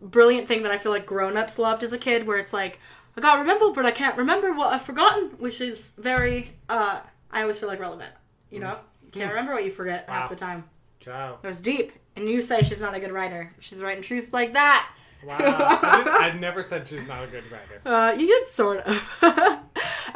brilliant 0.00 0.48
thing 0.48 0.64
that 0.64 0.72
I 0.72 0.78
feel 0.78 0.90
like 0.90 1.06
grown-ups 1.06 1.58
loved 1.58 1.84
as 1.84 1.92
a 1.92 1.98
kid, 1.98 2.26
where 2.26 2.38
it's 2.38 2.52
like 2.52 2.80
I 3.16 3.20
got 3.20 3.38
remember, 3.38 3.70
but 3.70 3.86
I 3.86 3.92
can't 3.92 4.16
remember 4.16 4.52
what 4.52 4.72
I've 4.72 4.82
forgotten, 4.82 5.30
which 5.38 5.60
is 5.60 5.92
very. 5.98 6.56
uh 6.68 7.00
I 7.32 7.42
always 7.42 7.58
feel 7.58 7.68
like 7.68 7.80
relevant. 7.80 8.12
You 8.50 8.60
know, 8.60 8.78
you 9.02 9.10
can't 9.10 9.30
remember 9.30 9.52
what 9.54 9.64
you 9.64 9.70
forget 9.70 10.08
half 10.08 10.30
the 10.30 10.36
time. 10.36 10.64
Ciao. 11.00 11.38
It 11.42 11.46
was 11.46 11.60
deep, 11.60 11.92
and 12.16 12.28
you 12.28 12.42
say 12.42 12.62
she's 12.62 12.80
not 12.80 12.94
a 12.94 13.00
good 13.00 13.12
writer. 13.12 13.52
She's 13.60 13.82
writing 13.82 14.02
truth 14.02 14.32
like 14.32 14.52
that. 14.52 14.88
Wow. 15.24 15.36
I, 15.38 15.96
didn't, 15.96 16.14
I 16.14 16.32
never 16.38 16.62
said 16.62 16.86
she's 16.86 17.06
not 17.06 17.24
a 17.24 17.26
good 17.26 17.44
writer. 17.50 17.80
Uh, 17.86 18.14
you 18.16 18.26
did 18.26 18.46
sort 18.48 18.78
of. 18.80 19.22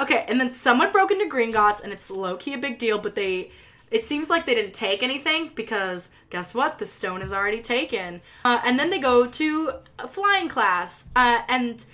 okay, 0.01 0.25
and 0.29 0.39
then 0.41 0.53
someone 0.53 0.93
broke 0.93 1.11
into 1.11 1.27
Green 1.27 1.53
Gringotts, 1.53 1.83
and 1.83 1.93
it's 1.93 2.11
low 2.11 2.37
key 2.37 2.55
a 2.55 2.59
big 2.59 2.79
deal, 2.79 2.99
but 2.99 3.15
they. 3.15 3.51
It 3.89 4.05
seems 4.05 4.29
like 4.29 4.47
they 4.47 4.55
didn't 4.55 4.75
take 4.75 5.05
anything 5.05 5.53
because 5.55 6.11
guess 6.29 6.55
what? 6.55 6.79
The 6.79 6.87
stone 6.87 7.23
is 7.23 7.33
already 7.33 7.61
taken. 7.61 8.21
Uh, 8.45 8.61
and 8.65 8.79
then 8.81 8.91
they 8.91 8.99
go 8.99 9.27
to 9.27 9.73
a 10.01 10.09
flying 10.09 10.49
class, 10.49 11.05
uh, 11.15 11.43
and 11.49 11.85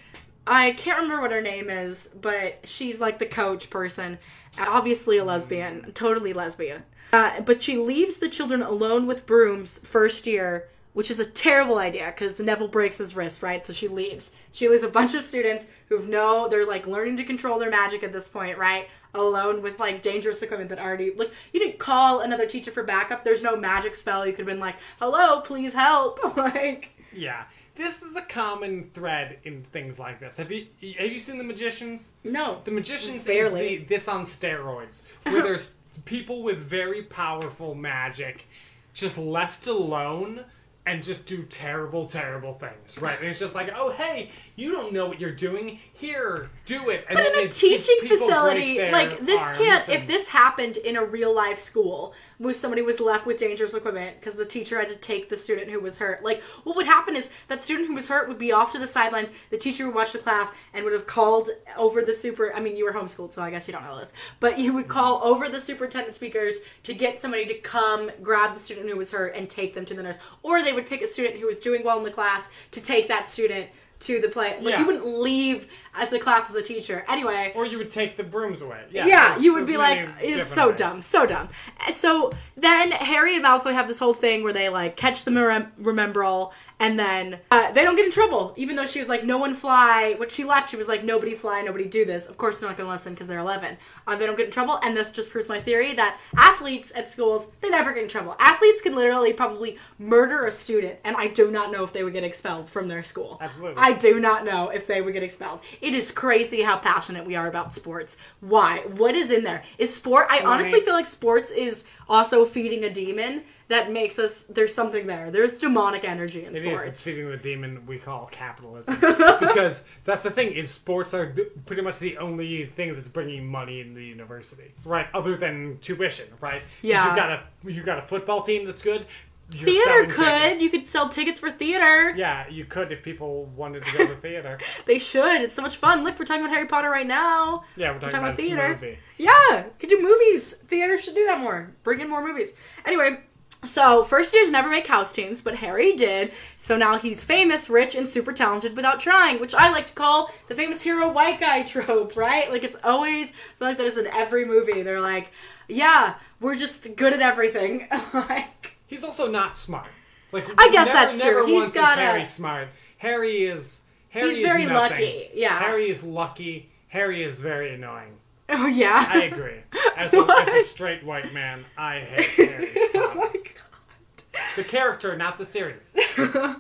I 0.46 0.72
can't 0.72 0.98
remember 1.00 1.22
what 1.22 1.32
her 1.32 1.42
name 1.42 1.68
is, 1.68 2.08
but 2.20 2.60
she's 2.64 2.98
like 3.00 3.18
the 3.18 3.26
coach 3.26 3.68
person. 3.70 4.18
Obviously 4.59 5.18
a 5.18 5.24
lesbian, 5.24 5.92
totally 5.92 6.32
lesbian. 6.32 6.82
Uh, 7.12 7.40
but 7.40 7.62
she 7.62 7.76
leaves 7.76 8.16
the 8.16 8.28
children 8.28 8.62
alone 8.62 9.07
with 9.07 9.26
brooms 9.26 9.78
first 9.80 10.26
year, 10.26 10.68
which 10.94 11.11
is 11.11 11.20
a 11.20 11.26
terrible 11.26 11.78
idea 11.78 12.07
because 12.07 12.38
Neville 12.40 12.68
breaks 12.68 12.98
his 12.98 13.14
wrist, 13.14 13.42
right? 13.42 13.64
So 13.64 13.72
she 13.72 13.88
leaves. 13.88 14.30
She 14.50 14.68
leaves 14.68 14.82
a 14.82 14.88
bunch 14.88 15.14
of 15.14 15.24
students 15.24 15.66
who've 15.88 16.09
no, 16.09 16.48
they're 16.48 16.66
like 16.66 16.86
learning 16.86 17.18
to 17.18 17.24
control 17.24 17.59
their 17.59 17.70
magic 17.70 18.03
at 18.03 18.12
this 18.12 18.28
point, 18.28 18.57
right? 18.59 18.88
Alone 19.14 19.61
with 19.62 19.78
like 19.78 20.00
dangerous 20.00 20.42
equipment 20.42 20.70
that 20.70 20.78
already, 20.78 21.12
like, 21.14 21.30
you 21.53 21.61
didn't 21.61 21.78
call 21.78 22.20
another 22.20 22.46
teacher 22.46 22.70
for 22.70 22.82
backup. 22.82 23.24
There's 23.24 23.42
no 23.42 23.57
magic 23.57 23.94
spell. 23.94 24.26
You 24.26 24.32
could 24.32 24.40
have 24.40 24.46
been 24.46 24.61
like, 24.61 24.76
hello, 24.98 25.40
please 25.40 25.74
help. 25.74 26.18
like, 26.36 26.90
Yeah. 27.12 27.44
This 27.74 28.02
is 28.02 28.14
a 28.16 28.22
common 28.22 28.90
thread 28.92 29.38
in 29.44 29.62
things 29.62 29.98
like 29.98 30.20
this. 30.20 30.36
Have 30.36 30.52
you 30.52 30.66
have 30.98 31.10
you 31.10 31.20
seen 31.20 31.38
the 31.38 31.44
magicians? 31.44 32.10
no. 32.24 32.60
The 32.64 32.70
magicians 32.70 33.24
Barely. 33.24 33.74
is 33.74 33.80
the, 33.80 33.86
this 33.86 34.08
on 34.08 34.26
steroids, 34.26 35.02
where 35.24 35.42
there's 35.42 35.74
people 36.04 36.42
with 36.42 36.58
very 36.58 37.02
powerful 37.02 37.74
magic 37.74 38.46
just 38.94 39.16
left 39.16 39.66
alone 39.66 40.44
and 40.84 41.02
just 41.02 41.26
do 41.26 41.44
terrible, 41.44 42.06
terrible 42.06 42.54
things, 42.54 43.00
right? 43.00 43.18
And 43.18 43.28
it's 43.28 43.38
just 43.38 43.54
like, 43.54 43.70
oh 43.74 43.90
hey, 43.92 44.30
you 44.55 44.70
don't 44.70 44.92
know 44.92 45.07
what 45.07 45.20
you're 45.20 45.34
doing. 45.34 45.78
Here, 45.94 46.50
do 46.66 46.90
it. 46.90 47.07
And 47.09 47.16
But 47.16 47.26
in 47.26 47.46
a 47.46 47.48
teaching 47.48 47.96
facility, 48.07 48.78
like 48.90 49.24
this 49.24 49.40
can't. 49.53 49.88
If 49.88 50.07
this 50.07 50.28
happened 50.28 50.76
in 50.76 50.96
a 50.96 51.05
real 51.05 51.34
life 51.34 51.59
school, 51.59 52.12
where 52.38 52.53
somebody 52.53 52.82
was 52.82 52.98
left 52.98 53.24
with 53.24 53.38
dangerous 53.38 53.72
equipment 53.72 54.18
because 54.18 54.34
the 54.34 54.44
teacher 54.44 54.78
had 54.78 54.88
to 54.88 54.96
take 54.96 55.28
the 55.28 55.36
student 55.36 55.70
who 55.70 55.80
was 55.80 55.98
hurt, 55.98 56.24
like 56.24 56.42
what 56.64 56.76
would 56.76 56.86
happen 56.86 57.14
is 57.14 57.30
that 57.48 57.62
student 57.62 57.86
who 57.86 57.94
was 57.94 58.09
hurt 58.09 58.28
would 58.28 58.38
be 58.38 58.53
off 58.53 58.72
to 58.72 58.78
the 58.78 58.86
sidelines. 58.86 59.30
The 59.50 59.57
teacher 59.57 59.86
would 59.86 59.94
watch 59.94 60.12
the 60.12 60.18
class 60.18 60.53
and 60.74 60.84
would 60.84 60.92
have 60.92 61.07
called 61.07 61.50
over 61.76 62.03
the 62.03 62.12
super. 62.12 62.55
I 62.55 62.61
mean, 62.61 62.76
you 62.76 62.84
were 62.84 62.92
homeschooled, 62.92 63.32
so 63.32 63.42
I 63.42 63.50
guess 63.50 63.68
you 63.68 63.72
don't 63.72 63.84
know 63.84 63.98
this, 63.98 64.12
but 64.40 64.59
you 64.59 64.72
would 64.74 64.88
call 64.88 65.22
over 65.22 65.48
the 65.48 65.61
superintendent 65.61 66.14
speakers 66.14 66.59
to 66.82 66.94
get 66.94 67.20
somebody 67.20 67.46
to 67.46 67.55
come 67.55 68.11
grab 68.22 68.55
the 68.55 68.61
student 68.61 68.90
who 68.90 68.96
was 68.96 69.12
hurt 69.12 69.34
and 69.34 69.48
take 69.48 69.72
them 69.72 69.84
to 69.86 69.94
the 69.94 70.03
nurse, 70.03 70.18
or 70.42 70.62
they 70.62 70.72
would 70.72 70.86
pick 70.86 71.00
a 71.00 71.07
student 71.07 71.38
who 71.38 71.46
was 71.46 71.59
doing 71.59 71.84
well 71.84 71.98
in 71.98 72.05
the 72.05 72.11
class 72.11 72.50
to 72.72 72.82
take 72.82 73.09
that 73.09 73.28
student 73.28 73.70
to 74.03 74.20
the 74.20 74.28
play. 74.28 74.57
Like 74.61 74.74
Yeah. 74.74 74.80
you 74.80 74.86
wouldn't 74.86 75.07
leave 75.07 75.66
at 75.94 76.10
the 76.10 76.18
class 76.18 76.48
as 76.51 76.56
a 76.56 76.62
teacher. 76.62 77.05
Anyway, 77.09 77.52
or 77.55 77.66
you 77.66 77.78
would 77.78 77.90
take 77.90 78.16
the 78.16 78.24
brooms 78.24 78.60
away. 78.62 78.81
Yeah, 78.90 79.06
yeah, 79.06 79.39
you 79.39 79.55
would 79.55 79.66
be 79.66 79.76
like, 79.76 80.09
it's 80.20 80.48
so 80.48 80.68
ways. 80.68 80.78
dumb, 80.78 81.02
so 81.02 81.26
dumb. 81.26 81.48
So 81.93 82.31
then 82.56 82.93
Harry 82.93 83.35
and 83.36 83.44
Malfoy 83.44 83.72
have 83.72 83.89
this 83.89 83.98
whole 83.98 84.14
thing 84.14 84.43
where 84.43 84.52
they 84.52 84.68
like 84.68 84.97
catch 84.97 85.24
the 85.24 85.31
Mem- 85.31 85.72
Remembrall, 85.81 86.52
And 86.82 86.98
then 86.98 87.38
uh, 87.52 87.70
they 87.70 87.84
don't 87.84 87.94
get 87.94 88.06
in 88.06 88.10
trouble, 88.10 88.54
even 88.56 88.74
though 88.74 88.86
she 88.86 88.98
was 88.98 89.09
like, 89.09 89.22
no 89.22 89.38
one 89.38 89.54
fly. 89.54 90.16
When 90.16 90.28
she 90.28 90.42
left, 90.42 90.68
she 90.68 90.76
was 90.76 90.88
like, 90.88 91.04
nobody 91.04 91.32
fly, 91.32 91.62
nobody 91.62 91.84
do 91.84 92.04
this. 92.04 92.26
Of 92.26 92.36
course, 92.36 92.59
they're 92.59 92.68
not 92.68 92.76
going 92.76 92.88
to 92.88 92.92
listen 92.92 93.14
because 93.14 93.28
they're 93.28 93.38
11. 93.38 93.76
Uh, 94.04 94.16
they 94.16 94.26
don't 94.26 94.36
get 94.36 94.46
in 94.46 94.50
trouble. 94.52 94.80
And 94.82 94.96
this 94.96 95.12
just 95.12 95.30
proves 95.30 95.48
my 95.48 95.60
theory 95.60 95.94
that 95.94 96.18
athletes 96.36 96.92
at 96.96 97.09
schools, 97.09 97.46
they 97.60 97.70
never 97.70 97.92
get 97.92 98.02
in 98.02 98.09
trouble. 98.09 98.34
Athletes 98.40 98.82
can 98.82 98.96
literally 98.96 99.32
probably 99.32 99.78
murder 100.00 100.46
a 100.46 100.50
student, 100.50 100.98
and 101.04 101.14
I 101.16 101.28
do 101.28 101.52
not 101.52 101.70
know 101.70 101.84
if 101.84 101.92
they 101.92 102.02
would 102.02 102.14
get 102.14 102.24
expelled 102.24 102.68
from 102.68 102.88
their 102.88 103.04
school. 103.04 103.38
Absolutely. 103.40 103.80
I 103.80 103.92
do 103.92 104.18
not 104.18 104.44
know 104.44 104.70
if 104.70 104.88
they 104.88 105.02
would 105.02 105.14
get 105.14 105.22
expelled. 105.22 105.60
It 105.80 105.94
is 105.94 106.10
crazy 106.10 106.62
how 106.62 106.78
passionate 106.78 107.24
we 107.24 107.36
are 107.36 107.46
about 107.46 107.72
sports. 107.72 108.16
Why? 108.40 108.80
What 108.96 109.14
is 109.14 109.30
in 109.30 109.44
there? 109.44 109.62
Is 109.78 109.94
sport? 109.94 110.26
I 110.30 110.40
honestly 110.40 110.80
feel 110.80 110.94
like 110.94 111.06
sports 111.06 111.52
is 111.52 111.84
also 112.09 112.44
feeding 112.44 112.82
a 112.82 112.90
demon 112.90 113.44
that 113.73 113.90
makes 113.90 114.19
us. 114.19 114.43
There's 114.44 114.74
something 114.74 115.07
there. 115.07 115.31
There's 115.31 115.59
demonic 115.59 116.05
energy 116.05 116.44
in 116.44 116.55
It 116.55 116.59
is. 116.59 116.62
sports. 116.62 116.89
It's 116.89 117.03
feeding 117.03 117.31
the 117.31 117.36
demon 117.36 117.85
we 117.86 117.99
call 117.99 118.27
capitalism. 118.31 118.94
because 119.01 119.85
that's 120.05 120.23
the 120.23 120.31
thing 120.31 120.53
is 120.53 120.70
sports 120.70 121.15
are 121.15 121.35
pretty 121.66 121.82
much 121.82 121.99
the 121.99 122.19
only 122.19 122.66
thing 122.66 122.94
that's 122.94 123.09
bringing 123.09 123.47
money 123.47 123.81
in 123.81 123.94
the 123.94 124.05
university, 124.05 124.73
right? 124.85 125.07
Other 125.15 125.36
than 125.36 125.78
tuition, 125.81 126.27
right? 126.40 126.62
Yeah. 126.82 127.11
You 127.11 127.16
got 127.16 127.31
a 127.31 127.43
you 127.73 127.82
got 127.82 127.99
a 127.99 128.03
football 128.03 128.43
team 128.43 128.66
that's 128.66 128.82
good. 128.82 129.07
Theater 129.51 130.07
could. 130.07 130.24
tickets. 130.24 130.62
You 130.62 130.70
could 130.70 130.86
sell 130.86 131.09
tickets 131.09 131.39
for 131.39 131.51
theater. 131.51 132.15
Yeah, 132.16 132.49
you 132.49 132.65
could 132.65 132.90
if 132.90 133.03
people 133.03 133.47
wanted 133.57 133.85
to 133.85 133.99
go 133.99 134.07
to 134.07 134.16
theater. 134.16 134.59
They 134.86 134.99
should. 134.99 135.43
It's 135.43 135.55
so 135.55 135.62
much 135.62 135.77
fun. 135.77 136.05
Look, 136.05 136.19
we're 136.19 136.24
talking 136.24 136.43
about 136.43 136.55
Harry 136.55 136.66
Potter 136.66 136.90
right 136.90 137.07
now. 137.07 137.65
Yeah, 137.77 137.93
we're 137.93 138.01
talking, 138.01 138.11
talking 138.12 138.19
about, 138.19 138.28
about 138.31 138.39
theater. 138.39 138.69
movie. 138.81 138.99
Yeah, 139.19 139.65
could 139.78 139.89
do 139.90 140.01
movies. 140.01 140.55
Theater 140.55 140.99
should 140.99 141.15
do 141.15 141.27
that 141.27 141.40
more. 141.40 141.74
Bring 141.82 142.01
in 142.01 142.09
more 142.09 142.27
movies. 142.27 142.55
Anyway, 142.85 143.20
so 143.64 144.02
first 144.05 144.34
years 144.34 144.51
never 144.51 144.68
make 144.68 144.86
house 144.86 145.12
teams, 145.12 145.40
but 145.43 145.56
Harry 145.56 145.94
did. 145.94 146.32
So 146.56 146.76
now 146.76 146.98
he's 146.98 147.22
famous, 147.22 147.70
rich, 147.70 147.94
and 147.94 148.09
super 148.09 148.32
talented 148.32 148.76
without 148.76 148.98
trying, 149.01 149.40
which 149.40 149.55
I 149.55 149.70
like 149.70 149.86
to 149.86 149.93
call 149.94 150.30
the 150.48 150.55
famous 150.55 150.82
hero 150.82 151.10
white 151.10 151.39
guy 151.39 151.62
trope, 151.72 152.16
right? 152.16 152.51
Like 152.51 152.64
it's 152.64 152.76
always 152.82 153.30
I 153.30 153.32
feel 153.59 153.68
like 153.68 153.78
that 153.78 153.86
is 153.86 153.98
in 153.98 154.06
every 154.09 154.44
movie. 154.44 154.82
They're 154.82 155.01
like, 155.01 155.28
yeah, 155.68 156.14
we're 156.40 156.56
just 156.56 156.97
good 156.97 157.12
at 157.12 157.20
everything. 157.20 157.86
like 158.14 158.74
He's 158.86 159.05
also 159.05 159.30
not 159.30 159.56
smart. 159.56 159.89
Like 160.32 160.47
I 160.59 160.68
guess 160.70 160.89
never, 160.89 160.98
that's 160.98 161.18
never 161.18 161.40
true. 161.44 161.47
He's 161.60 161.70
got 161.70 161.98
a- 161.98 162.01
Harry 162.01 162.24
smart. 162.24 162.68
Harry 162.98 163.44
is 163.44 163.80
Harry 164.10 164.28
He's 164.28 164.39
is 164.39 164.44
very 164.44 164.66
nothing. 164.66 164.90
lucky, 165.06 165.30
yeah. 165.34 165.59
Harry 165.59 165.89
is 165.90 166.02
lucky. 166.02 166.70
Harry 166.89 167.22
is 167.24 167.40
very 167.40 167.74
annoying. 167.74 168.18
Oh 168.52 168.66
yeah. 168.66 169.06
I 169.08 169.22
agree. 169.24 169.60
As 169.96 170.12
a, 170.12 170.18
as 170.18 170.48
a 170.48 170.62
straight 170.62 171.02
white 171.04 171.32
man, 171.32 171.64
I 171.76 172.00
hate 172.00 172.48
Harry. 172.48 172.72
oh 172.94 173.14
my 173.14 173.32
god. 173.32 174.40
The 174.56 174.64
character, 174.64 175.16
not 175.16 175.38
the 175.38 175.46
series. 175.46 175.94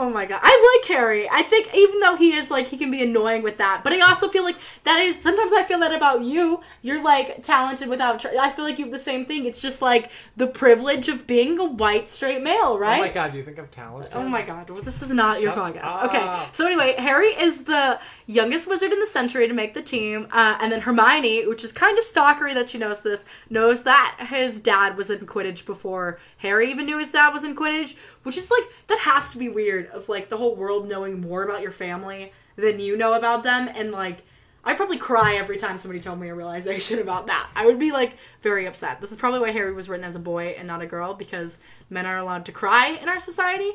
Oh 0.00 0.10
my 0.10 0.26
god. 0.26 0.38
I 0.44 0.78
like 0.80 0.96
Harry. 0.96 1.28
I 1.28 1.42
think 1.42 1.74
even 1.74 1.98
though 1.98 2.14
he 2.14 2.32
is 2.32 2.52
like 2.52 2.68
he 2.68 2.76
can 2.76 2.88
be 2.88 3.02
annoying 3.02 3.42
with 3.42 3.58
that, 3.58 3.80
but 3.82 3.92
I 3.92 4.00
also 4.00 4.28
feel 4.28 4.44
like 4.44 4.54
that 4.84 5.00
is 5.00 5.20
sometimes 5.20 5.52
I 5.52 5.64
feel 5.64 5.80
that 5.80 5.92
about 5.92 6.22
you. 6.22 6.60
You're 6.82 7.02
like 7.02 7.42
talented 7.42 7.88
without 7.88 8.20
tr- 8.20 8.28
I 8.40 8.52
feel 8.52 8.64
like 8.64 8.78
you 8.78 8.84
have 8.84 8.92
the 8.92 8.98
same 9.00 9.26
thing. 9.26 9.44
It's 9.44 9.60
just 9.60 9.82
like 9.82 10.12
the 10.36 10.46
privilege 10.46 11.08
of 11.08 11.26
being 11.26 11.58
a 11.58 11.64
white 11.64 12.08
straight 12.08 12.42
male, 12.44 12.58
oh, 12.62 12.78
right? 12.78 13.00
Oh 13.00 13.06
my 13.06 13.08
god, 13.08 13.32
do 13.32 13.38
you 13.38 13.44
think 13.44 13.58
I'm 13.58 13.66
talented? 13.68 14.12
Oh 14.14 14.28
my 14.28 14.42
god, 14.42 14.70
well, 14.70 14.82
this 14.82 15.02
is 15.02 15.10
not 15.10 15.40
your 15.40 15.52
podcast. 15.52 15.86
up. 15.86 16.04
Okay, 16.04 16.48
so 16.52 16.64
anyway, 16.64 16.94
Harry 16.96 17.30
is 17.30 17.64
the 17.64 17.98
youngest 18.28 18.68
wizard 18.68 18.92
in 18.92 19.00
the 19.00 19.06
century 19.06 19.48
to 19.48 19.54
make 19.54 19.72
the 19.72 19.82
team, 19.82 20.28
uh, 20.30 20.58
and 20.60 20.70
then 20.70 20.82
Hermione, 20.82 21.46
which 21.46 21.64
is 21.64 21.72
kind 21.72 21.96
of 21.96 22.04
stalkery 22.04 22.52
that 22.52 22.68
she 22.68 22.76
knows 22.76 23.00
this, 23.00 23.24
knows 23.48 23.84
that 23.84 24.26
his 24.28 24.60
dad 24.60 24.98
was 24.98 25.10
in 25.10 25.20
Quidditch 25.20 25.64
before 25.64 26.20
Harry 26.36 26.70
even 26.70 26.84
knew 26.84 26.98
his 26.98 27.10
dad 27.10 27.30
was 27.30 27.42
in 27.42 27.56
Quidditch, 27.56 27.96
which 28.24 28.36
is 28.36 28.50
like, 28.50 28.64
that 28.88 28.98
has 28.98 29.32
to 29.32 29.38
be 29.38 29.48
weird, 29.48 29.86
of 29.88 30.10
like 30.10 30.28
the 30.28 30.36
whole 30.36 30.54
world 30.54 30.86
knowing 30.86 31.22
more 31.22 31.42
about 31.42 31.62
your 31.62 31.72
family 31.72 32.30
than 32.56 32.78
you 32.78 32.98
know 32.98 33.14
about 33.14 33.44
them, 33.44 33.66
and 33.74 33.92
like, 33.92 34.18
I'd 34.62 34.76
probably 34.76 34.98
cry 34.98 35.36
every 35.36 35.56
time 35.56 35.78
somebody 35.78 36.00
told 36.00 36.20
me 36.20 36.28
a 36.28 36.34
realization 36.34 36.98
about 37.00 37.28
that. 37.28 37.48
I 37.56 37.64
would 37.64 37.78
be 37.78 37.92
like 37.92 38.18
very 38.42 38.66
upset. 38.66 39.00
This 39.00 39.10
is 39.10 39.16
probably 39.16 39.40
why 39.40 39.52
Harry 39.52 39.72
was 39.72 39.88
written 39.88 40.04
as 40.04 40.16
a 40.16 40.20
boy 40.20 40.48
and 40.58 40.68
not 40.68 40.82
a 40.82 40.86
girl 40.86 41.14
because 41.14 41.60
men 41.88 42.04
are 42.04 42.18
allowed 42.18 42.44
to 42.44 42.52
cry 42.52 42.88
in 42.88 43.08
our 43.08 43.20
society. 43.20 43.72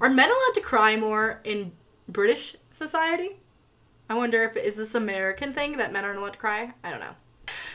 Are 0.00 0.08
men 0.08 0.30
allowed 0.30 0.54
to 0.54 0.62
cry 0.62 0.96
more 0.96 1.42
in 1.44 1.72
British 2.08 2.56
society? 2.70 3.36
I 4.10 4.14
wonder 4.14 4.42
if 4.42 4.56
is 4.56 4.74
this 4.74 4.96
American 4.96 5.54
thing 5.54 5.76
that 5.76 5.92
men 5.92 6.04
aren't 6.04 6.18
allowed 6.18 6.32
to 6.32 6.38
cry? 6.40 6.72
I 6.82 6.90
don't 6.90 6.98
know. 6.98 7.14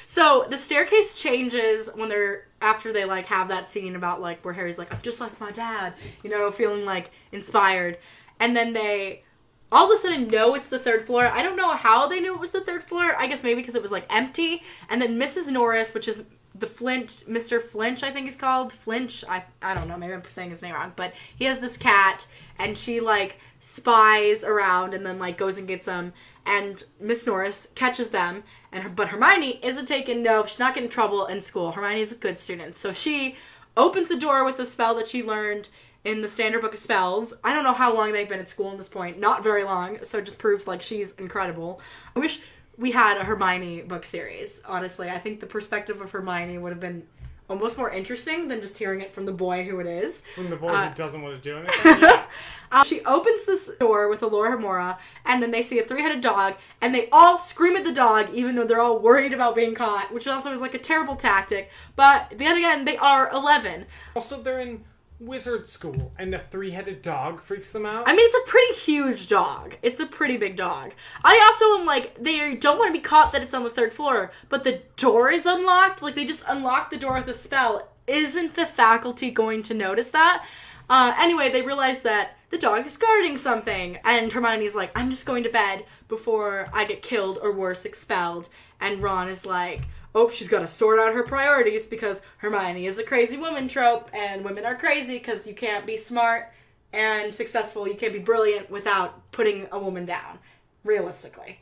So 0.06 0.46
the 0.50 0.58
staircase 0.58 1.20
changes 1.20 1.90
when 1.96 2.10
they're 2.10 2.48
after 2.62 2.92
they 2.92 3.06
like 3.06 3.26
have 3.28 3.48
that 3.48 3.68
scene 3.68 3.96
about 3.96 4.20
like 4.20 4.44
where 4.44 4.54
Harry's 4.54 4.78
like 4.78 4.94
I'm 4.94 5.02
just 5.02 5.22
like 5.22 5.40
my 5.40 5.52
dad, 5.52 5.94
you 6.24 6.30
know, 6.30 6.52
feeling 6.52 6.86
like 6.86 7.12
inspired, 7.32 7.98
and 8.40 8.54
then 8.56 8.74
they 8.74 9.24
all 9.72 9.92
of 9.92 9.98
a 9.98 10.02
sudden 10.02 10.28
know 10.28 10.56
it's 10.56 10.68
the 10.68 10.78
third 10.78 11.06
floor. 11.06 11.26
I 11.26 11.42
don't 11.42 11.56
know 11.56 11.72
how 11.72 12.06
they 12.06 12.20
knew 12.20 12.36
it 12.36 12.40
was 12.40 12.52
the 12.52 12.62
third 12.62 12.84
floor. 12.84 13.16
I 13.18 13.28
guess 13.28 13.42
maybe 13.42 13.62
because 13.62 13.76
it 13.76 13.82
was 13.82 13.92
like 13.92 14.06
empty. 14.10 14.62
And 14.90 15.02
then 15.02 15.18
Mrs. 15.18 15.50
Norris, 15.52 15.94
which 15.94 16.08
is 16.10 16.26
the 16.54 16.68
Flint, 16.68 17.24
Mr. 17.30 17.62
Flinch, 17.62 18.04
I 18.04 18.12
think 18.12 18.26
he's 18.26 18.36
called 18.36 18.74
Flinch. 18.74 19.24
I 19.28 19.46
I 19.62 19.74
don't 19.74 19.88
know. 19.88 19.98
Maybe 19.98 20.14
I'm 20.14 20.24
saying 20.30 20.50
his 20.50 20.62
name 20.62 20.76
wrong, 20.76 20.92
but 20.98 21.14
he 21.38 21.46
has 21.46 21.60
this 21.60 21.78
cat, 21.78 22.28
and 22.60 22.78
she 22.78 23.00
like 23.00 23.40
spies 23.66 24.44
around 24.44 24.94
and 24.94 25.04
then 25.04 25.18
like 25.18 25.40
goes 25.40 25.58
and 25.58 25.68
gets 25.68 25.86
them. 25.86 26.14
And 26.46 26.84
Miss 27.00 27.26
Norris 27.26 27.70
catches 27.74 28.10
them, 28.10 28.44
and 28.72 28.84
her, 28.84 28.90
but 28.90 29.08
Hermione 29.08 29.60
isn't 29.64 29.88
taken. 29.88 30.22
No, 30.22 30.46
she's 30.46 30.60
not 30.60 30.76
getting 30.76 30.86
in 30.86 30.92
trouble 30.92 31.26
in 31.26 31.42
school. 31.42 31.72
Hermione 31.72 32.02
is 32.02 32.12
a 32.12 32.16
good 32.16 32.38
student, 32.38 32.76
so 32.76 32.94
she 32.94 33.36
opens 33.76 34.10
the 34.10 34.18
door 34.20 34.46
with 34.46 34.58
the 34.58 34.66
spell 34.66 34.94
that 34.96 35.08
she 35.08 35.24
learned 35.24 35.70
in 36.04 36.22
the 36.22 36.28
standard 36.28 36.62
book 36.62 36.74
of 36.74 36.80
spells. 36.80 37.34
I 37.44 37.56
don't 37.56 37.64
know 37.64 37.74
how 37.74 37.96
long 37.96 38.12
they've 38.12 38.30
been 38.30 38.40
at 38.40 38.48
school 38.48 38.72
at 38.72 38.78
this 38.78 38.88
point. 38.88 39.20
Not 39.20 39.44
very 39.44 39.64
long, 39.64 39.98
so 40.04 40.20
it 40.20 40.26
just 40.26 40.38
proves 40.38 40.68
like 40.68 40.84
she's 40.84 41.14
incredible. 41.14 41.82
I 42.16 42.20
wish 42.20 42.42
we 42.78 42.92
had 42.92 43.18
a 43.18 43.24
Hermione 43.24 43.82
book 43.82 44.06
series. 44.06 44.62
Honestly, 44.66 45.10
I 45.10 45.18
think 45.18 45.40
the 45.40 45.48
perspective 45.48 46.00
of 46.00 46.12
Hermione 46.12 46.60
would 46.60 46.72
have 46.72 46.80
been 46.80 47.08
almost 47.50 47.78
more 47.78 47.92
interesting 47.92 48.48
than 48.48 48.60
just 48.62 48.78
hearing 48.78 49.02
it 49.02 49.14
from 49.14 49.26
the 49.26 49.32
boy 49.32 49.64
who 49.64 49.80
it 49.80 49.88
is. 49.88 50.24
From 50.36 50.50
the 50.50 50.56
boy 50.56 50.70
Uh, 50.70 50.90
who 50.90 50.96
doesn't 50.96 51.22
want 51.22 51.42
to 51.42 51.50
do 51.50 51.58
anything. 51.60 52.02
Yeah. 52.02 52.24
Uh, 52.72 52.84
she 52.84 53.04
opens 53.06 53.46
this 53.46 53.70
door 53.80 54.10
with 54.10 54.22
Alohomora, 54.22 54.98
and 55.26 55.42
then 55.42 55.52
they 55.52 55.62
see 55.62 55.78
a 55.80 55.84
three-headed 55.86 56.22
dog, 56.22 56.56
and 56.82 56.94
they 56.94 57.08
all 57.12 57.38
scream 57.38 57.76
at 57.76 57.84
the 57.84 57.92
dog, 57.92 58.30
even 58.34 58.56
though 58.56 58.66
they're 58.66 58.82
all 58.82 59.00
worried 59.00 59.34
about 59.34 59.56
being 59.56 59.76
caught, 59.76 60.12
which 60.14 60.28
also 60.28 60.52
is 60.52 60.62
like 60.62 60.74
a 60.74 60.80
terrible 60.80 61.16
tactic. 61.16 61.70
But 61.96 62.34
then 62.36 62.58
again, 62.58 62.86
they 62.86 62.98
are 62.98 63.30
eleven. 63.32 63.86
Also, 64.16 64.42
they're 64.42 64.60
in 64.60 64.84
wizard 65.20 65.68
school, 65.68 66.12
and 66.18 66.36
a 66.36 66.40
three-headed 66.40 67.02
dog 67.02 67.42
freaks 67.42 67.72
them 67.72 67.86
out. 67.86 68.04
I 68.08 68.16
mean, 68.16 68.26
it's 68.26 68.36
a 68.36 68.50
pretty 68.50 68.74
huge 68.74 69.28
dog. 69.28 69.76
It's 69.82 70.02
a 70.02 70.06
pretty 70.06 70.38
big 70.38 70.56
dog. 70.56 70.94
I 71.24 71.42
also 71.46 71.80
am 71.80 71.86
like, 71.86 72.16
they 72.16 72.56
don't 72.56 72.78
want 72.78 72.94
to 72.94 73.00
be 73.00 73.04
caught 73.04 73.32
that 73.32 73.42
it's 73.42 73.54
on 73.54 73.64
the 73.64 73.70
third 73.70 73.94
floor, 73.94 74.32
but 74.50 74.64
the 74.64 74.82
door 74.98 75.32
is 75.32 75.46
unlocked. 75.46 76.02
Like, 76.02 76.16
they 76.16 76.26
just 76.26 76.44
unlocked 76.48 76.92
the 76.92 76.98
door 76.98 77.16
with 77.16 77.28
a 77.28 77.34
spell. 77.34 77.90
Isn't 78.08 78.56
the 78.56 78.66
faculty 78.66 79.32
going 79.32 79.64
to 79.64 79.74
notice 79.74 80.12
that? 80.12 80.46
Uh, 80.90 81.14
anyway, 81.18 81.50
they 81.50 81.62
realize 81.62 82.02
that 82.02 82.38
the 82.50 82.58
dog 82.58 82.86
is 82.86 82.98
guarding 82.98 83.38
something, 83.38 83.98
and 84.04 84.32
Hermione's 84.32 84.76
like, 84.76 84.92
I'm 84.96 85.10
just 85.10 85.26
going 85.26 85.44
to 85.44 85.50
bed 85.50 85.86
before 86.08 86.70
I 86.74 86.86
get 86.86 87.02
killed 87.02 87.40
or 87.42 87.52
worse, 87.52 87.86
expelled. 87.86 88.50
And 88.80 89.02
Ron 89.02 89.28
is 89.30 89.46
like, 89.46 89.82
oh, 90.16 90.30
she's 90.30 90.48
got 90.48 90.62
to 90.62 90.68
sort 90.68 90.98
out 90.98 91.14
her 91.14 91.24
priorities 91.24 91.86
because 91.86 92.22
Hermione 92.38 92.86
is 92.88 92.98
a 92.98 93.04
crazy 93.04 93.38
woman 93.38 93.68
trope, 93.68 94.10
and 94.14 94.44
women 94.44 94.66
are 94.66 94.76
crazy 94.76 95.18
because 95.18 95.46
you 95.46 95.54
can't 95.54 95.86
be 95.86 95.98
smart 95.98 96.52
and 96.94 97.34
successful. 97.34 97.88
You 97.88 97.96
can't 97.96 98.14
be 98.14 98.20
brilliant 98.20 98.72
without 98.72 99.30
putting 99.32 99.68
a 99.72 99.78
woman 99.78 100.06
down, 100.06 100.40
realistically. 100.86 101.60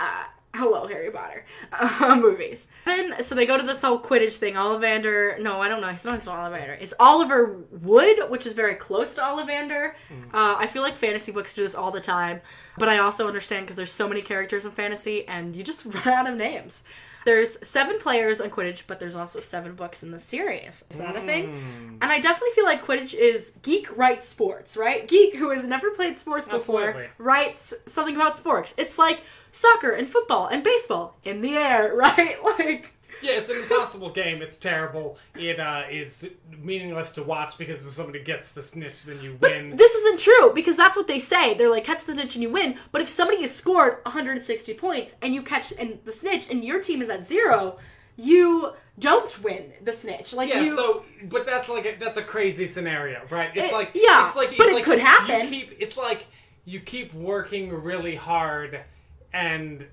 Uh, 0.00 0.24
hello, 0.54 0.88
Harry 0.88 1.12
Potter 1.12 1.44
uh, 1.72 2.16
movies. 2.20 2.66
And 2.86 3.24
so 3.24 3.36
they 3.36 3.46
go 3.46 3.56
to 3.56 3.64
this 3.64 3.82
whole 3.82 4.00
Quidditch 4.00 4.36
thing. 4.36 4.54
Ollivander, 4.54 5.40
no, 5.40 5.62
I 5.62 5.68
don't 5.68 5.80
know. 5.80 5.88
It's 5.88 6.04
not 6.04 6.16
it's 6.16 6.26
not 6.26 6.38
Ollivander. 6.38 6.76
It's 6.80 6.94
Oliver 6.98 7.64
Wood, 7.70 8.28
which 8.28 8.46
is 8.46 8.52
very 8.52 8.74
close 8.74 9.14
to 9.14 9.20
Ollivander. 9.20 9.92
Uh, 10.34 10.56
I 10.58 10.66
feel 10.66 10.82
like 10.82 10.96
fantasy 10.96 11.30
books 11.30 11.54
do 11.54 11.62
this 11.62 11.76
all 11.76 11.92
the 11.92 12.00
time, 12.00 12.40
but 12.76 12.88
I 12.88 12.98
also 12.98 13.28
understand 13.28 13.66
because 13.66 13.76
there's 13.76 13.92
so 13.92 14.08
many 14.08 14.22
characters 14.22 14.64
in 14.66 14.72
fantasy, 14.72 15.26
and 15.28 15.54
you 15.54 15.62
just 15.62 15.84
run 16.04 16.08
out 16.08 16.28
of 16.28 16.36
names. 16.36 16.82
There's 17.24 17.64
seven 17.66 17.98
players 17.98 18.40
on 18.40 18.50
Quidditch, 18.50 18.84
but 18.86 19.00
there's 19.00 19.14
also 19.14 19.40
seven 19.40 19.74
books 19.74 20.02
in 20.02 20.10
the 20.10 20.18
series. 20.18 20.84
Is 20.90 20.96
that 20.96 21.16
a 21.16 21.20
thing? 21.20 21.48
Mm. 21.48 21.98
And 22.00 22.04
I 22.04 22.18
definitely 22.20 22.54
feel 22.54 22.64
like 22.64 22.84
Quidditch 22.84 23.14
is 23.14 23.52
geek 23.62 23.96
writes 23.96 24.28
sports, 24.28 24.76
right? 24.76 25.06
Geek 25.06 25.36
who 25.36 25.50
has 25.50 25.64
never 25.64 25.90
played 25.90 26.18
sports 26.18 26.48
before 26.48 26.88
Absolutely. 26.88 27.10
writes 27.18 27.74
something 27.86 28.16
about 28.16 28.36
sports. 28.36 28.74
It's 28.76 28.98
like 28.98 29.20
soccer 29.50 29.90
and 29.90 30.08
football 30.08 30.46
and 30.48 30.64
baseball 30.64 31.16
in 31.24 31.40
the 31.42 31.56
air, 31.56 31.94
right? 31.96 32.36
Like 32.42 32.91
Yeah, 33.22 33.32
it's 33.38 33.50
an 33.50 33.56
impossible 33.56 34.10
game. 34.10 34.42
It's 34.42 34.56
terrible. 34.56 35.18
It 35.34 35.60
uh, 35.60 35.82
is 35.90 36.28
meaningless 36.60 37.12
to 37.12 37.22
watch 37.22 37.56
because 37.58 37.84
if 37.84 37.90
somebody 37.92 38.22
gets 38.22 38.52
the 38.52 38.62
snitch, 38.62 39.04
then 39.04 39.20
you 39.20 39.38
win. 39.40 39.70
But 39.70 39.78
this 39.78 39.94
isn't 39.94 40.18
true 40.20 40.52
because 40.54 40.76
that's 40.76 40.96
what 40.96 41.06
they 41.06 41.18
say. 41.18 41.54
They're 41.54 41.70
like 41.70 41.84
catch 41.84 42.04
the 42.04 42.12
snitch 42.12 42.34
and 42.34 42.42
you 42.42 42.50
win. 42.50 42.76
But 42.90 43.00
if 43.02 43.08
somebody 43.08 43.40
has 43.42 43.54
scored 43.54 43.98
160 44.04 44.74
points 44.74 45.14
and 45.22 45.34
you 45.34 45.42
catch 45.42 45.72
and 45.78 45.98
the 46.04 46.12
snitch 46.12 46.50
and 46.50 46.64
your 46.64 46.80
team 46.82 47.00
is 47.02 47.08
at 47.08 47.26
zero, 47.26 47.78
you 48.16 48.72
don't 48.98 49.42
win 49.42 49.72
the 49.82 49.92
snitch. 49.92 50.32
Like 50.34 50.48
Yeah, 50.50 50.60
you, 50.62 50.74
so 50.76 51.04
but 51.24 51.46
that's 51.46 51.68
like 51.68 51.86
a, 51.86 51.96
that's 51.98 52.18
a 52.18 52.22
crazy 52.22 52.66
scenario, 52.66 53.22
right? 53.30 53.50
It's 53.54 53.70
It- 53.70 53.74
like 53.74 53.90
yeah, 53.94 54.26
it's 54.26 54.36
like 54.36 54.56
but 54.56 54.66
it's 54.66 54.72
it 54.72 54.74
like 54.74 54.84
could 54.84 54.98
you 54.98 55.04
happen. 55.04 55.48
keep 55.48 55.76
it's 55.78 55.96
like 55.96 56.26
you 56.64 56.78
keep 56.80 57.12
working 57.14 57.72
really 57.72 58.14
hard, 58.14 58.80
and 59.32 59.84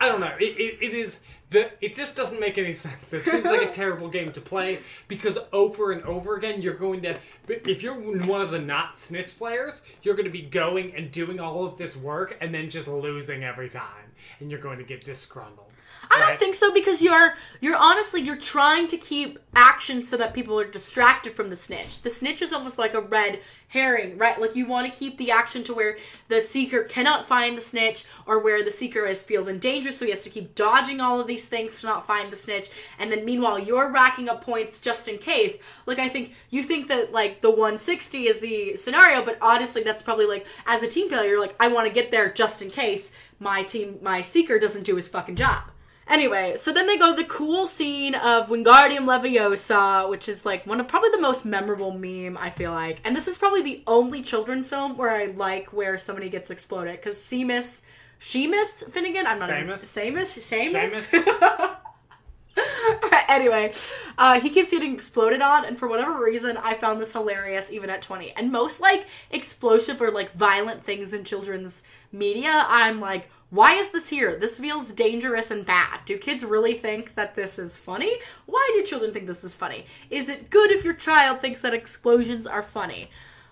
I 0.00 0.08
don't 0.08 0.20
know. 0.20 0.34
It, 0.38 0.58
it, 0.58 0.78
it 0.82 0.92
is 0.94 1.20
the 1.50 1.70
it 1.80 1.94
just 1.94 2.14
doesn't 2.16 2.40
make 2.40 2.58
any 2.58 2.72
sense. 2.72 3.12
It 3.12 3.24
seems 3.24 3.44
like 3.44 3.62
a 3.62 3.72
terrible 3.72 4.08
game 4.08 4.32
to 4.32 4.40
play 4.40 4.80
because 5.06 5.38
over 5.52 5.92
and 5.92 6.02
over 6.02 6.36
again 6.36 6.60
you're 6.60 6.74
going 6.74 7.02
to 7.02 7.16
if 7.48 7.82
you're 7.82 7.94
one 7.94 8.40
of 8.40 8.50
the 8.50 8.58
not 8.58 8.98
snitch 8.98 9.38
players, 9.38 9.82
you're 10.02 10.14
going 10.14 10.26
to 10.26 10.30
be 10.30 10.42
going 10.42 10.94
and 10.94 11.10
doing 11.10 11.40
all 11.40 11.64
of 11.64 11.78
this 11.78 11.96
work 11.96 12.36
and 12.40 12.54
then 12.54 12.68
just 12.68 12.88
losing 12.88 13.44
every 13.44 13.70
time, 13.70 14.12
and 14.40 14.50
you're 14.50 14.60
going 14.60 14.78
to 14.78 14.84
get 14.84 15.04
disgruntled. 15.04 15.67
I 16.10 16.20
don't 16.20 16.38
think 16.38 16.54
so 16.54 16.72
because 16.72 17.02
you're 17.02 17.34
you're 17.60 17.76
honestly 17.76 18.20
you're 18.20 18.36
trying 18.36 18.86
to 18.88 18.96
keep 18.96 19.38
action 19.54 20.02
so 20.02 20.16
that 20.16 20.34
people 20.34 20.58
are 20.58 20.66
distracted 20.66 21.34
from 21.34 21.48
the 21.48 21.56
snitch. 21.56 22.02
The 22.02 22.10
snitch 22.10 22.42
is 22.42 22.52
almost 22.52 22.78
like 22.78 22.94
a 22.94 23.00
red 23.00 23.40
herring, 23.68 24.16
right? 24.16 24.40
Like 24.40 24.56
you 24.56 24.66
want 24.66 24.90
to 24.90 24.98
keep 24.98 25.18
the 25.18 25.30
action 25.30 25.62
to 25.64 25.74
where 25.74 25.98
the 26.28 26.40
seeker 26.40 26.84
cannot 26.84 27.26
find 27.26 27.56
the 27.56 27.60
snitch 27.60 28.04
or 28.26 28.38
where 28.42 28.64
the 28.64 28.70
seeker 28.70 29.04
is 29.04 29.22
feels 29.22 29.48
in 29.48 29.58
danger, 29.58 29.92
so 29.92 30.04
he 30.04 30.10
has 30.10 30.24
to 30.24 30.30
keep 30.30 30.54
dodging 30.54 31.00
all 31.00 31.20
of 31.20 31.26
these 31.26 31.48
things 31.48 31.80
to 31.80 31.86
not 31.86 32.06
find 32.06 32.32
the 32.32 32.36
snitch. 32.36 32.70
And 32.98 33.12
then 33.12 33.24
meanwhile 33.24 33.58
you're 33.58 33.92
racking 33.92 34.28
up 34.28 34.42
points 34.42 34.80
just 34.80 35.08
in 35.08 35.18
case. 35.18 35.58
Like 35.86 35.98
I 35.98 36.08
think 36.08 36.34
you 36.50 36.62
think 36.62 36.88
that 36.88 37.12
like 37.12 37.42
the 37.42 37.50
160 37.50 38.26
is 38.26 38.40
the 38.40 38.76
scenario, 38.76 39.22
but 39.22 39.38
honestly 39.42 39.82
that's 39.82 40.02
probably 40.02 40.26
like 40.26 40.46
as 40.66 40.82
a 40.82 40.88
team 40.88 41.08
player 41.08 41.28
you're 41.28 41.40
like 41.40 41.56
I 41.60 41.68
want 41.68 41.86
to 41.86 41.92
get 41.92 42.10
there 42.10 42.32
just 42.32 42.62
in 42.62 42.70
case 42.70 43.12
my 43.40 43.62
team 43.62 43.98
my 44.02 44.22
seeker 44.22 44.58
doesn't 44.58 44.84
do 44.84 44.96
his 44.96 45.08
fucking 45.08 45.36
job. 45.36 45.64
Anyway, 46.08 46.56
so 46.56 46.72
then 46.72 46.86
they 46.86 46.96
go 46.96 47.14
to 47.14 47.22
the 47.22 47.28
cool 47.28 47.66
scene 47.66 48.14
of 48.14 48.48
Wingardium 48.48 49.04
Leviosa, 49.04 50.08
which 50.08 50.28
is 50.28 50.46
like 50.46 50.66
one 50.66 50.80
of 50.80 50.88
probably 50.88 51.10
the 51.10 51.20
most 51.20 51.44
memorable 51.44 51.90
meme, 51.92 52.36
I 52.38 52.48
feel 52.50 52.72
like. 52.72 53.00
And 53.04 53.14
this 53.14 53.28
is 53.28 53.36
probably 53.36 53.62
the 53.62 53.82
only 53.86 54.22
children's 54.22 54.68
film 54.68 54.96
where 54.96 55.10
I 55.10 55.26
like 55.26 55.72
where 55.72 55.98
somebody 55.98 56.30
gets 56.30 56.50
exploded. 56.50 56.96
Because 56.96 57.16
Seamus, 57.18 57.82
Seamus 58.20 58.90
Finnigan? 58.90 59.26
I'm 59.26 59.38
not 59.38 59.50
even- 59.50 59.68
Seamus? 59.76 60.38
Seamus? 60.38 61.10
Seamus? 61.12 61.76
anyway, 63.28 63.72
uh, 64.16 64.40
he 64.40 64.48
keeps 64.50 64.70
getting 64.70 64.94
exploded 64.94 65.42
on, 65.42 65.64
and 65.64 65.78
for 65.78 65.88
whatever 65.88 66.18
reason, 66.18 66.56
I 66.56 66.74
found 66.74 67.00
this 67.00 67.12
hilarious 67.12 67.70
even 67.70 67.90
at 67.90 68.02
20. 68.02 68.32
And 68.32 68.50
most 68.50 68.80
like 68.80 69.06
explosive 69.30 70.00
or 70.00 70.10
like 70.10 70.32
violent 70.32 70.84
things 70.84 71.12
in 71.12 71.24
children's 71.24 71.82
media, 72.12 72.64
I'm 72.66 72.98
like, 73.00 73.28
why 73.50 73.74
is 73.74 73.90
this 73.90 74.08
here? 74.08 74.36
This 74.36 74.58
feels 74.58 74.92
dangerous 74.92 75.50
and 75.50 75.64
bad. 75.64 76.00
Do 76.04 76.18
kids 76.18 76.44
really 76.44 76.74
think 76.74 77.14
that 77.14 77.34
this 77.34 77.58
is 77.58 77.76
funny? 77.76 78.12
Why 78.46 78.70
do 78.74 78.84
children 78.84 79.12
think 79.12 79.26
this 79.26 79.42
is 79.42 79.54
funny? 79.54 79.86
Is 80.10 80.28
it 80.28 80.50
good 80.50 80.70
if 80.70 80.84
your 80.84 80.94
child 80.94 81.40
thinks 81.40 81.62
that 81.62 81.72
explosions 81.72 82.46
are 82.46 82.62
funny? 82.62 83.10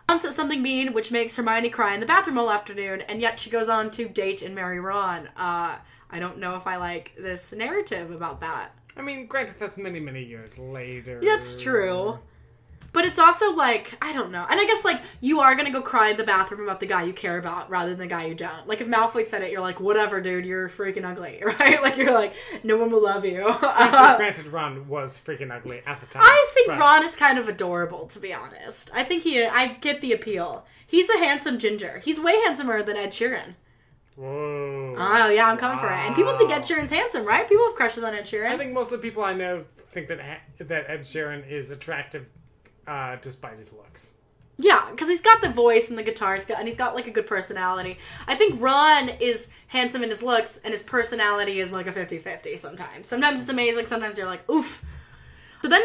Ron 0.08 0.20
says 0.20 0.36
something 0.36 0.62
mean, 0.62 0.92
which 0.92 1.10
makes 1.10 1.34
Hermione 1.34 1.70
cry 1.70 1.94
in 1.94 2.00
the 2.00 2.06
bathroom 2.06 2.38
all 2.38 2.50
afternoon, 2.50 3.00
and 3.02 3.20
yet 3.20 3.40
she 3.40 3.50
goes 3.50 3.68
on 3.68 3.90
to 3.92 4.08
date 4.08 4.42
and 4.42 4.54
marry 4.54 4.78
Ron. 4.78 5.28
Uh, 5.36 5.76
I 6.10 6.20
don't 6.20 6.38
know 6.38 6.56
if 6.56 6.66
I 6.66 6.76
like 6.76 7.12
this 7.18 7.52
narrative 7.52 8.10
about 8.10 8.40
that. 8.40 8.70
I 8.96 9.02
mean, 9.02 9.26
granted, 9.26 9.56
that's 9.58 9.76
many, 9.76 9.98
many 9.98 10.22
years 10.22 10.56
later. 10.58 11.20
That's 11.22 11.60
true. 11.60 12.18
But 12.92 13.04
it's 13.04 13.18
also 13.18 13.52
like, 13.54 13.92
I 14.00 14.14
don't 14.14 14.30
know. 14.30 14.46
And 14.48 14.58
I 14.58 14.64
guess, 14.64 14.82
like, 14.82 15.02
you 15.20 15.40
are 15.40 15.54
gonna 15.54 15.70
go 15.70 15.82
cry 15.82 16.08
in 16.08 16.16
the 16.16 16.24
bathroom 16.24 16.62
about 16.62 16.80
the 16.80 16.86
guy 16.86 17.02
you 17.02 17.12
care 17.12 17.36
about 17.38 17.68
rather 17.68 17.90
than 17.90 17.98
the 17.98 18.06
guy 18.06 18.24
you 18.24 18.34
don't. 18.34 18.66
Like, 18.66 18.80
if 18.80 18.86
Malfoy 18.88 19.28
said 19.28 19.42
it, 19.42 19.50
you're 19.52 19.60
like, 19.60 19.80
whatever, 19.80 20.18
dude, 20.22 20.46
you're 20.46 20.70
freaking 20.70 21.04
ugly, 21.04 21.42
right? 21.60 21.82
Like, 21.82 21.98
you're 21.98 22.14
like, 22.14 22.32
no 22.64 22.78
one 22.78 22.90
will 22.90 23.04
love 23.04 23.24
you. 23.26 23.42
Granted, 23.42 23.66
Uh, 23.66 24.16
granted, 24.16 24.46
Ron 24.46 24.88
was 24.88 25.20
freaking 25.22 25.50
ugly 25.54 25.82
at 25.86 26.00
the 26.00 26.06
time. 26.06 26.22
I 26.24 26.50
think 26.54 26.68
but- 26.68 26.78
Ron 26.78 27.04
is 27.04 27.16
kind 27.16 27.38
of 27.38 27.48
adorable, 27.50 28.06
to 28.08 28.18
be 28.18 28.32
honest. 28.32 28.90
I 28.94 29.04
think 29.04 29.24
he, 29.24 29.44
I 29.44 29.66
get 29.74 30.00
the 30.00 30.12
appeal. 30.14 30.64
He's 30.86 31.10
a 31.10 31.18
handsome 31.18 31.58
ginger. 31.58 32.00
He's 32.02 32.18
way 32.18 32.40
handsomer 32.44 32.82
than 32.82 32.96
Ed 32.96 33.10
Sheeran. 33.10 33.56
Whoa. 34.16 34.94
Oh, 34.96 35.28
yeah, 35.28 35.46
I'm 35.50 35.58
coming 35.58 35.78
for 35.78 35.88
it. 35.88 35.92
And 35.96 36.14
people 36.14 36.36
think 36.38 36.50
Ed 36.50 36.60
Wow. 36.60 36.64
Sheeran's 36.64 36.90
handsome, 36.90 37.26
right? 37.26 37.46
People 37.46 37.66
have 37.66 37.74
crushes 37.74 38.02
on 38.04 38.14
Ed 38.14 38.24
Sheeran. 38.24 38.50
I 38.50 38.56
think 38.56 38.72
most 38.72 38.86
of 38.86 38.92
the 38.92 38.98
people 38.98 39.22
I 39.22 39.34
know 39.34 39.64
think 39.92 40.08
that 40.08 40.18
that 40.58 40.88
Ed 40.88 41.00
Sheeran 41.00 41.46
is 41.50 41.70
attractive, 41.70 42.24
uh, 42.86 43.16
despite 43.20 43.58
his 43.58 43.72
looks. 43.72 44.10
Yeah, 44.58 44.88
because 44.90 45.08
he's 45.08 45.20
got 45.20 45.42
the 45.42 45.50
voice 45.50 45.90
and 45.90 45.98
the 45.98 46.02
guitar 46.02 46.38
skill, 46.38 46.56
and 46.56 46.66
he's 46.66 46.78
got 46.78 46.94
like 46.94 47.06
a 47.06 47.10
good 47.10 47.26
personality. 47.26 47.98
I 48.26 48.36
think 48.36 48.60
Ron 48.60 49.10
is 49.10 49.48
handsome 49.66 50.02
in 50.02 50.08
his 50.08 50.22
looks, 50.22 50.56
and 50.58 50.72
his 50.72 50.82
personality 50.82 51.60
is 51.60 51.72
like 51.72 51.86
a 51.86 51.92
50 51.92 52.18
50 52.18 52.56
sometimes. 52.56 53.06
Sometimes 53.06 53.40
it's 53.40 53.50
amazing, 53.50 53.84
sometimes 53.86 54.16
you're 54.16 54.26
like, 54.26 54.48
oof. 54.50 54.82
So 55.62 55.68
then 55.68 55.82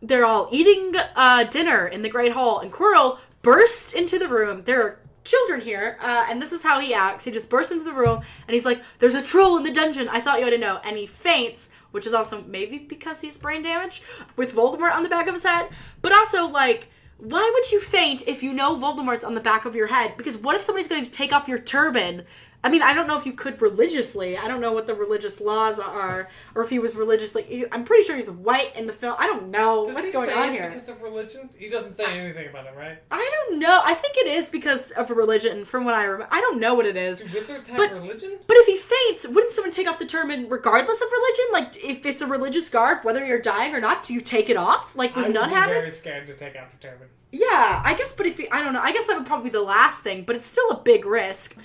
they're 0.00 0.24
all 0.24 0.48
eating 0.50 0.94
uh, 1.14 1.44
dinner 1.44 1.86
in 1.86 2.00
the 2.00 2.08
Great 2.08 2.32
Hall, 2.32 2.60
and 2.60 2.72
Quirrell 2.72 3.18
bursts 3.42 3.92
into 3.92 4.18
the 4.18 4.28
room. 4.28 4.62
There 4.64 4.82
are 4.82 5.00
children 5.24 5.60
here, 5.60 5.98
uh, 6.00 6.26
and 6.28 6.40
this 6.40 6.52
is 6.52 6.62
how 6.62 6.80
he 6.80 6.94
acts. 6.94 7.24
He 7.24 7.30
just 7.30 7.50
bursts 7.50 7.72
into 7.72 7.84
the 7.84 7.92
room, 7.92 8.22
and 8.46 8.54
he's 8.54 8.64
like, 8.64 8.82
There's 9.00 9.14
a 9.14 9.22
troll 9.22 9.58
in 9.58 9.64
the 9.64 9.72
dungeon. 9.72 10.08
I 10.08 10.20
thought 10.20 10.40
you 10.40 10.46
ought 10.46 10.50
to 10.50 10.58
know. 10.58 10.80
And 10.84 10.96
he 10.96 11.06
faints, 11.06 11.70
which 11.94 12.06
is 12.06 12.12
also 12.12 12.42
maybe 12.42 12.78
because 12.78 13.20
he's 13.20 13.38
brain 13.38 13.62
damaged 13.62 14.02
with 14.36 14.54
Voldemort 14.54 14.92
on 14.92 15.04
the 15.04 15.08
back 15.08 15.28
of 15.28 15.34
his 15.34 15.44
head, 15.44 15.68
but 16.02 16.12
also 16.12 16.46
like 16.46 16.88
why 17.18 17.48
would 17.54 17.70
you 17.70 17.80
faint 17.80 18.26
if 18.26 18.42
you 18.42 18.52
know 18.52 18.76
Voldemort's 18.76 19.24
on 19.24 19.34
the 19.34 19.40
back 19.40 19.64
of 19.64 19.76
your 19.76 19.86
head? 19.86 20.16
Because 20.16 20.36
what 20.36 20.56
if 20.56 20.62
somebody's 20.62 20.88
going 20.88 21.04
to 21.04 21.10
take 21.10 21.32
off 21.32 21.46
your 21.46 21.58
turban? 21.58 22.24
I 22.64 22.70
mean, 22.70 22.82
I 22.82 22.94
don't 22.94 23.06
know 23.06 23.18
if 23.18 23.26
you 23.26 23.32
could 23.34 23.60
religiously. 23.60 24.38
I 24.38 24.48
don't 24.48 24.60
know 24.62 24.72
what 24.72 24.86
the 24.86 24.94
religious 24.94 25.38
laws 25.40 25.78
are, 25.78 26.28
or 26.54 26.62
if 26.64 26.70
he 26.70 26.78
was 26.78 26.96
religiously. 26.96 27.66
I'm 27.70 27.84
pretty 27.84 28.04
sure 28.04 28.16
he's 28.16 28.30
white 28.30 28.74
in 28.74 28.86
the 28.86 28.92
film. 28.94 29.14
I 29.18 29.26
don't 29.26 29.50
know 29.50 29.84
Does 29.86 29.94
what's 29.94 30.06
he 30.08 30.12
going 30.14 30.28
say 30.30 30.34
on 30.34 30.48
it's 30.48 30.56
here. 30.56 30.70
Because 30.70 30.88
of 30.88 31.02
religion, 31.02 31.50
he 31.58 31.68
doesn't 31.68 31.92
say 31.94 32.06
anything 32.18 32.48
about 32.48 32.64
it, 32.66 32.74
right? 32.74 32.98
I 33.10 33.30
don't 33.48 33.58
know. 33.58 33.80
I 33.84 33.92
think 33.92 34.16
it 34.16 34.26
is 34.28 34.48
because 34.48 34.90
of 34.92 35.10
religion, 35.10 35.66
from 35.66 35.84
what 35.84 35.94
I 35.94 36.04
remember. 36.04 36.26
I 36.34 36.40
don't 36.40 36.58
know 36.58 36.72
what 36.74 36.86
it 36.86 36.96
is. 36.96 37.20
Do 37.20 37.28
wizards 37.34 37.68
have 37.68 37.76
But- 37.76 37.92
religion? 37.92 38.38
But 38.46 38.56
if 38.56 38.66
he 38.66 38.78
faints, 38.78 39.28
wouldn't 39.28 39.52
someone 39.52 39.70
take 39.70 39.86
off 39.86 39.98
the 39.98 40.06
turban 40.06 40.48
regardless 40.48 41.02
of 41.02 41.08
religion? 41.12 41.44
Like, 41.52 41.84
if 41.84 42.06
it's 42.06 42.22
a 42.22 42.26
religious 42.26 42.70
garb, 42.70 43.04
whether 43.04 43.24
you're 43.26 43.38
dying 43.40 43.74
or 43.74 43.80
not, 43.80 44.02
do 44.02 44.14
you 44.14 44.22
take 44.22 44.48
it 44.48 44.56
off? 44.56 44.96
Like 44.96 45.14
with 45.14 45.26
I 45.26 45.28
would 45.28 45.34
nun 45.34 45.50
be 45.50 45.54
very 45.54 45.90
scared 45.90 46.26
to 46.28 46.34
take 46.34 46.56
off 46.56 46.68
a 46.72 46.82
turban. 46.82 47.08
Yeah, 47.30 47.82
I 47.84 47.94
guess, 47.94 48.12
but 48.12 48.24
if 48.26 48.38
you, 48.38 48.48
I 48.50 48.62
don't 48.62 48.72
know, 48.72 48.80
I 48.80 48.92
guess 48.92 49.06
that 49.06 49.16
would 49.18 49.26
probably 49.26 49.50
be 49.50 49.52
the 49.52 49.62
last 49.62 50.02
thing, 50.02 50.22
but 50.22 50.34
it's 50.36 50.46
still 50.46 50.70
a 50.70 50.78
big 50.80 51.04
risk. 51.04 51.56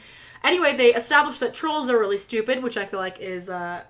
Anyway, 0.44 0.76
they 0.76 0.94
established 0.94 1.40
that 1.42 1.54
trolls 1.54 1.90
are 1.90 2.00
really 2.00 2.18
stupid, 2.18 2.64
which 2.64 2.78
I 2.78 2.86
feel 2.86 3.00
like 3.00 3.20
is 3.20 3.50
a 3.50 3.86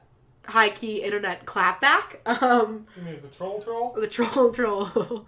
high 0.46 0.70
key 0.70 0.98
internet 1.04 1.46
clapback. 1.46 2.18
Um, 2.42 2.88
You 2.98 3.04
mean 3.04 3.20
the 3.22 3.28
troll 3.28 3.62
troll? 3.62 3.96
the 4.00 4.08
troll 4.08 4.52
troll. 4.54 5.28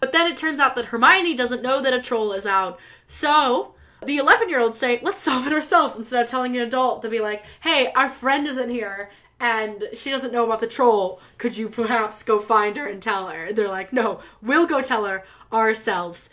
but 0.00 0.12
then 0.12 0.30
it 0.30 0.36
turns 0.36 0.60
out 0.60 0.74
that 0.76 0.86
Hermione 0.86 1.34
doesn't 1.34 1.62
know 1.62 1.82
that 1.82 1.92
a 1.92 2.00
troll 2.00 2.32
is 2.32 2.46
out, 2.46 2.78
so 3.06 3.74
the 4.04 4.16
11 4.16 4.48
year 4.48 4.60
olds 4.60 4.78
say, 4.78 4.98
let's 5.02 5.20
solve 5.20 5.46
it 5.46 5.52
ourselves 5.52 5.96
instead 5.96 6.24
of 6.24 6.30
telling 6.30 6.56
an 6.56 6.62
adult 6.62 7.02
to 7.02 7.08
be 7.08 7.20
like, 7.20 7.44
hey, 7.60 7.92
our 7.94 8.08
friend 8.08 8.46
isn't 8.46 8.70
here. 8.70 9.10
And 9.38 9.88
she 9.94 10.10
doesn't 10.10 10.32
know 10.32 10.44
about 10.44 10.60
the 10.60 10.66
troll. 10.68 11.20
Could 11.36 11.56
you 11.56 11.68
perhaps 11.68 12.22
go 12.22 12.38
find 12.40 12.76
her 12.76 12.86
and 12.86 13.02
tell 13.02 13.28
her? 13.28 13.52
They're 13.52 13.68
like, 13.68 13.92
no, 13.92 14.20
we'll 14.40 14.66
go 14.68 14.80
tell 14.82 15.04
her 15.04 15.24
ourselves. 15.52 16.30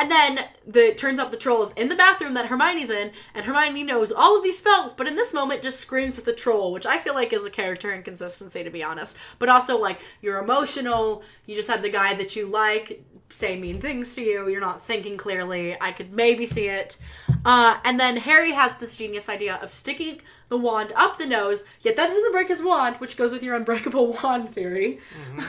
And 0.00 0.10
then 0.10 0.46
the 0.66 0.88
it 0.88 0.98
turns 0.98 1.18
out 1.18 1.30
the 1.30 1.36
troll 1.36 1.62
is 1.62 1.72
in 1.72 1.90
the 1.90 1.94
bathroom 1.94 2.32
that 2.32 2.46
Hermione's 2.46 2.88
in, 2.88 3.12
and 3.34 3.44
Hermione 3.44 3.82
knows 3.82 4.10
all 4.10 4.34
of 4.34 4.42
these 4.42 4.56
spells, 4.56 4.94
but 4.94 5.06
in 5.06 5.14
this 5.14 5.34
moment 5.34 5.62
just 5.62 5.78
screams 5.78 6.16
with 6.16 6.24
the 6.24 6.32
troll, 6.32 6.72
which 6.72 6.86
I 6.86 6.96
feel 6.96 7.12
like 7.12 7.34
is 7.34 7.44
a 7.44 7.50
character 7.50 7.92
inconsistency 7.92 8.64
to 8.64 8.70
be 8.70 8.82
honest. 8.82 9.14
But 9.38 9.50
also 9.50 9.78
like 9.78 10.00
you're 10.22 10.42
emotional, 10.42 11.22
you 11.44 11.54
just 11.54 11.68
had 11.68 11.82
the 11.82 11.90
guy 11.90 12.14
that 12.14 12.34
you 12.34 12.46
like 12.46 13.04
say 13.28 13.60
mean 13.60 13.78
things 13.78 14.14
to 14.14 14.22
you, 14.22 14.48
you're 14.48 14.60
not 14.60 14.86
thinking 14.86 15.18
clearly. 15.18 15.78
I 15.78 15.92
could 15.92 16.12
maybe 16.12 16.46
see 16.46 16.68
it. 16.68 16.96
Uh, 17.44 17.76
and 17.84 18.00
then 18.00 18.16
Harry 18.16 18.52
has 18.52 18.74
this 18.76 18.96
genius 18.96 19.28
idea 19.28 19.56
of 19.56 19.70
sticking 19.70 20.22
the 20.48 20.56
wand 20.56 20.94
up 20.96 21.18
the 21.18 21.26
nose, 21.26 21.64
yet 21.82 21.96
that 21.96 22.08
doesn't 22.08 22.32
break 22.32 22.48
his 22.48 22.62
wand, 22.62 22.96
which 22.96 23.18
goes 23.18 23.32
with 23.32 23.42
your 23.42 23.54
unbreakable 23.54 24.12
wand 24.22 24.54
theory. 24.54 24.98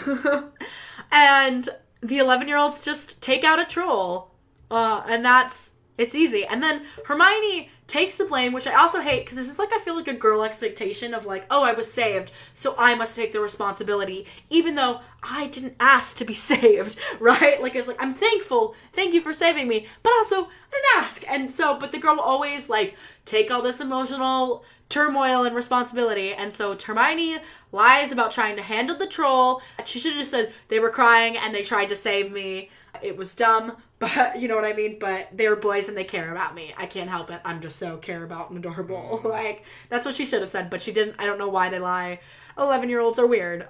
and 1.11 1.69
the 2.01 2.17
11 2.17 2.47
year 2.47 2.57
olds 2.57 2.81
just 2.81 3.21
take 3.21 3.43
out 3.43 3.59
a 3.59 3.65
troll. 3.65 4.30
Uh, 4.71 5.03
and 5.07 5.23
that's 5.23 5.71
it's 5.97 6.15
easy. 6.15 6.45
And 6.45 6.63
then 6.63 6.83
Hermione 7.05 7.69
takes 7.85 8.15
the 8.15 8.25
blame, 8.25 8.53
which 8.53 8.65
I 8.65 8.73
also 8.73 9.01
hate 9.01 9.23
because 9.23 9.37
this 9.37 9.51
is 9.51 9.59
like 9.59 9.71
I 9.73 9.77
feel 9.77 9.95
like 9.95 10.07
a 10.07 10.13
girl 10.13 10.43
expectation 10.43 11.13
of 11.13 11.25
like, 11.27 11.45
oh, 11.51 11.63
I 11.63 11.73
was 11.73 11.91
saved, 11.91 12.31
so 12.53 12.73
I 12.77 12.95
must 12.95 13.15
take 13.15 13.33
the 13.33 13.41
responsibility, 13.41 14.25
even 14.49 14.75
though 14.75 15.01
I 15.21 15.47
didn't 15.47 15.75
ask 15.79 16.17
to 16.17 16.25
be 16.25 16.33
saved, 16.51 16.97
right? 17.19 17.61
Like 17.61 17.75
it's 17.75 17.87
like 17.87 18.01
I'm 18.01 18.15
thankful, 18.15 18.75
thank 18.93 19.13
you 19.13 19.21
for 19.21 19.33
saving 19.33 19.67
me, 19.67 19.85
but 20.01 20.13
also 20.13 20.45
I 20.45 20.47
didn't 20.71 21.03
ask. 21.03 21.29
And 21.29 21.51
so, 21.51 21.77
but 21.77 21.91
the 21.91 21.99
girl 21.99 22.19
always 22.19 22.69
like 22.69 22.95
take 23.25 23.51
all 23.51 23.61
this 23.61 23.81
emotional 23.81 24.63
turmoil 24.89 25.43
and 25.43 25.55
responsibility. 25.55 26.33
And 26.33 26.53
so 26.53 26.77
Hermione 26.77 27.39
lies 27.71 28.11
about 28.11 28.31
trying 28.31 28.55
to 28.55 28.61
handle 28.63 28.97
the 28.97 29.07
troll. 29.07 29.61
She 29.85 29.99
should 29.99 30.13
have 30.13 30.21
just 30.21 30.31
said 30.31 30.53
they 30.67 30.79
were 30.79 30.89
crying 30.89 31.37
and 31.37 31.53
they 31.53 31.63
tried 31.63 31.89
to 31.89 31.95
save 31.95 32.31
me. 32.31 32.69
It 33.01 33.17
was 33.17 33.33
dumb, 33.33 33.77
but 34.01 34.39
you 34.41 34.47
know 34.47 34.55
what 34.55 34.65
I 34.65 34.73
mean? 34.73 34.97
But 34.99 35.29
they're 35.31 35.55
boys 35.55 35.87
and 35.87 35.95
they 35.95 36.03
care 36.03 36.31
about 36.31 36.55
me. 36.55 36.73
I 36.75 36.87
can't 36.87 37.09
help 37.09 37.29
it. 37.29 37.39
I'm 37.45 37.61
just 37.61 37.77
so 37.77 37.97
care 37.97 38.23
about 38.23 38.49
and 38.49 38.59
adorable. 38.59 38.91
Mm. 39.21 39.29
like, 39.29 39.63
that's 39.89 40.05
what 40.05 40.15
she 40.15 40.25
should 40.25 40.41
have 40.41 40.49
said, 40.49 40.69
but 40.69 40.81
she 40.81 40.91
didn't. 40.91 41.15
I 41.19 41.25
don't 41.25 41.37
know 41.37 41.47
why 41.47 41.69
they 41.69 41.79
lie. 41.79 42.19
11 42.57 42.89
year 42.89 42.99
olds 42.99 43.19
are 43.19 43.27
weird. 43.27 43.67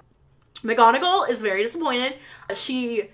McGonagall 0.64 1.28
is 1.28 1.42
very 1.42 1.62
disappointed. 1.62 2.14
She 2.54 3.10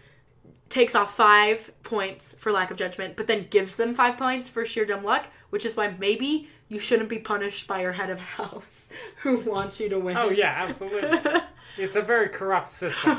takes 0.69 0.95
off 0.95 1.16
five 1.16 1.70
points 1.82 2.35
for 2.39 2.53
lack 2.53 2.70
of 2.70 2.77
judgment, 2.77 3.16
but 3.16 3.27
then 3.27 3.47
gives 3.51 3.74
them 3.77 3.95
five 3.95 4.16
points 4.16 4.49
for 4.49 4.65
sheer 4.65 4.85
dumb 4.85 5.03
luck, 5.03 5.27
which 5.51 5.65
is 5.65 5.77
why 5.77 5.95
maybe 5.99 6.49
you 6.69 6.78
shouldn't 6.78 7.09
be 7.09 7.19
punished 7.19 7.66
by 7.66 7.81
your 7.81 7.93
head 7.93 8.11
of 8.11 8.20
house 8.20 8.90
who 9.23 9.39
wants 9.39 9.81
you 9.81 9.89
to 9.89 9.99
win. 9.99 10.16
Oh 10.16 10.31
yeah, 10.31 10.55
absolutely. 10.69 11.40
it's 11.78 11.97
a 11.97 12.03
very 12.03 12.28
corrupt 12.28 12.70
system. 12.70 13.19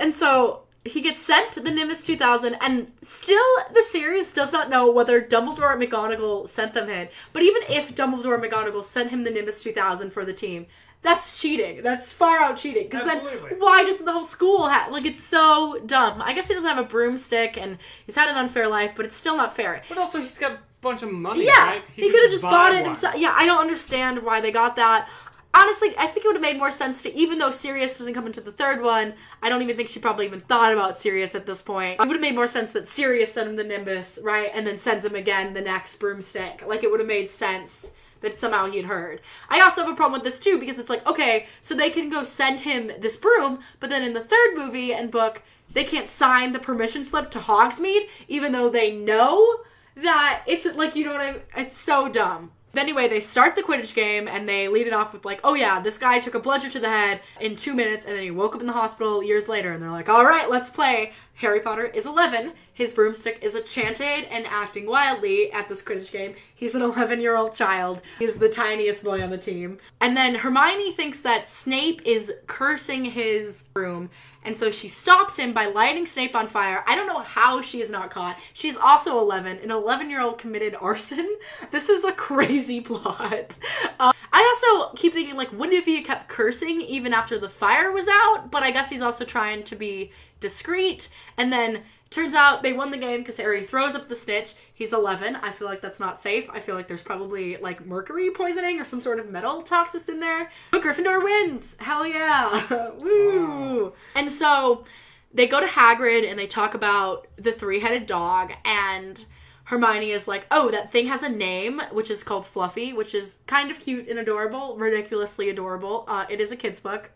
And 0.00 0.14
so 0.14 0.62
he 0.84 1.00
gets 1.00 1.20
sent 1.20 1.52
to 1.52 1.60
the 1.60 1.70
Nimbus 1.70 2.06
2000, 2.06 2.54
and 2.60 2.90
still 3.02 3.44
the 3.74 3.82
series 3.82 4.32
does 4.32 4.52
not 4.52 4.70
know 4.70 4.90
whether 4.90 5.20
Dumbledore 5.20 5.72
and 5.72 5.82
McGonagall 5.82 6.48
sent 6.48 6.74
them 6.74 6.88
in. 6.88 7.08
But 7.32 7.42
even 7.42 7.62
if 7.68 7.94
Dumbledore 7.94 8.34
and 8.40 8.44
McGonagall 8.50 8.82
sent 8.84 9.10
him 9.10 9.24
the 9.24 9.30
Nimbus 9.30 9.62
2000 9.62 10.10
for 10.10 10.24
the 10.24 10.32
team, 10.32 10.66
that's 11.02 11.40
cheating. 11.40 11.82
That's 11.82 12.12
far 12.12 12.38
out 12.40 12.56
cheating. 12.56 12.84
Because 12.88 13.04
then 13.04 13.20
why 13.58 13.84
doesn't 13.84 14.04
the 14.04 14.12
whole 14.12 14.24
school 14.24 14.68
have 14.68 14.90
like 14.90 15.06
it's 15.06 15.22
so 15.22 15.78
dumb? 15.86 16.20
I 16.22 16.32
guess 16.32 16.48
he 16.48 16.54
doesn't 16.54 16.68
have 16.68 16.78
a 16.84 16.88
broomstick 16.88 17.56
and 17.56 17.78
he's 18.04 18.14
had 18.16 18.28
an 18.28 18.36
unfair 18.36 18.66
life, 18.68 18.94
but 18.96 19.06
it's 19.06 19.16
still 19.16 19.36
not 19.36 19.54
fair. 19.54 19.82
But 19.88 19.98
also, 19.98 20.20
he's 20.20 20.38
got 20.38 20.52
a 20.52 20.58
bunch 20.80 21.02
of 21.02 21.12
money, 21.12 21.44
Yeah, 21.46 21.52
right? 21.66 21.82
he, 21.94 22.10
could 22.10 22.22
have 22.22 22.30
just 22.32 22.42
bought 22.42 22.72
it 22.72 22.76
one. 22.76 22.84
himself. 22.86 23.14
Yeah, 23.16 23.32
I 23.36 23.46
don't 23.46 23.60
understand 23.60 24.22
why 24.24 24.40
they 24.40 24.50
got 24.50 24.74
that. 24.76 25.08
Honestly, 25.54 25.94
I 25.98 26.06
think 26.06 26.24
it 26.24 26.28
would 26.28 26.36
have 26.36 26.42
made 26.42 26.58
more 26.58 26.70
sense 26.70 27.02
to, 27.02 27.14
even 27.16 27.38
though 27.38 27.50
Sirius 27.50 27.98
doesn't 27.98 28.14
come 28.14 28.26
into 28.26 28.40
the 28.40 28.52
third 28.52 28.82
one, 28.82 29.14
I 29.42 29.48
don't 29.48 29.62
even 29.62 29.76
think 29.76 29.88
she 29.88 29.98
probably 29.98 30.26
even 30.26 30.40
thought 30.40 30.72
about 30.72 31.00
Sirius 31.00 31.34
at 31.34 31.46
this 31.46 31.62
point. 31.62 32.00
It 32.00 32.06
would 32.06 32.12
have 32.14 32.20
made 32.20 32.34
more 32.34 32.46
sense 32.46 32.72
that 32.72 32.86
Sirius 32.86 33.32
sent 33.32 33.48
him 33.48 33.56
the 33.56 33.64
Nimbus, 33.64 34.18
right, 34.22 34.50
and 34.54 34.66
then 34.66 34.78
sends 34.78 35.04
him 35.04 35.14
again 35.14 35.54
the 35.54 35.60
next 35.60 35.96
broomstick. 35.96 36.64
Like, 36.66 36.84
it 36.84 36.90
would 36.90 37.00
have 37.00 37.08
made 37.08 37.30
sense 37.30 37.92
that 38.20 38.38
somehow 38.38 38.66
he 38.66 38.76
had 38.76 38.86
heard. 38.86 39.20
I 39.48 39.60
also 39.60 39.82
have 39.82 39.90
a 39.90 39.96
problem 39.96 40.20
with 40.20 40.24
this 40.24 40.40
too, 40.40 40.58
because 40.58 40.78
it's 40.78 40.90
like, 40.90 41.06
okay, 41.06 41.46
so 41.60 41.74
they 41.74 41.90
can 41.90 42.10
go 42.10 42.24
send 42.24 42.60
him 42.60 42.92
this 43.00 43.16
broom, 43.16 43.60
but 43.80 43.90
then 43.90 44.04
in 44.04 44.12
the 44.12 44.20
third 44.20 44.54
movie 44.54 44.92
and 44.92 45.10
book, 45.10 45.42
they 45.72 45.84
can't 45.84 46.08
sign 46.08 46.52
the 46.52 46.58
permission 46.58 47.04
slip 47.04 47.30
to 47.30 47.38
Hogsmeade, 47.38 48.08
even 48.26 48.52
though 48.52 48.68
they 48.68 48.92
know 48.92 49.60
that 49.96 50.42
it's 50.46 50.64
like 50.76 50.94
you 50.94 51.04
know 51.04 51.12
what 51.12 51.20
I 51.20 51.32
mean? 51.32 51.42
it's 51.56 51.76
so 51.76 52.08
dumb. 52.08 52.52
Anyway, 52.76 53.08
they 53.08 53.20
start 53.20 53.56
the 53.56 53.62
Quidditch 53.62 53.94
game 53.94 54.28
and 54.28 54.48
they 54.48 54.68
lead 54.68 54.86
it 54.86 54.92
off 54.92 55.12
with 55.12 55.24
like, 55.24 55.40
"Oh 55.42 55.54
yeah, 55.54 55.80
this 55.80 55.98
guy 55.98 56.18
took 56.20 56.34
a 56.34 56.40
bludger 56.40 56.70
to 56.70 56.78
the 56.78 56.88
head 56.88 57.20
in 57.40 57.56
2 57.56 57.74
minutes 57.74 58.04
and 58.04 58.14
then 58.14 58.22
he 58.22 58.30
woke 58.30 58.54
up 58.54 58.60
in 58.60 58.66
the 58.66 58.72
hospital 58.72 59.22
years 59.22 59.48
later." 59.48 59.72
And 59.72 59.82
they're 59.82 59.90
like, 59.90 60.08
"All 60.08 60.24
right, 60.24 60.48
let's 60.48 60.70
play." 60.70 61.12
Harry 61.36 61.60
Potter 61.60 61.86
is 61.86 62.04
11. 62.06 62.52
His 62.78 62.92
broomstick 62.92 63.40
is 63.42 63.56
enchanted 63.56 64.26
and 64.30 64.46
acting 64.46 64.86
wildly 64.86 65.50
at 65.50 65.68
this 65.68 65.82
Quidditch 65.82 66.12
game. 66.12 66.36
He's 66.54 66.76
an 66.76 66.82
11-year-old 66.82 67.52
child. 67.52 68.02
He's 68.20 68.38
the 68.38 68.48
tiniest 68.48 69.02
boy 69.02 69.20
on 69.20 69.30
the 69.30 69.36
team. 69.36 69.78
And 70.00 70.16
then 70.16 70.36
Hermione 70.36 70.92
thinks 70.92 71.20
that 71.22 71.48
Snape 71.48 72.00
is 72.04 72.32
cursing 72.46 73.06
his 73.06 73.64
broom 73.74 74.10
and 74.44 74.56
so 74.56 74.70
she 74.70 74.88
stops 74.88 75.36
him 75.36 75.52
by 75.52 75.66
lighting 75.66 76.06
Snape 76.06 76.34
on 76.34 76.46
fire. 76.46 76.84
I 76.86 76.94
don't 76.94 77.06
know 77.06 77.18
how 77.18 77.60
she 77.60 77.80
is 77.80 77.90
not 77.90 78.10
caught. 78.10 78.38
She's 78.54 78.76
also 78.76 79.18
11. 79.18 79.58
An 79.58 79.70
11 79.70 80.08
year 80.08 80.22
old 80.22 80.38
committed 80.38 80.74
arson. 80.80 81.28
This 81.70 81.88
is 81.88 82.04
a 82.04 82.12
crazy 82.12 82.80
plot. 82.80 83.58
Uh, 84.00 84.12
I 84.32 84.54
also 84.72 84.94
keep 84.94 85.12
thinking, 85.12 85.36
like, 85.36 85.52
wouldn't 85.52 85.76
if 85.76 85.84
he 85.84 86.00
kept 86.02 86.28
cursing 86.28 86.80
even 86.80 87.12
after 87.12 87.38
the 87.38 87.48
fire 87.48 87.92
was 87.92 88.08
out? 88.08 88.50
But 88.50 88.62
I 88.62 88.70
guess 88.70 88.88
he's 88.88 89.02
also 89.02 89.24
trying 89.24 89.64
to 89.64 89.76
be 89.76 90.12
discreet. 90.40 91.08
And 91.36 91.52
then 91.52 91.82
turns 92.10 92.34
out 92.34 92.62
they 92.62 92.72
won 92.72 92.90
the 92.90 92.96
game 92.96 93.20
because 93.20 93.36
Harry 93.36 93.62
throws 93.64 93.94
up 93.94 94.08
the 94.08 94.16
snitch. 94.16 94.54
He's 94.72 94.92
11. 94.92 95.36
I 95.36 95.50
feel 95.50 95.68
like 95.68 95.80
that's 95.80 96.00
not 96.00 96.20
safe. 96.20 96.48
I 96.50 96.60
feel 96.60 96.74
like 96.74 96.88
there's 96.88 97.02
probably 97.02 97.56
like 97.56 97.84
mercury 97.86 98.30
poisoning 98.30 98.80
or 98.80 98.84
some 98.84 99.00
sort 99.00 99.18
of 99.18 99.28
metal 99.28 99.62
toxins 99.62 100.08
in 100.08 100.20
there. 100.20 100.50
But 100.70 100.82
Gryffindor 100.82 101.22
wins. 101.22 101.76
Hell 101.80 102.06
yeah. 102.06 102.90
Woo. 102.98 103.92
And 104.14 104.30
so 104.30 104.84
they 105.32 105.46
go 105.46 105.60
to 105.60 105.66
Hagrid 105.66 106.28
and 106.28 106.38
they 106.38 106.46
talk 106.46 106.74
about 106.74 107.26
the 107.36 107.52
three-headed 107.52 108.06
dog 108.06 108.52
and 108.64 109.24
Hermione 109.64 110.12
is 110.12 110.26
like, 110.26 110.46
"Oh, 110.50 110.70
that 110.70 110.90
thing 110.90 111.08
has 111.08 111.22
a 111.22 111.28
name, 111.28 111.82
which 111.92 112.10
is 112.10 112.24
called 112.24 112.46
Fluffy, 112.46 112.94
which 112.94 113.14
is 113.14 113.40
kind 113.46 113.70
of 113.70 113.78
cute 113.78 114.08
and 114.08 114.18
adorable, 114.18 114.78
ridiculously 114.78 115.50
adorable. 115.50 116.06
Uh, 116.08 116.24
it 116.30 116.40
is 116.40 116.50
a 116.50 116.56
kids' 116.56 116.80
book, 116.80 117.10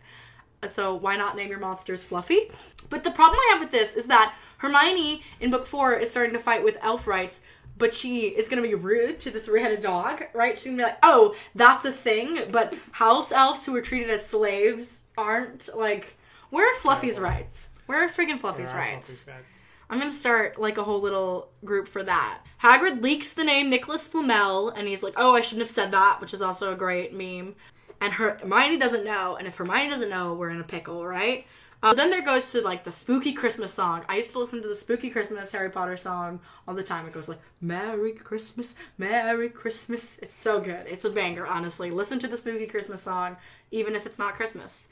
so 0.66 0.94
why 0.94 1.16
not 1.16 1.36
name 1.36 1.50
your 1.50 1.58
monsters 1.58 2.04
Fluffy? 2.04 2.50
But 2.90 3.04
the 3.04 3.10
problem 3.10 3.38
I 3.38 3.50
have 3.52 3.60
with 3.60 3.70
this 3.70 3.94
is 3.94 4.06
that 4.06 4.36
Hermione 4.58 5.22
in 5.40 5.50
book 5.50 5.66
four 5.66 5.92
is 5.94 6.10
starting 6.10 6.34
to 6.34 6.38
fight 6.38 6.62
with 6.62 6.78
elf 6.82 7.06
rights, 7.06 7.40
but 7.78 7.92
she 7.94 8.28
is 8.28 8.48
going 8.48 8.62
to 8.62 8.68
be 8.68 8.74
rude 8.74 9.18
to 9.20 9.30
the 9.30 9.40
three-headed 9.40 9.80
dog, 9.80 10.24
right? 10.34 10.56
She's 10.56 10.66
going 10.66 10.76
to 10.76 10.82
be 10.82 10.86
like, 10.86 10.98
"Oh, 11.02 11.34
that's 11.54 11.84
a 11.84 11.92
thing," 11.92 12.50
but 12.50 12.74
house 12.92 13.32
elves 13.32 13.66
who 13.66 13.74
are 13.74 13.80
treated 13.80 14.10
as 14.10 14.26
slaves 14.26 15.02
aren't 15.16 15.68
like. 15.76 16.16
Where 16.50 16.70
are 16.70 16.80
Fluffy's 16.80 17.18
rights? 17.18 17.70
Where 17.86 18.04
are 18.04 18.08
friggin' 18.08 18.38
Fluffy's 18.38 18.74
rights? 18.74 19.22
Fluffy's 19.22 19.26
rights. 19.26 19.54
I'm 19.88 19.98
gonna 19.98 20.10
start 20.10 20.60
like 20.60 20.78
a 20.78 20.84
whole 20.84 21.00
little 21.00 21.50
group 21.64 21.88
for 21.88 22.02
that. 22.02 22.40
Hagrid 22.62 23.02
leaks 23.02 23.32
the 23.32 23.44
name 23.44 23.68
Nicholas 23.68 24.06
Flamel, 24.06 24.70
and 24.70 24.86
he's 24.86 25.02
like, 25.02 25.14
"Oh, 25.16 25.34
I 25.34 25.40
shouldn't 25.40 25.62
have 25.62 25.70
said 25.70 25.90
that," 25.92 26.20
which 26.20 26.32
is 26.32 26.40
also 26.40 26.72
a 26.72 26.76
great 26.76 27.12
meme. 27.12 27.56
And 28.02 28.14
her 28.14 28.36
Hermione 28.40 28.78
doesn't 28.78 29.04
know, 29.04 29.36
and 29.36 29.46
if 29.46 29.56
Hermione 29.56 29.88
doesn't 29.88 30.10
know, 30.10 30.34
we're 30.34 30.50
in 30.50 30.60
a 30.60 30.64
pickle, 30.64 31.06
right? 31.06 31.46
Uh, 31.84 31.94
then 31.94 32.10
there 32.10 32.20
goes 32.20 32.50
to 32.50 32.60
like 32.60 32.82
the 32.82 32.90
spooky 32.90 33.32
Christmas 33.32 33.72
song. 33.72 34.04
I 34.08 34.16
used 34.16 34.32
to 34.32 34.40
listen 34.40 34.60
to 34.60 34.68
the 34.68 34.74
spooky 34.74 35.08
Christmas 35.08 35.52
Harry 35.52 35.70
Potter 35.70 35.96
song 35.96 36.40
all 36.66 36.74
the 36.74 36.82
time. 36.82 37.06
It 37.06 37.12
goes 37.12 37.28
like 37.28 37.38
"Merry 37.60 38.10
Christmas, 38.10 38.74
Merry 38.98 39.48
Christmas." 39.48 40.18
It's 40.18 40.34
so 40.34 40.58
good. 40.60 40.84
It's 40.88 41.04
a 41.04 41.10
banger, 41.10 41.46
honestly. 41.46 41.92
Listen 41.92 42.18
to 42.18 42.26
the 42.26 42.36
spooky 42.36 42.66
Christmas 42.66 43.02
song, 43.02 43.36
even 43.70 43.94
if 43.94 44.04
it's 44.04 44.18
not 44.18 44.34
Christmas. 44.34 44.88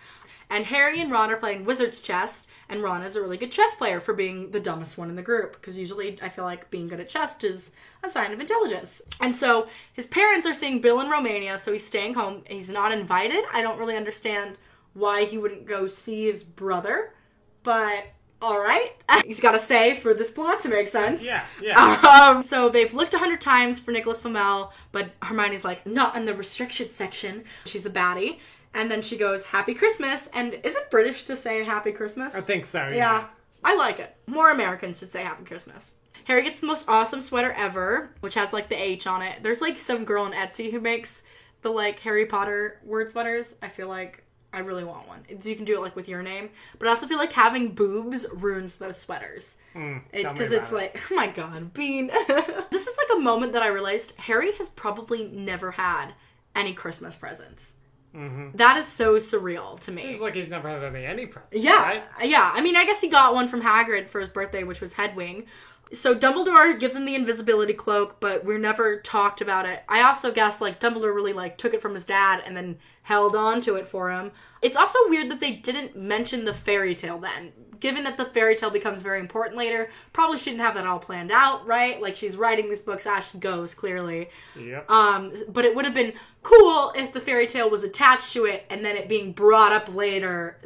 And 0.51 0.67
Harry 0.67 1.01
and 1.01 1.11
Ron 1.11 1.31
are 1.31 1.37
playing 1.37 1.65
wizard's 1.65 2.01
chess, 2.01 2.49
and 2.69 2.83
Ron 2.83 3.03
is 3.03 3.15
a 3.15 3.21
really 3.21 3.37
good 3.37 3.53
chess 3.53 3.77
player 3.77 4.01
for 4.01 4.13
being 4.13 4.51
the 4.51 4.61
dumbest 4.61 4.99
one 4.99 5.09
in 5.09 5.17
the 5.17 5.23
group, 5.23 5.53
because 5.53 5.79
usually 5.79 6.19
I 6.21 6.29
feel 6.29 6.45
like 6.45 6.71
being 6.71 6.89
good 6.89 7.01
at 7.01 7.09
chess 7.09 7.43
is 7.45 7.73
a 8.03 8.11
sign 8.11 8.33
of 8.33 8.41
intelligence. 8.41 9.01
And 9.21 9.35
so 9.35 9.69
his 9.93 10.07
parents 10.07 10.47
are 10.47 10.55
seeing 10.55 10.81
Bill 10.81 11.01
in 11.01 11.09
Romania, 11.09 11.57
so 11.57 11.73
he's 11.73 11.87
staying 11.87 12.15
home. 12.15 12.43
He's 12.49 12.69
not 12.69 12.91
invited. 12.93 13.45
I 13.53 13.63
don't 13.63 13.79
really 13.79 13.97
understand 13.97 14.59
why 14.93 15.25
he 15.25 15.39
wouldn't 15.39 15.67
go 15.67 15.87
see 15.87 16.27
his 16.27 16.43
brother, 16.43 17.15
but 17.63 18.07
all 18.43 18.59
right. 18.59 18.93
He's 19.27 19.41
got 19.41 19.53
to 19.53 19.59
stay 19.59 19.95
for 19.95 20.15
this 20.15 20.31
plot 20.31 20.61
to 20.61 20.69
make 20.69 20.89
sense. 20.89 21.25
Yeah, 21.25 21.45
yeah. 21.63 21.79
Um, 21.79 22.43
so 22.43 22.69
they've 22.69 22.93
looked 22.93 23.15
a 23.15 23.19
hundred 23.19 23.41
times 23.41 23.79
for 23.79 23.93
Nicholas 23.93 24.23
Flamel, 24.23 24.73
but 24.93 25.11
Hermione's 25.23 25.65
like, 25.65 25.87
not 25.87 26.17
in 26.17 26.25
the 26.25 26.35
restriction 26.35 26.89
section. 26.89 27.45
She's 27.67 27.85
a 27.87 27.91
baddie. 27.91 28.39
And 28.75 28.91
then 28.91 29.03
she 29.03 29.17
goes, 29.17 29.45
Happy 29.47 29.75
Christmas. 29.75 30.29
And 30.33 30.55
is 30.65 30.77
it 30.77 30.91
British 30.91 31.25
to 31.25 31.37
say 31.37 31.65
Happy 31.65 31.93
Christmas? 31.93 32.35
I 32.35 32.41
think 32.41 32.65
so. 32.67 32.89
Yeah. 32.89 32.95
Yeah, 32.95 33.25
I 33.65 33.75
like 33.77 33.99
it. 33.99 34.15
More 34.27 34.51
Americans 34.51 34.99
should 35.01 35.11
say 35.13 35.23
Happy 35.23 35.45
Christmas. 35.45 35.95
Harry 36.27 36.43
gets 36.43 36.61
the 36.61 36.67
most 36.67 36.89
awesome 36.89 37.21
sweater 37.21 37.53
ever, 37.53 38.11
which 38.21 38.35
has 38.35 38.53
like 38.53 38.69
the 38.69 38.81
H 38.81 39.07
on 39.07 39.23
it. 39.23 39.43
There's 39.43 39.61
like 39.61 39.79
some 39.79 40.05
girl 40.05 40.25
on 40.25 40.33
Etsy 40.33 40.71
who 40.71 40.81
makes 40.81 41.23
the 41.63 41.71
like 41.71 41.99
Harry 42.01 42.27
Potter 42.27 42.79
word 42.85 43.11
sweaters. 43.11 43.55
I 43.63 43.69
feel 43.69 43.89
like 43.89 44.23
I 44.53 44.61
really 44.61 44.85
want 44.85 45.09
one. 45.09 45.25
You 45.43 45.57
can 45.57 45.65
do 45.65 45.77
it 45.77 45.81
like 45.81 45.97
with 45.97 46.09
your 46.09 46.23
name, 46.23 46.51
but 46.79 46.87
I 46.89 46.91
also 46.91 47.07
feel 47.07 47.19
like 47.19 47.33
having 47.33 47.69
boobs 47.73 48.27
ruins 48.33 48.77
those 48.77 48.99
sweaters. 48.99 49.57
Mm, 49.75 50.03
It's 50.13 50.31
because 50.33 50.49
about 50.51 50.61
it's 50.61 50.73
it. 50.73 50.75
like, 50.75 51.01
oh 51.11 51.15
my 51.15 51.29
god, 51.29 51.73
Bean. 51.73 52.09
this 52.71 52.87
is 52.87 52.97
like 52.99 53.17
a 53.17 53.21
moment 53.21 53.53
that 53.55 53.63
I 53.63 53.69
realized 53.69 54.15
Harry 54.19 54.53
has 54.57 54.69
probably 54.69 55.27
never 55.29 55.73
had 55.73 56.13
any 56.55 56.73
Christmas 56.73 57.15
presents. 57.17 57.75
Mm-hmm. 58.15 58.57
That 58.57 58.77
is 58.77 58.87
so 58.89 59.17
surreal 59.17 59.79
to 59.81 59.93
me. 59.93 60.03
Seems 60.03 60.21
like 60.21 60.35
he's 60.35 60.49
never 60.49 60.69
had 60.69 60.83
any 60.83 61.05
any 61.07 61.27
presents. 61.27 61.55
Yeah, 61.65 61.81
Right? 61.83 62.05
yeah. 62.25 62.51
I 62.55 62.61
mean, 62.61 62.77
I 62.77 62.85
guess 62.85 63.01
he 63.01 63.09
got 63.09 63.35
one 63.35 63.47
from 63.49 63.63
Hagrid 63.63 64.09
for 64.09 64.21
his 64.21 64.29
birthday, 64.29 64.65
which 64.65 64.81
was 64.81 64.95
Hedwig. 64.95 65.47
So 65.93 66.15
Dumbledore 66.15 66.79
gives 66.79 66.95
him 66.95 67.05
the 67.05 67.17
invisibility 67.17 67.73
cloak, 67.73 68.21
but 68.21 68.45
we're 68.45 68.59
never 68.59 69.01
talked 69.01 69.41
about 69.41 69.67
it. 69.67 69.83
I 69.89 70.03
also 70.03 70.31
guess 70.33 70.61
like 70.61 70.79
Dumbledore 70.79 71.15
really 71.15 71.33
like 71.33 71.59
took 71.59 71.75
it 71.75 71.83
from 71.83 71.95
his 71.95 72.05
dad 72.05 72.43
and 72.45 72.57
then 72.57 72.79
held 73.03 73.35
on 73.35 73.61
to 73.63 73.75
it 73.77 73.89
for 73.89 74.11
him. 74.11 74.31
It's 74.63 74.77
also 74.77 74.99
weird 75.09 75.31
that 75.31 75.41
they 75.41 75.53
didn't 75.53 75.97
mention 75.97 76.45
the 76.45 76.55
fairy 76.55 76.95
tale 76.95 77.19
then. 77.19 77.53
Given 77.81 78.05
that 78.05 78.17
the 78.17 78.27
fairy 78.27 78.55
tale 78.55 78.71
becomes 78.71 79.03
very 79.03 79.19
important 79.19 79.57
later, 79.57 79.91
probably 80.13 80.39
shouldn't 80.39 80.63
have 80.63 80.75
that 80.75 80.87
all 80.87 80.99
planned 80.99 81.33
out, 81.33 81.67
right? 81.67 82.01
Like 82.01 82.15
she's 82.15 82.37
writing 82.37 82.69
these 82.69 82.83
books 82.83 83.07
as 83.07 83.29
she 83.29 83.39
goes, 83.39 83.75
clearly. 83.75 84.29
Yep. 84.59 84.91
Um, 84.91 85.33
but 85.49 85.65
it 85.65 85.75
would 85.75 85.87
have 85.87 85.95
been 85.95 86.13
cool 86.43 86.93
if 86.95 87.13
the 87.13 87.21
fairy 87.21 87.47
tale 87.47 87.71
was 87.71 87.83
attached 87.83 88.33
to 88.35 88.45
it 88.45 88.67
and 88.71 88.85
then 88.85 88.97
it 88.97 89.09
being 89.09 89.33
brought 89.33 89.73
up 89.73 89.93
later. 89.95 90.59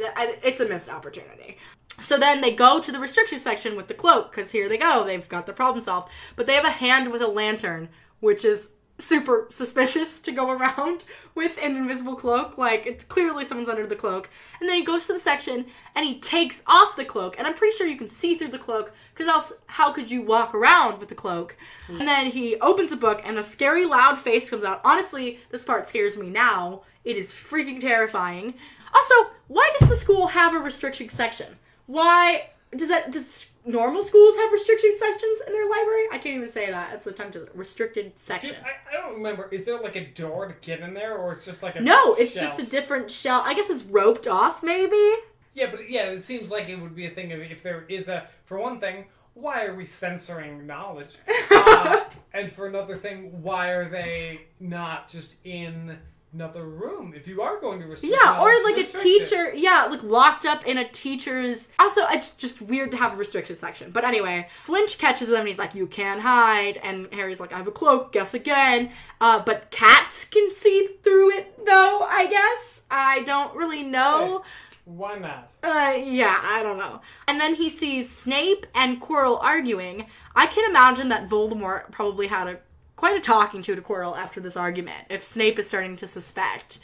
It's 0.42 0.60
a 0.60 0.68
missed 0.68 0.88
opportunity. 0.88 1.56
So 2.00 2.18
then 2.18 2.40
they 2.40 2.52
go 2.52 2.80
to 2.80 2.90
the 2.90 2.98
restriction 2.98 3.38
section 3.38 3.76
with 3.76 3.86
the 3.86 3.94
cloak 3.94 4.32
because 4.32 4.50
here 4.50 4.68
they 4.68 4.78
go. 4.78 5.04
They've 5.04 5.28
got 5.28 5.46
the 5.46 5.52
problem 5.52 5.80
solved. 5.80 6.10
But 6.34 6.46
they 6.46 6.54
have 6.54 6.64
a 6.64 6.70
hand 6.70 7.12
with 7.12 7.22
a 7.22 7.28
lantern, 7.28 7.88
which 8.18 8.44
is 8.44 8.72
super 8.98 9.46
suspicious 9.50 10.20
to 10.20 10.32
go 10.32 10.50
around 10.50 11.04
with 11.34 11.58
an 11.60 11.76
invisible 11.76 12.14
cloak. 12.14 12.56
Like, 12.56 12.86
it's 12.86 13.04
clearly 13.04 13.44
someone's 13.44 13.68
under 13.68 13.86
the 13.86 13.96
cloak. 13.96 14.30
And 14.60 14.68
then 14.68 14.76
he 14.76 14.84
goes 14.84 15.06
to 15.06 15.12
the 15.12 15.18
section 15.18 15.66
and 15.94 16.06
he 16.06 16.18
takes 16.20 16.62
off 16.66 16.96
the 16.96 17.04
cloak. 17.04 17.36
And 17.38 17.46
I'm 17.46 17.54
pretty 17.54 17.76
sure 17.76 17.86
you 17.86 17.98
can 17.98 18.08
see 18.08 18.36
through 18.36 18.48
the 18.48 18.58
cloak 18.58 18.92
because 19.12 19.28
else, 19.28 19.52
how 19.66 19.92
could 19.92 20.10
you 20.10 20.22
walk 20.22 20.54
around 20.54 21.00
with 21.00 21.08
the 21.08 21.14
cloak? 21.14 21.56
Hmm. 21.86 22.00
And 22.00 22.08
then 22.08 22.30
he 22.30 22.56
opens 22.60 22.92
a 22.92 22.96
book 22.96 23.20
and 23.24 23.38
a 23.38 23.42
scary, 23.42 23.84
loud 23.84 24.18
face 24.18 24.48
comes 24.48 24.64
out. 24.64 24.80
Honestly, 24.84 25.40
this 25.50 25.64
part 25.64 25.88
scares 25.88 26.16
me 26.16 26.30
now. 26.30 26.82
It 27.04 27.16
is 27.16 27.32
freaking 27.32 27.80
terrifying. 27.80 28.54
Also, 28.94 29.14
why 29.48 29.70
does 29.78 29.88
the 29.88 29.96
school 29.96 30.28
have 30.28 30.54
a 30.54 30.58
restriction 30.58 31.08
section? 31.08 31.56
Why 31.86 32.50
does 32.76 32.88
that 32.88 33.10
does 33.10 33.46
normal 33.64 34.02
schools 34.02 34.36
have 34.36 34.52
restricted 34.52 34.96
sections 34.96 35.40
in 35.46 35.52
their 35.52 35.68
library? 35.68 36.04
I 36.12 36.18
can't 36.18 36.36
even 36.36 36.48
say 36.48 36.70
that. 36.70 36.94
It's 36.94 37.06
a 37.06 37.12
tongue 37.12 37.32
to 37.32 37.48
restricted 37.54 38.12
section. 38.16 38.50
Dude, 38.50 38.64
I, 38.64 38.96
I 38.96 39.00
don't 39.00 39.14
remember. 39.14 39.48
Is 39.50 39.64
there 39.64 39.80
like 39.80 39.96
a 39.96 40.06
door 40.06 40.48
to 40.48 40.54
get 40.60 40.80
in 40.80 40.94
there, 40.94 41.16
or 41.16 41.32
it's 41.32 41.44
just 41.44 41.62
like 41.62 41.76
a 41.76 41.80
no, 41.80 42.14
it's 42.14 42.34
shelf? 42.34 42.56
just 42.56 42.60
a 42.60 42.66
different 42.66 43.10
shell. 43.10 43.42
I 43.44 43.54
guess 43.54 43.70
it's 43.70 43.84
roped 43.84 44.26
off, 44.26 44.62
maybe. 44.62 45.14
Yeah, 45.54 45.70
but 45.70 45.88
yeah, 45.88 46.06
it 46.06 46.24
seems 46.24 46.50
like 46.50 46.68
it 46.68 46.76
would 46.76 46.94
be 46.96 47.06
a 47.06 47.10
thing 47.10 47.32
of 47.32 47.40
if 47.40 47.62
there 47.62 47.84
is 47.88 48.08
a. 48.08 48.28
For 48.44 48.58
one 48.58 48.80
thing, 48.80 49.06
why 49.34 49.64
are 49.64 49.74
we 49.74 49.86
censoring 49.86 50.66
knowledge? 50.66 51.16
Uh, 51.66 52.04
and 52.32 52.50
for 52.50 52.66
another 52.66 52.96
thing, 52.96 53.42
why 53.42 53.68
are 53.70 53.84
they 53.88 54.42
not 54.60 55.08
just 55.08 55.36
in 55.44 55.96
another 56.34 56.64
room? 56.64 57.14
If 57.16 57.26
you 57.28 57.40
are 57.42 57.60
going 57.60 57.80
to 57.80 57.86
restrict, 57.86 58.14
Yeah, 58.20 58.40
or 58.40 58.48
like 58.64 58.74
a 58.74 58.78
restrict 58.78 58.96
it. 58.96 59.02
teacher, 59.02 59.54
yeah, 59.54 59.86
like 59.90 60.02
locked 60.02 60.44
up 60.44 60.66
in 60.66 60.78
a 60.78 60.88
teacher's. 60.88 61.68
Also, 61.78 62.02
it's 62.10 62.34
just 62.34 62.60
weird 62.60 62.90
to 62.90 62.96
have 62.96 63.12
a 63.12 63.16
restricted 63.16 63.56
section. 63.56 63.90
But 63.92 64.04
anyway, 64.04 64.48
Flinch 64.64 64.98
catches 64.98 65.28
them 65.28 65.40
and 65.40 65.48
he's 65.48 65.58
like, 65.58 65.74
"You 65.74 65.86
can't 65.86 66.20
hide," 66.20 66.78
and 66.82 67.08
Harry's 67.12 67.40
like, 67.40 67.52
"I 67.52 67.56
have 67.58 67.68
a 67.68 67.72
cloak. 67.72 68.12
Guess 68.12 68.34
again." 68.34 68.90
Uh, 69.20 69.40
but 69.44 69.70
cats 69.70 70.24
can 70.24 70.52
see 70.52 70.88
through 71.02 71.30
it, 71.36 71.64
though. 71.64 72.00
I 72.00 72.26
guess 72.26 72.84
I 72.90 73.20
don't 73.22 73.54
really 73.56 73.82
know. 73.82 74.42
Why 74.86 75.16
not? 75.18 75.50
Uh, 75.62 75.94
yeah, 75.96 76.38
I 76.42 76.62
don't 76.62 76.76
know. 76.76 77.00
And 77.26 77.40
then 77.40 77.54
he 77.54 77.70
sees 77.70 78.10
Snape 78.10 78.66
and 78.74 79.00
Quirrell 79.00 79.42
arguing. 79.42 80.06
I 80.36 80.44
can 80.46 80.68
imagine 80.68 81.08
that 81.08 81.26
Voldemort 81.26 81.90
probably 81.90 82.26
had 82.26 82.48
a 82.48 82.58
quite 83.04 83.18
a 83.18 83.20
talking 83.20 83.60
to 83.60 83.76
to 83.76 83.82
Quirrell 83.82 84.16
after 84.16 84.40
this 84.40 84.56
argument. 84.56 85.04
If 85.10 85.24
Snape 85.24 85.58
is 85.58 85.68
starting 85.68 85.94
to 85.96 86.06
suspect, 86.06 86.78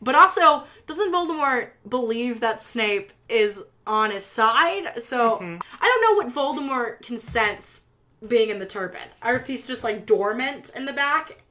but 0.00 0.14
also 0.14 0.64
doesn't 0.86 1.12
Voldemort 1.12 1.68
believe 1.86 2.40
that 2.40 2.62
Snape 2.62 3.12
is 3.28 3.62
on 3.86 4.10
his 4.10 4.24
side? 4.24 5.02
So 5.02 5.32
mm-hmm. 5.32 5.58
I 5.78 5.86
don't 5.86 6.02
know 6.02 6.24
what 6.24 6.34
Voldemort 6.34 7.02
can 7.02 7.18
sense 7.18 7.82
being 8.26 8.48
in 8.48 8.58
the 8.58 8.64
turban, 8.64 9.06
or 9.22 9.34
if 9.34 9.46
he's 9.46 9.66
just 9.66 9.84
like 9.84 10.06
dormant 10.06 10.70
in 10.74 10.86
the 10.86 10.94
back. 10.94 11.42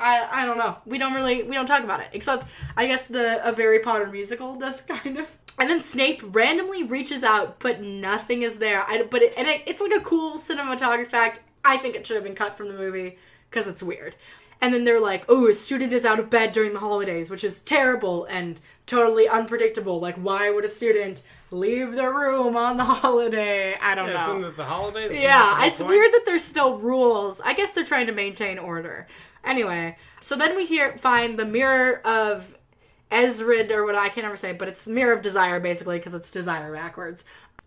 I, 0.00 0.26
I 0.28 0.46
don't 0.46 0.58
know. 0.58 0.78
We 0.84 0.98
don't 0.98 1.14
really 1.14 1.44
we 1.44 1.54
don't 1.54 1.66
talk 1.66 1.84
about 1.84 2.00
it. 2.00 2.08
Except 2.12 2.48
I 2.76 2.88
guess 2.88 3.06
the 3.06 3.40
a 3.48 3.54
Harry 3.54 3.78
Potter 3.78 4.08
musical 4.08 4.56
does 4.56 4.82
kind 5.04 5.16
of. 5.16 5.30
And 5.60 5.70
then 5.70 5.78
Snape 5.78 6.22
randomly 6.34 6.82
reaches 6.82 7.22
out, 7.22 7.60
but 7.60 7.80
nothing 7.80 8.42
is 8.42 8.58
there. 8.58 8.82
I 8.82 9.02
but 9.02 9.22
it, 9.22 9.34
and 9.38 9.46
it, 9.46 9.62
it's 9.64 9.80
like 9.80 9.92
a 9.92 10.00
cool 10.00 10.38
cinematography 10.38 11.06
fact. 11.06 11.42
I 11.64 11.76
think 11.76 11.94
it 11.94 12.04
should 12.04 12.16
have 12.16 12.24
been 12.24 12.34
cut 12.34 12.58
from 12.58 12.66
the 12.66 12.74
movie 12.74 13.16
because 13.54 13.68
it's 13.68 13.82
weird. 13.82 14.16
And 14.60 14.72
then 14.72 14.84
they're 14.84 15.00
like, 15.00 15.24
"Oh, 15.28 15.48
a 15.48 15.54
student 15.54 15.92
is 15.92 16.04
out 16.04 16.18
of 16.18 16.30
bed 16.30 16.52
during 16.52 16.72
the 16.72 16.78
holidays," 16.80 17.30
which 17.30 17.44
is 17.44 17.60
terrible 17.60 18.24
and 18.24 18.60
totally 18.86 19.28
unpredictable. 19.28 20.00
Like, 20.00 20.16
why 20.16 20.50
would 20.50 20.64
a 20.64 20.68
student 20.68 21.22
leave 21.50 21.92
their 21.94 22.12
room 22.12 22.56
on 22.56 22.76
the 22.76 22.84
holiday? 23.02 23.74
I 23.80 23.94
don't 23.94 24.08
Yeah, 24.08 24.26
know. 24.26 24.38
isn't 24.38 24.44
it 24.50 24.56
the 24.56 24.64
holidays? 24.64 25.12
Yeah, 25.12 25.66
it's 25.66 25.80
point? 25.80 25.90
weird 25.90 26.12
that 26.12 26.22
there's 26.26 26.44
still 26.44 26.78
rules. 26.78 27.40
I 27.40 27.52
guess 27.54 27.72
they're 27.72 27.84
trying 27.84 28.06
to 28.06 28.12
maintain 28.12 28.58
order. 28.58 29.06
Anyway, 29.44 29.96
so 30.20 30.36
then 30.36 30.56
we 30.56 30.64
hear 30.66 30.96
find 30.98 31.38
the 31.38 31.44
mirror 31.44 32.00
of 32.06 32.56
Ezrid 33.12 33.70
or 33.70 33.84
what 33.84 33.94
I 33.94 34.08
can 34.08 34.22
never 34.22 34.36
say, 34.36 34.52
but 34.52 34.68
it's 34.68 34.86
mirror 34.86 35.12
of 35.12 35.22
desire 35.22 35.60
basically 35.60 35.98
because 35.98 36.14
it's 36.14 36.30
desire 36.30 36.72
backwards. 36.72 37.24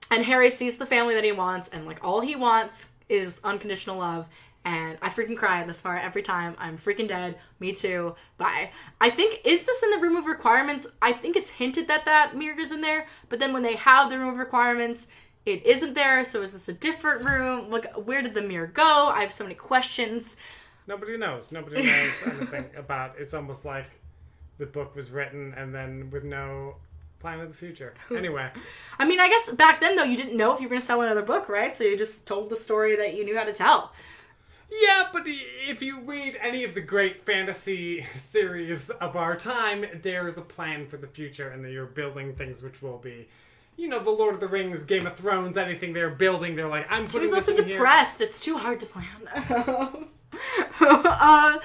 And 0.10 0.26
Harry 0.26 0.50
sees 0.50 0.78
the 0.78 0.86
family 0.86 1.14
that 1.16 1.24
he 1.24 1.32
wants, 1.32 1.70
and 1.70 1.86
like 1.86 2.04
all 2.04 2.22
he 2.22 2.36
wants 2.36 2.88
is 3.10 3.40
unconditional 3.44 3.98
love. 3.98 4.26
And 4.68 4.98
I 5.02 5.08
freaking 5.08 5.38
cry 5.38 5.64
this 5.64 5.80
far 5.80 5.96
every 5.96 6.22
time. 6.22 6.54
I'm 6.58 6.78
freaking 6.78 7.08
dead. 7.08 7.38
Me 7.62 7.72
too. 7.72 8.18
Bye. 8.38 8.72
I 9.00 9.10
think 9.10 9.40
is 9.46 9.64
this 9.64 9.82
in 9.82 9.92
the 9.92 9.98
room 9.98 10.18
of 10.18 10.26
requirements? 10.26 10.86
I 11.02 11.14
think 11.14 11.38
it's 11.38 11.52
hinted 11.52 11.88
that 11.88 12.04
that 12.04 12.36
mirror 12.36 12.60
is 12.60 12.74
in 12.74 12.82
there, 12.82 13.08
but 13.30 13.40
then 13.40 13.54
when 13.54 13.64
they 13.64 13.78
have 13.78 14.10
the 14.10 14.20
room 14.20 14.34
of 14.34 14.38
requirements, 14.38 15.08
it 15.46 15.66
isn't 15.66 15.94
there. 15.94 16.26
So 16.26 16.42
is 16.42 16.52
this 16.52 16.68
a 16.68 16.74
different 16.74 17.24
room? 17.24 17.72
Like, 17.72 17.94
where 17.96 18.22
did 18.22 18.34
the 18.34 18.42
mirror 18.42 18.68
go? 18.68 19.08
I 19.08 19.22
have 19.22 19.32
so 19.32 19.46
many 19.46 19.56
questions. 19.56 20.36
Nobody 20.86 21.16
knows. 21.16 21.54
Nobody 21.54 21.84
knows 21.86 22.12
anything 22.26 22.66
about. 22.76 23.16
It's 23.18 23.34
almost 23.34 23.64
like 23.64 23.90
the 24.58 24.66
book 24.66 24.98
was 24.98 25.12
written 25.12 25.54
and 25.56 25.74
then 25.74 26.10
with 26.12 26.26
no 26.26 26.76
plan 27.22 27.40
of 27.40 27.48
the 27.48 27.56
future. 27.56 27.94
Anyway, 28.12 28.52
I 29.00 29.06
mean, 29.06 29.22
I 29.22 29.30
guess 29.30 29.50
back 29.54 29.80
then 29.80 29.96
though, 29.96 30.04
you 30.04 30.18
didn't 30.18 30.36
know 30.36 30.54
if 30.54 30.60
you 30.60 30.66
were 30.68 30.72
going 30.72 30.82
to 30.82 30.86
sell 30.86 31.02
another 31.04 31.22
book, 31.22 31.48
right? 31.48 31.74
So 31.74 31.86
you 31.86 31.98
just 31.98 32.28
told 32.28 32.50
the 32.50 32.58
story 32.58 32.98
that 32.98 33.16
you 33.16 33.24
knew 33.24 33.38
how 33.38 33.46
to 33.46 33.54
tell. 33.54 33.94
Yeah, 34.70 35.08
but 35.14 35.24
if 35.26 35.82
you 35.82 36.02
read 36.02 36.38
any 36.42 36.64
of 36.64 36.74
the 36.74 36.82
great 36.82 37.26
fantasy 37.26 38.06
series 38.18 38.90
of 38.90 39.16
our 39.16 39.36
time, 39.36 39.86
there 40.04 40.28
is 40.28 40.38
a 40.38 40.42
plan 40.42 40.86
for 40.88 40.98
the 40.98 41.08
future, 41.08 41.50
and 41.50 41.64
you're 41.72 41.86
building 41.86 42.34
things 42.36 42.62
which 42.64 42.82
will 42.82 42.98
be. 42.98 43.28
You 43.78 43.88
know, 43.88 44.00
the 44.00 44.10
Lord 44.10 44.34
of 44.34 44.40
the 44.40 44.48
Rings, 44.48 44.84
Game 44.86 45.06
of 45.06 45.16
Thrones, 45.16 45.56
anything 45.56 45.94
they're 45.94 46.10
building, 46.10 46.56
they're 46.56 46.68
like, 46.68 46.88
I'm 46.90 47.06
He 47.06 47.12
putting 47.12 47.32
was 47.32 47.46
this 47.46 47.50
also 47.50 47.62
in 47.62 47.68
here. 47.70 47.78
depressed. 47.78 48.22
It's 48.22 48.40
too 48.40 48.58
hard 48.58 48.80
to 48.80 48.86
plan. 48.88 50.08
uh, 50.82 51.60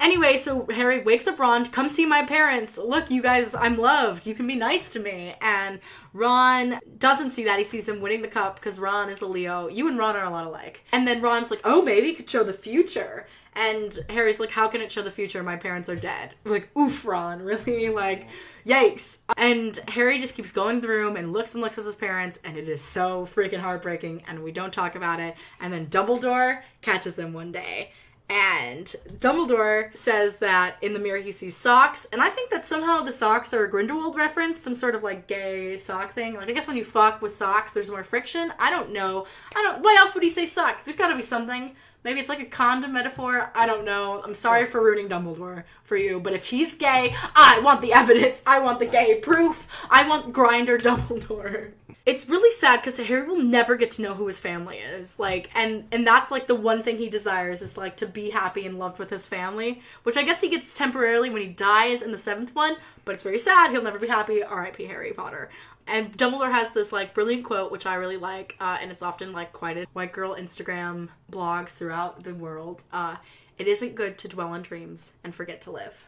anyway, 0.00 0.36
so 0.36 0.66
Harry 0.70 1.02
wakes 1.02 1.26
up 1.26 1.38
Ron, 1.38 1.66
come 1.66 1.88
see 1.88 2.06
my 2.06 2.24
parents. 2.24 2.78
Look, 2.78 3.10
you 3.10 3.22
guys, 3.22 3.54
I'm 3.54 3.76
loved. 3.76 4.26
You 4.26 4.34
can 4.34 4.46
be 4.46 4.54
nice 4.54 4.90
to 4.90 4.98
me. 4.98 5.34
And 5.40 5.80
Ron 6.12 6.80
doesn't 6.98 7.30
see 7.30 7.44
that. 7.44 7.58
He 7.58 7.64
sees 7.64 7.88
him 7.88 8.00
winning 8.00 8.22
the 8.22 8.28
cup 8.28 8.56
because 8.56 8.78
Ron 8.78 9.10
is 9.10 9.22
a 9.22 9.26
Leo. 9.26 9.68
You 9.68 9.88
and 9.88 9.98
Ron 9.98 10.16
are 10.16 10.24
a 10.24 10.30
lot 10.30 10.46
alike. 10.46 10.84
And 10.92 11.06
then 11.06 11.20
Ron's 11.20 11.50
like, 11.50 11.60
oh, 11.64 11.82
maybe 11.82 12.08
it 12.08 12.16
could 12.16 12.28
show 12.28 12.44
the 12.44 12.52
future. 12.52 13.26
And 13.54 13.98
Harry's 14.08 14.38
like, 14.38 14.52
how 14.52 14.68
can 14.68 14.80
it 14.80 14.92
show 14.92 15.02
the 15.02 15.10
future? 15.10 15.42
My 15.42 15.56
parents 15.56 15.88
are 15.88 15.96
dead. 15.96 16.34
Like, 16.44 16.74
oof, 16.76 17.04
Ron, 17.04 17.42
really? 17.42 17.88
Like, 17.88 18.28
yikes. 18.64 19.18
And 19.36 19.76
Harry 19.88 20.18
just 20.18 20.34
keeps 20.34 20.52
going 20.52 20.80
through 20.80 20.98
the 20.98 21.04
room 21.04 21.16
and 21.16 21.32
looks 21.32 21.54
and 21.54 21.62
looks 21.62 21.76
at 21.76 21.84
his 21.84 21.94
parents, 21.94 22.40
and 22.44 22.56
it 22.56 22.68
is 22.68 22.80
so 22.80 23.26
freaking 23.26 23.60
heartbreaking, 23.60 24.22
and 24.28 24.42
we 24.42 24.52
don't 24.52 24.72
talk 24.72 24.94
about 24.94 25.20
it. 25.20 25.36
And 25.60 25.72
then 25.72 25.88
Dumbledore 25.88 26.62
catches 26.80 27.18
him 27.18 27.32
one 27.32 27.52
day. 27.52 27.90
And 28.30 28.94
Dumbledore 29.20 29.96
says 29.96 30.38
that 30.38 30.76
in 30.82 30.92
the 30.92 30.98
mirror 30.98 31.18
he 31.18 31.32
sees 31.32 31.56
socks, 31.56 32.06
and 32.12 32.20
I 32.20 32.28
think 32.28 32.50
that 32.50 32.62
somehow 32.62 33.00
the 33.00 33.12
socks 33.12 33.54
are 33.54 33.64
a 33.64 33.70
Grindelwald 33.70 34.16
reference, 34.16 34.60
some 34.60 34.74
sort 34.74 34.94
of 34.94 35.02
like 35.02 35.26
gay 35.26 35.78
sock 35.78 36.12
thing. 36.12 36.34
Like 36.34 36.48
I 36.48 36.52
guess 36.52 36.66
when 36.66 36.76
you 36.76 36.84
fuck 36.84 37.22
with 37.22 37.34
socks, 37.34 37.72
there's 37.72 37.90
more 37.90 38.04
friction. 38.04 38.52
I 38.58 38.68
don't 38.68 38.92
know. 38.92 39.26
I 39.56 39.62
don't. 39.62 39.82
Why 39.82 39.96
else 39.98 40.12
would 40.12 40.22
he 40.22 40.28
say 40.28 40.44
socks? 40.44 40.82
There's 40.82 40.96
got 40.96 41.08
to 41.08 41.16
be 41.16 41.22
something. 41.22 41.74
Maybe 42.04 42.20
it's 42.20 42.28
like 42.28 42.40
a 42.40 42.44
condom 42.44 42.92
metaphor. 42.92 43.50
I 43.54 43.66
don't 43.66 43.84
know. 43.84 44.22
I'm 44.24 44.34
sorry 44.34 44.66
for 44.66 44.80
ruining 44.80 45.08
Dumbledore 45.08 45.64
for 45.82 45.96
you, 45.96 46.20
but 46.20 46.32
if 46.32 46.46
he's 46.48 46.74
gay, 46.74 47.14
I 47.34 47.60
want 47.60 47.80
the 47.80 47.92
evidence. 47.92 48.40
I 48.46 48.60
want 48.60 48.78
the 48.78 48.86
gay 48.86 49.16
proof. 49.16 49.66
I 49.90 50.08
want 50.08 50.32
Grinder 50.32 50.78
Dumbledore. 50.78 51.72
It's 52.06 52.26
really 52.26 52.50
sad 52.52 52.76
because 52.76 52.96
Harry 52.96 53.26
will 53.26 53.42
never 53.42 53.76
get 53.76 53.90
to 53.92 54.02
know 54.02 54.14
who 54.14 54.28
his 54.28 54.40
family 54.40 54.78
is. 54.78 55.18
Like, 55.18 55.50
and 55.54 55.84
and 55.92 56.06
that's 56.06 56.30
like 56.30 56.46
the 56.46 56.54
one 56.54 56.82
thing 56.82 56.96
he 56.96 57.10
desires 57.10 57.60
is 57.60 57.76
like 57.76 57.98
to 57.98 58.06
be 58.06 58.30
happy 58.30 58.64
and 58.64 58.78
loved 58.78 58.98
with 58.98 59.10
his 59.10 59.28
family, 59.28 59.82
which 60.04 60.16
I 60.16 60.22
guess 60.22 60.40
he 60.40 60.48
gets 60.48 60.72
temporarily 60.72 61.28
when 61.28 61.42
he 61.42 61.48
dies 61.48 62.00
in 62.00 62.12
the 62.12 62.16
seventh 62.16 62.54
one. 62.54 62.76
But 63.04 63.14
it's 63.14 63.22
very 63.22 63.38
sad. 63.38 63.72
He'll 63.72 63.82
never 63.82 63.98
be 63.98 64.08
happy. 64.08 64.42
R.I.P. 64.42 64.86
Harry 64.86 65.12
Potter. 65.12 65.50
And 65.88 66.16
Dumbledore 66.16 66.52
has 66.52 66.70
this 66.70 66.92
like 66.92 67.14
brilliant 67.14 67.44
quote, 67.44 67.72
which 67.72 67.86
I 67.86 67.94
really 67.94 68.18
like, 68.18 68.56
uh, 68.60 68.78
and 68.80 68.90
it's 68.90 69.02
often 69.02 69.32
like 69.32 69.52
quite 69.52 69.78
a 69.78 69.86
white 69.94 70.12
girl 70.12 70.36
Instagram 70.36 71.08
blogs 71.32 71.70
throughout 71.70 72.24
the 72.24 72.34
world. 72.34 72.84
Uh, 72.92 73.16
it 73.56 73.66
isn't 73.66 73.94
good 73.94 74.18
to 74.18 74.28
dwell 74.28 74.48
on 74.48 74.62
dreams 74.62 75.12
and 75.24 75.34
forget 75.34 75.60
to 75.62 75.70
live. 75.70 76.04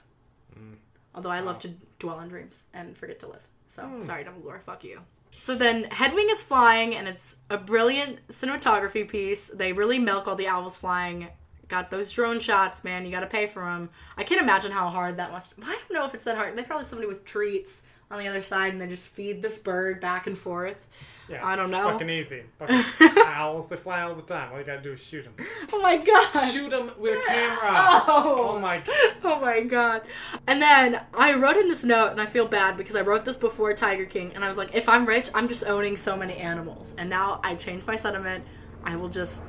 Although 1.14 1.30
I 1.30 1.40
love 1.40 1.58
to 1.60 1.72
dwell 1.98 2.16
on 2.16 2.28
dreams 2.28 2.64
and 2.72 2.96
forget 2.96 3.18
to 3.20 3.26
live. 3.26 3.46
So 3.66 3.88
sorry, 4.00 4.24
Dumbledore, 4.24 4.62
fuck 4.62 4.84
you. 4.84 5.00
So 5.36 5.54
then 5.54 5.84
Hedwig 5.84 6.26
is 6.30 6.42
flying, 6.42 6.94
and 6.94 7.08
it's 7.08 7.36
a 7.48 7.56
brilliant 7.56 8.26
cinematography 8.28 9.08
piece. 9.08 9.48
They 9.48 9.72
really 9.72 9.98
milk 9.98 10.28
all 10.28 10.36
the 10.36 10.48
owls 10.48 10.76
flying. 10.76 11.28
Got 11.68 11.90
those 11.90 12.10
drone 12.10 12.40
shots, 12.40 12.84
man. 12.84 13.04
You 13.04 13.12
got 13.12 13.20
to 13.20 13.26
pay 13.26 13.46
for 13.46 13.64
them. 13.64 13.90
I 14.16 14.24
can't 14.24 14.42
imagine 14.42 14.72
how 14.72 14.88
hard 14.88 15.16
that 15.16 15.30
must. 15.30 15.54
I 15.62 15.78
don't 15.78 15.92
know 15.92 16.04
if 16.04 16.14
it's 16.14 16.24
that 16.24 16.36
hard. 16.36 16.56
They 16.56 16.62
probably 16.62 16.86
somebody 16.86 17.08
with 17.08 17.24
treats 17.24 17.84
on 18.10 18.18
the 18.18 18.28
other 18.28 18.42
side, 18.42 18.72
and 18.72 18.80
they 18.80 18.86
just 18.86 19.08
feed 19.08 19.42
this 19.42 19.58
bird 19.58 20.00
back 20.00 20.26
and 20.26 20.36
forth. 20.36 20.86
Yeah, 21.30 21.46
I 21.46 21.54
don't 21.54 21.66
it's 21.66 21.72
know. 21.72 21.84
Fucking 21.92 22.10
easy. 22.10 22.42
Fucking 22.58 22.84
owls, 23.18 23.68
they 23.68 23.76
fly 23.76 24.02
all 24.02 24.16
the 24.16 24.22
time. 24.22 24.52
All 24.52 24.58
you 24.58 24.64
gotta 24.64 24.82
do 24.82 24.92
is 24.92 25.02
shoot 25.02 25.22
them. 25.22 25.34
Oh 25.72 25.80
my 25.80 25.96
god. 25.96 26.50
Shoot 26.50 26.70
them 26.70 26.90
with 26.98 27.14
a 27.14 27.18
oh. 27.20 27.26
camera. 27.28 28.04
Oh. 28.08 28.46
Oh 28.50 28.58
my. 28.58 28.82
Oh 29.22 29.38
my 29.40 29.60
god. 29.60 30.02
And 30.46 30.60
then 30.60 31.00
I 31.14 31.34
wrote 31.34 31.56
in 31.56 31.68
this 31.68 31.84
note, 31.84 32.10
and 32.10 32.20
I 32.20 32.26
feel 32.26 32.48
bad 32.48 32.76
because 32.76 32.96
I 32.96 33.02
wrote 33.02 33.24
this 33.24 33.36
before 33.36 33.72
Tiger 33.74 34.06
King, 34.06 34.32
and 34.34 34.44
I 34.44 34.48
was 34.48 34.56
like, 34.56 34.74
if 34.74 34.88
I'm 34.88 35.06
rich, 35.06 35.30
I'm 35.34 35.46
just 35.46 35.64
owning 35.64 35.96
so 35.96 36.16
many 36.16 36.34
animals. 36.36 36.94
And 36.98 37.08
now 37.08 37.40
I 37.44 37.54
changed 37.54 37.86
my 37.86 37.96
sentiment. 37.96 38.44
I 38.82 38.96
will 38.96 39.08
just 39.08 39.44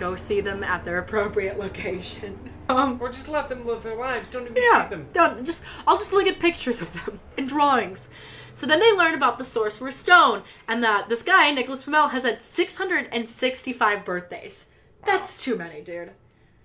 go 0.00 0.16
see 0.16 0.40
them 0.40 0.64
at 0.64 0.84
their 0.84 0.98
appropriate 0.98 1.58
location. 1.58 2.38
Um, 2.70 2.98
Or 3.00 3.08
just 3.08 3.26
let 3.26 3.48
them 3.48 3.66
live 3.66 3.82
their 3.82 3.96
lives. 3.96 4.28
Don't 4.28 4.44
even 4.44 4.56
yeah, 4.62 4.84
see 4.84 4.90
them. 4.90 5.08
don't 5.12 5.44
just. 5.44 5.64
I'll 5.88 5.98
just 5.98 6.12
look 6.12 6.28
at 6.28 6.38
pictures 6.38 6.80
of 6.80 6.92
them 7.04 7.18
and 7.36 7.48
drawings. 7.48 8.10
So 8.54 8.64
then 8.64 8.78
they 8.78 8.92
learn 8.92 9.14
about 9.14 9.40
the 9.40 9.44
Sorcerer's 9.44 9.96
Stone 9.96 10.44
and 10.68 10.80
that 10.84 11.08
this 11.08 11.24
guy 11.24 11.50
Nicholas 11.50 11.82
Flamel 11.82 12.10
has 12.10 12.22
had 12.22 12.40
665 12.42 14.04
birthdays. 14.04 14.68
That's 15.04 15.42
too 15.42 15.56
many, 15.56 15.80
dude. 15.80 16.12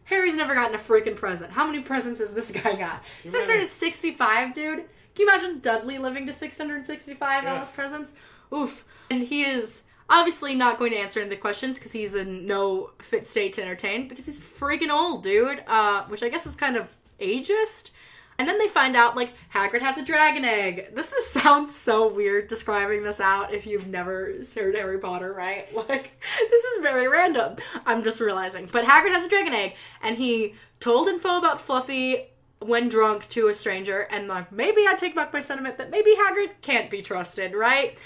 Harry's 0.03 0.37
never 0.37 0.53
gotten 0.53 0.75
a 0.75 0.77
freaking 0.77 1.15
present. 1.15 1.53
How 1.53 1.65
many 1.65 1.81
presents 1.81 2.19
has 2.19 2.35
this 2.35 2.51
guy 2.51 2.75
got? 2.75 3.01
many. 3.23 3.31
665, 3.31 4.53
dude. 4.53 4.77
Can 4.79 4.85
you 5.17 5.27
imagine 5.27 5.59
Dudley 5.59 5.97
living 5.97 6.27
to 6.27 6.33
665 6.33 7.43
Yes. 7.43 7.67
his 7.67 7.75
presents? 7.75 8.13
Oof. 8.53 8.85
And 9.09 9.23
he 9.23 9.43
is 9.43 9.84
obviously 10.09 10.55
not 10.55 10.77
going 10.77 10.91
to 10.91 10.97
answer 10.97 11.19
any 11.19 11.27
of 11.27 11.29
the 11.31 11.37
questions 11.37 11.77
because 11.77 11.91
he's 11.91 12.15
in 12.15 12.45
no 12.45 12.91
fit 12.99 13.25
state 13.25 13.53
to 13.53 13.61
entertain 13.61 14.07
because 14.07 14.25
he's 14.25 14.39
freaking 14.39 14.89
old, 14.89 15.23
dude. 15.23 15.63
Uh, 15.67 16.05
which 16.05 16.23
I 16.23 16.29
guess 16.29 16.45
is 16.45 16.55
kind 16.55 16.75
of 16.75 16.87
ageist. 17.19 17.91
And 18.37 18.47
then 18.47 18.57
they 18.59 18.67
find 18.67 18.97
out 18.97 19.15
like 19.15 19.33
Hagrid 19.53 19.81
has 19.81 19.97
a 19.97 20.03
dragon 20.03 20.43
egg. 20.43 20.93
This 20.93 21.13
is, 21.13 21.25
sounds 21.41 21.73
so 21.75 22.07
weird 22.07 22.47
describing 22.47 23.03
this 23.03 23.19
out 23.19 23.53
if 23.53 23.65
you've 23.65 23.87
never 23.87 24.33
heard 24.55 24.75
Harry 24.75 24.99
Potter, 24.99 25.33
right? 25.33 25.69
Like 25.87 26.19
this 26.49 26.63
is 26.63 26.81
very 26.81 27.07
random. 27.07 27.57
I'm 27.85 28.03
just 28.03 28.19
realizing. 28.19 28.67
But 28.71 28.85
Hagrid 28.85 29.13
has 29.13 29.25
a 29.25 29.29
dragon 29.29 29.53
egg, 29.53 29.75
and 30.01 30.17
he 30.17 30.55
told 30.79 31.07
info 31.07 31.37
about 31.37 31.61
Fluffy 31.61 32.27
when 32.59 32.89
drunk 32.89 33.29
to 33.29 33.47
a 33.47 33.53
stranger. 33.53 34.01
And 34.01 34.27
like 34.27 34.51
maybe 34.51 34.85
I 34.87 34.95
take 34.95 35.15
back 35.15 35.31
my 35.31 35.39
sentiment 35.39 35.77
that 35.77 35.91
maybe 35.91 36.15
Hagrid 36.15 36.51
can't 36.61 36.89
be 36.89 37.01
trusted, 37.01 37.53
right? 37.53 37.97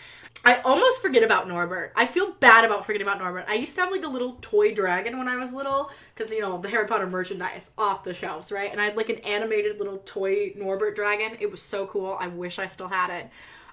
I 0.45 0.61
almost 0.61 1.02
forget 1.02 1.24
about 1.24 1.48
Norbert. 1.48 1.91
I 1.95 2.06
feel 2.06 2.32
bad 2.32 2.64
about 2.64 2.86
forgetting 2.86 3.07
about 3.07 3.20
Norbert. 3.20 3.45
I 3.48 3.56
used 3.56 3.76
to 3.76 3.82
have 3.82 3.91
like 3.91 4.06
a 4.06 4.10
little 4.10 4.38
toy 4.41 4.74
dragon 4.74 5.18
when 5.18 5.28
I 5.28 5.36
was 5.36 5.53
little 5.53 5.91
because 6.16 6.32
you 6.32 6.40
know 6.40 6.60
the 6.60 6.70
Harry 6.70 6.88
Potter 6.88 7.07
merchandise 7.07 7.72
off 7.78 8.03
the 8.03 8.14
shelves, 8.14 8.52
right? 8.52 8.72
And 8.72 8.80
I 8.80 8.86
had 8.86 8.98
like 8.98 9.10
an 9.10 9.18
animated 9.18 9.80
little 9.80 9.98
toy 9.99 10.53
Norbert 10.56 10.95
dragon. 10.95 11.38
It 11.40 11.52
was 11.52 11.61
so 11.61 11.86
cool. 11.88 12.18
I 12.20 12.28
wish 12.28 12.57
I 12.57 12.68
still 12.68 12.88
had 12.88 13.10
it. 13.10 13.30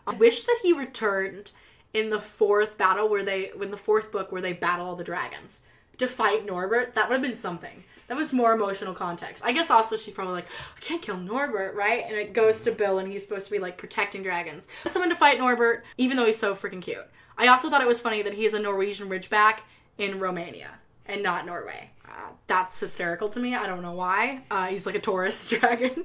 I 0.07 0.15
wish 0.15 0.45
that 0.45 0.59
he 0.63 0.73
returned 0.73 1.53
in 1.95 2.11
the 2.11 2.21
fourth 2.21 2.77
battle 2.77 3.09
where 3.09 3.23
they 3.23 3.51
in 3.61 3.71
the 3.71 3.77
fourth 3.77 4.11
book 4.11 4.33
where 4.33 4.43
they 4.43 4.53
battle 4.53 4.87
all 4.87 4.97
the 4.97 5.05
dragons 5.05 5.63
to 5.99 6.09
fight 6.09 6.45
Norbert. 6.45 6.95
That 6.95 7.09
would 7.09 7.15
have 7.15 7.23
been 7.23 7.37
something. 7.37 7.85
That 8.09 8.17
was 8.17 8.33
more 8.33 8.53
emotional 8.53 8.95
context. 8.95 9.43
I 9.45 9.53
guess 9.53 9.71
also 9.71 9.97
she's 9.97 10.15
probably 10.15 10.35
like, 10.35 10.47
I 10.77 10.81
can't 10.81 11.03
kill 11.03 11.17
Norbert, 11.17 11.75
right? 11.75 12.05
And 12.07 12.15
it 12.17 12.33
goes 12.33 12.61
to 12.63 12.73
Bill, 12.73 12.99
and 12.99 13.11
he's 13.11 13.25
supposed 13.25 13.47
to 13.47 13.51
be 13.53 13.59
like 13.59 13.79
protecting 13.79 14.23
dragons. 14.23 14.69
Someone 14.91 15.11
to 15.11 15.17
fight 15.17 15.39
Norbert, 15.39 15.85
even 15.99 16.17
though 16.17 16.27
he's 16.27 16.39
so 16.39 16.55
freaking 16.55 16.81
cute. 16.83 17.05
I 17.37 17.49
also 17.49 17.69
thought 17.69 17.81
it 17.83 17.87
was 17.87 18.01
funny 18.01 18.23
that 18.23 18.35
he 18.35 18.45
is 18.45 18.55
a 18.55 18.61
Norwegian 18.61 19.09
Ridgeback 19.09 19.61
in 19.99 20.21
Romania 20.21 20.71
and 21.05 21.23
not 21.23 21.47
Norway. 21.47 21.91
Uh, 22.09 22.31
that's 22.47 22.79
hysterical 22.79 23.29
to 23.31 23.41
me. 23.41 23.55
I 23.55 23.67
don't 23.67 23.83
know 23.83 23.93
why. 23.93 24.43
Uh, 24.51 24.67
he's 24.67 24.87
like 24.87 24.95
a 24.95 25.01
tourist 25.01 25.51
dragon. 25.61 26.05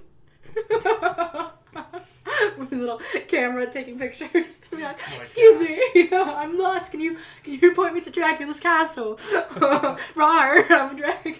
With 2.57 2.69
his 2.69 2.79
little 2.79 3.01
camera 3.27 3.69
taking 3.69 3.97
pictures. 3.99 4.61
Like, 4.71 4.97
Excuse 5.19 5.59
me, 5.59 6.09
I'm 6.11 6.57
lost. 6.57 6.91
Can 6.91 7.01
you 7.01 7.17
can 7.43 7.53
you 7.61 7.73
point 7.75 7.93
me 7.93 8.01
to 8.01 8.09
Dracula's 8.09 8.59
castle? 8.59 9.19
Rar, 10.15 10.65
I'm 10.71 10.95
a 10.95 10.97
dragon. 10.97 11.37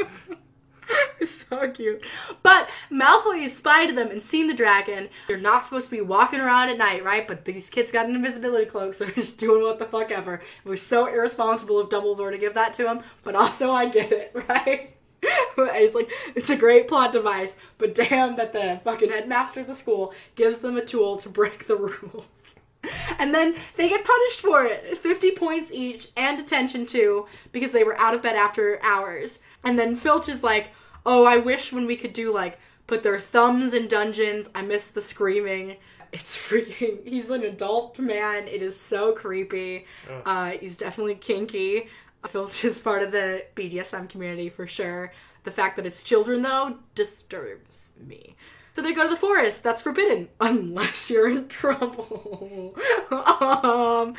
So 1.26 1.68
cute. 1.70 2.04
But 2.42 2.68
Malfoy 2.90 3.42
has 3.42 3.56
spied 3.56 3.94
them 3.96 4.10
and 4.10 4.22
seen 4.22 4.46
the 4.46 4.54
dragon. 4.54 5.08
They're 5.28 5.36
not 5.36 5.62
supposed 5.62 5.90
to 5.90 5.96
be 5.96 6.00
walking 6.00 6.40
around 6.40 6.70
at 6.70 6.78
night, 6.78 7.04
right? 7.04 7.26
But 7.26 7.44
these 7.44 7.70
kids 7.70 7.92
got 7.92 8.06
an 8.06 8.14
invisibility 8.14 8.66
cloak, 8.66 8.94
so 8.94 9.04
they're 9.04 9.14
just 9.14 9.38
doing 9.38 9.62
what 9.62 9.78
the 9.78 9.84
fuck 9.84 10.10
ever. 10.10 10.34
It 10.64 10.68
was 10.68 10.82
so 10.82 11.06
irresponsible 11.06 11.78
of 11.78 11.88
Dumbledore 11.88 12.30
to 12.32 12.38
give 12.38 12.54
that 12.54 12.72
to 12.74 12.88
him, 12.88 13.02
but 13.22 13.36
also 13.36 13.70
I 13.70 13.88
get 13.88 14.12
it, 14.12 14.32
right? 14.48 14.96
it's 15.22 15.94
like 15.94 16.10
it's 16.34 16.48
a 16.48 16.56
great 16.56 16.88
plot 16.88 17.12
device, 17.12 17.58
but 17.76 17.94
damn 17.94 18.36
that 18.36 18.54
the 18.54 18.80
fucking 18.82 19.10
headmaster 19.10 19.60
of 19.60 19.66
the 19.66 19.74
school 19.74 20.14
gives 20.34 20.58
them 20.58 20.76
a 20.78 20.84
tool 20.84 21.18
to 21.18 21.28
break 21.28 21.66
the 21.66 21.76
rules. 21.76 22.56
And 23.18 23.34
then 23.34 23.54
they 23.76 23.88
get 23.88 24.04
punished 24.04 24.40
for 24.40 24.64
it. 24.64 24.96
50 24.96 25.32
points 25.32 25.70
each 25.70 26.08
and 26.16 26.38
detention 26.38 26.86
too 26.86 27.26
because 27.52 27.72
they 27.72 27.84
were 27.84 27.98
out 27.98 28.14
of 28.14 28.22
bed 28.22 28.34
after 28.36 28.82
hours. 28.82 29.40
And 29.62 29.78
then 29.78 29.94
Filch 29.94 30.28
is 30.28 30.42
like, 30.42 30.68
"Oh, 31.04 31.24
I 31.24 31.36
wish 31.36 31.72
when 31.72 31.86
we 31.86 31.96
could 31.96 32.14
do 32.14 32.32
like 32.32 32.58
put 32.86 33.02
their 33.02 33.20
thumbs 33.20 33.74
in 33.74 33.88
dungeons. 33.88 34.48
I 34.54 34.62
miss 34.62 34.88
the 34.88 35.02
screaming." 35.02 35.76
It's 36.12 36.34
freaking. 36.48 37.06
He's 37.06 37.28
an 37.28 37.42
adult 37.42 37.98
man. 37.98 38.48
It 38.48 38.62
is 38.62 38.78
so 38.80 39.12
creepy. 39.12 39.86
Ugh. 40.10 40.22
Uh, 40.24 40.50
he's 40.52 40.76
definitely 40.78 41.16
kinky. 41.16 41.88
Filch 42.26 42.64
is 42.64 42.80
part 42.80 43.02
of 43.02 43.12
the 43.12 43.44
BDSM 43.54 44.08
community 44.08 44.48
for 44.48 44.66
sure. 44.66 45.12
The 45.44 45.50
fact 45.50 45.76
that 45.76 45.86
it's 45.86 46.02
children 46.02 46.42
though 46.42 46.78
disturbs 46.94 47.92
me. 47.98 48.36
So 48.72 48.82
they 48.82 48.92
go 48.92 49.04
to 49.04 49.08
the 49.08 49.16
forest. 49.16 49.62
That's 49.62 49.82
forbidden 49.82 50.28
unless 50.40 51.10
you're 51.10 51.28
in 51.28 51.48
trouble. 51.48 52.74
um, 53.10 54.14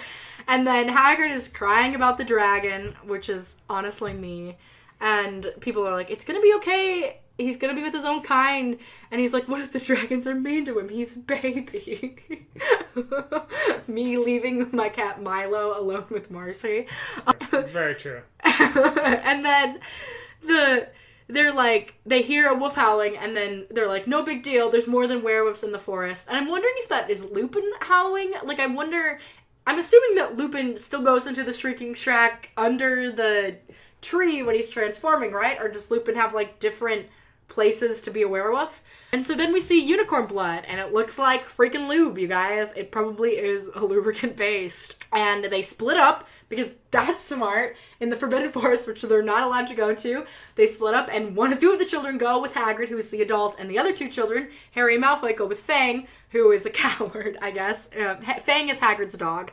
and 0.47 0.67
then 0.67 0.89
Hagrid 0.89 1.31
is 1.31 1.47
crying 1.47 1.95
about 1.95 2.17
the 2.17 2.23
dragon, 2.23 2.95
which 3.03 3.29
is 3.29 3.57
honestly 3.69 4.13
me. 4.13 4.57
And 4.99 5.47
people 5.61 5.87
are 5.87 5.93
like, 5.93 6.11
"It's 6.11 6.25
gonna 6.25 6.41
be 6.41 6.53
okay. 6.57 7.21
He's 7.37 7.57
gonna 7.57 7.73
be 7.73 7.81
with 7.81 7.93
his 7.93 8.05
own 8.05 8.21
kind." 8.21 8.77
And 9.09 9.19
he's 9.19 9.33
like, 9.33 9.47
"What 9.47 9.61
if 9.61 9.71
the 9.71 9.79
dragons 9.79 10.27
are 10.27 10.35
mean 10.35 10.65
to 10.65 10.77
him? 10.77 10.89
He's 10.89 11.15
a 11.15 11.19
baby." 11.19 12.17
me 13.87 14.17
leaving 14.17 14.69
my 14.71 14.89
cat 14.89 15.21
Milo 15.21 15.79
alone 15.79 16.05
with 16.09 16.29
Marcy. 16.29 16.85
Very 17.49 17.95
true. 17.95 18.21
and 18.43 19.43
then 19.43 19.79
the 20.43 20.89
they're 21.31 21.53
like 21.53 21.95
they 22.05 22.21
hear 22.21 22.47
a 22.47 22.55
wolf 22.55 22.75
howling 22.75 23.17
and 23.17 23.35
then 23.35 23.65
they're 23.69 23.87
like 23.87 24.07
no 24.07 24.23
big 24.23 24.43
deal 24.43 24.69
there's 24.69 24.87
more 24.87 25.07
than 25.07 25.23
werewolves 25.23 25.63
in 25.63 25.71
the 25.71 25.79
forest. 25.79 26.27
And 26.27 26.37
i'm 26.37 26.49
wondering 26.49 26.73
if 26.77 26.89
that 26.89 27.09
is 27.09 27.23
lupin 27.25 27.69
howling? 27.81 28.33
Like 28.43 28.59
i 28.59 28.67
wonder 28.67 29.19
i'm 29.65 29.79
assuming 29.79 30.15
that 30.15 30.35
lupin 30.37 30.77
still 30.77 31.01
goes 31.01 31.27
into 31.27 31.43
the 31.43 31.53
shrieking 31.53 31.93
shack 31.93 32.49
under 32.57 33.11
the 33.11 33.57
tree 34.01 34.43
when 34.43 34.55
he's 34.55 34.69
transforming 34.69 35.31
right? 35.31 35.59
Or 35.59 35.69
does 35.69 35.91
lupin 35.91 36.15
have 36.15 36.33
like 36.33 36.59
different 36.59 37.07
places 37.47 38.01
to 38.01 38.11
be 38.11 38.23
a 38.23 38.27
werewolf? 38.27 38.81
And 39.13 39.25
so 39.25 39.35
then 39.35 39.53
we 39.53 39.59
see 39.59 39.83
unicorn 39.85 40.25
blood 40.25 40.63
and 40.67 40.79
it 40.79 40.93
looks 40.93 41.19
like 41.19 41.45
freaking 41.45 41.87
lube 41.87 42.17
you 42.17 42.27
guys. 42.27 42.73
It 42.73 42.91
probably 42.91 43.31
is 43.31 43.69
a 43.75 43.81
lubricant 43.81 44.35
based 44.37 45.03
and 45.11 45.45
they 45.45 45.61
split 45.61 45.97
up 45.97 46.27
because 46.51 46.75
that's 46.91 47.23
smart. 47.23 47.75
In 47.99 48.11
the 48.11 48.15
forbidden 48.15 48.51
forest 48.51 48.85
which 48.87 49.01
they're 49.01 49.23
not 49.23 49.43
allowed 49.43 49.65
to 49.67 49.73
go 49.73 49.95
to 49.95 50.25
they 50.55 50.67
split 50.67 50.93
up 50.93 51.09
and 51.11 51.35
one 51.35 51.51
of 51.51 51.59
two 51.59 51.71
of 51.71 51.79
the 51.79 51.85
children 51.85 52.17
go 52.17 52.39
with 52.39 52.53
hagrid 52.53 52.89
who 52.89 52.97
is 52.97 53.09
the 53.09 53.21
adult 53.21 53.59
and 53.59 53.69
the 53.69 53.79
other 53.79 53.93
two 53.93 54.09
children 54.09 54.49
harry 54.71 54.95
and 54.95 55.03
malfoy 55.03 55.35
go 55.35 55.45
with 55.47 55.61
fang 55.61 56.07
who 56.29 56.51
is 56.51 56.65
a 56.65 56.69
coward 56.83 57.37
i 57.41 57.49
guess. 57.49 57.89
Uh, 57.95 58.15
fang 58.43 58.69
is 58.69 58.79
hagrid's 58.79 59.17
dog. 59.17 59.51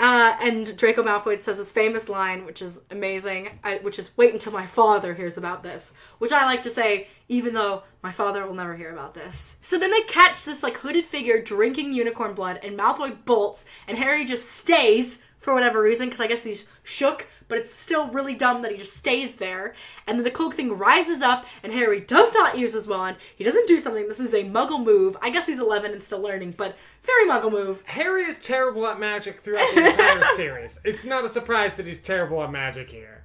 Uh, 0.00 0.34
and 0.40 0.78
Draco 0.78 1.02
Malfoy 1.02 1.42
says 1.42 1.58
his 1.58 1.70
famous 1.70 2.08
line, 2.08 2.46
which 2.46 2.62
is 2.62 2.80
amazing, 2.90 3.58
I, 3.62 3.76
which 3.78 3.98
is 3.98 4.16
"Wait 4.16 4.32
until 4.32 4.50
my 4.50 4.64
father 4.64 5.12
hears 5.12 5.36
about 5.36 5.62
this," 5.62 5.92
which 6.16 6.32
I 6.32 6.46
like 6.46 6.62
to 6.62 6.70
say, 6.70 7.08
even 7.28 7.52
though 7.52 7.82
my 8.02 8.10
father 8.10 8.46
will 8.46 8.54
never 8.54 8.76
hear 8.76 8.92
about 8.92 9.12
this. 9.12 9.56
So 9.60 9.78
then 9.78 9.90
they 9.90 10.00
catch 10.00 10.46
this 10.46 10.62
like 10.62 10.78
hooded 10.78 11.04
figure 11.04 11.42
drinking 11.42 11.92
unicorn 11.92 12.32
blood, 12.32 12.60
and 12.62 12.78
Malfoy 12.78 13.14
bolts, 13.26 13.66
and 13.86 13.98
Harry 13.98 14.24
just 14.24 14.50
stays 14.50 15.18
for 15.40 15.54
whatever 15.54 15.82
reason, 15.82 16.06
because 16.06 16.20
I 16.20 16.26
guess 16.26 16.44
he's 16.44 16.66
shook, 16.82 17.26
but 17.48 17.58
it's 17.58 17.72
still 17.72 18.08
really 18.08 18.34
dumb 18.34 18.62
that 18.62 18.70
he 18.70 18.78
just 18.78 18.96
stays 18.96 19.36
there. 19.36 19.74
And 20.06 20.18
then 20.18 20.24
the 20.24 20.30
cloak 20.30 20.54
thing 20.54 20.76
rises 20.76 21.22
up, 21.22 21.46
and 21.62 21.72
Harry 21.72 22.00
does 22.00 22.32
not 22.32 22.58
use 22.58 22.74
his 22.74 22.86
wand. 22.86 23.16
He 23.34 23.42
doesn't 23.42 23.66
do 23.66 23.80
something. 23.80 24.06
This 24.06 24.20
is 24.20 24.34
a 24.34 24.44
Muggle 24.44 24.84
move. 24.84 25.16
I 25.20 25.30
guess 25.30 25.46
he's 25.46 25.58
11 25.60 25.92
and 25.92 26.02
still 26.02 26.20
learning, 26.20 26.54
but 26.56 26.76
very 27.02 27.26
Muggle 27.26 27.50
move. 27.50 27.82
Harry 27.86 28.22
is 28.24 28.38
terrible 28.38 28.86
at 28.86 29.00
magic 29.00 29.40
throughout 29.40 29.74
the 29.74 29.86
entire 29.90 30.24
series. 30.36 30.78
It's 30.84 31.04
not 31.04 31.24
a 31.24 31.28
surprise 31.28 31.74
that 31.76 31.86
he's 31.86 32.00
terrible 32.00 32.42
at 32.42 32.52
magic 32.52 32.90
here. 32.90 33.24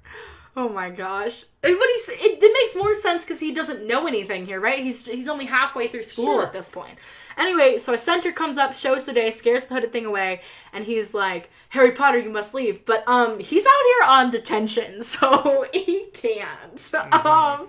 Oh 0.57 0.69
my 0.69 0.89
gosh! 0.89 1.43
But 1.59 1.71
he's, 1.71 2.07
it, 2.09 2.41
it 2.41 2.53
makes 2.53 2.75
more 2.77 2.95
sense 2.95 3.25
because 3.25 3.41
he 3.41 3.51
doesn't 3.51 3.85
know 3.85 4.07
anything 4.07 4.45
here, 4.45 4.61
right? 4.61 4.81
He's 4.81 5.05
he's 5.05 5.27
only 5.27 5.45
halfway 5.45 5.89
through 5.89 6.03
school 6.03 6.25
Sure. 6.37 6.43
at 6.43 6.53
this 6.53 6.69
point. 6.69 6.97
Anyway, 7.37 7.77
so 7.77 7.91
a 7.91 7.97
centaur 7.97 8.31
comes 8.31 8.57
up, 8.57 8.73
shows 8.73 9.03
the 9.03 9.11
day, 9.11 9.31
scares 9.31 9.65
the 9.65 9.73
hooded 9.73 9.91
thing 9.91 10.05
away, 10.05 10.39
and 10.71 10.85
he's 10.85 11.13
like, 11.13 11.49
"Harry 11.69 11.91
Potter, 11.91 12.19
you 12.19 12.29
must 12.29 12.53
leave." 12.53 12.85
But 12.85 13.05
um, 13.05 13.39
he's 13.39 13.65
out 13.65 13.71
here 13.99 14.07
on 14.07 14.31
detention, 14.31 15.01
so 15.03 15.65
he 15.73 16.05
can't. 16.13 16.91
Um, 17.25 17.67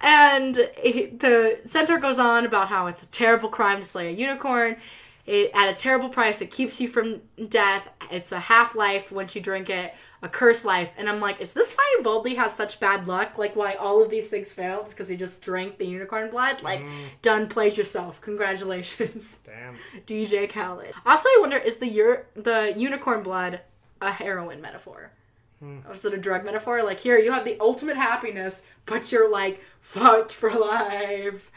and 0.00 0.68
he, 0.80 1.06
the 1.06 1.58
centaur 1.64 1.98
goes 1.98 2.18
on 2.20 2.44
about 2.46 2.68
how 2.68 2.86
it's 2.86 3.02
a 3.02 3.06
terrible 3.08 3.48
crime 3.48 3.80
to 3.80 3.84
slay 3.84 4.08
a 4.08 4.10
unicorn. 4.12 4.76
It, 5.24 5.52
at 5.54 5.68
a 5.68 5.74
terrible 5.74 6.08
price, 6.08 6.40
it 6.40 6.50
keeps 6.50 6.80
you 6.80 6.88
from 6.88 7.22
death. 7.48 7.88
It's 8.10 8.32
a 8.32 8.40
half 8.40 8.74
life 8.74 9.12
once 9.12 9.36
you 9.36 9.40
drink 9.40 9.70
it, 9.70 9.94
a 10.20 10.28
curse 10.28 10.64
life. 10.64 10.90
And 10.96 11.08
I'm 11.08 11.20
like, 11.20 11.40
is 11.40 11.52
this 11.52 11.74
why 11.74 12.00
Voldy 12.02 12.36
has 12.36 12.54
such 12.54 12.80
bad 12.80 13.06
luck? 13.06 13.38
Like, 13.38 13.54
why 13.54 13.74
all 13.74 14.02
of 14.02 14.10
these 14.10 14.28
things 14.28 14.50
failed? 14.50 14.88
Because 14.88 15.08
he 15.08 15.16
just 15.16 15.40
drank 15.40 15.78
the 15.78 15.86
unicorn 15.86 16.30
blood? 16.30 16.62
Like, 16.62 16.80
mm. 16.80 16.90
done, 17.22 17.48
plays 17.48 17.78
yourself. 17.78 18.20
Congratulations, 18.20 19.40
Damn. 19.46 19.76
DJ 20.06 20.48
Khaled. 20.48 20.92
Also, 21.06 21.28
I 21.28 21.38
wonder, 21.40 21.58
is 21.58 21.76
the 21.76 22.00
ur- 22.00 22.26
the 22.34 22.72
unicorn 22.76 23.22
blood 23.22 23.60
a 24.00 24.10
heroin 24.10 24.60
metaphor? 24.60 25.12
Hmm. 25.60 25.78
Or 25.86 25.94
is 25.94 26.04
it 26.04 26.14
a 26.14 26.18
drug 26.18 26.44
metaphor? 26.44 26.82
Like, 26.82 26.98
here, 26.98 27.18
you 27.18 27.30
have 27.30 27.44
the 27.44 27.56
ultimate 27.60 27.96
happiness, 27.96 28.64
but 28.86 29.12
you're 29.12 29.30
like, 29.30 29.60
fucked 29.78 30.32
for 30.32 30.50
life. 30.50 31.52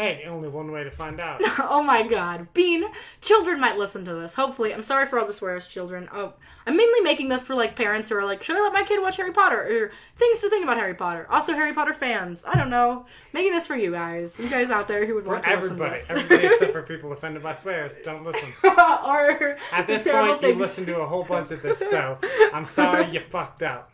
Hey, 0.00 0.24
only 0.26 0.48
one 0.48 0.72
way 0.72 0.82
to 0.82 0.90
find 0.90 1.20
out. 1.20 1.42
oh 1.58 1.82
my 1.82 2.02
god. 2.02 2.54
Bean, 2.54 2.84
children 3.20 3.60
might 3.60 3.76
listen 3.76 4.02
to 4.06 4.14
this. 4.14 4.34
Hopefully. 4.34 4.72
I'm 4.72 4.82
sorry 4.82 5.04
for 5.04 5.18
all 5.18 5.26
the 5.26 5.34
swears, 5.34 5.68
children. 5.68 6.08
Oh, 6.10 6.32
I'm 6.66 6.74
mainly 6.74 7.00
making 7.02 7.28
this 7.28 7.42
for 7.42 7.54
like 7.54 7.76
parents 7.76 8.08
who 8.08 8.16
are 8.16 8.24
like, 8.24 8.42
should 8.42 8.56
I 8.56 8.62
let 8.62 8.72
my 8.72 8.82
kid 8.82 9.02
watch 9.02 9.18
Harry 9.18 9.30
Potter? 9.30 9.60
Or 9.60 9.90
things 10.16 10.38
to 10.38 10.48
think 10.48 10.64
about 10.64 10.78
Harry 10.78 10.94
Potter. 10.94 11.26
Also, 11.28 11.52
Harry 11.52 11.74
Potter 11.74 11.92
fans. 11.92 12.44
I 12.46 12.56
don't 12.56 12.70
know. 12.70 13.04
Making 13.34 13.52
this 13.52 13.66
for 13.66 13.76
you 13.76 13.92
guys. 13.92 14.38
You 14.38 14.48
guys 14.48 14.70
out 14.70 14.88
there 14.88 15.04
who 15.04 15.16
would 15.16 15.24
For 15.24 15.32
want 15.32 15.42
to 15.42 15.50
everybody, 15.50 15.90
listen 15.90 16.16
to 16.16 16.22
this. 16.22 16.30
everybody 16.32 16.46
except 16.54 16.72
for 16.72 16.82
people 16.82 17.12
offended 17.12 17.42
by 17.42 17.52
swears, 17.52 17.98
don't 18.02 18.24
listen. 18.24 18.54
or 18.64 19.58
At 19.70 19.86
this 19.86 20.08
point, 20.08 20.40
you 20.40 20.54
listen 20.54 20.86
to 20.86 21.00
a 21.00 21.06
whole 21.06 21.24
bunch 21.24 21.50
of 21.50 21.60
this, 21.60 21.78
so 21.78 22.16
I'm 22.54 22.64
sorry 22.64 23.10
you 23.10 23.20
fucked 23.20 23.62
up. 23.62 23.92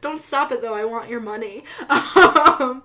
Don't 0.00 0.22
stop 0.22 0.52
it 0.52 0.62
though. 0.62 0.74
I 0.74 0.84
want 0.84 1.10
your 1.10 1.20
money. 1.20 1.64
Um, 1.90 2.84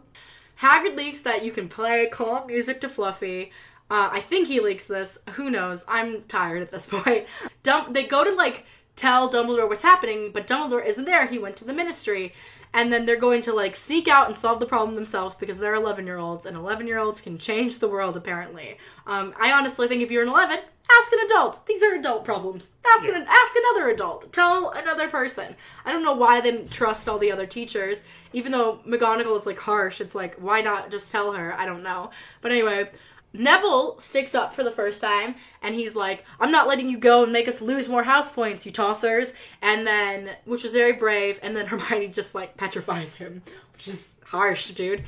Hagrid 0.61 0.95
leaks 0.95 1.21
that 1.21 1.43
you 1.43 1.51
can 1.51 1.67
play 1.67 2.07
calm 2.11 2.47
music 2.47 2.81
to 2.81 2.89
Fluffy. 2.89 3.51
Uh, 3.89 4.09
I 4.11 4.21
think 4.21 4.47
he 4.47 4.59
leaks 4.59 4.87
this. 4.87 5.17
Who 5.31 5.49
knows? 5.49 5.83
I'm 5.87 6.21
tired 6.23 6.61
at 6.61 6.71
this 6.71 6.87
point. 6.91 7.25
They 7.63 8.03
go 8.03 8.23
to 8.23 8.31
like 8.33 8.65
tell 8.95 9.29
Dumbledore 9.29 9.67
what's 9.67 9.81
happening, 9.81 10.31
but 10.31 10.47
Dumbledore 10.47 10.85
isn't 10.85 11.05
there. 11.05 11.25
He 11.25 11.39
went 11.39 11.55
to 11.57 11.65
the 11.65 11.73
Ministry, 11.73 12.33
and 12.73 12.91
then 12.91 13.05
they're 13.05 13.15
going 13.15 13.41
to 13.43 13.53
like 13.53 13.75
sneak 13.75 14.07
out 14.07 14.27
and 14.27 14.35
solve 14.35 14.59
the 14.59 14.65
problem 14.65 14.95
themselves 14.95 15.35
because 15.35 15.59
they're 15.59 15.75
11 15.75 16.05
year 16.05 16.17
olds, 16.17 16.45
and 16.45 16.55
11 16.55 16.87
year 16.87 16.99
olds 16.99 17.21
can 17.21 17.37
change 17.37 17.79
the 17.79 17.87
world 17.87 18.15
apparently. 18.17 18.77
Um, 19.05 19.33
I 19.39 19.51
honestly 19.51 19.87
think 19.87 20.01
if 20.01 20.11
you're 20.11 20.23
an 20.23 20.29
11, 20.29 20.59
ask 20.99 21.11
an 21.11 21.19
adult. 21.25 21.65
These 21.65 21.83
are 21.83 21.93
adult 21.95 22.25
problems. 22.25 22.71
Ask 22.85 23.07
an 23.07 23.25
ask 23.27 23.55
another 23.55 23.89
adult. 23.89 24.31
Tell 24.33 24.71
another 24.71 25.07
person. 25.07 25.55
I 25.85 25.91
don't 25.91 26.03
know 26.03 26.13
why 26.13 26.41
they 26.41 26.51
didn't 26.51 26.71
trust 26.71 27.07
all 27.07 27.17
the 27.17 27.31
other 27.31 27.45
teachers. 27.45 28.03
Even 28.33 28.51
though 28.51 28.79
McGonagall 28.87 29.35
is 29.35 29.45
like 29.45 29.59
harsh, 29.59 30.01
it's 30.01 30.15
like 30.15 30.35
why 30.35 30.61
not 30.61 30.91
just 30.91 31.11
tell 31.11 31.33
her? 31.33 31.53
I 31.53 31.65
don't 31.65 31.83
know. 31.83 32.11
But 32.41 32.51
anyway, 32.51 32.89
Neville 33.33 33.99
sticks 33.99 34.35
up 34.35 34.53
for 34.53 34.63
the 34.63 34.71
first 34.71 35.01
time 35.01 35.35
and 35.61 35.75
he's 35.75 35.95
like, 35.95 36.25
I'm 36.39 36.51
not 36.51 36.67
letting 36.67 36.89
you 36.89 36.97
go 36.97 37.23
and 37.23 37.31
make 37.31 37.47
us 37.47 37.61
lose 37.61 37.87
more 37.87 38.03
house 38.03 38.29
points, 38.29 38.65
you 38.65 38.71
tossers. 38.71 39.33
And 39.61 39.87
then, 39.87 40.31
which 40.45 40.65
is 40.65 40.73
very 40.73 40.93
brave, 40.93 41.39
and 41.41 41.55
then 41.55 41.65
Hermione 41.67 42.07
just 42.09 42.35
like 42.35 42.57
petrifies 42.57 43.15
him, 43.15 43.41
which 43.73 43.87
is 43.87 44.15
harsh, 44.25 44.69
dude. 44.71 45.03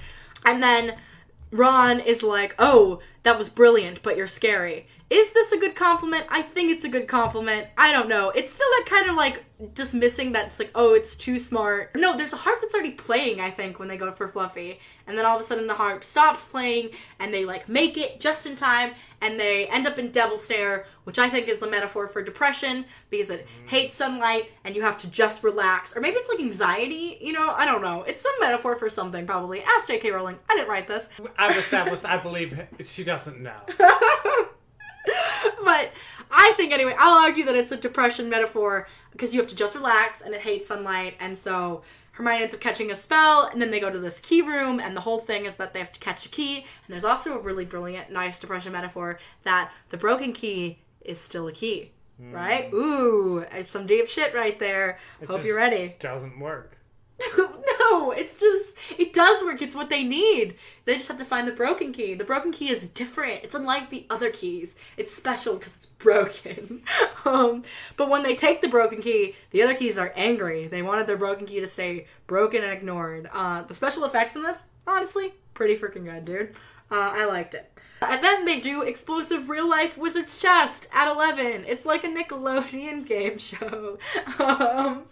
And 0.45 0.61
then 0.63 0.95
Ron 1.51 1.99
is 1.99 2.23
like, 2.23 2.55
Oh, 2.59 2.99
that 3.23 3.37
was 3.37 3.49
brilliant, 3.49 4.01
but 4.03 4.17
you're 4.17 4.27
scary. 4.27 4.87
Is 5.09 5.31
this 5.31 5.51
a 5.51 5.59
good 5.59 5.75
compliment? 5.75 6.25
I 6.29 6.41
think 6.41 6.71
it's 6.71 6.83
a 6.85 6.89
good 6.89 7.07
compliment. 7.07 7.67
I 7.77 7.91
don't 7.91 8.09
know. 8.09 8.31
It's 8.31 8.51
still 8.51 8.67
that 8.77 8.85
kind 8.89 9.09
of 9.09 9.15
like 9.15 9.45
dismissing 9.73 10.31
that's 10.31 10.57
like, 10.57 10.71
oh, 10.73 10.95
it's 10.95 11.15
too 11.15 11.37
smart. 11.37 11.91
No, 11.95 12.17
there's 12.17 12.33
a 12.33 12.37
harp 12.37 12.61
that's 12.61 12.73
already 12.73 12.91
playing, 12.91 13.39
I 13.39 13.51
think, 13.51 13.77
when 13.77 13.87
they 13.87 13.97
go 13.97 14.11
for 14.11 14.27
Fluffy. 14.27 14.79
And 15.05 15.17
then 15.17 15.25
all 15.25 15.35
of 15.35 15.41
a 15.41 15.43
sudden 15.43 15.67
the 15.67 15.73
harp 15.73 16.03
stops 16.03 16.45
playing 16.45 16.91
and 17.19 17.33
they 17.33 17.45
like 17.45 17.67
make 17.67 17.97
it 17.97 18.19
just 18.19 18.45
in 18.45 18.55
time 18.55 18.93
and 19.21 19.39
they 19.39 19.67
end 19.67 19.85
up 19.85 19.99
in 19.99 20.11
Devil's 20.11 20.45
Snare, 20.45 20.85
which 21.03 21.19
I 21.19 21.29
think 21.29 21.47
is 21.47 21.59
the 21.59 21.69
metaphor 21.69 22.07
for 22.07 22.21
depression 22.21 22.85
because 23.09 23.29
it 23.29 23.45
mm-hmm. 23.45 23.67
hates 23.67 23.95
sunlight 23.95 24.51
and 24.63 24.75
you 24.75 24.81
have 24.81 24.97
to 24.99 25.07
just 25.07 25.43
relax. 25.43 25.95
Or 25.95 26.01
maybe 26.01 26.17
it's 26.17 26.29
like 26.29 26.39
anxiety, 26.39 27.17
you 27.21 27.33
know? 27.33 27.49
I 27.49 27.65
don't 27.65 27.81
know. 27.81 28.03
It's 28.03 28.21
some 28.21 28.33
metaphor 28.39 28.75
for 28.77 28.89
something, 28.89 29.25
probably. 29.25 29.61
Ask 29.61 29.87
J.K. 29.87 30.11
Rowling. 30.11 30.39
I 30.49 30.55
didn't 30.55 30.69
write 30.69 30.87
this. 30.87 31.09
I've 31.37 31.57
established, 31.57 32.05
I 32.05 32.17
believe 32.17 32.59
she 32.83 33.03
doesn't 33.03 33.41
know. 33.41 33.59
but 35.63 35.91
I 36.31 36.53
think 36.53 36.71
anyway, 36.71 36.95
I'll 36.97 37.23
argue 37.23 37.45
that 37.45 37.55
it's 37.55 37.71
a 37.71 37.77
depression 37.77 38.29
metaphor 38.29 38.87
because 39.11 39.33
you 39.33 39.39
have 39.39 39.49
to 39.49 39.55
just 39.55 39.75
relax 39.75 40.21
and 40.21 40.33
it 40.33 40.41
hates 40.41 40.67
sunlight, 40.67 41.15
and 41.19 41.37
so 41.37 41.83
Hermione 42.13 42.43
ends 42.43 42.53
up 42.53 42.59
catching 42.61 42.91
a 42.91 42.95
spell, 42.95 43.47
and 43.51 43.61
then 43.61 43.71
they 43.71 43.79
go 43.79 43.89
to 43.89 43.97
this 43.99 44.19
key 44.19 44.41
room, 44.41 44.79
and 44.79 44.95
the 44.95 45.01
whole 45.01 45.19
thing 45.19 45.45
is 45.45 45.55
that 45.55 45.73
they 45.73 45.79
have 45.79 45.91
to 45.93 45.99
catch 45.99 46.25
a 46.25 46.29
key. 46.29 46.57
And 46.57 46.65
there's 46.89 47.03
also 47.03 47.35
a 47.37 47.41
really 47.41 47.65
brilliant, 47.65 48.11
nice 48.11 48.39
depression 48.39 48.71
metaphor 48.71 49.19
that 49.43 49.71
the 49.89 49.97
broken 49.97 50.31
key 50.31 50.79
is 51.01 51.19
still 51.19 51.47
a 51.47 51.51
key, 51.51 51.91
right? 52.19 52.69
Hmm. 52.69 52.75
Ooh, 52.75 53.37
it's 53.39 53.69
some 53.69 53.85
deep 53.87 54.07
shit 54.07 54.33
right 54.35 54.57
there. 54.59 54.99
Hope 55.21 55.37
just- 55.37 55.45
you're 55.45 55.57
ready. 55.57 55.77
It 55.77 55.99
doesn't 55.99 56.39
work. 56.39 56.77
no, 57.37 58.11
it's 58.11 58.35
just 58.35 58.75
it 58.97 59.13
does 59.13 59.43
work. 59.43 59.61
It's 59.61 59.75
what 59.75 59.89
they 59.89 60.03
need. 60.03 60.55
They 60.85 60.95
just 60.95 61.07
have 61.07 61.17
to 61.17 61.25
find 61.25 61.47
the 61.47 61.51
broken 61.51 61.93
key. 61.93 62.13
The 62.13 62.23
broken 62.23 62.51
key 62.51 62.69
is 62.69 62.87
different. 62.87 63.43
It's 63.43 63.55
unlike 63.55 63.89
the 63.89 64.05
other 64.09 64.29
keys. 64.29 64.75
It's 64.97 65.13
special 65.13 65.55
because 65.57 65.75
it's 65.75 65.85
broken. 65.85 66.83
um, 67.25 67.63
but 67.97 68.09
when 68.09 68.23
they 68.23 68.35
take 68.35 68.61
the 68.61 68.67
broken 68.67 69.01
key, 69.01 69.35
the 69.51 69.61
other 69.61 69.73
keys 69.75 69.97
are 69.97 70.13
angry. 70.15 70.67
They 70.67 70.81
wanted 70.81 71.07
their 71.07 71.17
broken 71.17 71.45
key 71.45 71.59
to 71.59 71.67
stay 71.67 72.07
broken 72.27 72.63
and 72.63 72.73
ignored. 72.73 73.29
Uh, 73.31 73.63
the 73.63 73.75
special 73.75 74.05
effects 74.05 74.35
in 74.35 74.43
this, 74.43 74.65
honestly, 74.85 75.33
pretty 75.53 75.75
freaking 75.75 76.05
good, 76.05 76.25
dude. 76.25 76.55
Uh, 76.91 77.11
I 77.13 77.25
liked 77.25 77.53
it. 77.53 77.69
And 78.01 78.23
then 78.23 78.45
they 78.45 78.59
do 78.59 78.81
explosive 78.81 79.49
real 79.49 79.69
life 79.69 79.97
wizard's 79.97 80.37
chess 80.37 80.87
at 80.93 81.09
11. 81.09 81.65
It's 81.67 81.85
like 81.85 82.03
a 82.03 82.07
Nickelodeon 82.07 83.05
game 83.07 83.37
show. 83.37 83.97
um, 84.39 85.03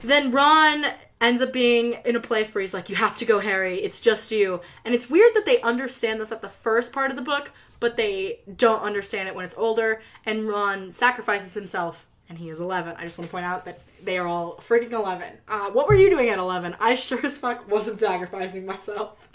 then 0.00 0.30
Ron 0.32 0.86
ends 1.20 1.40
up 1.40 1.52
being 1.52 1.96
in 2.04 2.16
a 2.16 2.20
place 2.20 2.54
where 2.54 2.60
he's 2.60 2.74
like, 2.74 2.88
You 2.88 2.96
have 2.96 3.16
to 3.18 3.24
go, 3.24 3.40
Harry. 3.40 3.78
It's 3.78 4.00
just 4.00 4.30
you. 4.30 4.60
And 4.84 4.94
it's 4.94 5.08
weird 5.08 5.34
that 5.34 5.46
they 5.46 5.60
understand 5.62 6.20
this 6.20 6.32
at 6.32 6.42
the 6.42 6.48
first 6.48 6.92
part 6.92 7.10
of 7.10 7.16
the 7.16 7.22
book, 7.22 7.52
but 7.80 7.96
they 7.96 8.40
don't 8.56 8.82
understand 8.82 9.28
it 9.28 9.34
when 9.34 9.44
it's 9.44 9.56
older. 9.56 10.00
And 10.24 10.48
Ron 10.48 10.90
sacrifices 10.90 11.54
himself, 11.54 12.06
and 12.28 12.38
he 12.38 12.48
is 12.48 12.60
11. 12.60 12.96
I 12.98 13.02
just 13.02 13.18
want 13.18 13.28
to 13.28 13.32
point 13.32 13.46
out 13.46 13.64
that 13.64 13.80
they 14.02 14.18
are 14.18 14.26
all 14.26 14.56
freaking 14.56 14.92
11. 14.92 15.28
Uh, 15.48 15.70
what 15.70 15.88
were 15.88 15.94
you 15.94 16.10
doing 16.10 16.28
at 16.28 16.38
11? 16.38 16.76
I 16.80 16.94
sure 16.94 17.24
as 17.24 17.38
fuck 17.38 17.70
wasn't 17.70 18.00
sacrificing 18.00 18.66
myself. 18.66 19.28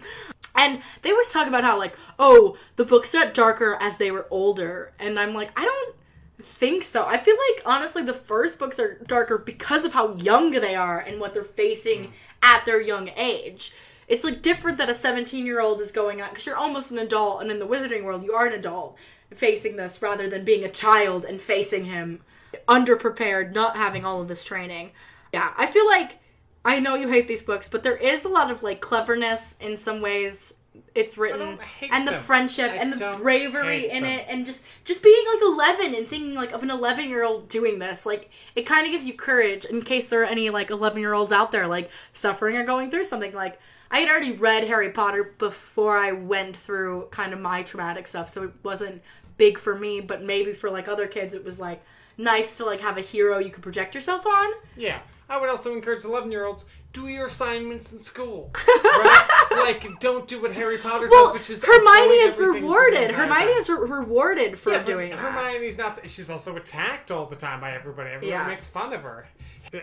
And 0.53 0.81
they 1.01 1.11
always 1.11 1.29
talk 1.29 1.47
about 1.47 1.63
how, 1.63 1.79
like, 1.79 1.97
oh, 2.19 2.57
the 2.75 2.85
books 2.85 3.13
got 3.13 3.33
darker 3.33 3.77
as 3.79 3.97
they 3.97 4.11
were 4.11 4.27
older. 4.29 4.91
And 4.99 5.17
I'm 5.17 5.33
like, 5.33 5.49
I 5.57 5.63
don't 5.63 5.95
think 6.43 6.83
so. 6.83 7.05
I 7.05 7.17
feel 7.17 7.35
like 7.49 7.61
honestly 7.65 8.03
the 8.03 8.13
first 8.13 8.59
books 8.59 8.79
are 8.79 8.99
darker 9.05 9.37
because 9.37 9.85
of 9.85 9.93
how 9.93 10.15
young 10.15 10.51
they 10.51 10.75
are 10.75 10.99
and 10.99 11.19
what 11.19 11.33
they're 11.33 11.43
facing 11.43 12.05
mm. 12.05 12.11
at 12.41 12.65
their 12.65 12.81
young 12.81 13.09
age. 13.15 13.73
It's 14.07 14.23
like 14.23 14.41
different 14.41 14.77
that 14.79 14.89
a 14.89 14.95
17 14.95 15.45
year 15.45 15.61
old 15.61 15.79
is 15.81 15.91
going 15.91 16.21
on 16.21 16.29
because 16.29 16.45
you're 16.45 16.57
almost 16.57 16.91
an 16.91 16.99
adult, 16.99 17.41
and 17.41 17.49
in 17.49 17.59
the 17.59 17.67
wizarding 17.67 18.03
world, 18.03 18.23
you 18.23 18.33
are 18.33 18.45
an 18.45 18.53
adult 18.53 18.97
facing 19.33 19.77
this 19.77 20.01
rather 20.01 20.27
than 20.27 20.43
being 20.43 20.65
a 20.65 20.69
child 20.69 21.23
and 21.23 21.39
facing 21.39 21.85
him 21.85 22.21
underprepared, 22.67 23.53
not 23.53 23.77
having 23.77 24.03
all 24.03 24.21
of 24.21 24.27
this 24.27 24.43
training. 24.43 24.91
Yeah, 25.33 25.53
I 25.57 25.65
feel 25.65 25.85
like 25.85 26.19
I 26.65 26.79
know 26.79 26.95
you 26.95 27.07
hate 27.07 27.27
these 27.27 27.41
books, 27.41 27.69
but 27.69 27.83
there 27.83 27.95
is 27.95 28.25
a 28.25 28.29
lot 28.29 28.51
of 28.51 28.63
like 28.63 28.81
cleverness 28.81 29.55
in 29.59 29.77
some 29.77 30.01
ways. 30.01 30.55
It's 30.95 31.17
written 31.17 31.59
and 31.91 32.07
the 32.07 32.11
them. 32.11 32.23
friendship 32.23 32.71
I 32.71 32.75
and 32.75 32.93
the 32.93 33.17
bravery 33.17 33.89
in 33.89 34.03
them. 34.03 34.19
it 34.19 34.25
and 34.29 34.45
just 34.45 34.63
just 34.85 35.03
being 35.03 35.23
like 35.33 35.41
11 35.41 35.95
and 35.95 36.07
thinking 36.07 36.33
like 36.35 36.51
of 36.53 36.63
an 36.63 36.69
11 36.71 37.09
year 37.09 37.23
old 37.25 37.47
doing 37.49 37.79
this 37.79 38.05
like 38.05 38.29
it 38.55 38.65
kind 38.65 38.85
of 38.85 38.91
gives 38.93 39.05
you 39.05 39.13
courage 39.13 39.65
in 39.65 39.81
case 39.81 40.09
there 40.09 40.21
are 40.21 40.25
any 40.25 40.49
like 40.49 40.69
11 40.69 40.99
year 41.01 41.13
olds 41.13 41.33
out 41.33 41.51
there 41.51 41.67
like 41.67 41.89
suffering 42.13 42.55
or 42.55 42.65
going 42.65 42.89
through 42.89 43.03
something 43.03 43.33
like 43.33 43.59
i 43.89 43.99
had 43.99 44.09
already 44.09 44.31
read 44.31 44.63
harry 44.65 44.89
potter 44.89 45.33
before 45.37 45.97
i 45.97 46.11
went 46.13 46.55
through 46.55 47.07
kind 47.11 47.33
of 47.33 47.39
my 47.39 47.63
traumatic 47.63 48.07
stuff 48.07 48.29
so 48.29 48.43
it 48.43 48.51
wasn't 48.63 49.01
big 49.37 49.57
for 49.57 49.77
me 49.77 49.99
but 49.99 50.23
maybe 50.23 50.53
for 50.53 50.69
like 50.69 50.87
other 50.87 51.07
kids 51.07 51.33
it 51.33 51.43
was 51.43 51.59
like 51.59 51.83
nice 52.17 52.55
to 52.57 52.65
like 52.65 52.79
have 52.79 52.97
a 52.97 53.01
hero 53.01 53.39
you 53.39 53.49
could 53.49 53.63
project 53.63 53.93
yourself 53.95 54.25
on 54.25 54.49
Yeah. 54.77 54.99
I 55.29 55.39
would 55.39 55.49
also 55.49 55.73
encourage 55.73 56.03
11 56.03 56.29
year 56.29 56.43
olds 56.45 56.65
do 56.93 57.07
your 57.07 57.27
assignments 57.27 57.91
in 57.93 57.99
school. 57.99 58.51
Right? 58.83 59.47
like, 59.83 59.99
don't 59.99 60.27
do 60.27 60.41
what 60.41 60.53
Harry 60.53 60.77
Potter 60.77 61.07
well 61.09 61.33
does, 61.33 61.49
which 61.49 61.49
is. 61.49 61.63
hermione 61.63 62.13
is 62.15 62.37
rewarded 62.37 63.11
hermione 63.11 63.51
is 63.51 63.67
re- 63.69 63.75
rewarded 63.77 64.57
for 64.57 64.71
Yeah, 64.71 64.83
doing 64.83 65.09
that 65.11 65.19
Hermione's 65.19 65.77
not. 65.77 65.99
She's 66.09 66.29
also 66.29 66.55
attacked 66.55 67.11
all 67.11 67.25
the 67.25 67.35
time 67.35 67.59
by 67.61 67.73
everybody. 67.73 68.11
Everyone 68.11 68.29
Yeah. 68.39 68.47
makes 68.47 68.67
fun 68.67 68.93
of 68.93 69.01
her. 69.01 69.27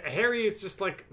Harry 0.06 0.46
is 0.46 0.60
just 0.60 0.80
like 0.80 1.04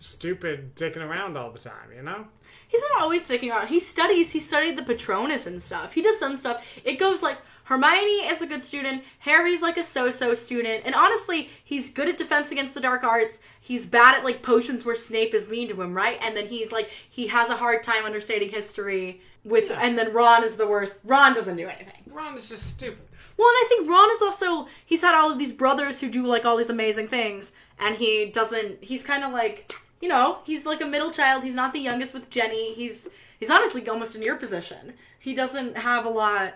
stupid, 0.00 0.74
dicking 0.74 0.98
around 1.06 1.36
all 1.36 1.50
the 1.50 1.58
time. 1.58 1.92
You 1.94 2.02
know. 2.02 2.26
He's 2.68 2.82
not 2.92 3.02
always 3.02 3.24
sticking 3.24 3.50
around. 3.50 3.68
He 3.68 3.80
studies. 3.80 4.30
He 4.32 4.40
studied 4.40 4.76
the 4.76 4.82
Patronus 4.82 5.46
and 5.46 5.60
stuff. 5.60 5.92
He 5.92 6.02
does 6.02 6.18
some 6.18 6.36
stuff. 6.36 6.64
It 6.84 6.98
goes 6.98 7.22
like 7.22 7.38
Hermione 7.68 8.26
is 8.26 8.40
a 8.40 8.46
good 8.46 8.62
student. 8.62 9.04
Harry's 9.18 9.60
like 9.60 9.76
a 9.76 9.82
so-so 9.82 10.32
student. 10.32 10.84
And 10.86 10.94
honestly, 10.94 11.50
he's 11.62 11.90
good 11.90 12.08
at 12.08 12.16
defense 12.16 12.50
against 12.50 12.72
the 12.72 12.80
dark 12.80 13.04
arts. 13.04 13.40
He's 13.60 13.84
bad 13.84 14.14
at 14.14 14.24
like 14.24 14.42
potions 14.42 14.86
where 14.86 14.96
Snape 14.96 15.34
is 15.34 15.50
mean 15.50 15.68
to 15.68 15.82
him, 15.82 15.92
right? 15.92 16.18
And 16.22 16.34
then 16.34 16.46
he's 16.46 16.72
like 16.72 16.88
he 16.88 17.26
has 17.26 17.50
a 17.50 17.56
hard 17.56 17.82
time 17.82 18.06
understanding 18.06 18.48
history 18.48 19.20
with. 19.44 19.68
Yeah. 19.68 19.80
And 19.82 19.98
then 19.98 20.14
Ron 20.14 20.44
is 20.44 20.56
the 20.56 20.66
worst. 20.66 21.00
Ron 21.04 21.34
doesn't 21.34 21.58
do 21.58 21.68
anything. 21.68 22.00
Ron 22.10 22.38
is 22.38 22.48
just 22.48 22.70
stupid. 22.70 23.06
Well, 23.36 23.48
and 23.48 23.66
I 23.66 23.68
think 23.68 23.86
Ron 23.86 24.10
is 24.12 24.22
also 24.22 24.66
he's 24.86 25.02
had 25.02 25.14
all 25.14 25.30
of 25.30 25.38
these 25.38 25.52
brothers 25.52 26.00
who 26.00 26.08
do 26.08 26.26
like 26.26 26.46
all 26.46 26.56
these 26.56 26.70
amazing 26.70 27.08
things, 27.08 27.52
and 27.78 27.96
he 27.96 28.30
doesn't. 28.32 28.82
He's 28.82 29.04
kind 29.04 29.24
of 29.24 29.32
like 29.32 29.74
you 30.00 30.08
know 30.08 30.38
he's 30.44 30.64
like 30.64 30.80
a 30.80 30.86
middle 30.86 31.10
child. 31.10 31.44
He's 31.44 31.54
not 31.54 31.74
the 31.74 31.80
youngest 31.80 32.14
with 32.14 32.30
Ginny. 32.30 32.72
He's 32.72 33.08
he's 33.38 33.50
honestly 33.50 33.86
almost 33.86 34.16
in 34.16 34.22
your 34.22 34.36
position. 34.36 34.94
He 35.18 35.34
doesn't 35.34 35.76
have 35.76 36.06
a 36.06 36.10
lot 36.10 36.54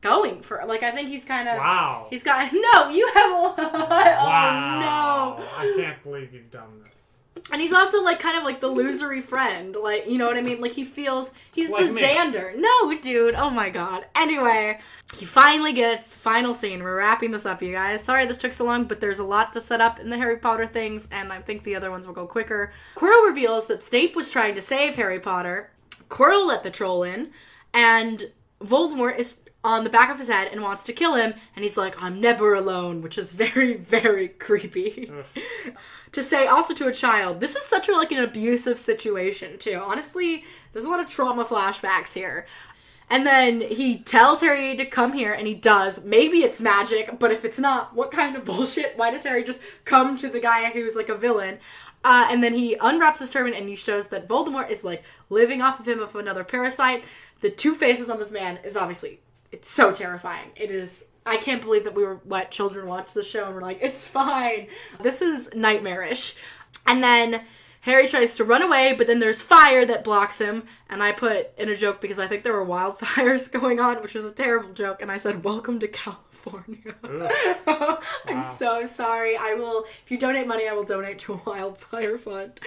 going 0.00 0.40
for 0.42 0.62
like 0.66 0.82
I 0.82 0.92
think 0.92 1.08
he's 1.08 1.24
kind 1.24 1.48
of 1.48 1.56
Wow. 1.58 2.06
He's 2.10 2.22
got 2.22 2.52
no. 2.52 2.88
You 2.90 3.10
have 3.14 3.30
a 3.30 3.34
lot. 3.34 3.58
wow. 3.58 5.36
Oh 5.38 5.38
no. 5.38 5.46
I 5.56 5.74
can't 5.76 6.02
believe 6.02 6.32
you've 6.32 6.50
done 6.50 6.82
this. 6.82 6.92
And 7.52 7.60
he's 7.62 7.72
also 7.72 8.02
like 8.02 8.18
kind 8.18 8.36
of 8.36 8.42
like 8.44 8.60
the 8.60 8.68
losery 8.68 9.22
friend, 9.22 9.74
like 9.76 10.06
you 10.08 10.18
know 10.18 10.26
what 10.26 10.36
I 10.36 10.42
mean. 10.42 10.60
Like 10.60 10.72
he 10.72 10.84
feels 10.84 11.32
he's 11.52 11.70
Like 11.70 11.86
the 11.86 11.92
me. 11.94 12.02
Xander. 12.02 12.54
No, 12.56 12.98
dude. 12.98 13.34
Oh 13.34 13.48
my 13.48 13.70
god. 13.70 14.04
Anyway, 14.14 14.78
he 15.16 15.24
finally 15.24 15.72
gets 15.72 16.16
final 16.16 16.52
scene. 16.52 16.82
We're 16.82 16.96
wrapping 16.96 17.30
this 17.30 17.46
up, 17.46 17.62
you 17.62 17.72
guys. 17.72 18.02
Sorry 18.02 18.26
this 18.26 18.38
took 18.38 18.52
so 18.52 18.64
long, 18.66 18.84
but 18.84 19.00
there's 19.00 19.20
a 19.20 19.24
lot 19.24 19.52
to 19.54 19.60
set 19.60 19.80
up 19.80 19.98
in 20.00 20.10
the 20.10 20.18
Harry 20.18 20.36
Potter 20.36 20.66
things, 20.66 21.08
and 21.10 21.32
I 21.32 21.40
think 21.40 21.62
the 21.62 21.74
other 21.76 21.90
ones 21.90 22.06
will 22.06 22.14
go 22.14 22.26
quicker. 22.26 22.72
Quirrell 22.96 23.26
reveals 23.28 23.66
that 23.66 23.82
Snape 23.84 24.14
was 24.16 24.30
trying 24.30 24.54
to 24.56 24.62
save 24.62 24.96
Harry 24.96 25.20
Potter. 25.20 25.70
Quirrell 26.10 26.46
let 26.46 26.64
the 26.64 26.70
troll 26.70 27.02
in, 27.02 27.30
and 27.72 28.32
Voldemort 28.60 29.16
is 29.18 29.38
on 29.68 29.84
the 29.84 29.90
back 29.90 30.10
of 30.10 30.18
his 30.18 30.28
head 30.28 30.48
and 30.50 30.62
wants 30.62 30.82
to 30.84 30.92
kill 30.92 31.14
him, 31.14 31.34
and 31.54 31.62
he's 31.62 31.76
like, 31.76 32.00
"I'm 32.02 32.20
never 32.20 32.54
alone," 32.54 33.02
which 33.02 33.18
is 33.18 33.32
very, 33.44 33.74
very 33.74 34.28
creepy. 34.28 35.10
To 36.12 36.22
say 36.22 36.46
also 36.46 36.72
to 36.74 36.88
a 36.88 36.92
child 36.92 37.40
this 37.40 37.54
is 37.54 37.64
such 37.64 37.88
a 37.88 37.92
like 37.92 38.12
an 38.12 38.18
abusive 38.18 38.78
situation 38.78 39.58
too. 39.58 39.80
Honestly 39.84 40.44
there's 40.72 40.84
a 40.84 40.88
lot 40.88 41.00
of 41.00 41.08
trauma 41.08 41.44
flashbacks 41.44 42.14
here. 42.14 42.46
And 43.10 43.26
then 43.26 43.60
he 43.60 43.98
tells 43.98 44.40
harry 44.40 44.76
to 44.76 44.84
come 44.86 45.12
here 45.12 45.32
and 45.32 45.46
he 45.46 45.54
does. 45.54 46.04
Maybe 46.04 46.38
it's 46.38 46.60
magic 46.60 47.18
but 47.18 47.30
if 47.30 47.44
it's 47.44 47.58
not 47.58 47.94
what 47.94 48.10
kind 48.10 48.36
of 48.36 48.44
bullshit? 48.46 48.96
Why 48.96 49.10
does 49.10 49.22
harry 49.22 49.44
just 49.44 49.60
come 49.84 50.16
to 50.16 50.28
the 50.28 50.40
guy 50.40 50.70
who's 50.70 50.96
like 50.96 51.10
a 51.10 51.14
villain? 51.14 51.58
Uh, 52.04 52.28
and 52.30 52.42
then 52.42 52.54
he 52.54 52.76
unwraps 52.80 53.18
his 53.18 53.28
turban 53.28 53.52
and 53.52 53.68
he 53.68 53.76
shows 53.76 54.08
that 54.08 54.28
voldemort 54.28 54.70
is 54.70 54.84
like 54.84 55.02
living 55.28 55.60
off 55.60 55.78
of 55.78 55.86
him 55.86 56.00
of 56.00 56.16
another 56.16 56.44
parasite. 56.44 57.04
The 57.40 57.50
two 57.50 57.74
faces 57.74 58.08
on 58.08 58.18
this 58.18 58.30
man 58.30 58.60
is 58.64 58.76
obviously 58.76 59.20
it's 59.52 59.70
so 59.70 59.92
terrifying 59.92 60.50
it 60.56 60.70
is 60.70 61.04
I 61.28 61.36
can't 61.36 61.60
believe 61.60 61.84
that 61.84 61.94
we 61.94 62.04
were 62.04 62.20
let 62.24 62.50
children 62.50 62.86
watch 62.86 63.12
the 63.12 63.22
show 63.22 63.44
and 63.44 63.54
we're 63.54 63.60
like, 63.60 63.80
it's 63.82 64.02
fine. 64.02 64.68
This 65.02 65.20
is 65.20 65.50
nightmarish. 65.54 66.34
And 66.86 67.02
then 67.02 67.44
Harry 67.82 68.08
tries 68.08 68.34
to 68.36 68.44
run 68.44 68.62
away, 68.62 68.94
but 68.96 69.06
then 69.06 69.20
there's 69.20 69.42
fire 69.42 69.84
that 69.84 70.04
blocks 70.04 70.40
him. 70.40 70.64
And 70.88 71.02
I 71.02 71.12
put 71.12 71.50
in 71.58 71.68
a 71.68 71.76
joke 71.76 72.00
because 72.00 72.18
I 72.18 72.26
think 72.26 72.44
there 72.44 72.54
were 72.54 72.64
wildfires 72.64 73.52
going 73.60 73.78
on, 73.78 74.02
which 74.02 74.14
was 74.14 74.24
a 74.24 74.32
terrible 74.32 74.72
joke. 74.72 75.02
And 75.02 75.12
I 75.12 75.18
said, 75.18 75.44
Welcome 75.44 75.78
to 75.80 75.88
California. 75.88 76.94
I'm 78.26 78.42
so 78.42 78.84
sorry. 78.84 79.36
I 79.36 79.52
will, 79.52 79.84
if 80.04 80.10
you 80.10 80.16
donate 80.16 80.46
money, 80.46 80.66
I 80.66 80.72
will 80.72 80.84
donate 80.84 81.18
to 81.20 81.34
a 81.34 81.40
wildfire 81.44 82.16
fund. 82.16 82.58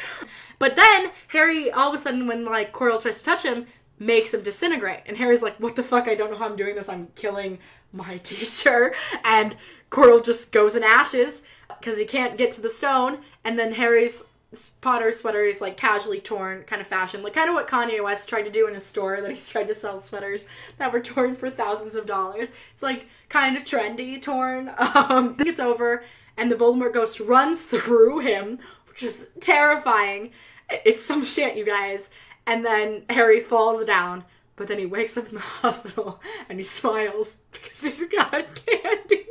But 0.60 0.76
then 0.76 1.12
Harry, 1.30 1.72
all 1.72 1.90
of 1.90 1.96
a 1.96 1.98
sudden, 1.98 2.28
when 2.28 2.46
like 2.46 2.74
Quirrell 2.74 3.02
tries 3.02 3.18
to 3.20 3.26
touch 3.26 3.44
him, 3.44 3.66
makes 4.02 4.34
him 4.34 4.42
disintegrate. 4.42 5.02
And 5.06 5.16
Harry's 5.18 5.44
like, 5.44 5.58
What 5.60 5.76
the 5.76 5.84
fuck? 5.84 6.08
I 6.08 6.16
don't 6.16 6.32
know 6.32 6.38
how 6.38 6.48
I'm 6.48 6.56
doing 6.56 6.76
this. 6.76 6.90
I'm 6.90 7.08
killing 7.16 7.60
my 7.94 8.18
teacher. 8.24 8.94
And 9.24 9.56
Quirrell 9.92 10.26
just 10.26 10.52
goes 10.52 10.76
in 10.76 10.84
ashes 10.84 11.44
because 11.80 11.98
he 11.98 12.06
can't 12.06 12.38
get 12.38 12.52
to 12.54 12.62
the 12.62 12.70
stone. 12.70 13.20
And 13.46 13.58
then 13.58 13.74
Harry's 13.74 14.26
Potter 14.82 15.14
sweater 15.14 15.46
is 15.46 15.62
like 15.62 15.78
casually 15.78 16.20
torn, 16.20 16.64
kind 16.64 16.82
of 16.82 16.88
fashion, 16.88 17.24
like 17.24 17.32
kind 17.34 17.48
of 17.48 17.56
what 17.56 17.70
Kanye 17.70 18.04
West 18.04 18.28
tried 18.28 18.44
to 18.44 18.52
do 18.52 18.68
in 18.68 18.74
his 18.74 18.86
store 18.86 19.22
that 19.22 19.32
he's 19.32 19.48
tried 19.48 19.68
to 19.68 19.74
sell 19.74 20.02
sweaters 20.02 20.44
that 20.78 20.92
were 20.92 21.00
torn 21.00 21.36
for 21.36 21.50
thousands 21.50 21.96
of 21.96 22.06
dollars. 22.06 22.52
It's 22.74 22.84
like 22.84 23.08
kind 23.30 23.56
of 23.56 23.64
trendy 23.64 24.22
torn. 24.22 24.72
Um, 24.94 25.38
it's 25.40 25.60
over, 25.60 26.04
and 26.38 26.52
the 26.52 26.56
Voldemort 26.56 26.94
ghost 26.94 27.22
runs 27.22 27.64
through 27.64 28.20
him, 28.20 28.60
which 28.90 29.04
is 29.04 29.30
terrifying. 29.40 30.32
It's 30.70 31.02
some 31.02 31.24
shit, 31.24 31.56
you 31.56 31.66
guys. 31.66 32.10
And 32.46 32.66
then 32.66 33.04
Harry 33.10 33.40
falls 33.40 33.86
down, 33.86 34.26
but 34.56 34.68
then 34.68 34.80
he 34.80 34.86
wakes 34.86 35.18
up 35.18 35.28
in 35.30 35.36
the 35.36 35.40
hospital 35.62 36.20
and 36.50 36.60
he 36.60 36.64
smiles 36.64 37.40
because 37.52 37.82
he's 37.82 38.10
got 38.10 38.32
candy. 38.66 39.28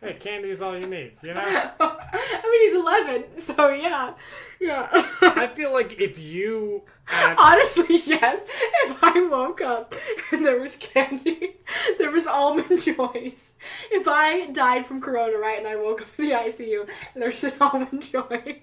Hey, 0.00 0.14
candy 0.14 0.50
is 0.50 0.62
all 0.62 0.78
you 0.78 0.86
need, 0.86 1.12
you 1.22 1.34
know? 1.34 1.42
I 1.80 2.42
mean, 2.44 2.62
he's 2.62 2.74
11, 2.74 3.36
so 3.36 3.70
yeah. 3.70 4.14
Yeah. 4.60 4.88
I 5.20 5.48
feel 5.48 5.72
like 5.72 6.00
if 6.00 6.18
you. 6.18 6.82
Had, 7.04 7.36
Honestly, 7.36 8.02
yes. 8.06 8.44
If 8.84 9.02
I 9.02 9.26
woke 9.28 9.60
up 9.60 9.94
and 10.30 10.46
there 10.46 10.60
was 10.60 10.76
candy, 10.76 11.56
there 11.98 12.12
was 12.12 12.26
almond 12.28 12.80
joys. 12.80 13.54
If 13.90 14.06
I 14.06 14.46
died 14.50 14.86
from 14.86 15.00
corona, 15.00 15.36
right, 15.38 15.58
and 15.58 15.66
I 15.66 15.74
woke 15.76 16.02
up 16.02 16.08
in 16.16 16.26
the 16.26 16.32
ICU 16.32 16.88
and 17.14 17.22
there 17.22 17.30
was 17.30 17.42
an 17.42 17.54
almond 17.60 18.02
joy, 18.02 18.60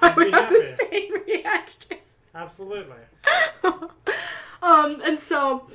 I 0.00 0.12
would 0.14 0.32
have 0.32 0.50
the 0.50 0.76
same 0.90 1.12
reaction. 1.26 1.98
Absolutely. 2.34 2.96
um, 4.62 5.00
and 5.04 5.18
so 5.18 5.66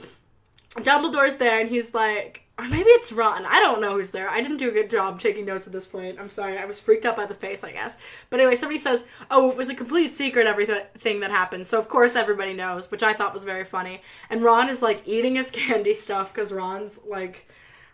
Dumbledore's 0.76 1.38
there, 1.38 1.60
and 1.60 1.70
he's 1.70 1.94
like, 1.94 2.44
or 2.60 2.68
maybe 2.68 2.90
it's 2.90 3.12
Ron. 3.12 3.46
I 3.46 3.60
don't 3.60 3.82
know 3.82 3.94
who's 3.94 4.10
there. 4.10 4.30
I 4.30 4.42
didn't 4.42 4.58
do 4.58 4.70
a 4.70 4.74
good 4.74 4.90
job 4.90 5.20
taking 5.20 5.46
notes 5.46 5.68
at 5.68 5.74
this 5.74 5.86
point. 5.86 6.20
I'm 6.20 6.30
sorry. 6.30 6.58
I 6.58 6.66
was 6.66 6.82
freaked 6.82 7.06
out 7.06 7.16
by 7.16 7.28
the 7.28 7.36
face, 7.36 7.64
I 7.64 7.72
guess. 7.72 7.98
But 8.32 8.40
anyway, 8.40 8.56
somebody 8.56 8.80
says, 8.80 9.04
"Oh, 9.30 9.52
it 9.52 9.58
was 9.58 9.70
a 9.70 9.76
complete 9.76 10.16
secret. 10.16 10.48
Everything 10.48 11.20
that 11.20 11.30
happened." 11.30 11.68
So 11.68 11.78
of 11.78 11.88
course 11.88 12.16
everybody 12.16 12.54
knows, 12.54 12.90
which 12.90 13.04
I 13.04 13.14
thought 13.14 13.34
was 13.34 13.44
very 13.44 13.64
funny. 13.64 14.02
And 14.30 14.44
Ron 14.44 14.70
is 14.70 14.82
like 14.82 15.04
eating 15.06 15.36
his 15.36 15.52
candy 15.52 15.94
stuff 15.94 16.34
because 16.34 16.52
Ron's 16.52 17.00
like, 17.08 17.48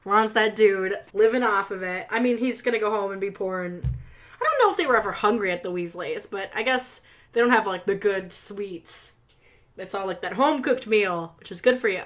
Ron's 0.05 0.33
that 0.33 0.55
dude 0.55 0.95
living 1.13 1.43
off 1.43 1.69
of 1.69 1.83
it. 1.83 2.07
I 2.09 2.21
mean, 2.21 2.37
he's 2.37 2.61
gonna 2.61 2.79
go 2.79 2.91
home 2.91 3.11
and 3.11 3.19
be 3.19 3.31
poor. 3.31 3.63
And 3.63 3.83
I 3.83 4.43
don't 4.43 4.59
know 4.59 4.71
if 4.71 4.77
they 4.77 4.87
were 4.87 4.97
ever 4.97 5.11
hungry 5.11 5.51
at 5.51 5.63
the 5.63 5.71
Weasleys, 5.71 6.29
but 6.29 6.49
I 6.55 6.63
guess 6.63 7.01
they 7.33 7.41
don't 7.41 7.49
have 7.51 7.67
like 7.67 7.85
the 7.85 7.95
good 7.95 8.31
sweets. 8.33 9.13
It's 9.77 9.95
all 9.95 10.05
like 10.07 10.21
that 10.21 10.33
home 10.33 10.61
cooked 10.61 10.87
meal, 10.87 11.33
which 11.39 11.51
is 11.51 11.61
good 11.61 11.77
for 11.77 11.89
you. 11.89 12.03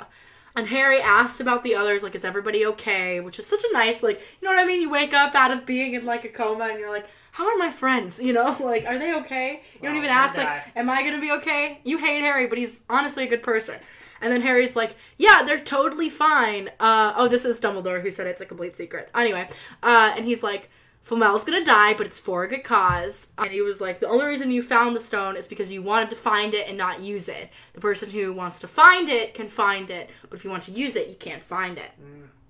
And 0.56 0.68
Harry 0.70 1.00
asks 1.00 1.40
about 1.40 1.64
the 1.64 1.76
others, 1.76 2.02
like, 2.02 2.16
is 2.16 2.26
everybody 2.26 2.66
okay? 2.66 3.20
Which 3.20 3.38
is 3.38 3.46
such 3.46 3.64
a 3.64 3.74
nice, 3.74 4.02
like, 4.02 4.20
you 4.42 4.48
know 4.48 4.56
what 4.56 4.64
I 4.64 4.66
mean? 4.66 4.82
You 4.82 4.90
wake 4.90 5.14
up 5.14 5.36
out 5.36 5.52
of 5.52 5.68
being 5.68 5.94
in 5.94 6.04
like 6.06 6.26
a 6.26 6.30
coma 6.30 6.66
and 6.70 6.80
you're 6.80 6.90
like, 6.90 7.06
how 7.34 7.48
are 7.48 7.58
my 7.58 7.70
friends? 7.70 8.20
You 8.28 8.34
know, 8.34 8.58
like, 8.60 8.86
are 8.86 8.98
they 8.98 9.14
okay? 9.18 9.62
You 9.76 9.82
don't 9.84 9.96
Oh, 9.96 10.00
even 10.00 10.10
ask, 10.10 10.36
like, 10.38 10.64
am 10.76 10.90
I 10.90 11.04
gonna 11.04 11.22
be 11.22 11.32
okay? 11.34 11.80
You 11.84 12.00
hate 12.00 12.22
Harry, 12.22 12.48
but 12.48 12.58
he's 12.58 12.82
honestly 12.90 13.24
a 13.26 13.28
good 13.28 13.44
person. 13.44 13.76
And 14.20 14.34
then 14.34 14.42
Harry's 14.42 14.76
like, 14.76 14.96
yeah, 15.18 15.44
they're 15.44 15.60
totally 15.60 16.10
fine. 16.10 16.70
Uh, 16.80 17.14
oh, 17.16 17.28
this 17.28 17.46
is 17.46 17.60
Dumbledore 17.62 18.02
who 18.02 18.10
said 18.10 18.26
it's 18.26 18.42
a 18.42 18.46
complete 18.48 18.76
secret. 18.76 19.10
Anyway, 19.14 19.48
uh, 19.84 20.14
and 20.16 20.26
he's 20.26 20.42
like, 20.42 20.72
Flamel's 21.08 21.46
gonna 21.46 21.64
die, 21.64 21.94
but 21.94 22.06
it's 22.06 22.20
for 22.20 22.44
a 22.44 22.50
good 22.50 22.66
cause. 22.66 23.30
And 23.38 23.50
he 23.50 23.62
was 23.62 23.80
like, 23.80 24.02
the 24.02 24.10
only 24.10 24.26
reason 24.26 24.52
you 24.52 24.62
found 24.62 24.94
the 24.94 25.00
stone 25.00 25.38
is 25.38 25.48
because 25.48 25.72
you 25.72 25.82
wanted 25.82 26.10
to 26.10 26.18
find 26.18 26.54
it 26.54 26.68
and 26.68 26.78
not 26.78 27.00
use 27.00 27.30
it. 27.30 27.50
The 27.72 27.80
person 27.80 28.10
who 28.10 28.34
wants 28.34 28.60
to 28.60 28.68
find 28.68 29.08
it 29.08 29.34
can 29.34 29.48
find 29.48 29.90
it, 29.90 30.10
but 30.30 30.38
if 30.38 30.44
you 30.44 30.50
want 30.50 30.64
to 30.64 30.74
use 30.74 30.98
it, 30.98 31.08
you 31.08 31.16
can't 31.16 31.42
find 31.42 31.78
it. 31.78 31.92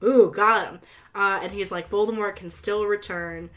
Ooh, 0.03 0.33
got 0.35 0.69
him. 0.69 0.79
Uh, 1.13 1.39
and 1.43 1.51
he's 1.51 1.71
like, 1.71 1.87
Voldemort 1.91 2.35
can 2.35 2.49
still 2.49 2.87
return. 2.87 3.51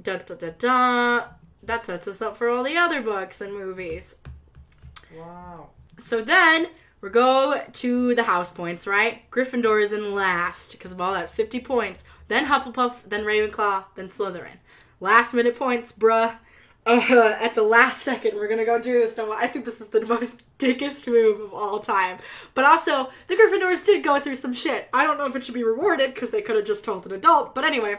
Da 0.00 0.18
da 0.18 0.36
da 0.36 0.50
da. 0.56 1.24
That 1.64 1.84
sets 1.84 2.06
us 2.06 2.22
up 2.22 2.36
for 2.36 2.48
all 2.48 2.62
the 2.62 2.76
other 2.76 3.02
books 3.02 3.40
and 3.40 3.52
movies. 3.52 4.14
Wow. 5.16 5.70
So 5.98 6.22
then 6.22 6.68
we 7.02 7.10
go 7.10 7.60
to 7.72 8.14
the 8.14 8.22
house 8.22 8.50
points, 8.50 8.86
right? 8.86 9.28
Gryffindor 9.30 9.82
is 9.82 9.92
in 9.92 10.14
last 10.14 10.72
because 10.72 10.92
of 10.92 11.00
all 11.00 11.12
that 11.14 11.34
50 11.34 11.60
points. 11.60 12.04
Then 12.28 12.46
Hufflepuff, 12.46 13.08
then 13.08 13.24
Ravenclaw, 13.24 13.84
then 13.96 14.06
Slytherin. 14.06 14.58
Last 15.00 15.34
minute 15.34 15.58
points, 15.58 15.92
bruh. 15.92 16.36
Uh, 16.86 17.36
at 17.40 17.56
the 17.56 17.62
last 17.62 18.02
second, 18.02 18.36
we're 18.36 18.48
gonna 18.48 18.64
go 18.64 18.78
do 18.78 19.00
this. 19.00 19.18
I 19.18 19.48
think 19.48 19.64
this 19.64 19.80
is 19.80 19.88
the 19.88 20.06
most 20.06 20.44
dickest 20.58 21.08
move 21.08 21.40
of 21.40 21.52
all 21.52 21.80
time. 21.80 22.18
But 22.54 22.64
also, 22.64 23.10
the 23.26 23.34
Gryffindors 23.34 23.84
did 23.84 24.04
go 24.04 24.20
through 24.20 24.36
some 24.36 24.54
shit. 24.54 24.88
I 24.92 25.04
don't 25.04 25.18
know 25.18 25.26
if 25.26 25.34
it 25.34 25.44
should 25.44 25.54
be 25.54 25.64
rewarded 25.64 26.14
because 26.14 26.30
they 26.30 26.40
could 26.40 26.54
have 26.54 26.64
just 26.64 26.84
told 26.84 27.04
an 27.04 27.12
adult. 27.12 27.52
But 27.54 27.64
anyway, 27.64 27.98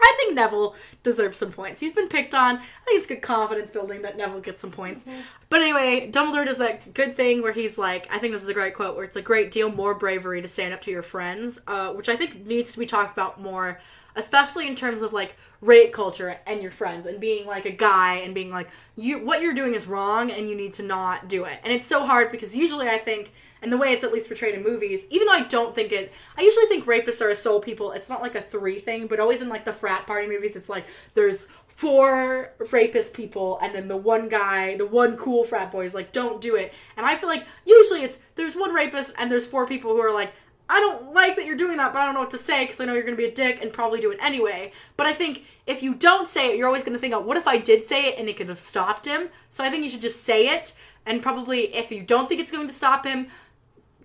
I 0.00 0.14
think 0.18 0.34
Neville 0.34 0.74
deserves 1.02 1.38
some 1.38 1.52
points. 1.52 1.80
He's 1.80 1.92
been 1.92 2.08
picked 2.08 2.34
on. 2.34 2.56
I 2.56 2.84
think 2.84 2.98
it's 2.98 3.06
good 3.06 3.22
confidence 3.22 3.70
building 3.70 4.02
that 4.02 4.16
Neville 4.16 4.40
gets 4.40 4.60
some 4.60 4.70
points. 4.70 5.04
But 5.48 5.62
anyway, 5.62 6.10
Dumbledore 6.10 6.46
does 6.46 6.58
that 6.58 6.94
good 6.94 7.14
thing 7.14 7.42
where 7.42 7.52
he's 7.52 7.78
like, 7.78 8.06
I 8.10 8.18
think 8.18 8.32
this 8.32 8.42
is 8.42 8.48
a 8.48 8.54
great 8.54 8.74
quote, 8.74 8.96
where 8.96 9.04
it's 9.04 9.16
a 9.16 9.22
great 9.22 9.50
deal 9.50 9.70
more 9.70 9.94
bravery 9.94 10.42
to 10.42 10.48
stand 10.48 10.72
up 10.72 10.80
to 10.82 10.90
your 10.90 11.02
friends, 11.02 11.60
uh, 11.66 11.92
which 11.92 12.08
I 12.08 12.16
think 12.16 12.46
needs 12.46 12.72
to 12.72 12.78
be 12.78 12.86
talked 12.86 13.12
about 13.12 13.40
more, 13.40 13.80
especially 14.16 14.66
in 14.66 14.74
terms 14.74 15.02
of 15.02 15.12
like 15.12 15.36
rape 15.60 15.92
culture 15.92 16.38
and 16.46 16.62
your 16.62 16.70
friends 16.70 17.06
and 17.06 17.20
being 17.20 17.46
like 17.46 17.66
a 17.66 17.70
guy 17.70 18.16
and 18.16 18.34
being 18.34 18.50
like, 18.50 18.68
you 18.96 19.18
what 19.18 19.42
you're 19.42 19.54
doing 19.54 19.74
is 19.74 19.86
wrong 19.86 20.30
and 20.30 20.48
you 20.48 20.56
need 20.56 20.72
to 20.74 20.82
not 20.82 21.28
do 21.28 21.44
it. 21.44 21.58
And 21.62 21.72
it's 21.72 21.86
so 21.86 22.06
hard 22.06 22.30
because 22.30 22.54
usually 22.54 22.88
I 22.88 22.98
think 22.98 23.32
and 23.62 23.72
the 23.72 23.76
way 23.76 23.92
it's 23.92 24.04
at 24.04 24.12
least 24.12 24.28
portrayed 24.28 24.54
in 24.54 24.62
movies, 24.62 25.06
even 25.10 25.26
though 25.26 25.34
I 25.34 25.42
don't 25.44 25.74
think 25.74 25.92
it, 25.92 26.12
I 26.36 26.42
usually 26.42 26.66
think 26.66 26.86
rapists 26.86 27.20
are 27.20 27.30
a 27.30 27.34
soul 27.34 27.60
people. 27.60 27.92
It's 27.92 28.08
not 28.08 28.22
like 28.22 28.34
a 28.34 28.42
three 28.42 28.78
thing, 28.78 29.06
but 29.06 29.20
always 29.20 29.42
in 29.42 29.48
like 29.48 29.64
the 29.64 29.72
frat 29.72 30.06
party 30.06 30.26
movies, 30.26 30.56
it's 30.56 30.68
like 30.68 30.86
there's 31.14 31.48
four 31.66 32.52
rapist 32.70 33.14
people, 33.14 33.58
and 33.62 33.74
then 33.74 33.88
the 33.88 33.96
one 33.96 34.28
guy, 34.28 34.76
the 34.76 34.86
one 34.86 35.16
cool 35.16 35.44
frat 35.44 35.72
boy 35.72 35.84
is 35.84 35.94
like, 35.94 36.12
don't 36.12 36.40
do 36.40 36.56
it. 36.56 36.74
And 36.96 37.06
I 37.06 37.16
feel 37.16 37.28
like 37.28 37.46
usually 37.64 38.02
it's 38.02 38.18
there's 38.34 38.56
one 38.56 38.74
rapist 38.74 39.14
and 39.18 39.30
there's 39.30 39.46
four 39.46 39.66
people 39.66 39.92
who 39.92 40.00
are 40.00 40.12
like, 40.12 40.32
I 40.68 40.78
don't 40.78 41.12
like 41.12 41.34
that 41.34 41.46
you're 41.46 41.56
doing 41.56 41.78
that, 41.78 41.92
but 41.92 41.98
I 41.98 42.04
don't 42.04 42.14
know 42.14 42.20
what 42.20 42.30
to 42.30 42.38
say 42.38 42.64
because 42.64 42.80
I 42.80 42.84
know 42.84 42.94
you're 42.94 43.02
going 43.02 43.16
to 43.16 43.22
be 43.22 43.28
a 43.28 43.34
dick 43.34 43.60
and 43.60 43.72
probably 43.72 43.98
do 43.98 44.12
it 44.12 44.18
anyway. 44.22 44.72
But 44.96 45.06
I 45.06 45.12
think 45.12 45.44
if 45.66 45.82
you 45.82 45.94
don't 45.94 46.28
say 46.28 46.50
it, 46.50 46.56
you're 46.56 46.68
always 46.68 46.84
going 46.84 46.92
to 46.92 46.98
think, 46.98 47.12
oh, 47.12 47.18
what 47.18 47.36
if 47.36 47.48
I 47.48 47.56
did 47.58 47.82
say 47.82 48.06
it 48.06 48.18
and 48.18 48.28
it 48.28 48.36
could 48.36 48.48
have 48.48 48.58
stopped 48.58 49.04
him? 49.04 49.30
So 49.48 49.64
I 49.64 49.70
think 49.70 49.82
you 49.82 49.90
should 49.90 50.00
just 50.00 50.22
say 50.22 50.48
it. 50.54 50.74
And 51.06 51.22
probably 51.22 51.74
if 51.74 51.90
you 51.90 52.02
don't 52.02 52.28
think 52.28 52.40
it's 52.40 52.52
going 52.52 52.68
to 52.68 52.72
stop 52.72 53.04
him, 53.04 53.26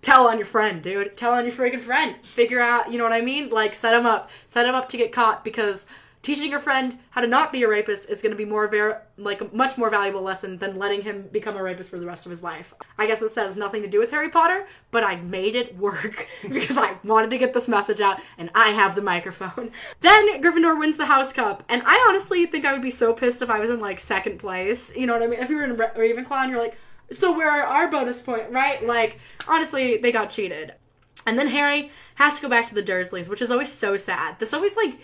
tell 0.06 0.27
on 0.27 0.38
your 0.38 0.45
friend, 0.45 0.84
dude. 0.84 1.18
Tell 1.18 1.34
on 1.34 1.45
your 1.45 1.53
freaking 1.53 1.80
friend. 1.80 2.15
Figure 2.22 2.61
out, 2.61 2.91
you 2.91 2.99
know 2.99 3.03
what 3.03 3.11
I 3.11 3.22
mean? 3.22 3.49
Like 3.49 3.73
set 3.73 3.95
him 3.95 4.06
up, 4.06 4.30
set 4.45 4.68
him 4.68 4.76
up 4.76 4.88
to 4.90 4.98
get 4.98 5.11
caught 5.11 5.44
because 5.44 5.88
teaching 6.22 6.52
your 6.52 6.60
friend 6.60 6.99
how 7.10 7.22
to 7.22 7.27
not 7.27 7.52
be 7.52 7.64
a 7.64 7.68
rapist 7.68 8.07
is 8.10 8.22
going 8.22 8.32
to 8.32 8.38
be 8.38 8.45
more 8.45 8.68
ver- 8.68 9.02
like 9.18 9.41
a 9.41 9.49
much 9.52 9.80
more 9.80 9.90
valuable 9.90 10.22
lesson 10.22 10.57
than 10.57 10.77
letting 10.77 11.02
him 11.02 11.27
become 11.32 11.57
a 11.57 11.64
rapist 11.64 11.90
for 11.90 11.98
the 11.98 12.06
rest 12.06 12.27
of 12.27 12.30
his 12.30 12.44
life. 12.44 12.72
I 12.99 13.07
guess 13.07 13.19
this 13.19 13.34
has 13.34 13.57
nothing 13.57 13.82
to 13.82 13.88
do 13.88 13.98
with 13.98 14.11
Harry 14.11 14.30
Potter, 14.30 14.68
but 14.91 15.03
I 15.03 15.15
made 15.15 15.56
it 15.56 15.76
work 15.76 16.27
because 16.44 16.77
I 16.77 16.98
wanted 17.03 17.32
to 17.32 17.40
get 17.40 17.53
this 17.53 17.68
message 17.68 17.99
out 17.99 18.22
and 18.38 18.52
I 18.53 18.69
have 18.69 18.94
the 18.94 19.02
microphone. 19.02 19.72
Then 20.02 20.40
Gryffindor 20.40 20.77
wins 20.77 20.98
the 20.98 21.07
House 21.07 21.34
Cup, 21.34 21.64
and 21.68 21.82
I 21.84 22.06
honestly 22.07 22.45
think 22.45 22.64
I 22.64 22.73
would 22.73 22.82
be 22.84 22.91
so 22.91 23.11
pissed 23.11 23.41
if 23.41 23.49
I 23.49 23.60
was 23.60 23.72
in 23.72 23.80
like 23.80 23.99
second 23.99 24.38
place. 24.38 24.95
You 24.95 25.07
know 25.07 25.14
what 25.14 25.23
I 25.23 25.27
mean? 25.27 25.40
If 25.40 25.49
you 25.49 25.56
were 25.56 25.64
in 25.64 25.77
Ra- 25.77 25.95
Ravenclaw 25.95 26.44
and 26.44 26.52
you're 26.52 26.61
like, 26.61 26.77
so 27.11 27.36
where 27.36 27.49
are 27.52 27.65
our 27.65 27.90
bonus 27.91 28.22
point, 28.22 28.52
right? 28.52 28.86
Like, 28.86 29.19
honestly, 29.48 29.98
they 29.98 30.11
got 30.11 30.30
cheated. 30.30 30.73
And 31.27 31.40
then 31.40 31.48
Harry 31.48 31.91
has 32.15 32.36
to 32.36 32.41
go 32.41 32.49
back 32.49 32.68
to 32.68 32.76
the 32.76 32.84
Dursleys, 32.84 33.27
which 33.27 33.41
is 33.41 33.52
always 33.52 33.72
so 33.72 33.98
sad. 33.98 34.38
This 34.40 34.53
always 34.53 34.76
like 34.77 34.99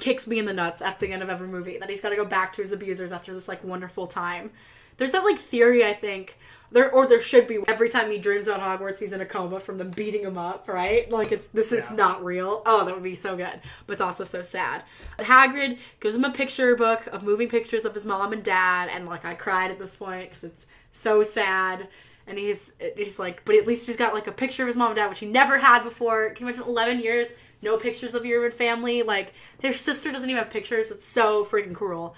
kicks 0.00 0.26
me 0.26 0.38
in 0.38 0.46
the 0.46 0.52
nuts 0.52 0.82
at 0.82 0.98
the 0.98 1.08
end 1.12 1.22
of 1.22 1.30
every 1.30 1.46
movie 1.46 1.78
that 1.78 1.88
he's 1.88 2.00
got 2.00 2.08
to 2.10 2.16
go 2.16 2.24
back 2.24 2.52
to 2.54 2.62
his 2.62 2.72
abusers 2.72 3.12
after 3.12 3.32
this 3.32 3.46
like 3.46 3.62
wonderful 3.62 4.06
time. 4.08 4.50
There's 4.96 5.12
that 5.12 5.24
like 5.24 5.38
theory 5.38 5.84
I 5.84 5.92
think 5.92 6.36
there 6.72 6.90
or 6.90 7.06
there 7.06 7.20
should 7.20 7.46
be 7.46 7.58
every 7.68 7.88
time 7.88 8.10
he 8.10 8.18
dreams 8.18 8.48
about 8.48 8.80
Hogwarts 8.80 8.98
he's 8.98 9.12
in 9.12 9.20
a 9.20 9.24
coma 9.26 9.60
from 9.60 9.78
them 9.78 9.90
beating 9.90 10.22
him 10.22 10.36
up, 10.36 10.66
right? 10.68 11.08
Like 11.08 11.30
it's 11.30 11.46
this 11.48 11.70
is 11.70 11.88
Yeah. 11.90 11.96
not 11.96 12.24
real. 12.24 12.62
Oh, 12.66 12.84
that 12.84 12.92
would 12.94 13.04
be 13.04 13.14
so 13.14 13.36
good, 13.36 13.60
but 13.86 13.92
it's 13.92 14.02
also 14.02 14.24
so 14.24 14.42
sad. 14.42 14.82
But 15.16 15.26
Hagrid 15.26 15.78
gives 16.00 16.16
him 16.16 16.24
a 16.24 16.30
picture 16.30 16.74
book 16.74 17.06
of 17.08 17.22
moving 17.22 17.48
pictures 17.48 17.84
of 17.84 17.94
his 17.94 18.04
mom 18.04 18.32
and 18.32 18.42
dad, 18.42 18.88
and 18.92 19.06
like 19.06 19.24
I 19.24 19.34
cried 19.34 19.70
at 19.70 19.78
this 19.78 19.94
point 19.94 20.30
because 20.30 20.42
it's 20.42 20.66
so 20.94 21.22
sad. 21.22 21.88
And 22.26 22.38
he's 22.38 22.72
he's 22.96 23.18
like, 23.18 23.44
but 23.44 23.54
at 23.54 23.66
least 23.66 23.86
he's 23.86 23.96
got 23.96 24.14
like 24.14 24.26
a 24.26 24.32
picture 24.32 24.62
of 24.62 24.66
his 24.66 24.76
mom 24.76 24.92
and 24.92 24.96
dad, 24.96 25.08
which 25.08 25.18
he 25.18 25.26
never 25.26 25.58
had 25.58 25.84
before. 25.84 26.30
Can 26.30 26.46
you 26.46 26.48
imagine 26.48 26.66
eleven 26.66 27.00
years, 27.00 27.28
no 27.60 27.76
pictures 27.76 28.14
of 28.14 28.24
your 28.24 28.50
family? 28.50 29.02
Like 29.02 29.34
their 29.60 29.74
sister 29.74 30.10
doesn't 30.10 30.30
even 30.30 30.42
have 30.42 30.50
pictures. 30.50 30.90
It's 30.90 31.06
so 31.06 31.44
freaking 31.44 31.74
cruel. 31.74 32.16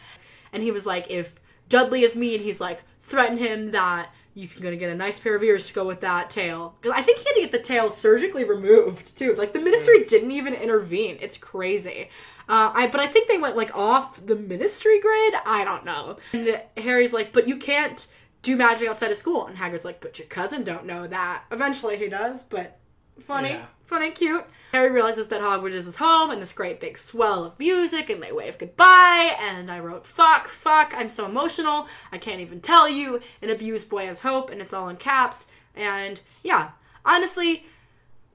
And 0.52 0.62
he 0.62 0.70
was 0.70 0.86
like, 0.86 1.10
if 1.10 1.34
Dudley 1.68 2.02
is 2.02 2.14
mean, 2.14 2.40
he's 2.40 2.60
like, 2.60 2.84
threaten 3.02 3.36
him 3.36 3.72
that 3.72 4.10
you 4.34 4.46
can 4.46 4.62
gonna 4.62 4.76
get 4.76 4.90
a 4.90 4.94
nice 4.94 5.18
pair 5.18 5.34
of 5.34 5.42
ears 5.42 5.66
to 5.66 5.74
go 5.74 5.84
with 5.86 6.00
that 6.02 6.30
tail. 6.30 6.76
I 6.92 7.02
think 7.02 7.18
he 7.18 7.24
had 7.24 7.34
to 7.34 7.40
get 7.40 7.52
the 7.52 7.58
tail 7.58 7.90
surgically 7.90 8.44
removed 8.44 9.18
too. 9.18 9.34
Like 9.34 9.54
the 9.54 9.58
ministry 9.58 10.04
didn't 10.04 10.30
even 10.30 10.54
intervene. 10.54 11.18
It's 11.20 11.36
crazy. 11.38 12.10
Uh, 12.48 12.70
I 12.74 12.86
but 12.86 13.00
I 13.00 13.08
think 13.08 13.28
they 13.28 13.38
went 13.38 13.56
like 13.56 13.74
off 13.74 14.24
the 14.24 14.36
ministry 14.36 15.00
grid. 15.00 15.34
I 15.44 15.64
don't 15.64 15.84
know. 15.84 16.18
And 16.32 16.60
Harry's 16.76 17.12
like, 17.12 17.32
but 17.32 17.48
you 17.48 17.56
can't 17.56 18.06
do 18.46 18.56
magic 18.56 18.88
outside 18.88 19.10
of 19.10 19.16
school. 19.16 19.46
And 19.46 19.56
Hagrid's 19.58 19.84
like, 19.84 20.00
but 20.00 20.18
your 20.18 20.28
cousin 20.28 20.62
don't 20.62 20.86
know 20.86 21.06
that. 21.08 21.42
Eventually 21.50 21.96
he 21.96 22.08
does, 22.08 22.44
but 22.44 22.78
funny, 23.20 23.50
Yeah. 23.50 23.66
funny, 23.84 24.10
cute. 24.12 24.44
Harry 24.72 24.90
realizes 24.90 25.28
that 25.28 25.40
Hogwarts 25.40 25.72
is 25.72 25.86
his 25.86 25.96
home 25.96 26.30
and 26.30 26.40
this 26.40 26.52
great 26.52 26.78
big 26.80 26.96
swell 26.96 27.44
of 27.44 27.58
music, 27.58 28.08
and 28.08 28.22
they 28.22 28.30
wave 28.30 28.56
goodbye. 28.58 29.36
And 29.40 29.70
I 29.70 29.80
wrote, 29.80 30.06
fuck, 30.06 30.48
fuck, 30.48 30.94
I'm 30.96 31.08
so 31.08 31.26
emotional. 31.26 31.88
I 32.12 32.18
can't 32.18 32.40
even 32.40 32.60
tell 32.60 32.88
you. 32.88 33.20
An 33.42 33.50
abused 33.50 33.88
boy 33.88 34.06
has 34.06 34.20
hope, 34.20 34.50
and 34.50 34.60
it's 34.60 34.72
all 34.72 34.88
in 34.88 34.96
caps. 34.96 35.46
And 35.74 36.20
yeah, 36.42 36.70
honestly, 37.04 37.66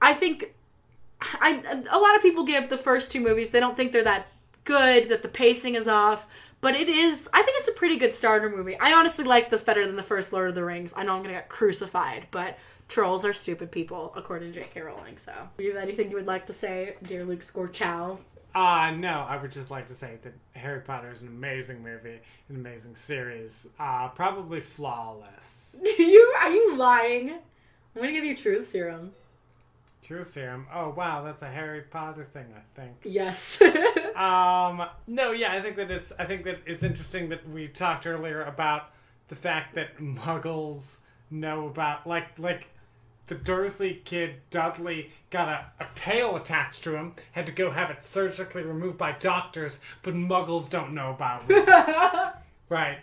I 0.00 0.14
think 0.14 0.54
I 1.40 1.62
a 1.90 1.98
lot 1.98 2.16
of 2.16 2.22
people 2.22 2.44
give 2.44 2.68
the 2.68 2.78
first 2.78 3.10
two 3.12 3.20
movies 3.20 3.50
they 3.50 3.60
don't 3.60 3.76
think 3.76 3.92
they're 3.92 4.02
that 4.04 4.26
good 4.64 5.08
that 5.08 5.22
the 5.22 5.28
pacing 5.28 5.74
is 5.76 5.86
off 5.88 6.26
but 6.62 6.74
it 6.74 6.88
is 6.88 7.28
I 7.34 7.42
think 7.42 7.58
it's 7.58 7.68
a 7.68 7.72
pretty 7.72 7.98
good 7.98 8.14
starter 8.14 8.48
movie. 8.48 8.78
I 8.80 8.94
honestly 8.94 9.24
like 9.24 9.50
this 9.50 9.62
better 9.62 9.86
than 9.86 9.96
the 9.96 10.02
first 10.02 10.32
Lord 10.32 10.48
of 10.48 10.54
the 10.54 10.64
Rings. 10.64 10.94
I 10.96 11.02
know 11.02 11.12
I'm 11.12 11.22
going 11.22 11.34
to 11.34 11.40
get 11.40 11.50
crucified, 11.50 12.28
but 12.30 12.58
trolls 12.88 13.26
are 13.26 13.34
stupid 13.34 13.70
people 13.70 14.14
according 14.16 14.52
to 14.52 14.60
J.K. 14.60 14.80
Rowling. 14.80 15.18
So, 15.18 15.32
do 15.58 15.64
you 15.64 15.74
have 15.74 15.82
anything 15.82 16.08
you 16.08 16.16
would 16.16 16.26
like 16.26 16.46
to 16.46 16.52
say, 16.54 16.94
dear 17.02 17.24
Luke 17.24 17.40
Scorchow? 17.40 18.18
Uh, 18.54 18.92
no, 18.96 19.26
I 19.28 19.40
would 19.40 19.50
just 19.50 19.70
like 19.70 19.88
to 19.88 19.94
say 19.94 20.18
that 20.22 20.34
Harry 20.52 20.80
Potter 20.80 21.10
is 21.10 21.22
an 21.22 21.28
amazing 21.28 21.82
movie, 21.82 22.20
an 22.48 22.56
amazing 22.56 22.94
series, 22.94 23.66
uh, 23.80 24.08
probably 24.08 24.60
flawless. 24.60 25.76
you 25.98 26.34
are 26.40 26.50
you 26.50 26.76
lying? 26.76 27.30
I'm 27.30 28.02
going 28.02 28.08
to 28.08 28.12
give 28.12 28.24
you 28.24 28.36
truth 28.36 28.68
serum. 28.68 29.12
Truth 30.02 30.32
serum. 30.32 30.66
Oh 30.72 30.90
wow, 30.90 31.24
that's 31.24 31.42
a 31.42 31.48
Harry 31.48 31.82
Potter 31.82 32.26
thing, 32.32 32.46
I 32.54 32.80
think. 32.80 32.96
Yes. 33.04 33.60
Um, 34.16 34.86
no, 35.06 35.32
yeah, 35.32 35.52
I 35.52 35.60
think 35.60 35.76
that 35.76 35.90
it's. 35.90 36.12
I 36.18 36.24
think 36.24 36.44
that 36.44 36.60
it's 36.66 36.82
interesting 36.82 37.28
that 37.30 37.48
we 37.48 37.68
talked 37.68 38.06
earlier 38.06 38.42
about 38.42 38.90
the 39.28 39.36
fact 39.36 39.74
that 39.74 39.98
Muggles 39.98 40.96
know 41.30 41.66
about 41.66 42.06
like 42.06 42.38
like 42.38 42.66
the 43.26 43.34
Dursley 43.34 44.02
kid 44.04 44.36
Dudley 44.50 45.10
got 45.30 45.48
a, 45.48 45.84
a 45.84 45.86
tail 45.94 46.36
attached 46.36 46.84
to 46.84 46.94
him, 46.94 47.14
had 47.32 47.46
to 47.46 47.52
go 47.52 47.70
have 47.70 47.90
it 47.90 48.04
surgically 48.04 48.62
removed 48.62 48.98
by 48.98 49.12
doctors, 49.12 49.80
but 50.02 50.14
Muggles 50.14 50.68
don't 50.68 50.92
know 50.92 51.10
about 51.10 51.44
it. 51.48 52.34
right? 52.68 52.98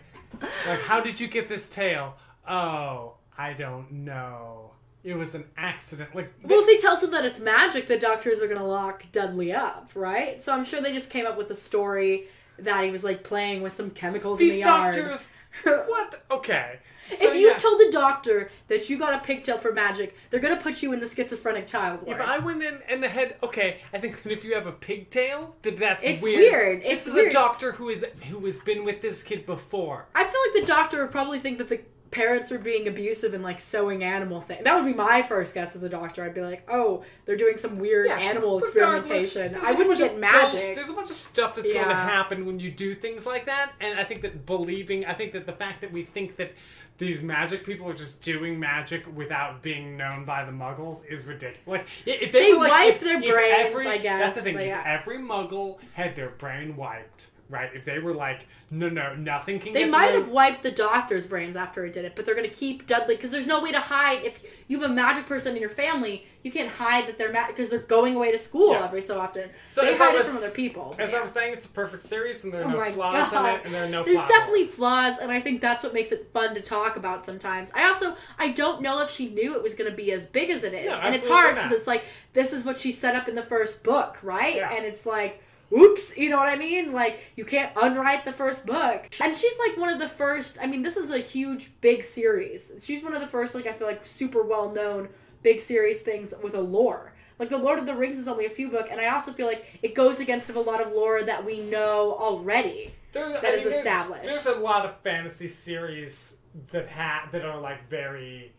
Like, 0.66 0.80
how 0.82 1.00
did 1.00 1.18
you 1.18 1.26
get 1.26 1.48
this 1.48 1.68
tail? 1.68 2.16
Oh, 2.48 3.14
I 3.36 3.54
don't 3.54 3.90
know. 3.90 4.72
It 5.02 5.14
was 5.14 5.34
an 5.34 5.44
accident. 5.56 6.14
Like, 6.14 6.32
Well, 6.42 6.60
if 6.60 6.66
he 6.68 6.78
tells 6.78 7.00
them 7.00 7.10
that 7.12 7.24
it's 7.24 7.40
magic, 7.40 7.86
the 7.86 7.98
doctors 7.98 8.42
are 8.42 8.48
gonna 8.48 8.66
lock 8.66 9.04
Dudley 9.12 9.52
up, 9.52 9.90
right? 9.94 10.42
So 10.42 10.52
I'm 10.52 10.64
sure 10.64 10.80
they 10.82 10.92
just 10.92 11.10
came 11.10 11.26
up 11.26 11.38
with 11.38 11.50
a 11.50 11.54
story 11.54 12.28
that 12.58 12.84
he 12.84 12.90
was 12.90 13.02
like 13.02 13.24
playing 13.24 13.62
with 13.62 13.74
some 13.74 13.90
chemicals 13.90 14.40
in 14.40 14.46
the 14.46 14.52
these 14.52 14.60
yard. 14.60 14.96
doctors. 14.96 15.28
what? 15.88 16.22
Okay. 16.30 16.78
So, 17.10 17.16
if 17.28 17.34
you 17.34 17.48
yeah. 17.48 17.58
told 17.58 17.80
the 17.80 17.90
doctor 17.90 18.50
that 18.68 18.88
you 18.88 18.96
got 18.96 19.14
a 19.14 19.18
pigtail 19.18 19.58
for 19.58 19.72
magic, 19.72 20.16
they're 20.30 20.38
gonna 20.38 20.56
put 20.60 20.80
you 20.80 20.92
in 20.92 21.00
the 21.00 21.08
schizophrenic 21.08 21.66
child 21.66 22.02
ward. 22.02 22.20
If 22.20 22.24
I 22.24 22.38
went 22.38 22.62
in 22.62 22.78
in 22.88 23.00
the 23.00 23.08
head, 23.08 23.36
okay, 23.42 23.78
I 23.92 23.98
think 23.98 24.22
that 24.22 24.30
if 24.30 24.44
you 24.44 24.54
have 24.54 24.68
a 24.68 24.72
pigtail, 24.72 25.56
that 25.62 25.76
that's 25.78 26.04
It's 26.04 26.22
weird. 26.22 26.38
weird. 26.38 26.82
This 26.82 26.92
It's 27.00 27.06
is 27.08 27.14
weird. 27.14 27.30
a 27.30 27.32
doctor 27.32 27.72
who 27.72 27.88
is 27.88 28.04
who 28.28 28.44
has 28.46 28.60
been 28.60 28.84
with 28.84 29.00
this 29.02 29.24
kid 29.24 29.44
before. 29.44 30.06
I 30.14 30.22
feel 30.24 30.40
like 30.54 30.60
the 30.60 30.66
doctor 30.72 31.02
would 31.02 31.10
probably 31.10 31.40
think 31.40 31.58
that 31.58 31.68
the 31.68 31.80
parents 32.10 32.50
are 32.50 32.58
being 32.58 32.88
abusive 32.88 33.34
and 33.34 33.42
like 33.44 33.60
sewing 33.60 34.02
animal 34.02 34.40
thing. 34.40 34.64
That 34.64 34.74
would 34.74 34.84
be 34.84 34.94
my 34.94 35.22
first 35.22 35.54
guess 35.54 35.76
as 35.76 35.82
a 35.84 35.88
doctor. 35.88 36.24
I'd 36.24 36.34
be 36.34 36.40
like, 36.40 36.64
oh, 36.68 37.04
they're 37.24 37.36
doing 37.36 37.56
some 37.56 37.78
weird 37.78 38.10
animal 38.10 38.58
experimentation. 38.58 39.54
I 39.54 39.70
wouldn't 39.72 39.88
bunch 39.88 39.98
get 40.00 40.12
of 40.14 40.18
magic. 40.18 40.50
bullshit- 40.58 40.76
There's 40.76 40.88
a 40.88 40.92
bunch 40.92 41.10
of 41.10 41.16
stuff 41.16 41.56
that's 41.56 41.72
going 41.72 41.88
to 41.88 41.94
happen 41.94 42.46
when 42.46 42.58
you 42.58 42.70
do 42.70 42.94
things 42.94 43.26
like 43.26 43.46
that, 43.46 43.72
and 43.80 43.98
I 43.98 44.04
think 44.04 44.22
that 44.22 44.44
believing, 44.46 45.06
I 45.06 45.14
think 45.14 45.32
that 45.32 45.46
the 45.46 45.52
fact 45.52 45.80
that 45.82 45.92
we 45.92 46.02
think 46.02 46.36
that 46.36 46.52
these 46.98 47.22
magic 47.22 47.64
people 47.64 47.88
are 47.88 47.94
just 47.94 48.20
doing 48.20 48.60
magic 48.60 49.04
without 49.16 49.62
being 49.62 49.96
known 49.96 50.24
by 50.26 50.44
the 50.44 50.52
Muggles 50.52 51.02
is 51.08 51.24
ridiculous. 51.26 51.66
Like 51.66 51.86
if 52.04 52.30
they, 52.32 52.46
They 52.48 52.52
were 52.52 52.58
like, 52.58 52.70
wipe 52.70 52.94
if- 52.96 53.00
their 53.00 53.22
if 53.22 53.30
brains, 53.30 53.56
every- 53.68 53.86
I 53.86 53.98
guess, 53.98 54.18
That's 54.20 54.36
the 54.36 54.42
thing. 54.42 54.54
but 54.54 54.62
If 54.64 54.68
yeah. 54.68 54.82
every 54.86 55.16
Muggle 55.18 55.78
had 55.94 56.14
their 56.14 56.28
brain 56.30 56.76
wiped, 56.76 57.28
right? 57.50 57.70
If 57.74 57.84
they 57.84 57.98
were 57.98 58.14
like, 58.14 58.46
no, 58.70 58.88
no, 58.88 59.14
nothing 59.16 59.58
can. 59.58 59.72
They 59.72 59.88
might 59.88 60.12
them. 60.12 60.22
have 60.22 60.30
wiped 60.30 60.62
the 60.62 60.70
doctor's 60.70 61.26
brains 61.26 61.56
after 61.56 61.84
he 61.84 61.90
did 61.90 62.04
it, 62.04 62.14
but 62.16 62.24
they're 62.24 62.34
gonna 62.36 62.48
keep 62.48 62.86
Dudley 62.86 63.16
because 63.16 63.30
there's 63.32 63.46
no 63.46 63.60
way 63.60 63.72
to 63.72 63.80
hide. 63.80 64.24
If 64.24 64.42
you 64.68 64.80
have 64.80 64.90
a 64.90 64.94
magic 64.94 65.26
person 65.26 65.56
in 65.56 65.60
your 65.60 65.70
family, 65.70 66.26
you 66.44 66.50
can't 66.52 66.70
hide 66.70 67.06
that 67.08 67.18
they're 67.18 67.32
magic 67.32 67.56
because 67.56 67.68
they're 67.70 67.80
going 67.80 68.14
away 68.14 68.30
to 68.32 68.38
school 68.38 68.72
Yeah. 68.72 68.84
every 68.84 69.02
so 69.02 69.20
often. 69.20 69.50
So 69.66 69.82
they 69.82 69.96
hide 69.96 70.14
it 70.14 70.24
from 70.24 70.36
other 70.36 70.50
people. 70.50 70.94
As 70.98 71.10
Yeah. 71.10 71.18
I 71.18 71.22
was 71.22 71.32
saying, 71.32 71.52
it's 71.52 71.66
a 71.66 71.70
perfect 71.70 72.02
series, 72.04 72.44
and 72.44 72.54
there 72.54 72.62
are 72.62 72.64
Oh 72.76 72.78
no 72.78 72.92
flaws 72.92 73.30
God. 73.30 73.44
in 73.54 73.54
it, 73.60 73.64
and 73.66 73.74
there 73.74 73.84
are 73.84 73.88
no 73.88 74.04
There's 74.04 74.16
flaws. 74.18 74.28
definitely 74.28 74.66
flaws, 74.68 75.18
and 75.20 75.30
I 75.32 75.40
think 75.40 75.60
that's 75.60 75.82
what 75.82 75.92
makes 75.92 76.12
it 76.12 76.30
fun 76.32 76.54
to 76.54 76.60
talk 76.62 76.96
about 76.96 77.24
sometimes. 77.24 77.70
I 77.74 77.84
also 77.88 78.16
I 78.38 78.50
don't 78.50 78.80
know 78.82 79.00
if 79.00 79.10
she 79.10 79.28
knew 79.28 79.56
it 79.56 79.62
was 79.62 79.74
going 79.74 79.90
to 79.90 79.96
be 79.96 80.12
as 80.12 80.26
big 80.26 80.48
as 80.50 80.62
it 80.64 80.72
is, 80.74 80.86
No, 80.86 80.94
and 81.00 81.14
it's 81.14 81.26
hard 81.26 81.56
because 81.56 81.72
it's 81.72 81.86
like 81.88 82.04
this 82.32 82.52
is 82.52 82.64
what 82.64 82.78
she 82.80 82.92
set 82.92 83.16
up 83.16 83.28
in 83.28 83.34
the 83.34 83.42
first 83.42 83.82
book, 83.82 84.16
right? 84.22 84.56
Yeah. 84.56 84.72
And 84.72 84.86
it's 84.86 85.04
like. 85.04 85.42
Oops, 85.72 86.16
you 86.16 86.30
know 86.30 86.36
what 86.36 86.48
I 86.48 86.56
mean? 86.56 86.92
Like 86.92 87.20
you 87.36 87.44
can't 87.44 87.72
unwrite 87.76 88.24
the 88.24 88.32
first 88.32 88.66
book. 88.66 89.08
And 89.20 89.34
she's 89.36 89.58
like 89.58 89.76
one 89.76 89.88
of 89.90 89.98
the 89.98 90.08
first, 90.08 90.58
I 90.60 90.66
mean, 90.66 90.82
this 90.82 90.96
is 90.96 91.10
a 91.10 91.18
huge 91.18 91.70
big 91.80 92.02
series. 92.04 92.72
She's 92.80 93.02
one 93.04 93.14
of 93.14 93.20
the 93.20 93.26
first 93.28 93.54
like 93.54 93.66
I 93.66 93.72
feel 93.72 93.86
like 93.86 94.06
super 94.06 94.42
well-known 94.42 95.08
big 95.42 95.60
series 95.60 96.02
things 96.02 96.34
with 96.42 96.54
a 96.54 96.60
lore. 96.60 97.12
Like 97.38 97.48
the 97.48 97.56
Lord 97.58 97.78
of 97.78 97.86
the 97.86 97.94
Rings 97.94 98.18
is 98.18 98.28
only 98.28 98.46
a 98.46 98.50
few 98.50 98.68
book 98.68 98.88
and 98.90 99.00
I 99.00 99.06
also 99.08 99.32
feel 99.32 99.46
like 99.46 99.64
it 99.82 99.94
goes 99.94 100.20
against 100.20 100.50
of 100.50 100.56
a 100.56 100.60
lot 100.60 100.80
of 100.84 100.92
lore 100.92 101.22
that 101.22 101.44
we 101.44 101.60
know 101.60 102.16
already. 102.18 102.92
There- 103.12 103.28
that 103.30 103.44
I 103.44 103.48
is 103.48 103.64
mean, 103.64 103.74
established. 103.74 104.24
There's 104.24 104.46
a 104.46 104.58
lot 104.58 104.84
of 104.84 104.96
fantasy 105.02 105.48
series 105.48 106.34
that 106.72 106.88
ha- 106.88 107.28
that 107.32 107.44
are 107.44 107.58
like 107.60 107.88
very 107.88 108.52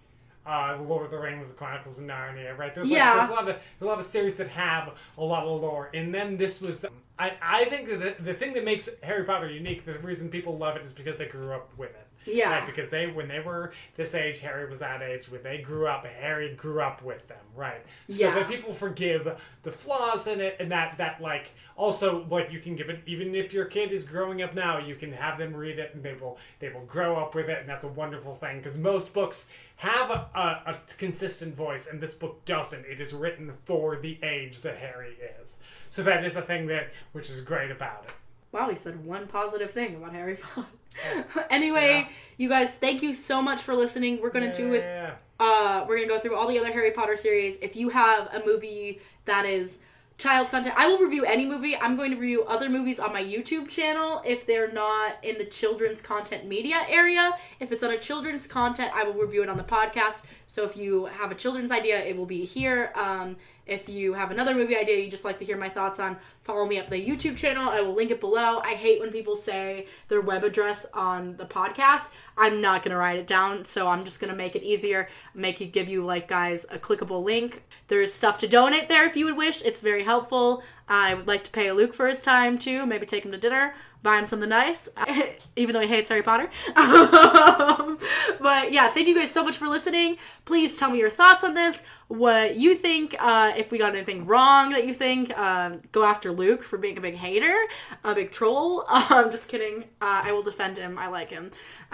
uh, 0.45 0.77
Lord 0.81 1.05
of 1.05 1.11
the 1.11 1.19
Rings, 1.19 1.49
The 1.49 1.53
Chronicles 1.55 1.99
of 1.99 2.05
Narnia, 2.05 2.57
right? 2.57 2.73
There's, 2.73 2.88
like, 2.88 2.95
Yeah. 2.97 3.18
there's 3.18 3.30
a 3.30 3.34
lot 3.34 3.49
of 3.49 3.55
a 3.81 3.85
lot 3.85 3.99
of 3.99 4.05
series 4.05 4.35
that 4.38 4.49
have 4.49 4.93
a 5.18 5.23
lot 5.23 5.43
of 5.43 5.61
lore 5.61 5.89
in 5.93 6.11
them. 6.11 6.38
This 6.38 6.61
was, 6.61 6.85
I 7.19 7.34
I 7.41 7.65
think 7.65 7.89
that 7.89 8.18
the, 8.18 8.23
the 8.23 8.34
thing 8.34 8.53
that 8.53 8.65
makes 8.65 8.89
Harry 9.03 9.23
Potter 9.23 9.49
unique, 9.49 9.85
the 9.85 9.93
reason 9.99 10.30
people 10.30 10.57
love 10.57 10.76
it 10.77 10.84
is 10.85 10.93
because 10.93 11.18
they 11.18 11.26
grew 11.27 11.53
up 11.53 11.69
with 11.77 11.91
it. 11.91 12.07
Yeah. 12.23 12.51
Right, 12.59 12.65
because 12.68 12.88
they 12.91 13.07
when 13.07 13.27
they 13.27 13.39
were 13.39 13.73
this 13.97 14.13
age, 14.13 14.41
Harry 14.41 14.69
was 14.69 14.77
that 14.80 15.01
age. 15.01 15.27
When 15.30 15.41
they 15.41 15.57
grew 15.57 15.88
up, 15.88 16.05
Harry 16.05 16.53
grew 16.53 16.80
up 16.80 17.01
with 17.01 17.27
them, 17.27 17.39
right? 17.55 17.84
So 18.09 18.18
Yeah. 18.26 18.35
that 18.35 18.47
people 18.47 18.73
forgive 18.73 19.35
the 19.63 19.72
flaws 19.72 20.27
in 20.27 20.39
it, 20.39 20.55
and 20.59 20.72
that 20.72 20.99
that 20.99 21.19
like 21.19 21.47
also 21.76 22.27
like 22.30 22.51
you 22.51 22.59
can 22.59 22.76
give 22.76 22.91
it 22.91 22.99
even 23.07 23.34
if 23.34 23.53
your 23.53 23.65
kid 23.65 23.91
is 23.91 24.05
growing 24.05 24.43
up 24.43 24.53
now, 24.53 24.77
you 24.77 24.93
can 24.93 25.11
have 25.11 25.39
them 25.39 25.55
read 25.55 25.80
it, 25.80 25.95
and 25.95 26.03
they 26.03 26.13
will 26.13 26.38
they 26.59 26.69
will 26.69 26.85
grow 26.85 27.15
up 27.15 27.34
with 27.34 27.49
it, 27.49 27.57
and 27.59 27.68
that's 27.68 27.85
a 27.85 27.88
wonderful 27.88 28.35
thing 28.35 28.57
because 28.57 28.77
most 28.77 29.13
books 29.13 29.47
have 29.82 30.12
a, 30.12 30.28
a, 30.36 30.72
a 30.74 30.76
consistent 30.99 31.56
voice, 31.56 31.88
and 31.88 31.99
this 31.99 32.14
book 32.14 32.45
doesn't. 32.45 32.86
It 32.86 33.02
is 33.02 33.14
written 33.14 33.52
for 33.66 33.98
the 33.98 34.20
age 34.24 34.62
that 34.62 34.78
Harry 34.78 35.16
is, 35.41 35.58
so 35.90 36.03
that 36.03 36.24
is 36.24 36.36
the 36.36 36.44
thing 36.44 36.68
that 36.68 36.91
which 37.14 37.32
is 37.32 37.41
great 37.41 37.72
about 37.72 38.03
it. 38.08 38.12
Wow, 38.52 38.70
he 38.70 38.76
said 38.76 39.03
one 39.03 39.26
positive 39.28 39.72
thing 39.72 39.95
about 39.95 40.14
Harry 40.14 40.36
Potter. 40.38 40.68
anyway, 41.49 42.06
Yeah. 42.08 42.16
you 42.38 42.49
guys, 42.49 42.76
thank 42.76 43.02
you 43.02 43.16
so 43.16 43.41
much 43.41 43.62
for 43.64 43.74
listening. 43.74 44.22
We're 44.22 44.30
gonna 44.30 44.53
do 44.53 44.74
it 44.74 44.82
Yeah. 44.82 45.14
uh, 45.40 45.84
we're 45.88 45.95
gonna 45.95 46.08
go 46.10 46.20
through 46.20 46.36
all 46.36 46.48
the 46.48 46.60
other 46.60 46.72
Harry 46.72 46.91
Potter 46.91 47.16
series. 47.18 47.58
If 47.58 47.76
you 47.76 47.90
have 47.90 48.28
a 48.36 48.45
movie 48.45 49.02
that 49.26 49.45
is 49.45 49.80
child's 50.22 50.52
content, 50.52 50.76
I 50.77 50.88
will 50.88 50.99
review 50.99 51.26
any 51.26 51.45
movie. 51.45 51.76
I'm 51.76 51.98
going 51.98 52.11
to 52.11 52.18
review 52.18 52.43
other 52.43 52.69
movies 52.69 52.99
on 52.99 53.11
my 53.11 53.23
YouTube 53.23 53.68
channel 53.68 54.22
if 54.23 54.45
they're 54.45 54.72
not 54.72 55.15
in 55.23 55.39
the 55.39 55.45
children's 55.45 55.99
content 55.99 56.45
media 56.45 56.85
area. 56.88 57.31
If 57.60 57.72
it's 57.72 57.84
on 57.84 57.91
a 57.91 57.98
children's 57.98 58.45
content, 58.45 58.91
I 58.93 59.03
will 59.03 59.14
review 59.14 59.41
it 59.41 59.49
on 59.49 59.57
the 59.57 59.64
podcast. 59.64 60.26
So 60.45 60.64
if 60.64 60.77
you 60.77 61.06
have 61.06 61.31
a 61.31 61.35
children's 61.35 61.72
idea, 61.72 61.99
it 61.99 62.15
will 62.15 62.27
be 62.27 62.45
here. 62.45 62.91
Um, 62.95 63.38
if 63.72 63.88
you 63.88 64.14
have 64.14 64.31
another 64.31 64.53
movie 64.53 64.76
idea 64.76 64.98
you 64.98 65.10
just 65.10 65.23
like 65.23 65.39
to 65.39 65.45
hear 65.45 65.57
my 65.57 65.69
thoughts 65.69 65.98
on, 65.98 66.18
follow 66.43 66.65
me 66.65 66.77
up 66.77 66.89
the 66.89 67.03
YouTube 67.03 67.38
channel. 67.38 67.69
I 67.69 67.80
will 67.80 67.93
link 67.93 68.11
it 68.11 68.19
below. 68.19 68.60
I 68.60 68.73
hate 68.73 68.99
when 68.99 69.11
people 69.11 69.35
say 69.35 69.88
their 70.10 70.19
web 70.19 70.43
address 70.43 70.85
on 70.93 71.38
the 71.38 71.45
podcast. 71.45 72.11
I'm 72.38 72.60
not 72.60 72.84
gonna 72.84 72.98
write 72.98 73.18
it 73.18 73.27
down, 73.27 73.64
so 73.64 73.88
I'm 73.88 74.03
just 74.03 74.19
gonna 74.19 74.35
make 74.35 74.56
it 74.57 74.64
easier. 74.64 75.07
Make 75.34 75.61
it 75.61 75.68
give 75.68 75.88
you 75.88 76.06
like 76.06 76.27
guys 76.27 76.65
a 76.69 76.77
clickable 76.77 77.23
link. 77.23 77.64
There's 77.88 78.14
stuff 78.14 78.38
to 78.39 78.48
donate 78.48 78.89
there 78.89 79.06
if 79.06 79.15
you 79.15 79.26
would 79.26 79.38
wish. 79.38 79.61
It's 79.64 79.81
very 79.81 80.03
helpful. 80.03 80.64
I 80.89 81.14
would 81.14 81.27
like 81.27 81.45
to 81.45 81.52
pay 81.52 81.72
Luke 81.72 81.93
for 81.93 82.07
his 82.07 82.22
time 82.22 82.57
too. 82.57 82.85
Maybe 82.85 83.06
take 83.06 83.23
him 83.23 83.31
to 83.31 83.38
dinner, 83.38 83.73
buy 84.03 84.18
him 84.18 84.26
something 84.26 84.49
nice, 84.49 84.90
even 85.56 85.73
though 85.73 85.82
he 85.82 85.88
hates 85.88 86.10
Harry 86.10 86.23
Potter. 86.23 86.49
Um, 86.76 87.99
but 88.40 88.72
yeah, 88.72 88.90
thank 88.90 89.07
you 89.07 89.15
guys 89.15 89.32
so 89.32 89.44
much 89.44 89.57
for 89.57 89.68
listening. 89.68 90.18
Please 90.45 90.78
tell 90.78 90.90
me 90.90 90.99
your 90.99 91.10
thoughts 91.10 91.44
on 91.44 91.53
this. 91.53 91.84
What 92.07 92.56
you 92.56 92.76
think? 92.76 93.15
Uh, 93.19 93.53
if 93.56 93.72
we 93.72 93.78
got 93.78 93.95
anything 93.95 94.26
wrong 94.26 94.72
that 94.72 94.86
you 94.86 94.94
think, 94.94 95.32
uh, 95.38 95.78
go 95.91 96.03
after 96.03 96.32
Luke 96.32 96.64
for 96.64 96.78
being 96.78 96.98
a 96.98 97.02
big 97.02 97.15
hater, 97.15 97.56
a 98.03 98.15
big 98.15 98.32
troll. 98.32 98.86
I'm 98.90 99.32
just 99.32 99.48
kidding. 99.48 99.84
Uh, 100.02 100.22
I 100.23 100.32
will 100.32 100.44
defend 100.44 100.78
him. 100.78 100.98
I 100.98 101.07
like 101.07 101.30
him. 101.30 101.52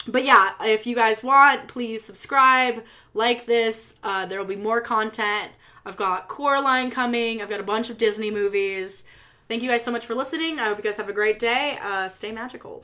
But 0.08 0.24
yeah, 0.24 0.54
if 0.62 0.88
you 0.88 0.96
guys 0.96 1.24
want, 1.24 1.68
please 1.68 2.04
subscribe, 2.04 2.84
like 3.14 3.46
this. 3.46 3.96
Uh, 4.04 4.26
there 4.26 4.40
will 4.40 4.46
be 4.46 4.56
more 4.56 4.82
content. 4.82 5.52
I've 5.86 5.98
got 5.98 6.28
Coraline 6.28 6.92
coming. 6.92 7.42
I've 7.42 7.50
got 7.50 7.60
a 7.60 7.64
bunch 7.64 7.90
of 7.90 7.98
Disney 7.98 8.30
movies. 8.32 9.06
Thank 9.48 9.64
you 9.64 9.70
guys 9.70 9.84
so 9.84 9.92
much 9.92 10.06
for 10.06 10.14
listening. 10.16 10.60
I 10.60 10.66
hope 10.66 10.78
you 10.78 10.84
guys 10.84 10.98
have 10.98 11.10
a 11.10 11.14
great 11.14 11.40
day. 11.40 11.80
Uh, 11.82 12.10
stay 12.10 12.32
magical. 12.32 12.84